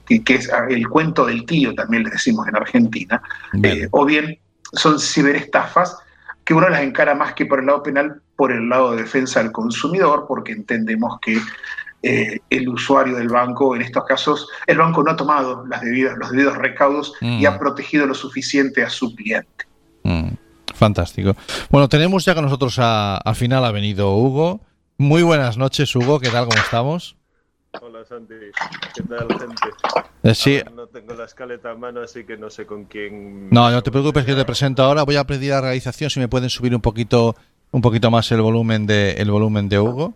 que, 0.06 0.24
que 0.24 0.36
es 0.36 0.50
el 0.70 0.88
cuento 0.88 1.26
del 1.26 1.46
tío, 1.46 1.74
también 1.76 2.04
le 2.04 2.10
decimos 2.12 2.48
en 2.48 2.56
Argentina, 2.56 3.22
Bien. 3.54 3.84
eh, 3.84 3.88
o 3.92 4.06
bien 4.06 4.38
son 4.74 5.00
ciberestafas 5.00 5.98
que 6.44 6.54
uno 6.54 6.70
las 6.70 6.82
encara 6.82 7.14
más 7.16 7.34
que 7.34 7.46
por 7.46 7.60
el 7.60 7.66
lado 7.66 7.84
penal, 7.84 8.22
por 8.36 8.52
el 8.52 8.70
lado 8.70 8.92
de 8.92 9.02
defensa 9.04 9.42
del 9.42 9.52
consumidor, 9.52 10.26
porque 10.28 10.54
entendemos 10.54 11.20
que 11.22 11.38
eh, 12.04 12.40
el 12.50 12.70
usuario 12.70 13.18
del 13.18 13.28
banco, 13.28 13.76
en 13.76 13.82
estos 13.82 14.06
casos, 14.06 14.48
el 14.68 14.78
banco 14.78 15.04
no 15.04 15.12
ha 15.12 15.16
tomado 15.16 15.66
las 15.68 15.82
debidas, 15.82 16.18
los 16.18 16.32
debidos 16.32 16.56
recaudos 16.58 17.14
y 17.22 17.44
Mm. 17.44 17.48
ha 17.48 17.60
protegido 17.60 18.06
lo 18.06 18.14
suficiente 18.14 18.84
a 18.84 18.90
su 18.90 19.14
cliente. 19.16 19.66
Mm, 20.04 20.30
Fantástico. 20.76 21.36
Bueno, 21.72 21.90
tenemos 21.90 22.24
ya 22.24 22.36
con 22.36 22.44
nosotros 22.46 22.78
a- 22.80 23.18
al 23.18 23.36
final 23.36 23.66
ha 23.66 23.72
venido 23.72 24.14
Hugo. 24.16 24.62
Muy 25.00 25.24
buenas 25.24 25.58
noches, 25.58 25.94
Hugo. 25.96 26.20
¿Qué 26.20 26.30
tal? 26.30 26.46
¿Cómo 26.48 26.62
estamos? 26.62 27.16
Hola 27.82 28.04
Santi, 28.06 28.34
¿qué 28.96 29.04
tal 29.04 29.28
gente? 29.40 29.56
Eh, 30.24 30.34
sí. 30.34 30.56
A 30.58 30.64
ver, 30.64 30.72
no 30.74 30.88
tengo 30.88 31.14
la 31.14 31.26
escaleta 31.26 31.72
a 31.72 31.76
mano, 31.76 32.02
así 32.02 32.24
que 32.24 32.36
no 32.38 32.50
sé 32.50 32.66
con 32.66 32.86
quién. 32.86 33.50
No, 33.50 33.70
no 33.70 33.84
te 33.84 33.92
preocupes 33.92 34.26
que 34.26 34.34
te 34.34 34.46
presento 34.46 34.84
ahora. 34.84 35.04
Voy 35.04 35.16
a 35.16 35.26
pedir 35.26 35.54
a 35.54 35.62
realización 35.62 36.10
si 36.10 36.20
me 36.20 36.28
pueden 36.28 36.50
subir 36.50 36.74
un 36.74 36.82
poquito, 36.82 37.36
un 37.72 37.82
poquito 37.82 38.10
más 38.10 38.32
el 38.32 38.42
volumen 38.42 38.88
de, 38.88 39.12
el 39.14 39.30
volumen 39.30 39.70
de 39.70 39.80
Hugo. 39.80 40.14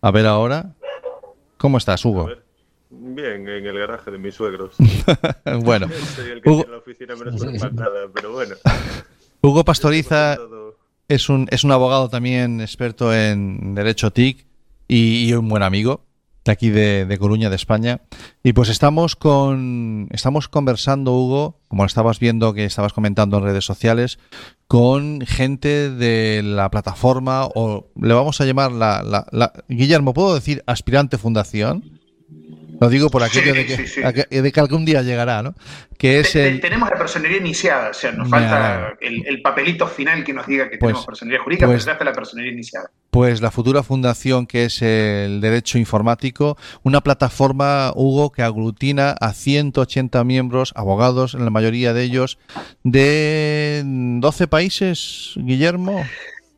A 0.00 0.10
ver 0.10 0.26
ahora. 0.26 0.72
¿Cómo 1.58 1.78
estás, 1.78 2.04
Hugo? 2.04 2.28
bien 2.90 3.48
en 3.48 3.66
el 3.66 3.76
garaje 3.78 4.10
de 4.12 4.18
mis 4.18 4.34
suegros. 4.36 4.76
bueno, 5.62 5.88
Soy 6.14 6.30
el 6.30 6.40
que 6.40 6.48
Hugo- 6.48 6.62
tiene 6.62 6.72
la 6.72 6.78
oficina 6.78 7.16
menos 7.16 7.38
documentada, 7.40 8.06
pero 8.14 8.32
bueno. 8.32 8.54
Hugo 9.42 9.64
Pastoriza 9.64 10.38
es 11.08 11.28
un, 11.28 11.48
es 11.50 11.64
un 11.64 11.72
abogado 11.72 12.08
también 12.08 12.60
experto 12.62 13.12
en 13.12 13.74
derecho 13.74 14.10
TIC 14.12 14.46
y, 14.88 15.28
y 15.28 15.32
un 15.34 15.48
buen 15.48 15.62
amigo 15.62 16.00
de 16.44 16.52
aquí 16.52 16.70
de, 16.70 17.06
de 17.06 17.18
Coruña, 17.18 17.50
de 17.50 17.56
España. 17.56 18.00
Y 18.42 18.52
pues 18.52 18.68
estamos 18.68 19.16
con 19.16 20.08
estamos 20.10 20.48
conversando, 20.48 21.12
Hugo, 21.12 21.60
como 21.68 21.84
estabas 21.84 22.18
viendo 22.18 22.52
que 22.54 22.64
estabas 22.64 22.92
comentando 22.92 23.38
en 23.38 23.44
redes 23.44 23.64
sociales, 23.64 24.18
con 24.68 25.20
gente 25.26 25.90
de 25.90 26.42
la 26.44 26.70
plataforma, 26.70 27.46
o 27.54 27.86
le 28.00 28.14
vamos 28.14 28.40
a 28.40 28.44
llamar 28.44 28.72
la, 28.72 29.02
la- 29.02 29.26
la- 29.32 29.52
Guillermo, 29.68 30.14
¿puedo 30.14 30.34
decir 30.34 30.62
aspirante 30.66 31.18
fundación? 31.18 32.00
Lo 32.80 32.88
digo 32.88 33.08
por 33.10 33.22
aquello 33.22 33.52
Sí, 33.54 33.58
de, 33.58 33.66
que, 33.66 33.76
sí, 33.76 33.86
sí. 33.86 34.02
a 34.02 34.12
que- 34.12 34.26
de 34.42 34.52
que 34.52 34.60
algún 34.60 34.84
día 34.84 35.02
llegará, 35.02 35.42
¿no? 35.42 35.54
Que 35.96 36.20
es 36.20 36.32
Te- 36.32 36.40
te- 36.42 36.48
el... 36.48 36.60
tenemos 36.60 36.90
la 36.90 36.96
personería 36.96 37.38
iniciada, 37.38 37.90
o 37.90 37.94
sea, 37.94 38.12
nos 38.12 38.28
falta 38.28 38.94
el, 39.00 39.24
el 39.26 39.40
papelito 39.42 39.86
final 39.86 40.24
que 40.24 40.32
nos 40.32 40.46
diga 40.46 40.64
que 40.68 40.78
Pues- 40.78 40.90
tenemos 40.90 41.06
personería 41.06 41.40
jurídica, 41.40 41.66
pues- 41.66 41.84
pero 41.84 41.86
ya 41.86 41.92
está 41.92 42.04
la 42.04 42.12
personería 42.12 42.52
iniciada. 42.52 42.90
Pues 43.10 43.40
la 43.40 43.50
futura 43.52 43.82
fundación 43.84 44.46
que 44.46 44.64
es 44.64 44.82
el 44.82 45.40
Derecho 45.40 45.78
Informático, 45.78 46.56
una 46.82 47.00
plataforma, 47.00 47.92
Hugo, 47.94 48.32
que 48.32 48.42
aglutina 48.42 49.12
a 49.20 49.32
180 49.32 50.24
miembros, 50.24 50.72
abogados, 50.74 51.34
en 51.34 51.44
la 51.44 51.50
mayoría 51.50 51.92
de 51.92 52.02
ellos, 52.02 52.38
de 52.82 53.82
12 53.84 54.46
países, 54.48 55.32
Guillermo, 55.36 56.04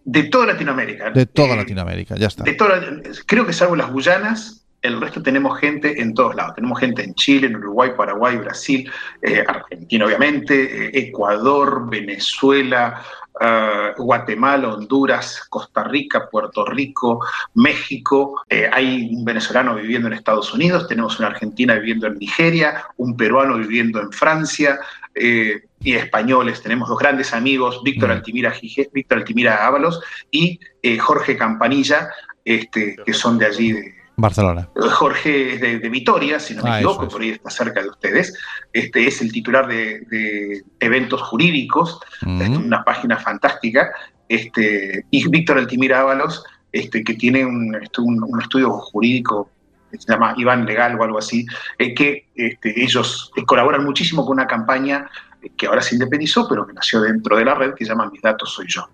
De 0.04 0.24
toda 0.24 0.46
Latinoamérica. 0.46 1.10
de 1.10 1.26
toda 1.26 1.54
Eh, 1.54 1.56
Latinoamérica, 1.56 2.16
ya 2.16 2.28
está. 2.28 2.44
de 2.44 2.52
toda- 2.54 2.80
creo 3.26 3.46
que 3.46 3.52
salvo 3.52 3.74
las 3.76 3.90
Guyanas, 3.90 4.65
el 4.86 5.00
resto 5.00 5.22
tenemos 5.22 5.58
gente 5.58 6.00
en 6.00 6.14
todos 6.14 6.34
lados. 6.34 6.54
Tenemos 6.54 6.78
gente 6.80 7.02
en 7.02 7.14
Chile, 7.14 7.46
en 7.48 7.56
Uruguay, 7.56 7.90
Paraguay, 7.96 8.36
Brasil, 8.36 8.90
eh, 9.22 9.44
Argentina, 9.46 10.06
obviamente, 10.06 10.86
eh, 10.86 10.90
Ecuador, 10.94 11.88
Venezuela, 11.90 13.02
eh, 13.40 13.92
Guatemala, 13.98 14.72
Honduras, 14.74 15.46
Costa 15.48 15.84
Rica, 15.84 16.28
Puerto 16.30 16.64
Rico, 16.64 17.20
México. 17.54 18.42
Eh, 18.48 18.68
hay 18.72 19.10
un 19.12 19.24
venezolano 19.24 19.74
viviendo 19.74 20.08
en 20.08 20.14
Estados 20.14 20.54
Unidos, 20.54 20.88
tenemos 20.88 21.18
una 21.18 21.28
argentina 21.28 21.74
viviendo 21.74 22.06
en 22.06 22.14
Nigeria, 22.18 22.84
un 22.96 23.16
peruano 23.16 23.58
viviendo 23.58 24.00
en 24.00 24.12
Francia. 24.12 24.78
eh, 25.18 25.62
y 25.80 25.94
españoles, 25.94 26.62
tenemos 26.62 26.88
dos 26.88 26.98
grandes 26.98 27.32
amigos, 27.32 27.80
Víctor 27.82 28.08
Mm. 28.08 28.12
Altimira, 28.12 28.54
Víctor 28.92 29.18
Altimira 29.18 29.66
Ábalos 29.66 30.00
y 30.30 30.58
eh, 30.82 30.98
Jorge 30.98 31.36
Campanilla, 31.36 32.10
este, 32.44 32.96
que 33.04 33.12
son 33.12 33.38
de 33.38 33.46
allí, 33.46 33.72
de, 33.72 33.94
Barcelona. 34.16 34.68
Jorge 34.74 35.54
es 35.54 35.60
de, 35.60 35.78
de 35.78 35.88
Vitoria, 35.88 36.40
si 36.40 36.54
no 36.54 36.62
me 36.62 36.70
Ah, 36.70 36.76
equivoco, 36.78 37.04
es. 37.04 37.12
por 37.12 37.20
ahí 37.22 37.30
está 37.30 37.50
cerca 37.50 37.82
de 37.82 37.88
ustedes. 37.90 38.34
Este 38.72 39.06
es 39.06 39.20
el 39.20 39.30
titular 39.32 39.66
de, 39.68 40.00
de 40.10 40.62
eventos 40.80 41.20
jurídicos, 41.22 42.00
es 42.22 42.48
Mm. 42.50 42.64
una 42.66 42.82
página 42.84 43.18
fantástica. 43.18 43.90
Este, 44.28 45.04
y 45.10 45.28
Víctor 45.28 45.58
Altimira 45.58 46.00
Ábalos, 46.00 46.44
este, 46.72 47.04
que 47.04 47.14
tiene 47.14 47.44
un, 47.44 47.76
un 47.98 48.42
estudio 48.42 48.70
jurídico 48.70 49.50
se 49.92 50.12
llama 50.12 50.34
Iván 50.36 50.66
Legal 50.66 50.98
o 51.00 51.04
algo 51.04 51.16
así, 51.18 51.46
eh, 51.78 51.94
que 51.94 52.26
este, 52.34 52.82
ellos 52.82 53.30
eh, 53.36 53.44
colaboran 53.46 53.82
muchísimo 53.84 54.26
con 54.26 54.32
una 54.36 54.46
campaña 54.46 55.08
que 55.56 55.66
ahora 55.68 55.80
se 55.80 55.94
independizó, 55.94 56.46
pero 56.48 56.66
que 56.66 56.74
nació 56.74 57.00
dentro 57.00 57.34
de 57.36 57.44
la 57.46 57.54
red, 57.54 57.72
que 57.72 57.84
se 57.84 57.90
llama 57.92 58.10
Mis 58.10 58.20
Datos 58.20 58.52
Soy 58.52 58.66
Yo. 58.68 58.86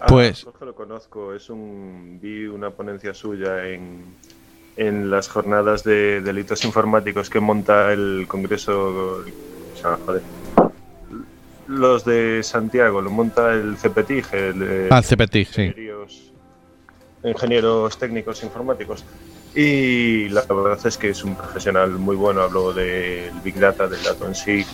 Ah, 0.00 0.06
Pues- 0.08 0.44
Jorge 0.44 0.64
lo 0.66 0.74
conozco, 0.74 1.34
es 1.34 1.48
un 1.50 2.18
vi 2.20 2.46
una 2.46 2.70
ponencia 2.70 3.14
suya 3.14 3.66
en, 3.68 4.04
en 4.76 5.10
las 5.10 5.28
jornadas 5.28 5.84
de 5.84 6.20
delitos 6.20 6.64
informáticos 6.64 7.30
que 7.30 7.40
monta 7.40 7.92
el 7.92 8.26
Congreso, 8.28 9.22
o 9.24 9.76
sea, 9.80 9.98
joder, 10.04 10.22
los 11.68 12.04
de 12.04 12.42
Santiago, 12.42 13.00
lo 13.00 13.10
monta 13.10 13.52
el 13.54 13.76
CPTIG, 13.76 14.24
el 14.34 14.88
Ah, 14.90 14.98
el 14.98 15.04
CPTIG, 15.04 15.48
sí. 15.48 15.72
ingenieros, 17.24 17.98
técnicos 17.98 18.42
informáticos. 18.44 19.04
Y 19.54 20.28
la 20.28 20.42
verdad 20.42 20.78
es 20.86 20.98
que 20.98 21.08
es 21.10 21.24
un 21.24 21.34
profesional 21.34 21.90
muy 21.92 22.14
bueno, 22.14 22.42
hablo 22.42 22.72
del 22.74 23.30
Big 23.42 23.58
Data, 23.58 23.88
del 23.88 24.02
dato 24.02 24.26
en 24.26 24.34
sí. 24.34 24.64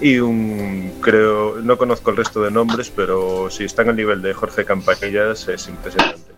Y 0.00 0.18
un, 0.18 0.92
creo, 1.00 1.60
no 1.62 1.78
conozco 1.78 2.10
el 2.10 2.18
resto 2.18 2.42
de 2.42 2.50
nombres, 2.50 2.92
pero 2.94 3.50
si 3.50 3.64
están 3.64 3.88
al 3.88 3.96
nivel 3.96 4.20
de 4.20 4.34
Jorge 4.34 4.64
Campanillas 4.64 5.48
es 5.48 5.68
impresionante. 5.68 6.32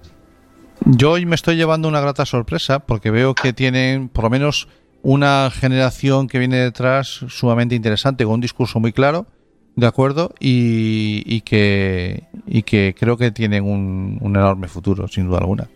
Yo 0.84 1.12
hoy 1.12 1.26
me 1.26 1.34
estoy 1.34 1.56
llevando 1.56 1.88
una 1.88 2.00
grata 2.00 2.24
sorpresa 2.24 2.78
porque 2.78 3.10
veo 3.10 3.34
que 3.34 3.52
tienen 3.52 4.08
por 4.08 4.24
lo 4.24 4.30
menos 4.30 4.68
una 5.02 5.50
generación 5.50 6.28
que 6.28 6.38
viene 6.38 6.58
detrás 6.58 7.08
sumamente 7.28 7.74
interesante, 7.74 8.24
con 8.24 8.34
un 8.34 8.40
discurso 8.40 8.78
muy 8.80 8.92
claro, 8.92 9.26
de 9.74 9.86
acuerdo, 9.86 10.32
y, 10.40 11.22
y 11.26 11.40
que, 11.42 12.24
y 12.46 12.62
que 12.62 12.94
creo 12.98 13.16
que 13.16 13.30
tienen 13.30 13.64
un, 13.64 14.18
un 14.20 14.36
enorme 14.36 14.68
futuro, 14.68 15.08
sin 15.08 15.26
duda 15.26 15.38
alguna. 15.38 15.68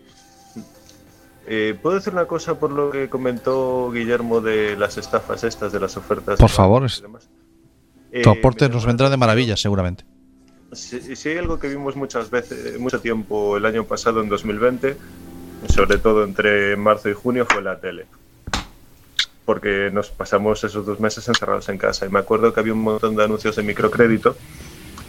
Eh, 1.47 1.77
¿Puedo 1.81 1.97
decir 1.97 2.13
una 2.13 2.27
cosa 2.27 2.59
por 2.59 2.71
lo 2.71 2.91
que 2.91 3.09
comentó 3.09 3.91
Guillermo 3.91 4.41
de 4.41 4.77
las 4.77 4.97
estafas 4.97 5.45
estas, 5.45 5.73
de 5.73 5.81
las 5.81 5.97
ofertas? 5.97 6.39
Por 6.39 6.49
favor, 6.49 6.89
demás? 6.89 7.29
Tu 8.13 8.19
Eh, 8.19 8.39
aporte 8.39 8.69
me 8.69 8.75
nos 8.75 8.85
vendrá 8.85 9.09
de 9.09 9.17
maravilla, 9.17 9.57
seguramente. 9.57 10.05
Si, 10.73 11.17
si 11.17 11.29
hay 11.31 11.39
algo 11.39 11.59
que 11.59 11.69
vimos 11.69 11.97
muchas 11.97 12.31
veces, 12.31 12.79
mucho 12.79 13.01
tiempo 13.01 13.57
el 13.57 13.65
año 13.65 13.85
pasado, 13.85 14.21
en 14.21 14.29
2020, 14.29 14.97
sobre 15.69 15.99
todo 15.99 16.25
entre 16.25 16.77
marzo 16.77 17.09
y 17.09 17.15
junio, 17.15 17.47
fue 17.49 17.63
la 17.63 17.79
tele. 17.79 18.07
Porque 19.45 19.91
nos 19.93 20.11
pasamos 20.11 20.63
esos 20.65 20.85
dos 20.87 21.01
meses 21.01 21.27
encerrados 21.27 21.69
en 21.69 21.79
casa. 21.79 22.07
Y 22.07 22.11
me 22.11 22.19
acuerdo 22.19 22.53
que 22.53 22.61
había 22.61 22.75
un 22.75 22.83
montón 22.83 23.17
de 23.17 23.25
anuncios 23.25 23.57
de 23.57 23.63
microcrédito. 23.63 24.37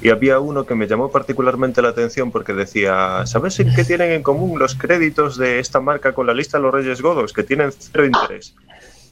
Y 0.01 0.09
había 0.09 0.39
uno 0.39 0.65
que 0.65 0.75
me 0.75 0.87
llamó 0.87 1.11
particularmente 1.11 1.81
la 1.81 1.89
atención 1.89 2.29
porque 2.31 2.53
decía, 2.53 3.25
¿sabes 3.25 3.57
en 3.61 3.73
qué 3.73 3.85
tienen 3.85 4.11
en 4.11 4.23
común 4.23 4.59
los 4.59 4.75
créditos 4.75 5.37
de 5.37 5.59
esta 5.59 5.79
marca 5.79 6.13
con 6.13 6.27
la 6.27 6.33
lista 6.33 6.57
de 6.57 6.63
los 6.63 6.73
Reyes 6.73 7.01
Godos? 7.01 7.31
Que 7.31 7.43
tienen 7.43 7.71
cero 7.71 8.05
interés. 8.05 8.53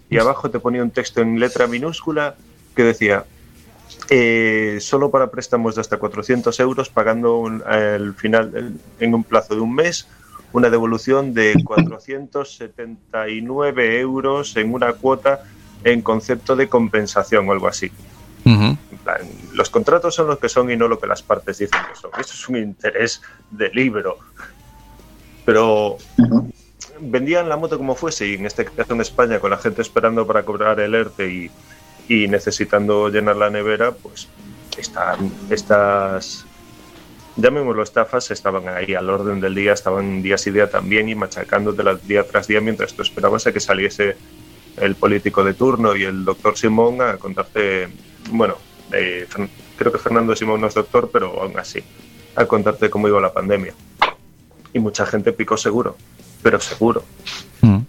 Y 0.10 0.18
abajo 0.18 0.50
te 0.50 0.60
ponía 0.60 0.84
un 0.84 0.92
texto 0.92 1.22
en 1.22 1.40
letra 1.40 1.68
minúscula 1.68 2.36
que 2.76 2.84
decía, 2.84 3.24
eh, 4.10 4.78
solo 4.82 5.10
para 5.12 5.30
préstamos 5.32 5.76
de 5.76 5.82
hasta 5.82 5.98
400 5.98 6.60
euros, 6.60 6.90
pagando 6.90 7.38
un- 7.38 7.64
al 7.66 8.14
final, 8.16 8.52
en- 8.56 8.80
en 9.00 9.14
un 9.14 9.24
plazo 9.24 9.56
de 9.56 9.62
un 9.62 9.74
mes, 9.74 10.08
una 10.54 10.70
devolución 10.70 11.34
de 11.34 11.54
479 11.64 14.00
euros 14.00 14.56
en 14.58 14.74
una 14.74 14.94
cuota 14.94 15.42
en 15.84 16.02
concepto 16.02 16.56
de 16.56 16.68
compensación 16.70 17.48
o 17.50 17.52
algo 17.52 17.68
así. 17.68 17.92
Ujú. 18.46 18.78
En 18.92 18.98
plan, 19.04 19.22
los 19.54 19.70
contratos 19.70 20.16
son 20.16 20.28
los 20.28 20.40
que 20.40 20.50
son 20.50 20.72
y 20.72 20.78
no 20.78 20.88
lo 20.88 21.00
que 21.00 21.08
las 21.08 21.22
partes 21.24 21.58
dicen 21.60 21.80
que 21.90 21.96
son. 22.00 22.12
Eso 22.20 22.34
es 22.34 22.50
un 22.50 22.58
interés 22.58 23.22
de 23.50 23.70
libro. 23.70 24.18
Pero 25.46 25.98
vendían 27.00 27.50
la 27.50 27.58
moto 27.58 27.78
como 27.78 27.96
fuese 27.96 28.28
y 28.28 28.34
en 28.36 28.46
este 28.46 28.66
caso 28.66 28.94
en 28.94 29.02
España 29.02 29.40
con 29.40 29.50
la 29.52 29.58
gente 29.58 29.82
esperando 29.82 30.26
para 30.28 30.44
cobrar 30.44 30.80
el 30.80 30.94
ERTE 30.94 31.28
y, 31.32 31.52
y 32.12 32.28
necesitando 32.28 33.08
llenar 33.08 33.38
la 33.38 33.50
nevera, 33.50 33.94
pues 33.94 34.28
están, 34.78 35.32
estas, 35.50 36.46
llamémoslo 37.38 37.84
estafas, 37.84 38.32
estaban 38.32 38.68
ahí 38.68 38.94
al 38.96 39.10
orden 39.10 39.40
del 39.40 39.56
día, 39.56 39.72
estaban 39.72 40.22
día 40.22 40.38
sí 40.38 40.52
día 40.52 40.70
también 40.70 41.08
y 41.08 41.16
machacándote 41.16 41.84
día 42.04 42.28
tras 42.28 42.48
día 42.48 42.60
mientras 42.60 42.94
tú 42.94 43.02
esperabas 43.02 43.48
a 43.48 43.54
que 43.54 43.62
saliese 43.62 44.18
el 44.76 44.96
político 44.96 45.42
de 45.46 45.54
turno 45.54 45.96
y 45.96 46.04
el 46.04 46.26
doctor 46.26 46.58
Simón 46.58 47.02
a 47.02 47.16
contarte, 47.16 47.88
bueno, 48.30 48.56
eh, 48.92 49.26
creo 49.78 49.94
que 49.94 49.98
Fernando 49.98 50.36
Simón 50.36 50.60
no 50.60 50.68
es 50.68 50.74
doctor, 50.74 51.10
pero 51.14 51.42
aún 51.42 51.58
así, 51.58 51.82
a 52.36 52.44
contarte 52.46 52.90
cómo 52.90 53.08
iba 53.08 53.22
la 53.22 53.32
pandemia. 53.32 53.74
Y 54.74 54.80
mucha 54.80 55.06
gente 55.06 55.32
picó 55.32 55.56
seguro, 55.56 55.96
pero 56.44 56.60
seguro. 56.60 57.06
Mm. 57.62 57.80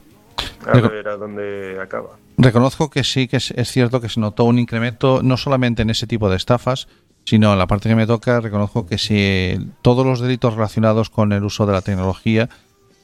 A 0.65 0.81
ver 0.81 1.09
a 1.09 1.17
dónde 1.17 1.81
acaba. 1.83 2.22
Reconozco 2.39 2.91
que 2.91 3.05
sí 3.05 3.29
que 3.29 3.37
es, 3.37 3.51
es 3.53 3.71
cierto 3.71 4.01
que 4.01 4.09
se 4.09 4.21
notó 4.21 4.45
un 4.45 4.59
incremento 4.59 5.23
no 5.23 5.37
solamente 5.37 5.83
en 5.83 5.91
ese 5.91 6.07
tipo 6.07 6.31
de 6.31 6.37
estafas, 6.37 6.89
sino 7.25 7.53
en 7.53 7.59
la 7.59 7.67
parte 7.67 7.89
que 7.89 7.95
me 7.95 8.07
toca, 8.07 8.41
reconozco 8.41 8.87
que 8.87 8.99
si 8.99 9.57
todos 9.83 10.05
los 10.05 10.21
delitos 10.21 10.55
relacionados 10.55 11.11
con 11.11 11.33
el 11.33 11.45
uso 11.45 11.67
de 11.67 11.73
la 11.73 11.83
tecnología 11.83 12.49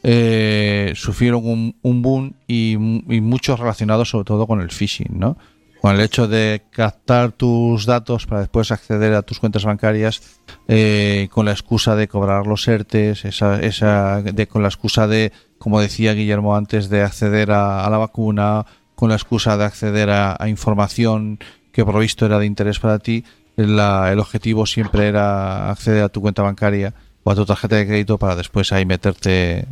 eh, 0.03 0.93
sufrieron 0.97 1.75
un, 1.83 2.03
boom 2.03 2.35
y, 2.47 2.77
muchos 2.77 3.59
relacionados 3.59 4.11
sobre 4.11 4.25
todo 4.25 4.47
con 4.47 4.61
el 4.61 4.71
phishing, 4.71 5.19
¿no? 5.19 5.37
Con 5.81 5.95
el 5.95 6.01
hecho 6.01 6.27
de 6.27 6.63
captar 6.71 7.31
tus 7.31 7.87
datos 7.87 8.27
para 8.27 8.41
después 8.41 8.73
acceder 8.73 9.15
a 9.15 9.23
tus 9.23 9.39
cuentas 9.39 9.65
bancarias 9.65 10.41
eh, 10.67 11.29
con 11.31 11.47
la 11.47 11.53
excusa 11.53 11.95
de 11.95 12.09
cobrar 12.09 12.49
los 12.49 12.67
ERTES, 12.67 13.25
esa, 13.25 13.61
esa, 13.61 14.23
de, 14.23 14.49
con 14.49 14.63
la 14.63 14.69
excusa 14.69 15.07
de, 15.07 15.33
como 15.59 15.81
decía 15.81 16.15
Guillermo 16.15 16.57
antes, 16.57 16.89
de 16.89 17.03
acceder 17.03 17.53
a 17.53 17.89
la 17.89 17.99
vacuna, 17.99 18.67
con 18.99 19.11
la 19.11 19.15
excusa 19.15 19.57
de 19.57 19.63
acceder 19.65 20.11
a, 20.11 20.37
a 20.41 20.49
información 20.49 21.39
que 21.71 21.85
por 21.85 21.95
lo 21.95 22.01
visto 22.01 22.27
era 22.27 22.41
de 22.41 22.47
interés 22.47 22.81
para 22.81 22.99
ti, 22.99 23.23
la- 23.55 24.11
el 24.11 24.19
objetivo 24.19 24.67
siempre 24.67 25.07
era 25.07 25.71
acceder 25.71 26.03
a 26.03 26.09
tu 26.09 26.21
cuenta 26.21 26.43
bancaria 26.43 26.93
o 27.23 27.31
a 27.31 27.37
tu 27.37 27.47
tarjeta 27.47 27.77
de 27.77 27.87
crédito 27.87 28.19
para 28.19 28.35
después 28.35 28.73
ahí 28.73 28.85
meterte 28.87 29.61
eh, 29.61 29.65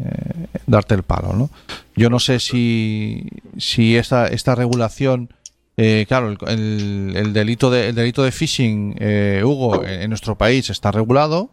darte 0.68 0.94
el 0.94 1.02
palo, 1.02 1.32
¿no? 1.32 1.50
Yo 1.96 2.08
no 2.08 2.20
sé 2.20 2.38
si, 2.38 3.26
si 3.58 3.96
esta, 3.96 4.28
esta 4.28 4.54
regulación, 4.54 5.30
eh, 5.76 6.04
claro, 6.06 6.28
el, 6.30 6.38
el- 6.48 7.16
el 7.16 7.32
delito 7.32 7.68
de 7.68 7.88
el 7.88 7.96
delito 7.96 8.22
de 8.22 8.30
phishing, 8.30 8.94
eh, 9.00 9.42
Hugo, 9.44 9.82
en, 9.82 10.02
en 10.02 10.08
nuestro 10.08 10.36
país 10.38 10.70
está 10.70 10.92
regulado, 10.92 11.50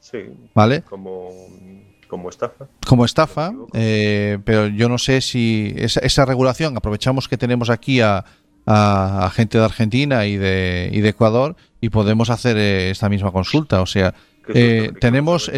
Sí, 0.00 0.18
¿vale? 0.54 0.82
como, 0.82 1.30
como 2.08 2.28
estafa. 2.30 2.66
Como 2.86 3.04
estafa, 3.04 3.52
eh, 3.74 4.38
pero 4.44 4.68
yo 4.68 4.88
no 4.88 4.98
sé 4.98 5.20
si 5.20 5.74
esa, 5.76 6.00
esa 6.00 6.24
regulación, 6.24 6.76
aprovechamos 6.76 7.28
que 7.28 7.36
tenemos 7.36 7.68
aquí 7.70 8.00
a, 8.00 8.24
a- 8.66 9.26
a 9.26 9.30
gente 9.30 9.58
de 9.58 9.64
Argentina 9.64 10.26
y 10.26 10.36
de, 10.36 10.90
y 10.92 11.00
de 11.00 11.08
Ecuador 11.08 11.56
y 11.80 11.90
podemos 11.90 12.30
hacer 12.30 12.56
eh, 12.56 12.90
esta 12.90 13.08
misma 13.08 13.32
consulta. 13.32 13.80
O 13.82 13.86
sea, 13.86 14.14
es 14.48 14.54
eh, 14.54 14.92
tenemos, 15.00 15.50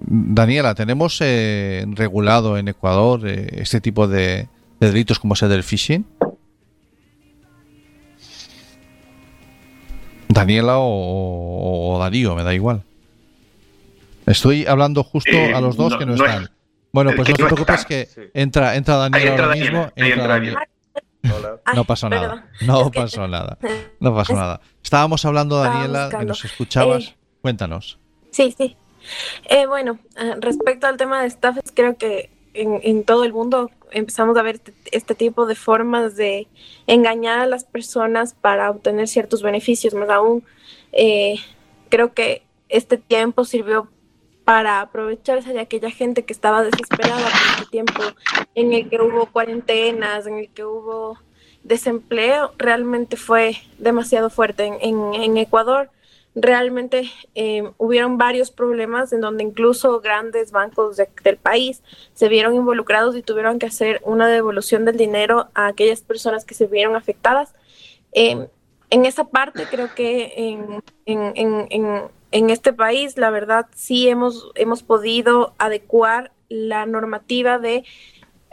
Daniela, 0.00 0.74
¿tenemos 0.74 1.18
eh, 1.22 1.84
regulado 1.88 2.58
en 2.58 2.68
Ecuador 2.68 3.26
este 3.26 3.80
tipo 3.80 4.06
de, 4.08 4.48
de 4.80 4.86
delitos 4.90 5.18
como 5.18 5.34
ese 5.34 5.48
del 5.48 5.62
phishing? 5.62 6.04
Daniela 10.28 10.78
o, 10.78 11.94
o 11.94 11.98
Darío, 11.98 12.34
me 12.34 12.42
da 12.42 12.54
igual. 12.54 12.82
Estoy 14.26 14.66
hablando 14.66 15.02
justo 15.04 15.30
Eh, 15.32 15.54
a 15.54 15.60
los 15.60 15.76
dos 15.76 15.92
no- 15.92 15.98
que 15.98 16.06
no, 16.06 16.16
no 16.16 16.24
están. 16.24 16.42
es- 16.44 16.50
Bueno, 16.92 17.10
pues 17.16 17.28
no 17.28 17.34
te 17.34 17.44
preocupes 17.44 17.74
está. 17.76 17.88
que 17.88 18.06
Sí. 18.06 18.20
entra, 18.34 18.76
entra 18.76 18.96
Daniela 18.96 19.24
Ahí 19.24 19.28
entra 19.30 19.44
ahora 19.46 19.56
mismo. 19.56 19.82
entra 19.96 20.06
entra 20.08 20.26
Daniela. 20.28 20.68
Hola. 21.36 21.60
Ay, 21.64 21.76
No 21.76 21.84
pasó 21.84 22.08
perdón. 22.10 22.28
nada. 22.28 22.50
No 22.60 22.90
pasó 22.92 23.26
nada. 23.28 23.58
No 24.00 24.14
pasó 24.14 24.34
nada. 24.34 24.60
Estábamos 24.82 25.24
hablando, 25.24 25.58
Daniela, 25.58 26.10
que 26.16 26.24
nos 26.24 26.44
escuchabas. 26.44 27.04
Eh, 27.04 27.14
Cuéntanos. 27.42 27.98
Sí, 28.30 28.54
sí. 28.56 28.76
Eh, 29.46 29.66
bueno, 29.66 29.98
eh, 30.16 30.34
respecto 30.40 30.86
al 30.86 30.96
tema 30.96 31.20
de 31.22 31.26
estafas, 31.28 31.62
creo 31.74 31.96
que 31.96 32.30
en, 32.54 32.80
en 32.82 33.04
todo 33.04 33.24
el 33.24 33.32
mundo 33.32 33.70
empezamos 33.90 34.36
a 34.36 34.42
ver 34.42 34.56
este, 34.56 34.72
este 34.92 35.14
tipo 35.14 35.46
de 35.46 35.54
formas 35.56 36.16
de 36.16 36.46
engañar 36.86 37.40
a 37.40 37.46
las 37.46 37.64
personas 37.64 38.34
para 38.34 38.70
obtener 38.70 39.08
ciertos 39.08 39.42
beneficios. 39.42 39.94
Más 39.94 40.08
aún, 40.10 40.44
eh, 40.92 41.36
creo 41.88 42.12
que 42.14 42.42
este 42.68 42.96
tiempo 42.98 43.44
sirvió 43.44 43.88
para 44.44 44.80
aprovecharse 44.80 45.52
de 45.52 45.60
aquella 45.60 45.90
gente 45.90 46.24
que 46.24 46.32
estaba 46.32 46.62
desesperada 46.62 47.16
por 47.16 47.60
este 47.60 47.70
tiempo 47.70 48.02
en 48.54 48.72
el 48.72 48.88
que 48.90 49.00
hubo 49.00 49.26
cuarentenas, 49.26 50.26
en 50.26 50.38
el 50.38 50.48
que 50.50 50.64
hubo 50.64 51.18
desempleo, 51.62 52.52
realmente 52.58 53.16
fue 53.16 53.56
demasiado 53.78 54.28
fuerte. 54.30 54.66
En, 54.82 55.14
en- 55.14 55.36
Ecuador 55.38 55.90
realmente 56.36 57.10
eh, 57.36 57.62
hubieron 57.78 58.18
varios 58.18 58.50
problemas 58.50 59.12
en 59.12 59.20
donde 59.20 59.44
incluso 59.44 60.00
grandes 60.00 60.50
bancos 60.50 60.96
de- 60.96 61.08
del 61.22 61.36
país 61.36 61.82
se 62.12 62.28
vieron 62.28 62.54
involucrados 62.54 63.16
y 63.16 63.22
tuvieron 63.22 63.58
que 63.58 63.66
hacer 63.66 64.00
una 64.04 64.26
devolución 64.28 64.84
del 64.84 64.96
dinero 64.96 65.48
a 65.54 65.68
aquellas 65.68 66.02
personas 66.02 66.44
que 66.44 66.54
se 66.54 66.66
vieron 66.66 66.96
afectadas. 66.96 67.54
Eh, 68.12 68.46
en 68.90 69.06
esa 69.06 69.24
parte 69.24 69.64
creo 69.70 69.94
que 69.94 70.34
en, 70.36 70.82
en- 71.06 72.10
en- 72.34 72.50
este 72.50 72.72
país, 72.72 73.16
la 73.16 73.30
verdad, 73.30 73.66
sí 73.74 74.08
hemos, 74.08 74.50
hemos 74.56 74.82
podido 74.82 75.54
adecuar 75.58 76.32
la 76.48 76.84
normativa 76.84 77.58
de 77.58 77.84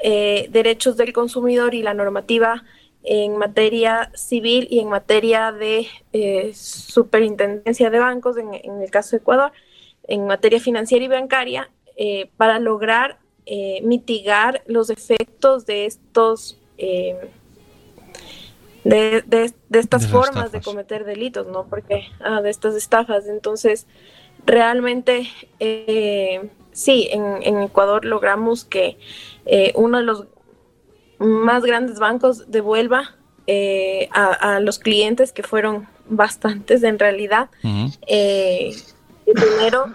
eh, 0.03 0.47
derechos 0.51 0.97
del 0.97 1.13
consumidor 1.13 1.73
y 1.73 1.81
la 1.81 1.93
normativa 1.93 2.63
en 3.03 3.37
materia 3.37 4.11
civil 4.13 4.67
y 4.69 4.79
en 4.79 4.89
materia 4.89 5.51
de 5.51 5.87
eh, 6.13 6.51
superintendencia 6.53 7.89
de 7.89 7.99
bancos, 7.99 8.37
en, 8.37 8.53
el 8.53 8.91
caso 8.91 9.11
de 9.11 9.17
Ecuador, 9.17 9.51
en 10.07 10.27
materia 10.27 10.59
financiera 10.59 11.03
y 11.03 11.07
bancaria, 11.07 11.69
eh, 11.97 12.29
para 12.37 12.59
lograr 12.59 13.19
mitigar 13.83 14.61
los 14.65 14.89
efectos 14.89 15.65
de 15.65 15.85
estos 15.85 16.57
de, 18.83 19.21
de- 19.27 19.53
de 19.69 19.79
estas 19.79 20.03
De 20.03 20.07
formas 20.09 20.51
de 20.51 20.61
cometer 20.61 21.05
delitos, 21.05 21.47
¿no? 21.47 21.65
Porque 21.65 22.05
ah, 22.19 22.41
de 22.41 22.49
estas 22.49 22.75
estafas. 22.75 23.27
Entonces, 23.27 23.85
realmente 24.45 25.29
eh, 25.59 26.49
sí, 26.71 27.07
en, 27.11 27.43
en 27.43 27.61
Ecuador 27.61 28.05
logramos 28.05 28.65
que 28.65 28.97
eh, 29.45 29.71
uno 29.75 29.99
de 29.99 30.03
los 30.03 30.25
más 31.19 31.63
grandes 31.63 31.99
bancos 31.99 32.49
devuelva 32.49 33.15
eh, 33.47 34.09
a, 34.11 34.55
a 34.55 34.59
los 34.59 34.79
clientes, 34.79 35.31
que 35.33 35.43
fueron 35.43 35.87
bastantes 36.07 36.83
en 36.83 36.97
realidad, 36.99 37.49
eh, 38.07 38.73
el 39.25 39.33
dinero 39.35 39.85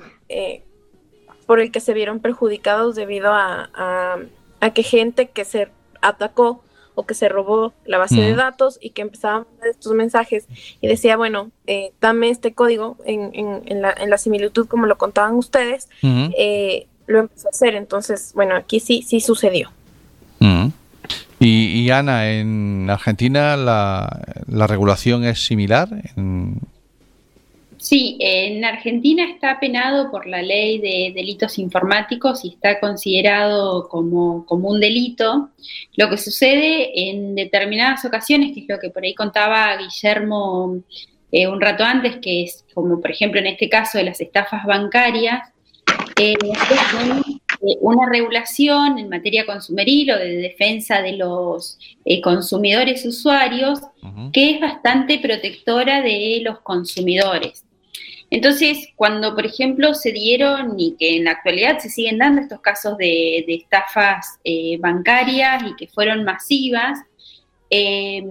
por 1.46 1.60
el 1.60 1.70
que 1.70 1.80
se 1.80 1.94
vieron 1.94 2.20
perjudicados 2.20 2.94
debido 2.96 3.32
a, 3.32 3.70
a- 3.74 4.18
a 4.60 4.70
que 4.70 4.82
gente 4.82 5.28
que 5.28 5.44
se 5.44 5.68
atacó 6.00 6.62
o 6.96 7.06
que 7.06 7.14
se 7.14 7.28
robó 7.28 7.72
la 7.84 7.98
base 7.98 8.16
de 8.22 8.34
datos 8.34 8.78
y 8.80 8.90
que 8.90 9.02
empezaba 9.02 9.36
a 9.36 9.44
mandar 9.44 9.68
estos 9.68 9.92
mensajes 9.92 10.46
y 10.80 10.88
decía, 10.88 11.16
bueno, 11.16 11.52
eh, 11.68 11.92
dame 12.00 12.30
este 12.30 12.52
código 12.54 12.96
en, 13.04 13.30
en- 13.34 13.62
en 13.66 13.82
la, 13.82 13.92
en 13.96 14.10
la 14.10 14.18
similitud 14.18 14.66
como 14.66 14.86
lo 14.86 14.98
contaban 14.98 15.34
ustedes, 15.36 15.88
eh, 16.36 16.88
lo 17.06 17.20
empezó 17.20 17.46
a 17.46 17.50
hacer. 17.50 17.74
Entonces, 17.76 18.32
bueno, 18.34 18.56
aquí 18.56 18.80
sí, 18.80 19.02
sí 19.06 19.20
sucedió. 19.20 19.70
Y, 21.38 21.66
y, 21.82 21.90
Ana, 21.90 22.30
en 22.32 22.88
Argentina 22.88 23.56
la, 23.58 24.22
la 24.48 24.66
regulación 24.66 25.22
es 25.24 25.44
similar. 25.44 25.88
En- 26.16 26.60
Sí, 27.88 28.16
en 28.18 28.64
Argentina 28.64 29.30
está 29.30 29.60
penado 29.60 30.10
por 30.10 30.26
la 30.26 30.42
ley 30.42 30.80
de 30.80 31.12
delitos 31.14 31.56
informáticos 31.56 32.44
y 32.44 32.48
está 32.48 32.80
considerado 32.80 33.88
como, 33.88 34.44
como 34.44 34.70
un 34.70 34.80
delito. 34.80 35.50
Lo 35.94 36.10
que 36.10 36.18
sucede 36.18 37.08
en 37.08 37.36
determinadas 37.36 38.04
ocasiones, 38.04 38.52
que 38.52 38.62
es 38.62 38.68
lo 38.68 38.80
que 38.80 38.90
por 38.90 39.04
ahí 39.04 39.14
contaba 39.14 39.76
Guillermo 39.76 40.80
eh, 41.30 41.46
un 41.46 41.60
rato 41.60 41.84
antes, 41.84 42.16
que 42.16 42.42
es 42.42 42.64
como 42.74 43.00
por 43.00 43.12
ejemplo 43.12 43.38
en 43.38 43.46
este 43.46 43.68
caso 43.68 43.98
de 43.98 44.04
las 44.04 44.20
estafas 44.20 44.64
bancarias, 44.64 45.52
eh, 46.18 46.34
es 46.42 46.58
eh, 47.60 47.76
una 47.82 48.08
regulación 48.10 48.98
en 48.98 49.08
materia 49.08 49.46
consumeril 49.46 50.10
o 50.10 50.18
de 50.18 50.38
defensa 50.38 51.02
de 51.02 51.12
los 51.12 51.78
eh, 52.04 52.20
consumidores 52.20 53.06
usuarios 53.06 53.80
que 54.32 54.52
es 54.52 54.60
bastante 54.60 55.18
protectora 55.18 56.00
de 56.00 56.40
los 56.42 56.60
consumidores. 56.60 57.65
Entonces, 58.30 58.88
cuando, 58.96 59.34
por 59.34 59.46
ejemplo, 59.46 59.94
se 59.94 60.10
dieron 60.12 60.74
y 60.78 60.96
que 60.98 61.16
en 61.16 61.24
la 61.24 61.32
actualidad 61.32 61.78
se 61.78 61.90
siguen 61.90 62.18
dando 62.18 62.42
estos 62.42 62.60
casos 62.60 62.98
de, 62.98 63.44
de 63.46 63.54
estafas 63.54 64.38
eh, 64.42 64.76
bancarias 64.80 65.62
y 65.64 65.76
que 65.76 65.86
fueron 65.86 66.24
masivas, 66.24 66.98
eh, 67.70 68.24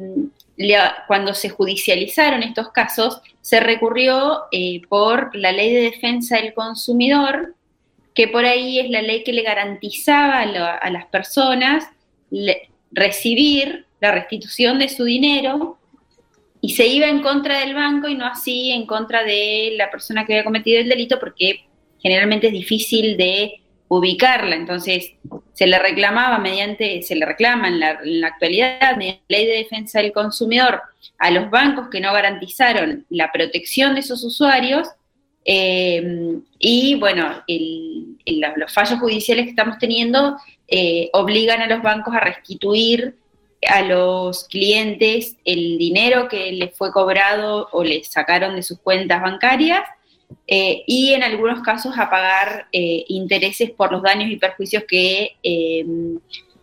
cuando 1.08 1.34
se 1.34 1.50
judicializaron 1.50 2.44
estos 2.44 2.72
casos, 2.72 3.22
se 3.42 3.60
recurrió 3.60 4.44
eh, 4.52 4.82
por 4.88 5.36
la 5.36 5.52
ley 5.52 5.74
de 5.74 5.82
defensa 5.82 6.38
del 6.38 6.54
consumidor, 6.54 7.56
que 8.14 8.28
por 8.30 8.46
ahí 8.46 8.80
es 8.80 8.90
la 8.90 9.02
ley 9.02 9.24
que 9.24 9.34
le 9.34 9.42
garantizaba 9.44 10.40
a, 10.40 10.46
la- 10.46 10.76
a 10.76 10.90
las 10.90 11.06
personas 11.08 11.86
recibir 12.92 13.86
la 14.00 14.12
restitución 14.12 14.80
de 14.80 14.90
su 14.90 15.04
dinero 15.04 15.78
y 16.66 16.70
se 16.78 16.86
iba 16.88 17.08
en 17.08 17.22
contra 17.22 17.60
del 17.60 17.74
banco 17.76 18.08
y 18.08 18.16
no 18.16 18.26
así 18.26 18.72
en 18.72 18.86
contra 18.86 19.24
de 19.24 19.74
la 19.78 19.90
persona 19.92 20.26
que 20.26 20.34
había 20.34 20.44
cometido 20.44 20.80
el 20.82 20.90
delito 20.90 21.20
porque 21.20 21.66
generalmente 22.02 22.48
es 22.48 22.54
difícil 22.54 23.18
de 23.18 23.62
ubicarla. 23.88 24.56
Entonces 24.56 25.14
se 25.54 25.68
le 25.68 25.78
reclamaba 25.80 26.38
mediante, 26.40 27.02
se 27.04 27.16
le 27.16 27.26
reclama 27.26 27.68
en 27.68 27.80
la, 27.80 28.00
en 28.04 28.22
la 28.22 28.28
actualidad, 28.28 28.98
mediante 28.98 29.22
la 29.28 29.38
ley 29.38 29.46
de 29.48 29.58
defensa 29.58 30.02
del 30.02 30.12
consumidor, 30.12 30.82
a 31.20 31.30
los 31.32 31.50
bancos 31.50 31.88
que 31.92 32.00
no 32.02 32.12
garantizaron 32.14 33.06
la 33.10 33.32
protección 33.32 33.94
de 33.94 34.00
esos 34.02 34.24
usuarios. 34.24 34.88
eh, 35.48 36.04
y 36.58 36.96
bueno, 36.96 37.44
el- 37.48 38.18
el- 38.26 38.42
los 38.58 38.74
fallos 38.74 39.00
judiciales 39.00 39.44
que 39.46 39.52
estamos 39.52 39.78
teniendo 39.78 40.38
eh, 40.68 41.10
obligan 41.14 41.62
a 41.62 41.68
los 41.68 41.84
bancos 41.84 42.16
a 42.16 42.20
restituir 42.20 43.14
a 43.70 43.82
los 43.82 44.46
clientes 44.48 45.36
el 45.46 45.78
dinero 45.78 46.28
que 46.28 46.52
les 46.52 46.76
fue 46.76 46.92
cobrado 46.92 47.68
o 47.72 47.84
les 47.84 48.08
sacaron 48.08 48.56
de 48.56 48.64
sus 48.64 48.80
cuentas 48.80 49.22
bancarias 49.22 49.82
eh, 50.48 50.84
y 50.88 51.14
en 51.14 51.24
algunos 51.24 51.62
casos 51.62 51.94
a 51.98 52.10
pagar 52.10 52.68
eh, 52.72 53.06
intereses 53.08 53.72
por 53.72 53.92
los 53.92 54.02
daños 54.02 54.30
y 54.32 54.38
perjuicios 54.38 54.84
que 54.88 55.36
eh, 55.44 55.86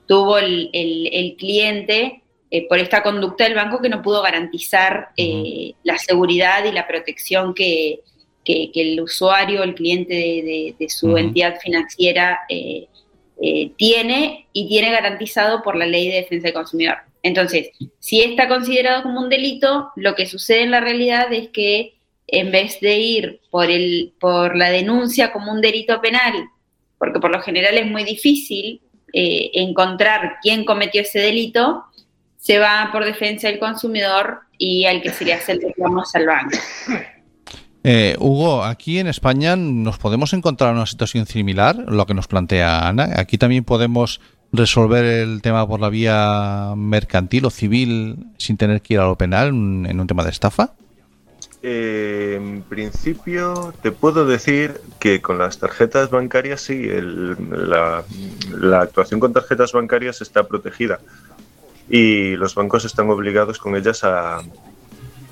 tuvo 0.06 0.38
el, 0.38 0.68
el- 0.72 1.08
el 1.12 1.36
cliente 1.36 2.22
eh, 2.50 2.66
por 2.68 2.78
esta 2.78 3.02
conducta 3.02 3.44
del 3.44 3.54
banco 3.54 3.80
que 3.80 3.88
no 3.88 4.02
pudo 4.02 4.20
garantizar 4.22 5.10
la 5.84 5.98
seguridad 5.98 6.64
y 6.64 6.72
la 6.72 6.86
protección 6.86 7.54
que, 7.54 8.00
que- 8.44 8.70
que 8.72 8.80
el 8.92 9.00
usuario, 9.00 9.62
el 9.62 9.74
cliente 9.74 10.14
de, 10.14 10.42
de- 10.42 10.74
de 10.78 10.88
su 10.90 11.16
entidad 11.16 11.58
financiera 11.60 12.40
eh, 12.48 12.86
eh, 13.43 13.73
tiene 13.77 14.47
y 14.55 14.69
tiene 14.69 14.90
garantizado 14.90 15.62
por 15.62 15.77
la 15.77 15.86
ley 15.86 16.09
de 16.09 16.16
defensa 16.16 16.47
del 16.47 16.55
consumidor. 16.55 16.97
Entonces, 17.23 17.70
si 17.98 18.23
está 18.23 18.48
considerado 18.48 19.02
como 19.02 19.20
un 19.20 19.28
delito, 19.28 19.90
lo 19.97 20.14
que 20.14 20.27
sucede 20.27 20.62
en 20.62 20.70
la 20.70 20.81
realidad 20.81 21.31
es 21.32 21.48
que 21.48 21.94
en 22.27 22.51
vez 22.51 22.81
de 22.81 22.98
ir 22.98 23.40
por, 23.51 23.70
el, 23.70 24.14
por 24.19 24.56
la 24.56 24.70
denuncia 24.70 25.32
como 25.32 25.52
un 25.52 25.60
delito 25.60 26.01
penal 26.01 26.32
porque 27.02 27.19
por 27.19 27.32
lo 27.32 27.43
general 27.43 27.77
es 27.77 27.86
muy 27.90 28.05
difícil 28.05 28.81
eh, 29.12 29.51
encontrar 29.55 30.36
quién 30.40 30.64
cometió 30.64 31.01
ese 31.01 31.19
delito, 31.19 31.82
se 32.36 32.60
va 32.60 32.90
por 32.93 33.05
defensa 33.05 33.48
del 33.48 33.59
consumidor 33.59 34.43
y 34.56 34.85
al 34.85 35.02
que 35.02 35.10
se 35.10 35.24
le 35.24 35.32
hace 35.32 35.51
el 35.51 35.62
reclamo 35.62 36.05
al 36.14 36.27
banco. 36.27 36.56
Eh, 37.84 38.16
Hugo, 38.20 38.62
aquí 38.62 38.98
en 38.98 39.09
España 39.09 39.56
nos 39.56 39.98
podemos 39.98 40.32
encontrar 40.32 40.74
una 40.74 40.86
situación 40.86 41.26
similar, 41.26 41.76
lo 41.88 42.06
que 42.06 42.14
nos 42.14 42.28
plantea 42.28 42.88
Ana. 42.88 43.10
Aquí 43.16 43.38
también 43.38 43.64
podemos 43.64 44.20
resolver 44.52 45.04
el 45.04 45.42
tema 45.42 45.66
por 45.66 45.80
la 45.80 45.88
vía 45.88 46.74
mercantil 46.76 47.46
o 47.46 47.50
civil 47.50 48.26
sin 48.38 48.56
tener 48.56 48.82
que 48.82 48.94
ir 48.94 49.00
a 49.00 49.06
lo 49.06 49.16
penal 49.16 49.48
en 49.48 50.00
un 50.00 50.06
tema 50.06 50.22
de 50.22 50.30
estafa. 50.30 50.74
Eh, 51.64 52.34
en 52.36 52.62
principio, 52.62 53.72
te 53.82 53.92
puedo 53.92 54.26
decir 54.26 54.80
que 54.98 55.22
con 55.22 55.38
las 55.38 55.59
tarjetas 55.59 56.10
bancarias 56.10 56.60
sí, 56.60 56.88
la, 57.50 58.04
actuación 58.80 59.20
con 59.20 59.32
tarjetas 59.32 59.72
bancarias 59.72 60.20
está 60.22 60.42
protegida 60.42 60.98
y 61.88 62.34
los 62.34 62.56
bancos 62.56 62.84
están 62.84 63.10
obligados 63.10 63.59
con 63.59 63.76
ellas 63.76 64.02
a, 64.02 64.40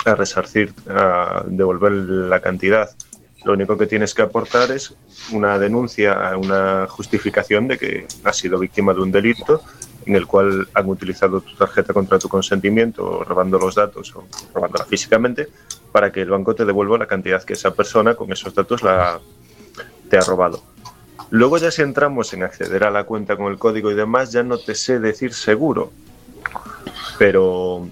a 0.05 0.14
resarcir, 0.14 0.72
a 0.89 1.44
devolver 1.47 1.93
la 1.93 2.40
cantidad. 2.40 2.90
Lo 3.44 3.55
único 3.55 3.78
que 3.78 3.86
tienes 3.86 4.14
que 4.14 4.22
aportar 4.22 4.70
es 4.70 4.94
una 5.32 5.59
denuncia, 5.59 6.36
una 6.36 6.86
justificación 6.89 7.68
de 7.68 7.78
que 7.78 8.06
has 8.24 8.36
sido 8.36 8.59
víctima 8.59 8.93
de 8.93 9.01
un 9.01 9.10
delito 9.10 9.62
en 10.06 10.16
el 10.16 10.27
cual 10.27 10.68
han 10.74 10.89
utilizado 10.89 11.40
tu 11.40 11.55
tarjeta 11.55 11.93
contra 11.93 12.18
tu 12.18 12.28
consentimiento, 12.28 13.22
robando 13.24 13.59
los 13.59 13.74
datos 13.74 14.14
o 14.16 14.24
robándola 14.55 14.85
físicamente, 14.85 15.48
para 15.93 16.10
que 16.10 16.22
el 16.22 16.31
banco 16.31 16.55
te 16.55 16.64
devuelva 16.64 16.98
la 16.98 17.06
cantidad 17.06 17.43
que 17.43 17.52
esa 17.52 17.74
persona 17.74 18.14
con 18.14 18.32
esos 18.32 18.55
datos 18.55 18.82
la, 18.82 19.20
te 20.09 20.18
ha 20.18 20.22
robado. 20.22 20.62
Luego 21.31 21.59
ya 21.59 21.70
si 21.70 21.82
entramos 21.82 22.32
en 22.32 22.43
acceder 22.43 22.85
a 22.85 22.90
la 22.90 23.05
cuenta 23.05 23.36
con 23.36 23.52
el 23.52 23.59
código 23.59 23.90
y 23.90 23.94
demás, 23.94 24.32
ya 24.32 24.43
no 24.43 24.59
te 24.59 24.74
sé 24.74 24.98
decir 24.98 25.32
seguro, 25.32 25.93
pero 27.18 27.89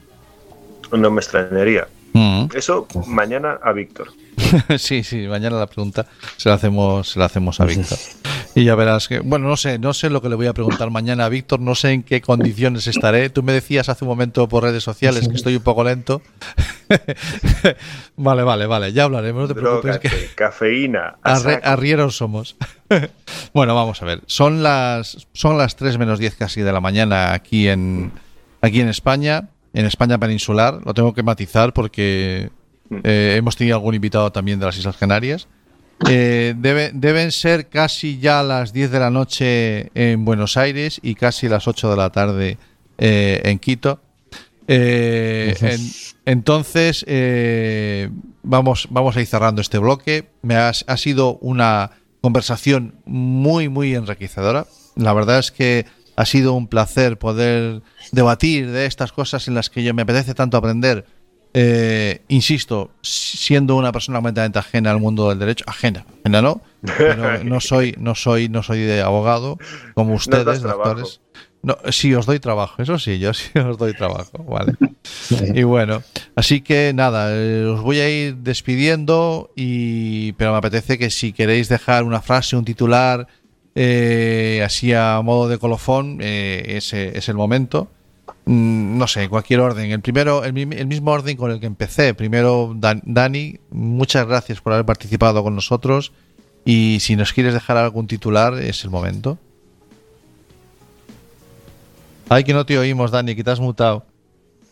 no 0.90 1.10
me 1.10 1.20
extrañaría. 1.20 1.86
Mm. 2.12 2.46
Eso 2.54 2.86
mañana 3.06 3.58
a 3.62 3.72
Víctor. 3.72 4.08
sí, 4.78 5.02
sí, 5.02 5.26
mañana 5.26 5.56
la 5.58 5.66
pregunta 5.66 6.06
se 6.36 6.48
la 6.48 6.54
hacemos, 6.54 7.10
se 7.10 7.18
la 7.18 7.26
hacemos 7.26 7.60
a 7.60 7.64
Víctor. 7.64 7.98
Y 8.54 8.64
ya 8.64 8.74
verás 8.74 9.08
que, 9.08 9.20
bueno, 9.20 9.46
no 9.48 9.56
sé, 9.56 9.78
no 9.78 9.92
sé 9.92 10.10
lo 10.10 10.22
que 10.22 10.28
le 10.28 10.34
voy 10.34 10.46
a 10.46 10.52
preguntar 10.52 10.90
mañana 10.90 11.26
a 11.26 11.28
Víctor, 11.28 11.60
no 11.60 11.74
sé 11.74 11.92
en 11.92 12.02
qué 12.02 12.20
condiciones 12.20 12.86
estaré. 12.86 13.30
Tú 13.30 13.42
me 13.42 13.52
decías 13.52 13.88
hace 13.88 14.04
un 14.04 14.08
momento 14.08 14.48
por 14.48 14.64
redes 14.64 14.82
sociales 14.82 15.28
que 15.28 15.34
estoy 15.34 15.56
un 15.56 15.62
poco 15.62 15.84
lento. 15.84 16.22
vale, 18.16 18.42
vale, 18.42 18.66
vale, 18.66 18.92
ya 18.92 19.04
hablaremos, 19.04 19.42
no 19.42 19.48
te 19.48 19.54
preocupes. 19.54 20.00
Cafeína. 20.34 21.16
arrieros 21.22 22.16
somos. 22.16 22.56
bueno, 23.52 23.74
vamos 23.74 24.02
a 24.02 24.06
ver. 24.06 24.22
Son 24.26 24.62
las, 24.62 25.28
son 25.32 25.58
las 25.58 25.76
3 25.76 25.98
menos 25.98 26.18
10 26.18 26.36
casi 26.36 26.62
de 26.62 26.72
la 26.72 26.80
mañana 26.80 27.34
aquí 27.34 27.68
en, 27.68 28.12
aquí 28.60 28.80
en 28.80 28.88
España 28.88 29.50
en 29.72 29.86
España 29.86 30.18
peninsular. 30.18 30.80
Lo 30.84 30.94
tengo 30.94 31.14
que 31.14 31.22
matizar 31.22 31.72
porque 31.72 32.50
eh, 33.04 33.34
hemos 33.36 33.56
tenido 33.56 33.76
algún 33.76 33.94
invitado 33.94 34.32
también 34.32 34.58
de 34.58 34.66
las 34.66 34.76
Islas 34.76 34.96
Canarias. 34.96 35.48
Eh, 36.08 36.54
deben 36.56 37.32
ser 37.32 37.68
casi 37.68 38.18
ya 38.18 38.42
las 38.42 38.72
10 38.72 38.90
de 38.92 39.00
la 39.00 39.10
noche 39.10 39.90
en 39.94 40.24
Buenos 40.24 40.56
Aires 40.56 41.00
y 41.02 41.16
casi 41.16 41.48
las 41.48 41.66
8 41.66 41.90
de 41.90 41.96
la 41.96 42.10
tarde 42.10 42.56
eh, 42.98 43.40
en 43.44 43.58
Quito. 43.58 44.00
entonces, 46.24 47.04
vamos, 48.42 48.86
vamos 48.90 49.16
a 49.16 49.20
ir 49.20 49.26
cerrando 49.26 49.60
este 49.60 49.78
bloque. 49.78 50.28
Me 50.42 50.54
ha 50.54 50.72
sido 50.72 51.38
una 51.38 51.90
conversación 52.20 52.94
muy, 53.04 53.68
muy 53.68 53.94
enriquecedora. 53.94 54.66
La 54.96 55.12
verdad 55.12 55.38
es 55.38 55.50
que 55.52 55.86
ha 56.18 56.24
sido 56.24 56.52
un 56.54 56.66
placer 56.66 57.16
poder 57.16 57.80
debatir 58.10 58.72
de 58.72 58.86
estas 58.86 59.12
cosas 59.12 59.46
en 59.46 59.54
las 59.54 59.70
que 59.70 59.84
yo 59.84 59.94
me 59.94 60.02
apetece 60.02 60.34
tanto 60.34 60.56
aprender. 60.56 61.04
Eh, 61.54 62.22
insisto, 62.26 62.90
siendo 63.02 63.76
una 63.76 63.92
persona 63.92 64.18
completamente 64.18 64.58
ajena 64.58 64.90
al 64.90 64.98
mundo 64.98 65.28
del 65.28 65.38
derecho, 65.38 65.64
ajena, 65.68 66.04
ajena 66.20 66.42
no, 66.42 66.60
pero 66.82 67.44
no 67.44 67.60
soy, 67.60 67.94
no 68.00 68.16
soy, 68.16 68.48
no 68.48 68.64
soy 68.64 68.80
de 68.80 69.00
abogado 69.00 69.58
como 69.94 70.14
ustedes, 70.14 70.60
doctores. 70.60 71.20
No, 71.62 71.76
sí, 71.90 72.12
os 72.14 72.26
doy 72.26 72.40
trabajo, 72.40 72.82
eso 72.82 72.98
sí, 72.98 73.20
yo 73.20 73.32
sí 73.34 73.56
os 73.56 73.78
doy 73.78 73.94
trabajo, 73.94 74.42
vale. 74.42 74.74
Y 75.54 75.62
bueno, 75.62 76.02
así 76.34 76.62
que 76.62 76.92
nada, 76.94 77.28
eh, 77.32 77.64
os 77.64 77.80
voy 77.80 78.00
a 78.00 78.10
ir 78.10 78.38
despidiendo, 78.38 79.52
y 79.54 80.32
pero 80.32 80.50
me 80.50 80.58
apetece 80.58 80.98
que 80.98 81.10
si 81.10 81.32
queréis 81.32 81.68
dejar 81.68 82.02
una 82.02 82.22
frase, 82.22 82.56
un 82.56 82.64
titular, 82.64 83.28
eh, 83.80 84.60
así 84.64 84.92
a 84.92 85.20
modo 85.22 85.48
de 85.48 85.56
colofón, 85.56 86.18
eh, 86.20 86.64
ese 86.66 87.16
es 87.16 87.28
el 87.28 87.36
momento. 87.36 87.86
Mm, 88.44 88.98
no 88.98 89.06
sé, 89.06 89.28
cualquier 89.28 89.60
orden. 89.60 89.92
El 89.92 90.00
primero, 90.00 90.42
el, 90.42 90.52
mismo 90.52 91.12
orden 91.12 91.36
con 91.36 91.52
el 91.52 91.60
que 91.60 91.66
empecé. 91.66 92.12
Primero, 92.12 92.74
Dani, 92.74 93.60
muchas 93.70 94.26
gracias 94.26 94.60
por 94.60 94.72
haber 94.72 94.84
participado 94.84 95.44
con 95.44 95.54
nosotros. 95.54 96.10
Y 96.64 96.98
si 97.00 97.14
nos 97.14 97.32
quieres 97.32 97.54
dejar 97.54 97.76
algún 97.76 98.08
titular, 98.08 98.54
es 98.54 98.82
el 98.82 98.90
momento. 98.90 99.38
Ay, 102.28 102.42
que 102.42 102.54
no 102.54 102.66
te 102.66 102.76
oímos, 102.80 103.12
Dani, 103.12 103.36
que 103.36 103.44
te 103.44 103.52
has 103.52 103.60
mutado. 103.60 104.04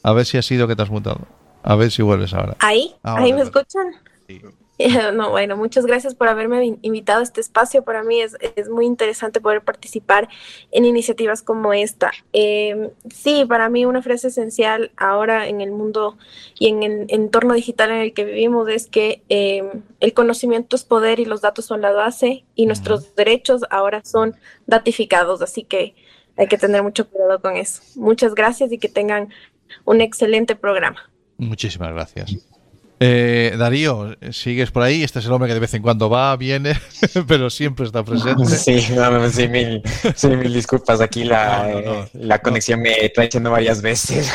A 0.03 0.13
ver 0.15 0.27
si 0.27 0.37
ha 0.37 0.43
sido 0.43 0.67
que 0.67 0.75
te 0.75 0.83
has 0.83 0.91
mutado. 0.91 1.21
A 1.63 1.77
ver 1.77 1.93
si 1.93 2.03
vuelves 2.03 2.35
ahora. 2.35 2.57
¿Ahí? 2.59 2.93
¿Ahí 3.05 3.33
me 3.33 3.43
escuchan? 3.43 3.87
Sí. 4.27 4.43
No, 5.15 5.31
bueno, 5.31 5.57
muchas 5.57 5.87
gracias 5.87 6.15
por 6.15 6.29
haberme 6.29 6.79
invitado 6.83 7.21
a 7.21 7.23
este 7.23 7.41
espacio. 7.41 7.83
Para 7.85 8.03
mí 8.03 8.21
es, 8.21 8.37
muy 8.71 8.87
interesante 8.87 9.41
poder 9.41 9.63
participar 9.63 10.29
en 10.71 10.85
iniciativas 10.85 11.43
como 11.43 11.73
esta. 11.73 12.13
Em, 12.33 12.91
sí, 13.13 13.45
para 13.47 13.69
mí 13.69 13.87
una 13.87 14.03
frase 14.03 14.29
esencial 14.29 14.91
ahora 14.97 15.49
en 15.49 15.61
el 15.61 15.71
mundo 15.71 16.19
y 16.59 16.69
en 16.69 16.83
el 16.83 17.07
entorno 17.09 17.55
digital 17.55 17.91
en 17.91 17.99
el 17.99 18.13
que 18.13 18.25
vivimos 18.25 18.69
es 18.69 18.87
que 18.87 19.23
em, 19.29 19.83
el 20.01 20.13
conocimiento 20.13 20.77
es 20.77 20.85
poder 20.85 21.21
y 21.21 21.25
los 21.25 21.41
datos 21.41 21.65
son 21.65 21.81
la 21.81 21.93
base 21.93 22.45
y 22.55 22.67
nuestros 22.67 23.15
derechos 23.15 23.63
ahora 23.71 24.03
son 24.05 24.37
datificados. 24.67 25.43
Así 25.43 25.63
que 25.63 25.95
hay 26.37 26.49
que 26.49 26.59
tener 26.59 26.83
mucho 26.83 27.09
cuidado 27.09 27.41
con 27.41 27.57
eso. 27.57 27.83
Muchas 27.97 28.35
gracias 28.35 28.73
y 28.73 28.79
que 28.79 28.89
tengan 28.89 29.31
un 29.85 30.01
excelente 30.01 30.55
programa. 30.55 31.11
Muchísimas 31.39 31.93
gracias. 31.93 32.56
Eh, 32.99 33.55
Darío, 33.59 34.17
sigues 34.31 34.71
por 34.71 34.83
ahí. 34.83 35.03
Este 35.03 35.19
es 35.19 35.27
el 35.27 35.33
hombre 35.33 35.49
que 35.49 35.55
de 35.55 35.61
vez 35.61 35.75
en 35.75 35.83
cuando 35.83 36.09
va, 36.09 36.35
viene, 36.37 36.75
pero 37.29 37.51
siempre 37.51 37.85
está 37.85 38.03
presente. 38.03 38.47
Sí, 38.47 38.81
sí, 38.81 39.49
mil, 39.49 40.53
disculpas. 40.53 41.01
Aquí 41.01 41.25
la, 41.25 42.09
la 42.15 42.39
conexión 42.41 42.81
me 42.81 43.05
está 43.05 43.25
echando 43.25 43.51
varias 43.51 43.83
veces. 43.83 44.33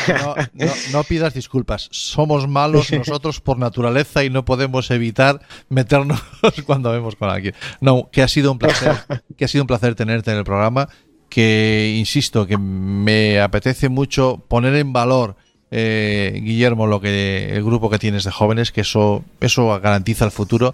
No, 0.92 1.04
pidas 1.04 1.34
disculpas. 1.34 1.88
Somos 1.92 2.48
malos 2.48 2.92
nosotros 2.92 3.40
por 3.40 3.58
naturaleza 3.58 4.24
y 4.24 4.30
no 4.30 4.46
podemos 4.46 4.92
evitar 4.92 5.42
meternos 5.70 6.22
cuando 6.66 6.92
vemos 6.92 7.16
con 7.16 7.30
alguien. 7.30 7.56
No, 7.80 8.10
que 8.12 8.22
ha 8.22 8.28
sido 8.28 8.52
un 8.52 8.60
placer, 8.60 8.96
que 9.38 9.46
ha 9.46 9.48
sido 9.48 9.64
un 9.64 9.68
placer 9.68 9.96
tenerte 9.96 10.32
en 10.32 10.38
el 10.38 10.44
programa. 10.44 10.88
Que 11.30 11.96
insisto, 11.98 12.46
que 12.46 12.58
me 12.58 13.40
apetece 13.40 13.88
mucho 13.88 14.44
poner 14.50 14.76
en 14.76 14.92
valor 14.92 15.38
eh, 15.72 16.40
Guillermo, 16.44 16.86
lo 16.86 17.00
que 17.00 17.56
el 17.56 17.64
grupo 17.64 17.90
que 17.90 17.98
tienes 17.98 18.24
de 18.26 18.32
jóvenes, 18.32 18.72
que 18.72 18.82
eso, 18.82 19.24
eso 19.40 19.80
garantiza 19.80 20.26
el 20.26 20.32
futuro 20.32 20.74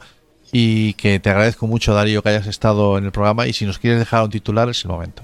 y 0.51 0.93
que 0.93 1.19
te 1.19 1.29
agradezco 1.29 1.67
mucho, 1.67 1.93
Darío, 1.93 2.23
que 2.23 2.29
hayas 2.29 2.47
estado 2.47 2.97
en 2.97 3.05
el 3.05 3.11
programa 3.11 3.47
y 3.47 3.53
si 3.53 3.65
nos 3.65 3.79
quieres 3.79 3.99
dejar 3.99 4.23
un 4.23 4.31
titular 4.31 4.67
es 4.69 4.83
el 4.83 4.91
momento. 4.91 5.23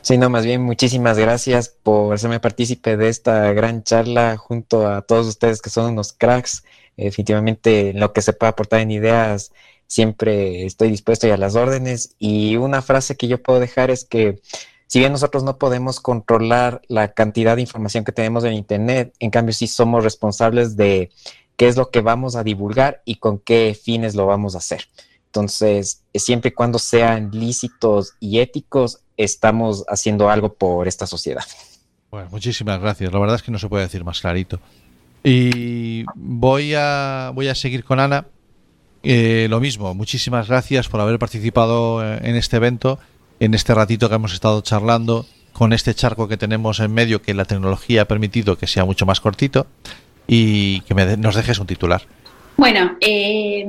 Sí, 0.00 0.18
no, 0.18 0.30
más 0.30 0.44
bien 0.44 0.62
muchísimas 0.62 1.18
gracias 1.18 1.68
por 1.68 2.14
hacerme 2.14 2.40
partícipe 2.40 2.96
de 2.96 3.08
esta 3.08 3.52
gran 3.52 3.82
charla 3.82 4.36
junto 4.36 4.86
a 4.88 5.02
todos 5.02 5.26
ustedes 5.26 5.60
que 5.60 5.70
son 5.70 5.92
unos 5.92 6.12
cracks. 6.12 6.64
Definitivamente 6.96 7.90
en 7.90 8.00
lo 8.00 8.12
que 8.12 8.22
se 8.22 8.32
pueda 8.32 8.50
aportar 8.50 8.80
en 8.80 8.92
ideas, 8.92 9.50
siempre 9.86 10.64
estoy 10.64 10.90
dispuesto 10.90 11.26
y 11.26 11.30
a 11.30 11.36
las 11.36 11.56
órdenes. 11.56 12.14
Y 12.18 12.56
una 12.56 12.82
frase 12.82 13.16
que 13.16 13.28
yo 13.28 13.42
puedo 13.42 13.60
dejar 13.60 13.90
es 13.90 14.04
que 14.04 14.40
si 14.94 15.00
bien 15.00 15.10
nosotros 15.10 15.42
no 15.42 15.58
podemos 15.58 15.98
controlar 15.98 16.80
la 16.86 17.14
cantidad 17.14 17.56
de 17.56 17.62
información 17.62 18.04
que 18.04 18.12
tenemos 18.12 18.44
en 18.44 18.52
Internet, 18.52 19.12
en 19.18 19.32
cambio 19.32 19.52
sí 19.52 19.66
somos 19.66 20.04
responsables 20.04 20.76
de 20.76 21.10
qué 21.56 21.66
es 21.66 21.76
lo 21.76 21.90
que 21.90 22.00
vamos 22.00 22.36
a 22.36 22.44
divulgar 22.44 23.02
y 23.04 23.16
con 23.16 23.40
qué 23.40 23.76
fines 23.76 24.14
lo 24.14 24.26
vamos 24.26 24.54
a 24.54 24.58
hacer. 24.58 24.86
Entonces, 25.26 26.04
siempre 26.14 26.50
y 26.50 26.52
cuando 26.52 26.78
sean 26.78 27.32
lícitos 27.32 28.12
y 28.20 28.38
éticos, 28.38 29.00
estamos 29.16 29.84
haciendo 29.88 30.30
algo 30.30 30.54
por 30.54 30.86
esta 30.86 31.08
sociedad. 31.08 31.42
Bueno, 32.12 32.28
muchísimas 32.30 32.80
gracias. 32.80 33.12
La 33.12 33.18
verdad 33.18 33.34
es 33.34 33.42
que 33.42 33.50
no 33.50 33.58
se 33.58 33.68
puede 33.68 33.82
decir 33.82 34.04
más 34.04 34.20
clarito. 34.20 34.60
Y 35.24 36.04
voy 36.14 36.74
a, 36.76 37.32
voy 37.34 37.48
a 37.48 37.56
seguir 37.56 37.82
con 37.82 37.98
Ana. 37.98 38.28
Eh, 39.02 39.48
lo 39.50 39.58
mismo, 39.58 39.92
muchísimas 39.92 40.46
gracias 40.46 40.88
por 40.88 41.00
haber 41.00 41.18
participado 41.18 42.00
eh, 42.00 42.20
en 42.22 42.36
este 42.36 42.58
evento 42.58 43.00
en 43.40 43.54
este 43.54 43.74
ratito 43.74 44.08
que 44.08 44.14
hemos 44.14 44.32
estado 44.32 44.60
charlando, 44.62 45.26
con 45.52 45.72
este 45.72 45.94
charco 45.94 46.28
que 46.28 46.36
tenemos 46.36 46.80
en 46.80 46.92
medio, 46.92 47.22
que 47.22 47.34
la 47.34 47.44
tecnología 47.44 48.02
ha 48.02 48.04
permitido 48.06 48.56
que 48.56 48.66
sea 48.66 48.84
mucho 48.84 49.06
más 49.06 49.20
cortito, 49.20 49.66
y 50.26 50.80
que 50.82 50.94
nos 50.94 51.34
dejes 51.34 51.58
un 51.58 51.66
titular. 51.66 52.02
Bueno, 52.56 52.96
eh, 53.00 53.66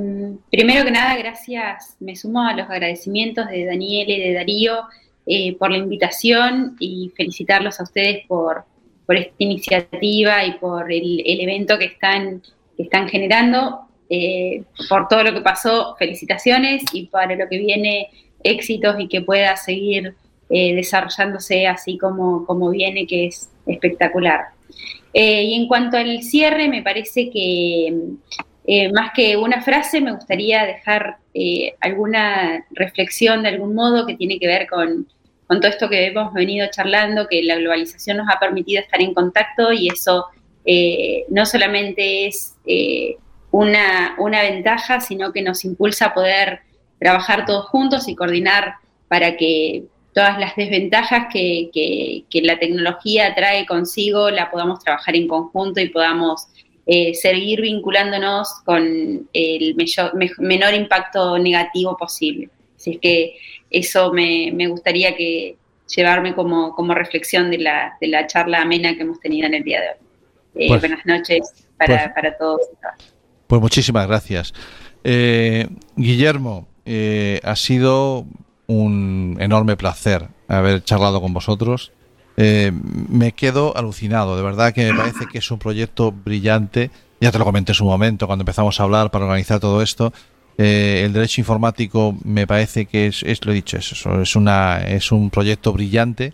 primero 0.50 0.84
que 0.84 0.90
nada, 0.90 1.16
gracias, 1.16 1.96
me 2.00 2.14
sumo 2.14 2.42
a 2.42 2.54
los 2.54 2.70
agradecimientos 2.70 3.48
de 3.48 3.64
Daniel 3.64 4.08
y 4.08 4.20
de 4.20 4.32
Darío 4.32 4.84
eh, 5.26 5.56
por 5.56 5.70
la 5.70 5.78
invitación 5.78 6.76
y 6.78 7.12
felicitarlos 7.16 7.80
a 7.80 7.82
ustedes 7.82 8.24
por, 8.26 8.64
por 9.04 9.16
esta 9.16 9.34
iniciativa 9.38 10.44
y 10.44 10.52
por 10.52 10.92
el, 10.92 11.22
el 11.26 11.40
evento 11.40 11.78
que 11.78 11.86
están, 11.86 12.42
que 12.76 12.84
están 12.84 13.08
generando. 13.08 13.80
Eh, 14.08 14.62
por 14.88 15.08
todo 15.08 15.24
lo 15.24 15.34
que 15.34 15.40
pasó, 15.40 15.96
felicitaciones 15.98 16.84
y 16.92 17.06
para 17.06 17.34
lo 17.34 17.48
que 17.48 17.58
viene, 17.58 18.08
éxitos 18.42 18.96
y 18.98 19.08
que 19.08 19.22
pueda 19.22 19.56
seguir 19.56 20.14
eh, 20.48 20.76
desarrollándose 20.76 21.66
así 21.66 21.98
como, 21.98 22.46
como 22.46 22.70
viene, 22.70 23.06
que 23.06 23.26
es 23.26 23.50
espectacular. 23.66 24.42
Eh, 25.12 25.42
y 25.42 25.54
en 25.54 25.66
cuanto 25.66 25.96
al 25.96 26.22
cierre, 26.22 26.68
me 26.68 26.82
parece 26.82 27.30
que 27.30 27.92
eh, 28.66 28.92
más 28.92 29.10
que 29.12 29.36
una 29.36 29.60
frase, 29.60 30.00
me 30.00 30.12
gustaría 30.12 30.64
dejar 30.64 31.16
alguna 31.80 32.64
reflexión 32.70 33.42
de 33.42 33.50
algún 33.50 33.74
modo 33.74 34.06
que 34.06 34.14
tiene 34.14 34.38
que 34.38 34.46
ver 34.46 34.66
con, 34.68 35.06
con, 35.46 35.60
todo 35.60 35.70
esto 35.70 35.90
que 35.90 36.06
hemos 36.06 36.32
venido 36.32 36.66
charlando, 36.70 37.26
que 37.28 37.42
la 37.42 37.56
globalización 37.56 38.16
nos 38.16 38.28
ha 38.34 38.38
permitido 38.38 38.80
estar 38.80 39.02
en 39.02 39.12
contacto 39.12 39.70
y 39.72 39.88
eso 39.88 40.26
no 41.28 41.44
solamente 41.44 42.26
es 42.26 42.54
una, 43.50 44.16
una, 44.18 44.42
ventaja, 44.42 45.00
sino 45.00 45.30
que 45.30 45.42
nos 45.42 45.64
impulsa 45.66 46.06
a 46.06 46.14
poder 46.14 46.60
trabajar 46.98 47.46
todos 47.46 47.66
juntos 47.66 48.08
y 48.08 48.14
coordinar 48.14 48.76
para 49.08 49.36
que 49.36 49.84
todas 50.14 50.38
las 50.38 50.56
desventajas 50.56 51.26
que, 51.32 51.68
que, 51.72 52.24
que 52.30 52.40
la 52.40 52.58
tecnología 52.58 53.34
trae 53.34 53.66
consigo 53.66 54.30
la 54.30 54.50
podamos 54.50 54.82
trabajar 54.82 55.14
en 55.14 55.28
conjunto 55.28 55.80
y 55.80 55.90
podamos 55.90 56.48
eh, 56.86 57.14
seguir 57.14 57.60
vinculándonos 57.62 58.48
con 58.64 59.28
el 59.32 59.74
me, 60.14 60.30
menor 60.38 60.72
impacto 60.72 61.36
negativo 61.36 61.96
posible. 61.96 62.48
Así 62.76 62.92
es 62.92 62.98
que 63.00 63.36
eso 63.70 64.12
me, 64.12 64.52
me 64.54 64.68
gustaría 64.68 65.16
que 65.16 65.56
llevarme 65.94 66.34
como, 66.34 66.76
como 66.76 66.94
reflexión 66.94 67.50
de 67.50 67.58
la, 67.58 67.96
de 68.00 68.06
la, 68.06 68.26
charla 68.28 68.62
amena 68.62 68.94
que 68.94 69.02
hemos 69.02 69.18
tenido 69.18 69.48
en 69.48 69.54
el 69.54 69.64
día 69.64 69.80
de 69.80 69.88
hoy. 69.88 69.94
Eh, 70.54 70.68
pues, 70.68 70.80
buenas 70.80 71.04
noches 71.04 71.66
para, 71.76 72.04
pues, 72.04 72.14
para, 72.14 72.38
todos. 72.38 72.60
Pues 73.48 73.60
muchísimas 73.60 74.06
gracias. 74.06 74.54
Eh, 75.02 75.66
Guillermo, 75.96 76.68
eh, 76.86 77.40
ha 77.44 77.56
sido 77.56 78.26
un 78.66 79.36
enorme 79.40 79.76
placer 79.76 80.28
haber 80.48 80.82
charlado 80.84 81.20
con 81.20 81.32
vosotros. 81.32 81.92
Eh, 82.36 82.72
me 82.72 83.32
quedo 83.32 83.76
alucinado, 83.76 84.36
de 84.36 84.42
verdad 84.42 84.72
que 84.72 84.90
me 84.90 84.96
parece 84.96 85.26
que 85.26 85.38
es 85.38 85.50
un 85.50 85.58
proyecto 85.58 86.12
brillante. 86.12 86.90
Ya 87.20 87.32
te 87.32 87.38
lo 87.38 87.44
comenté 87.44 87.72
en 87.72 87.76
su 87.76 87.84
momento 87.84 88.26
cuando 88.26 88.42
empezamos 88.42 88.78
a 88.78 88.82
hablar 88.82 89.10
para 89.10 89.24
organizar 89.24 89.60
todo 89.60 89.82
esto. 89.82 90.12
Eh, 90.58 91.02
el 91.04 91.12
derecho 91.12 91.40
informático 91.40 92.16
me 92.24 92.46
parece 92.46 92.86
que 92.86 93.06
es, 93.06 93.22
es 93.22 93.44
lo 93.44 93.52
he 93.52 93.54
dicho, 93.56 93.76
es, 93.76 93.92
es, 93.92 94.36
una, 94.36 94.78
es 94.78 95.12
un 95.12 95.28
proyecto 95.28 95.72
brillante 95.72 96.32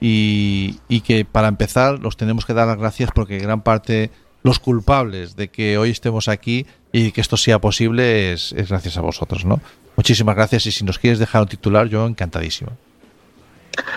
y, 0.00 1.00
que 1.04 1.24
para 1.24 1.48
empezar 1.48 1.98
los 2.00 2.16
tenemos 2.16 2.46
que 2.46 2.54
dar 2.54 2.66
las 2.66 2.78
gracias 2.78 3.10
porque 3.14 3.38
gran 3.38 3.62
parte, 3.62 4.10
los 4.42 4.58
culpables 4.58 5.36
de 5.36 5.48
que 5.48 5.78
hoy 5.78 5.90
estemos 5.90 6.28
aquí 6.28 6.66
y 6.92 7.12
que 7.12 7.20
esto 7.20 7.36
sea 7.36 7.60
posible 7.60 8.32
es 8.32 8.52
gracias 8.52 8.96
a 8.96 9.02
vosotros, 9.02 9.44
¿no? 9.44 9.60
Muchísimas 10.00 10.34
gracias 10.34 10.64
y 10.64 10.72
si 10.72 10.82
nos 10.82 10.98
quieres 10.98 11.18
dejar 11.18 11.42
un 11.42 11.48
titular, 11.48 11.86
yo 11.86 12.06
encantadísimo. 12.06 12.70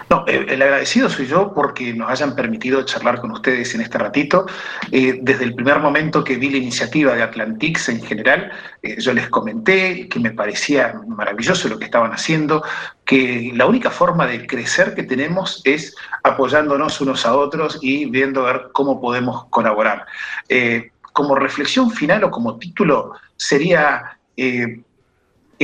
No, 0.09 0.25
el 0.27 0.61
agradecido 0.61 1.09
soy 1.09 1.27
yo 1.27 1.53
porque 1.53 1.93
nos 1.93 2.09
hayan 2.09 2.35
permitido 2.35 2.84
charlar 2.84 3.21
con 3.21 3.31
ustedes 3.31 3.73
en 3.73 3.80
este 3.80 3.97
ratito. 3.97 4.45
Eh, 4.91 5.19
desde 5.21 5.45
el 5.45 5.55
primer 5.55 5.80
momento 5.80 6.21
que 6.21 6.35
vi 6.35 6.49
la 6.49 6.57
iniciativa 6.57 7.15
de 7.15 7.23
Atlantix 7.23 7.88
en 7.88 8.03
general, 8.03 8.51
eh, 8.81 8.99
yo 8.99 9.13
les 9.13 9.30
comenté 9.30 10.09
que 10.09 10.19
me 10.19 10.31
parecía 10.31 10.93
maravilloso 11.07 11.69
lo 11.69 11.80
que 11.80 11.85
estaban 11.85 12.11
haciendo, 12.11 12.65
que 13.05 13.53
la 13.55 13.65
única 13.65 13.89
forma 13.89 14.27
de 14.27 14.45
crecer 14.45 14.95
que 14.95 15.03
tenemos 15.03 15.61
es 15.63 15.95
apoyándonos 16.23 16.99
unos 16.99 17.25
a 17.25 17.34
otros 17.34 17.80
y 17.81 18.09
viendo 18.09 18.45
a 18.45 18.51
ver 18.51 18.61
cómo 18.73 18.99
podemos 18.99 19.45
colaborar. 19.45 20.05
Eh, 20.49 20.91
como 21.13 21.35
reflexión 21.35 21.91
final 21.91 22.25
o 22.25 22.30
como 22.30 22.57
título 22.57 23.13
sería 23.38 24.17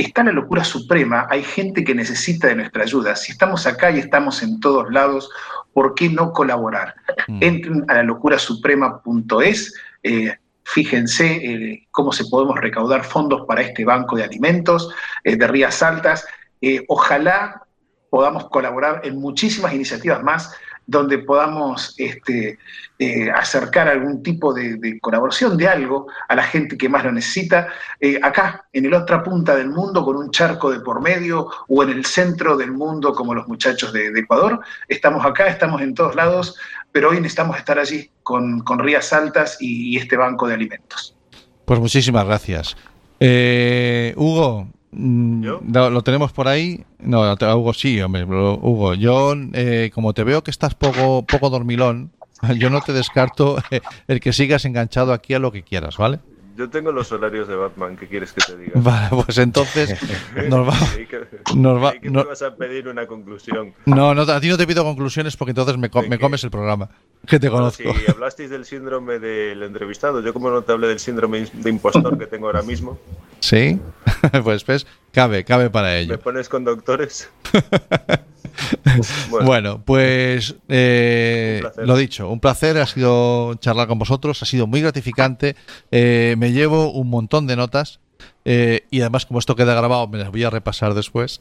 está 0.02 0.22
la 0.22 0.32
locura 0.32 0.64
suprema, 0.64 1.26
hay 1.30 1.42
gente 1.42 1.84
que 1.84 1.94
necesita 1.94 2.48
de 2.48 2.56
nuestra 2.56 2.84
ayuda. 2.84 3.16
Si 3.16 3.32
estamos 3.32 3.66
acá 3.66 3.90
y 3.90 3.98
estamos 3.98 4.42
en 4.42 4.60
todos 4.60 4.90
lados, 4.92 5.30
¿por 5.72 5.94
qué 5.94 6.08
no 6.08 6.32
colaborar? 6.32 6.94
Mm. 7.28 7.42
Entren 7.42 7.84
a 7.88 7.94
la 7.94 8.02
locurasuprema.es, 8.04 9.74
eh, 10.02 10.36
fíjense 10.64 11.26
eh, 11.26 11.88
cómo 11.90 12.12
se 12.12 12.24
podemos 12.26 12.56
recaudar 12.58 13.04
fondos 13.04 13.46
para 13.46 13.62
este 13.62 13.84
banco 13.84 14.16
de 14.16 14.24
alimentos 14.24 14.94
eh, 15.24 15.36
de 15.36 15.46
Rías 15.46 15.82
Altas. 15.82 16.26
Ojalá 16.88 17.62
podamos 18.10 18.48
colaborar 18.50 19.00
en 19.04 19.18
muchísimas 19.18 19.72
iniciativas 19.72 20.22
más 20.22 20.54
donde 20.90 21.18
podamos 21.18 21.94
este, 21.98 22.58
eh, 22.98 23.30
acercar 23.30 23.86
algún 23.86 24.24
tipo 24.24 24.52
de, 24.52 24.98
colaboración 25.00 25.56
de 25.56 25.68
algo 25.68 26.08
a 26.28 26.34
la 26.34 26.42
gente 26.42 26.76
que 26.76 26.88
más 26.88 27.04
lo 27.04 27.12
necesita, 27.12 27.68
eh, 28.00 28.18
acá, 28.20 28.66
en 28.72 28.90
la 28.90 28.98
otra 28.98 29.22
punta 29.22 29.54
del 29.54 29.68
mundo, 29.68 30.04
con 30.04 30.16
un 30.16 30.32
charco 30.32 30.68
de 30.68 30.80
por 30.80 31.00
medio, 31.00 31.48
o 31.68 31.82
en 31.84 31.90
el 31.90 32.04
centro 32.04 32.56
del 32.56 32.72
mundo, 32.72 33.14
como 33.14 33.34
los 33.34 33.46
muchachos 33.46 33.92
de, 33.92 34.08
Ecuador. 34.08 34.60
Estamos 34.88 35.24
acá, 35.24 35.46
estamos 35.46 35.80
en 35.80 35.94
todos 35.94 36.16
lados, 36.16 36.56
pero 36.90 37.10
hoy 37.10 37.18
necesitamos 37.18 37.56
estar 37.56 37.78
allí 37.78 38.10
con, 38.24 38.60
con 38.60 38.80
Rías 38.80 39.12
Altas 39.12 39.58
y, 39.60 39.94
y, 39.94 39.96
este 39.96 40.16
banco 40.16 40.48
de 40.48 40.54
alimentos. 40.54 41.14
Pues 41.66 41.78
muchísimas 41.78 42.26
gracias. 42.26 42.76
Eh, 43.20 44.12
Hugo, 44.16 44.66
¿Yo? 44.92 45.60
¿Lo 45.62 46.02
tenemos 46.02 46.32
por 46.32 46.48
ahí? 46.48 46.84
No, 46.98 47.32
Hugo 47.32 47.72
sí, 47.72 48.00
hombre. 48.00 48.24
Hugo, 48.24 48.94
yo 48.94 49.34
eh, 49.52 49.90
como 49.94 50.12
te 50.14 50.24
veo 50.24 50.42
que 50.42 50.50
estás 50.50 50.74
poco, 50.74 51.24
poco 51.24 51.50
dormilón, 51.50 52.10
yo 52.58 52.70
no 52.70 52.80
te 52.80 52.92
descarto 52.92 53.58
eh, 53.70 53.80
el 54.08 54.20
que 54.20 54.32
sigas 54.32 54.64
enganchado 54.64 55.12
aquí 55.12 55.34
a 55.34 55.38
lo 55.38 55.52
que 55.52 55.62
quieras, 55.62 55.96
¿vale? 55.96 56.18
Yo 56.56 56.68
tengo 56.68 56.92
los 56.92 57.10
horarios 57.10 57.48
de 57.48 57.54
Batman, 57.54 57.96
¿qué 57.96 58.06
quieres 58.06 58.34
que 58.34 58.42
te 58.44 58.58
diga? 58.58 58.72
Vale, 58.82 59.08
pues 59.24 59.38
entonces 59.38 59.98
nos 60.48 60.68
va, 60.68 60.74
nos 61.54 61.82
va, 61.82 61.92
que 61.92 62.10
no, 62.10 62.24
vas 62.24 62.42
a 62.42 62.54
pedir 62.54 62.86
una 62.86 63.06
conclusión. 63.06 63.72
No, 63.86 64.14
no, 64.14 64.22
a 64.22 64.40
ti 64.40 64.48
no 64.48 64.58
te 64.58 64.66
pido 64.66 64.84
conclusiones 64.84 65.38
porque 65.38 65.52
entonces 65.52 65.78
me, 65.78 65.88
me 66.08 66.18
comes 66.18 66.44
el 66.44 66.50
programa, 66.50 66.90
que 67.26 67.38
te 67.38 67.48
conozco. 67.48 67.94
Si 67.94 68.10
hablasteis 68.10 68.50
del 68.50 68.66
síndrome 68.66 69.18
del 69.18 69.62
entrevistado, 69.62 70.20
yo 70.20 70.34
como 70.34 70.50
no 70.50 70.60
te 70.60 70.72
hablé 70.72 70.88
del 70.88 70.98
síndrome 70.98 71.46
de 71.50 71.70
impostor 71.70 72.18
que 72.18 72.26
tengo 72.26 72.46
ahora 72.46 72.62
mismo. 72.62 72.98
Sí, 73.40 73.80
pues 74.44 74.86
cabe, 75.12 75.44
cabe 75.44 75.70
para 75.70 75.98
ello. 75.98 76.12
¿Me 76.12 76.18
pones 76.18 76.48
con 76.48 76.64
doctores? 76.64 77.28
bueno, 79.30 79.46
bueno, 79.46 79.82
pues 79.84 80.54
eh, 80.68 81.62
lo 81.78 81.96
dicho, 81.96 82.28
un 82.28 82.40
placer, 82.40 82.78
ha 82.78 82.86
sido 82.86 83.54
charlar 83.56 83.88
con 83.88 83.98
vosotros, 83.98 84.42
ha 84.42 84.46
sido 84.46 84.66
muy 84.66 84.82
gratificante, 84.82 85.56
eh, 85.90 86.34
me 86.38 86.52
llevo 86.52 86.92
un 86.92 87.08
montón 87.08 87.46
de 87.46 87.56
notas 87.56 88.00
eh, 88.44 88.86
y 88.90 89.00
además 89.00 89.26
como 89.26 89.38
esto 89.38 89.56
queda 89.56 89.74
grabado 89.74 90.06
me 90.08 90.18
las 90.18 90.30
voy 90.30 90.44
a 90.44 90.50
repasar 90.50 90.94
después. 90.94 91.40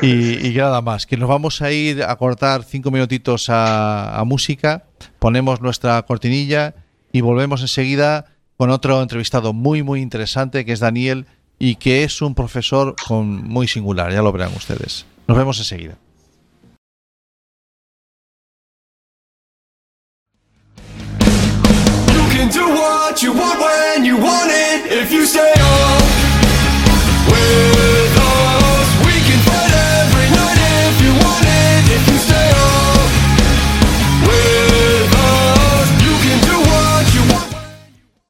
Y, 0.00 0.46
y 0.46 0.54
nada 0.54 0.80
más, 0.80 1.04
que 1.04 1.18
nos 1.18 1.28
vamos 1.28 1.60
a 1.60 1.70
ir 1.70 2.02
a 2.02 2.16
cortar 2.16 2.64
cinco 2.64 2.90
minutitos 2.90 3.50
a, 3.50 4.18
a 4.18 4.24
música, 4.24 4.84
ponemos 5.18 5.60
nuestra 5.60 6.00
cortinilla 6.02 6.74
y 7.12 7.20
volvemos 7.20 7.60
enseguida 7.60 8.31
con 8.62 8.70
otro 8.70 9.02
entrevistado 9.02 9.52
muy 9.52 9.82
muy 9.82 10.00
interesante 10.00 10.64
que 10.64 10.70
es 10.72 10.78
Daniel 10.78 11.26
y 11.58 11.74
que 11.74 12.04
es 12.04 12.22
un 12.22 12.32
profesor 12.36 12.94
con 13.08 13.42
muy 13.48 13.66
singular, 13.66 14.12
ya 14.12 14.22
lo 14.22 14.30
verán 14.30 14.52
ustedes. 14.54 15.04
Nos 15.26 15.36
vemos 15.36 15.58
enseguida. 15.58 15.96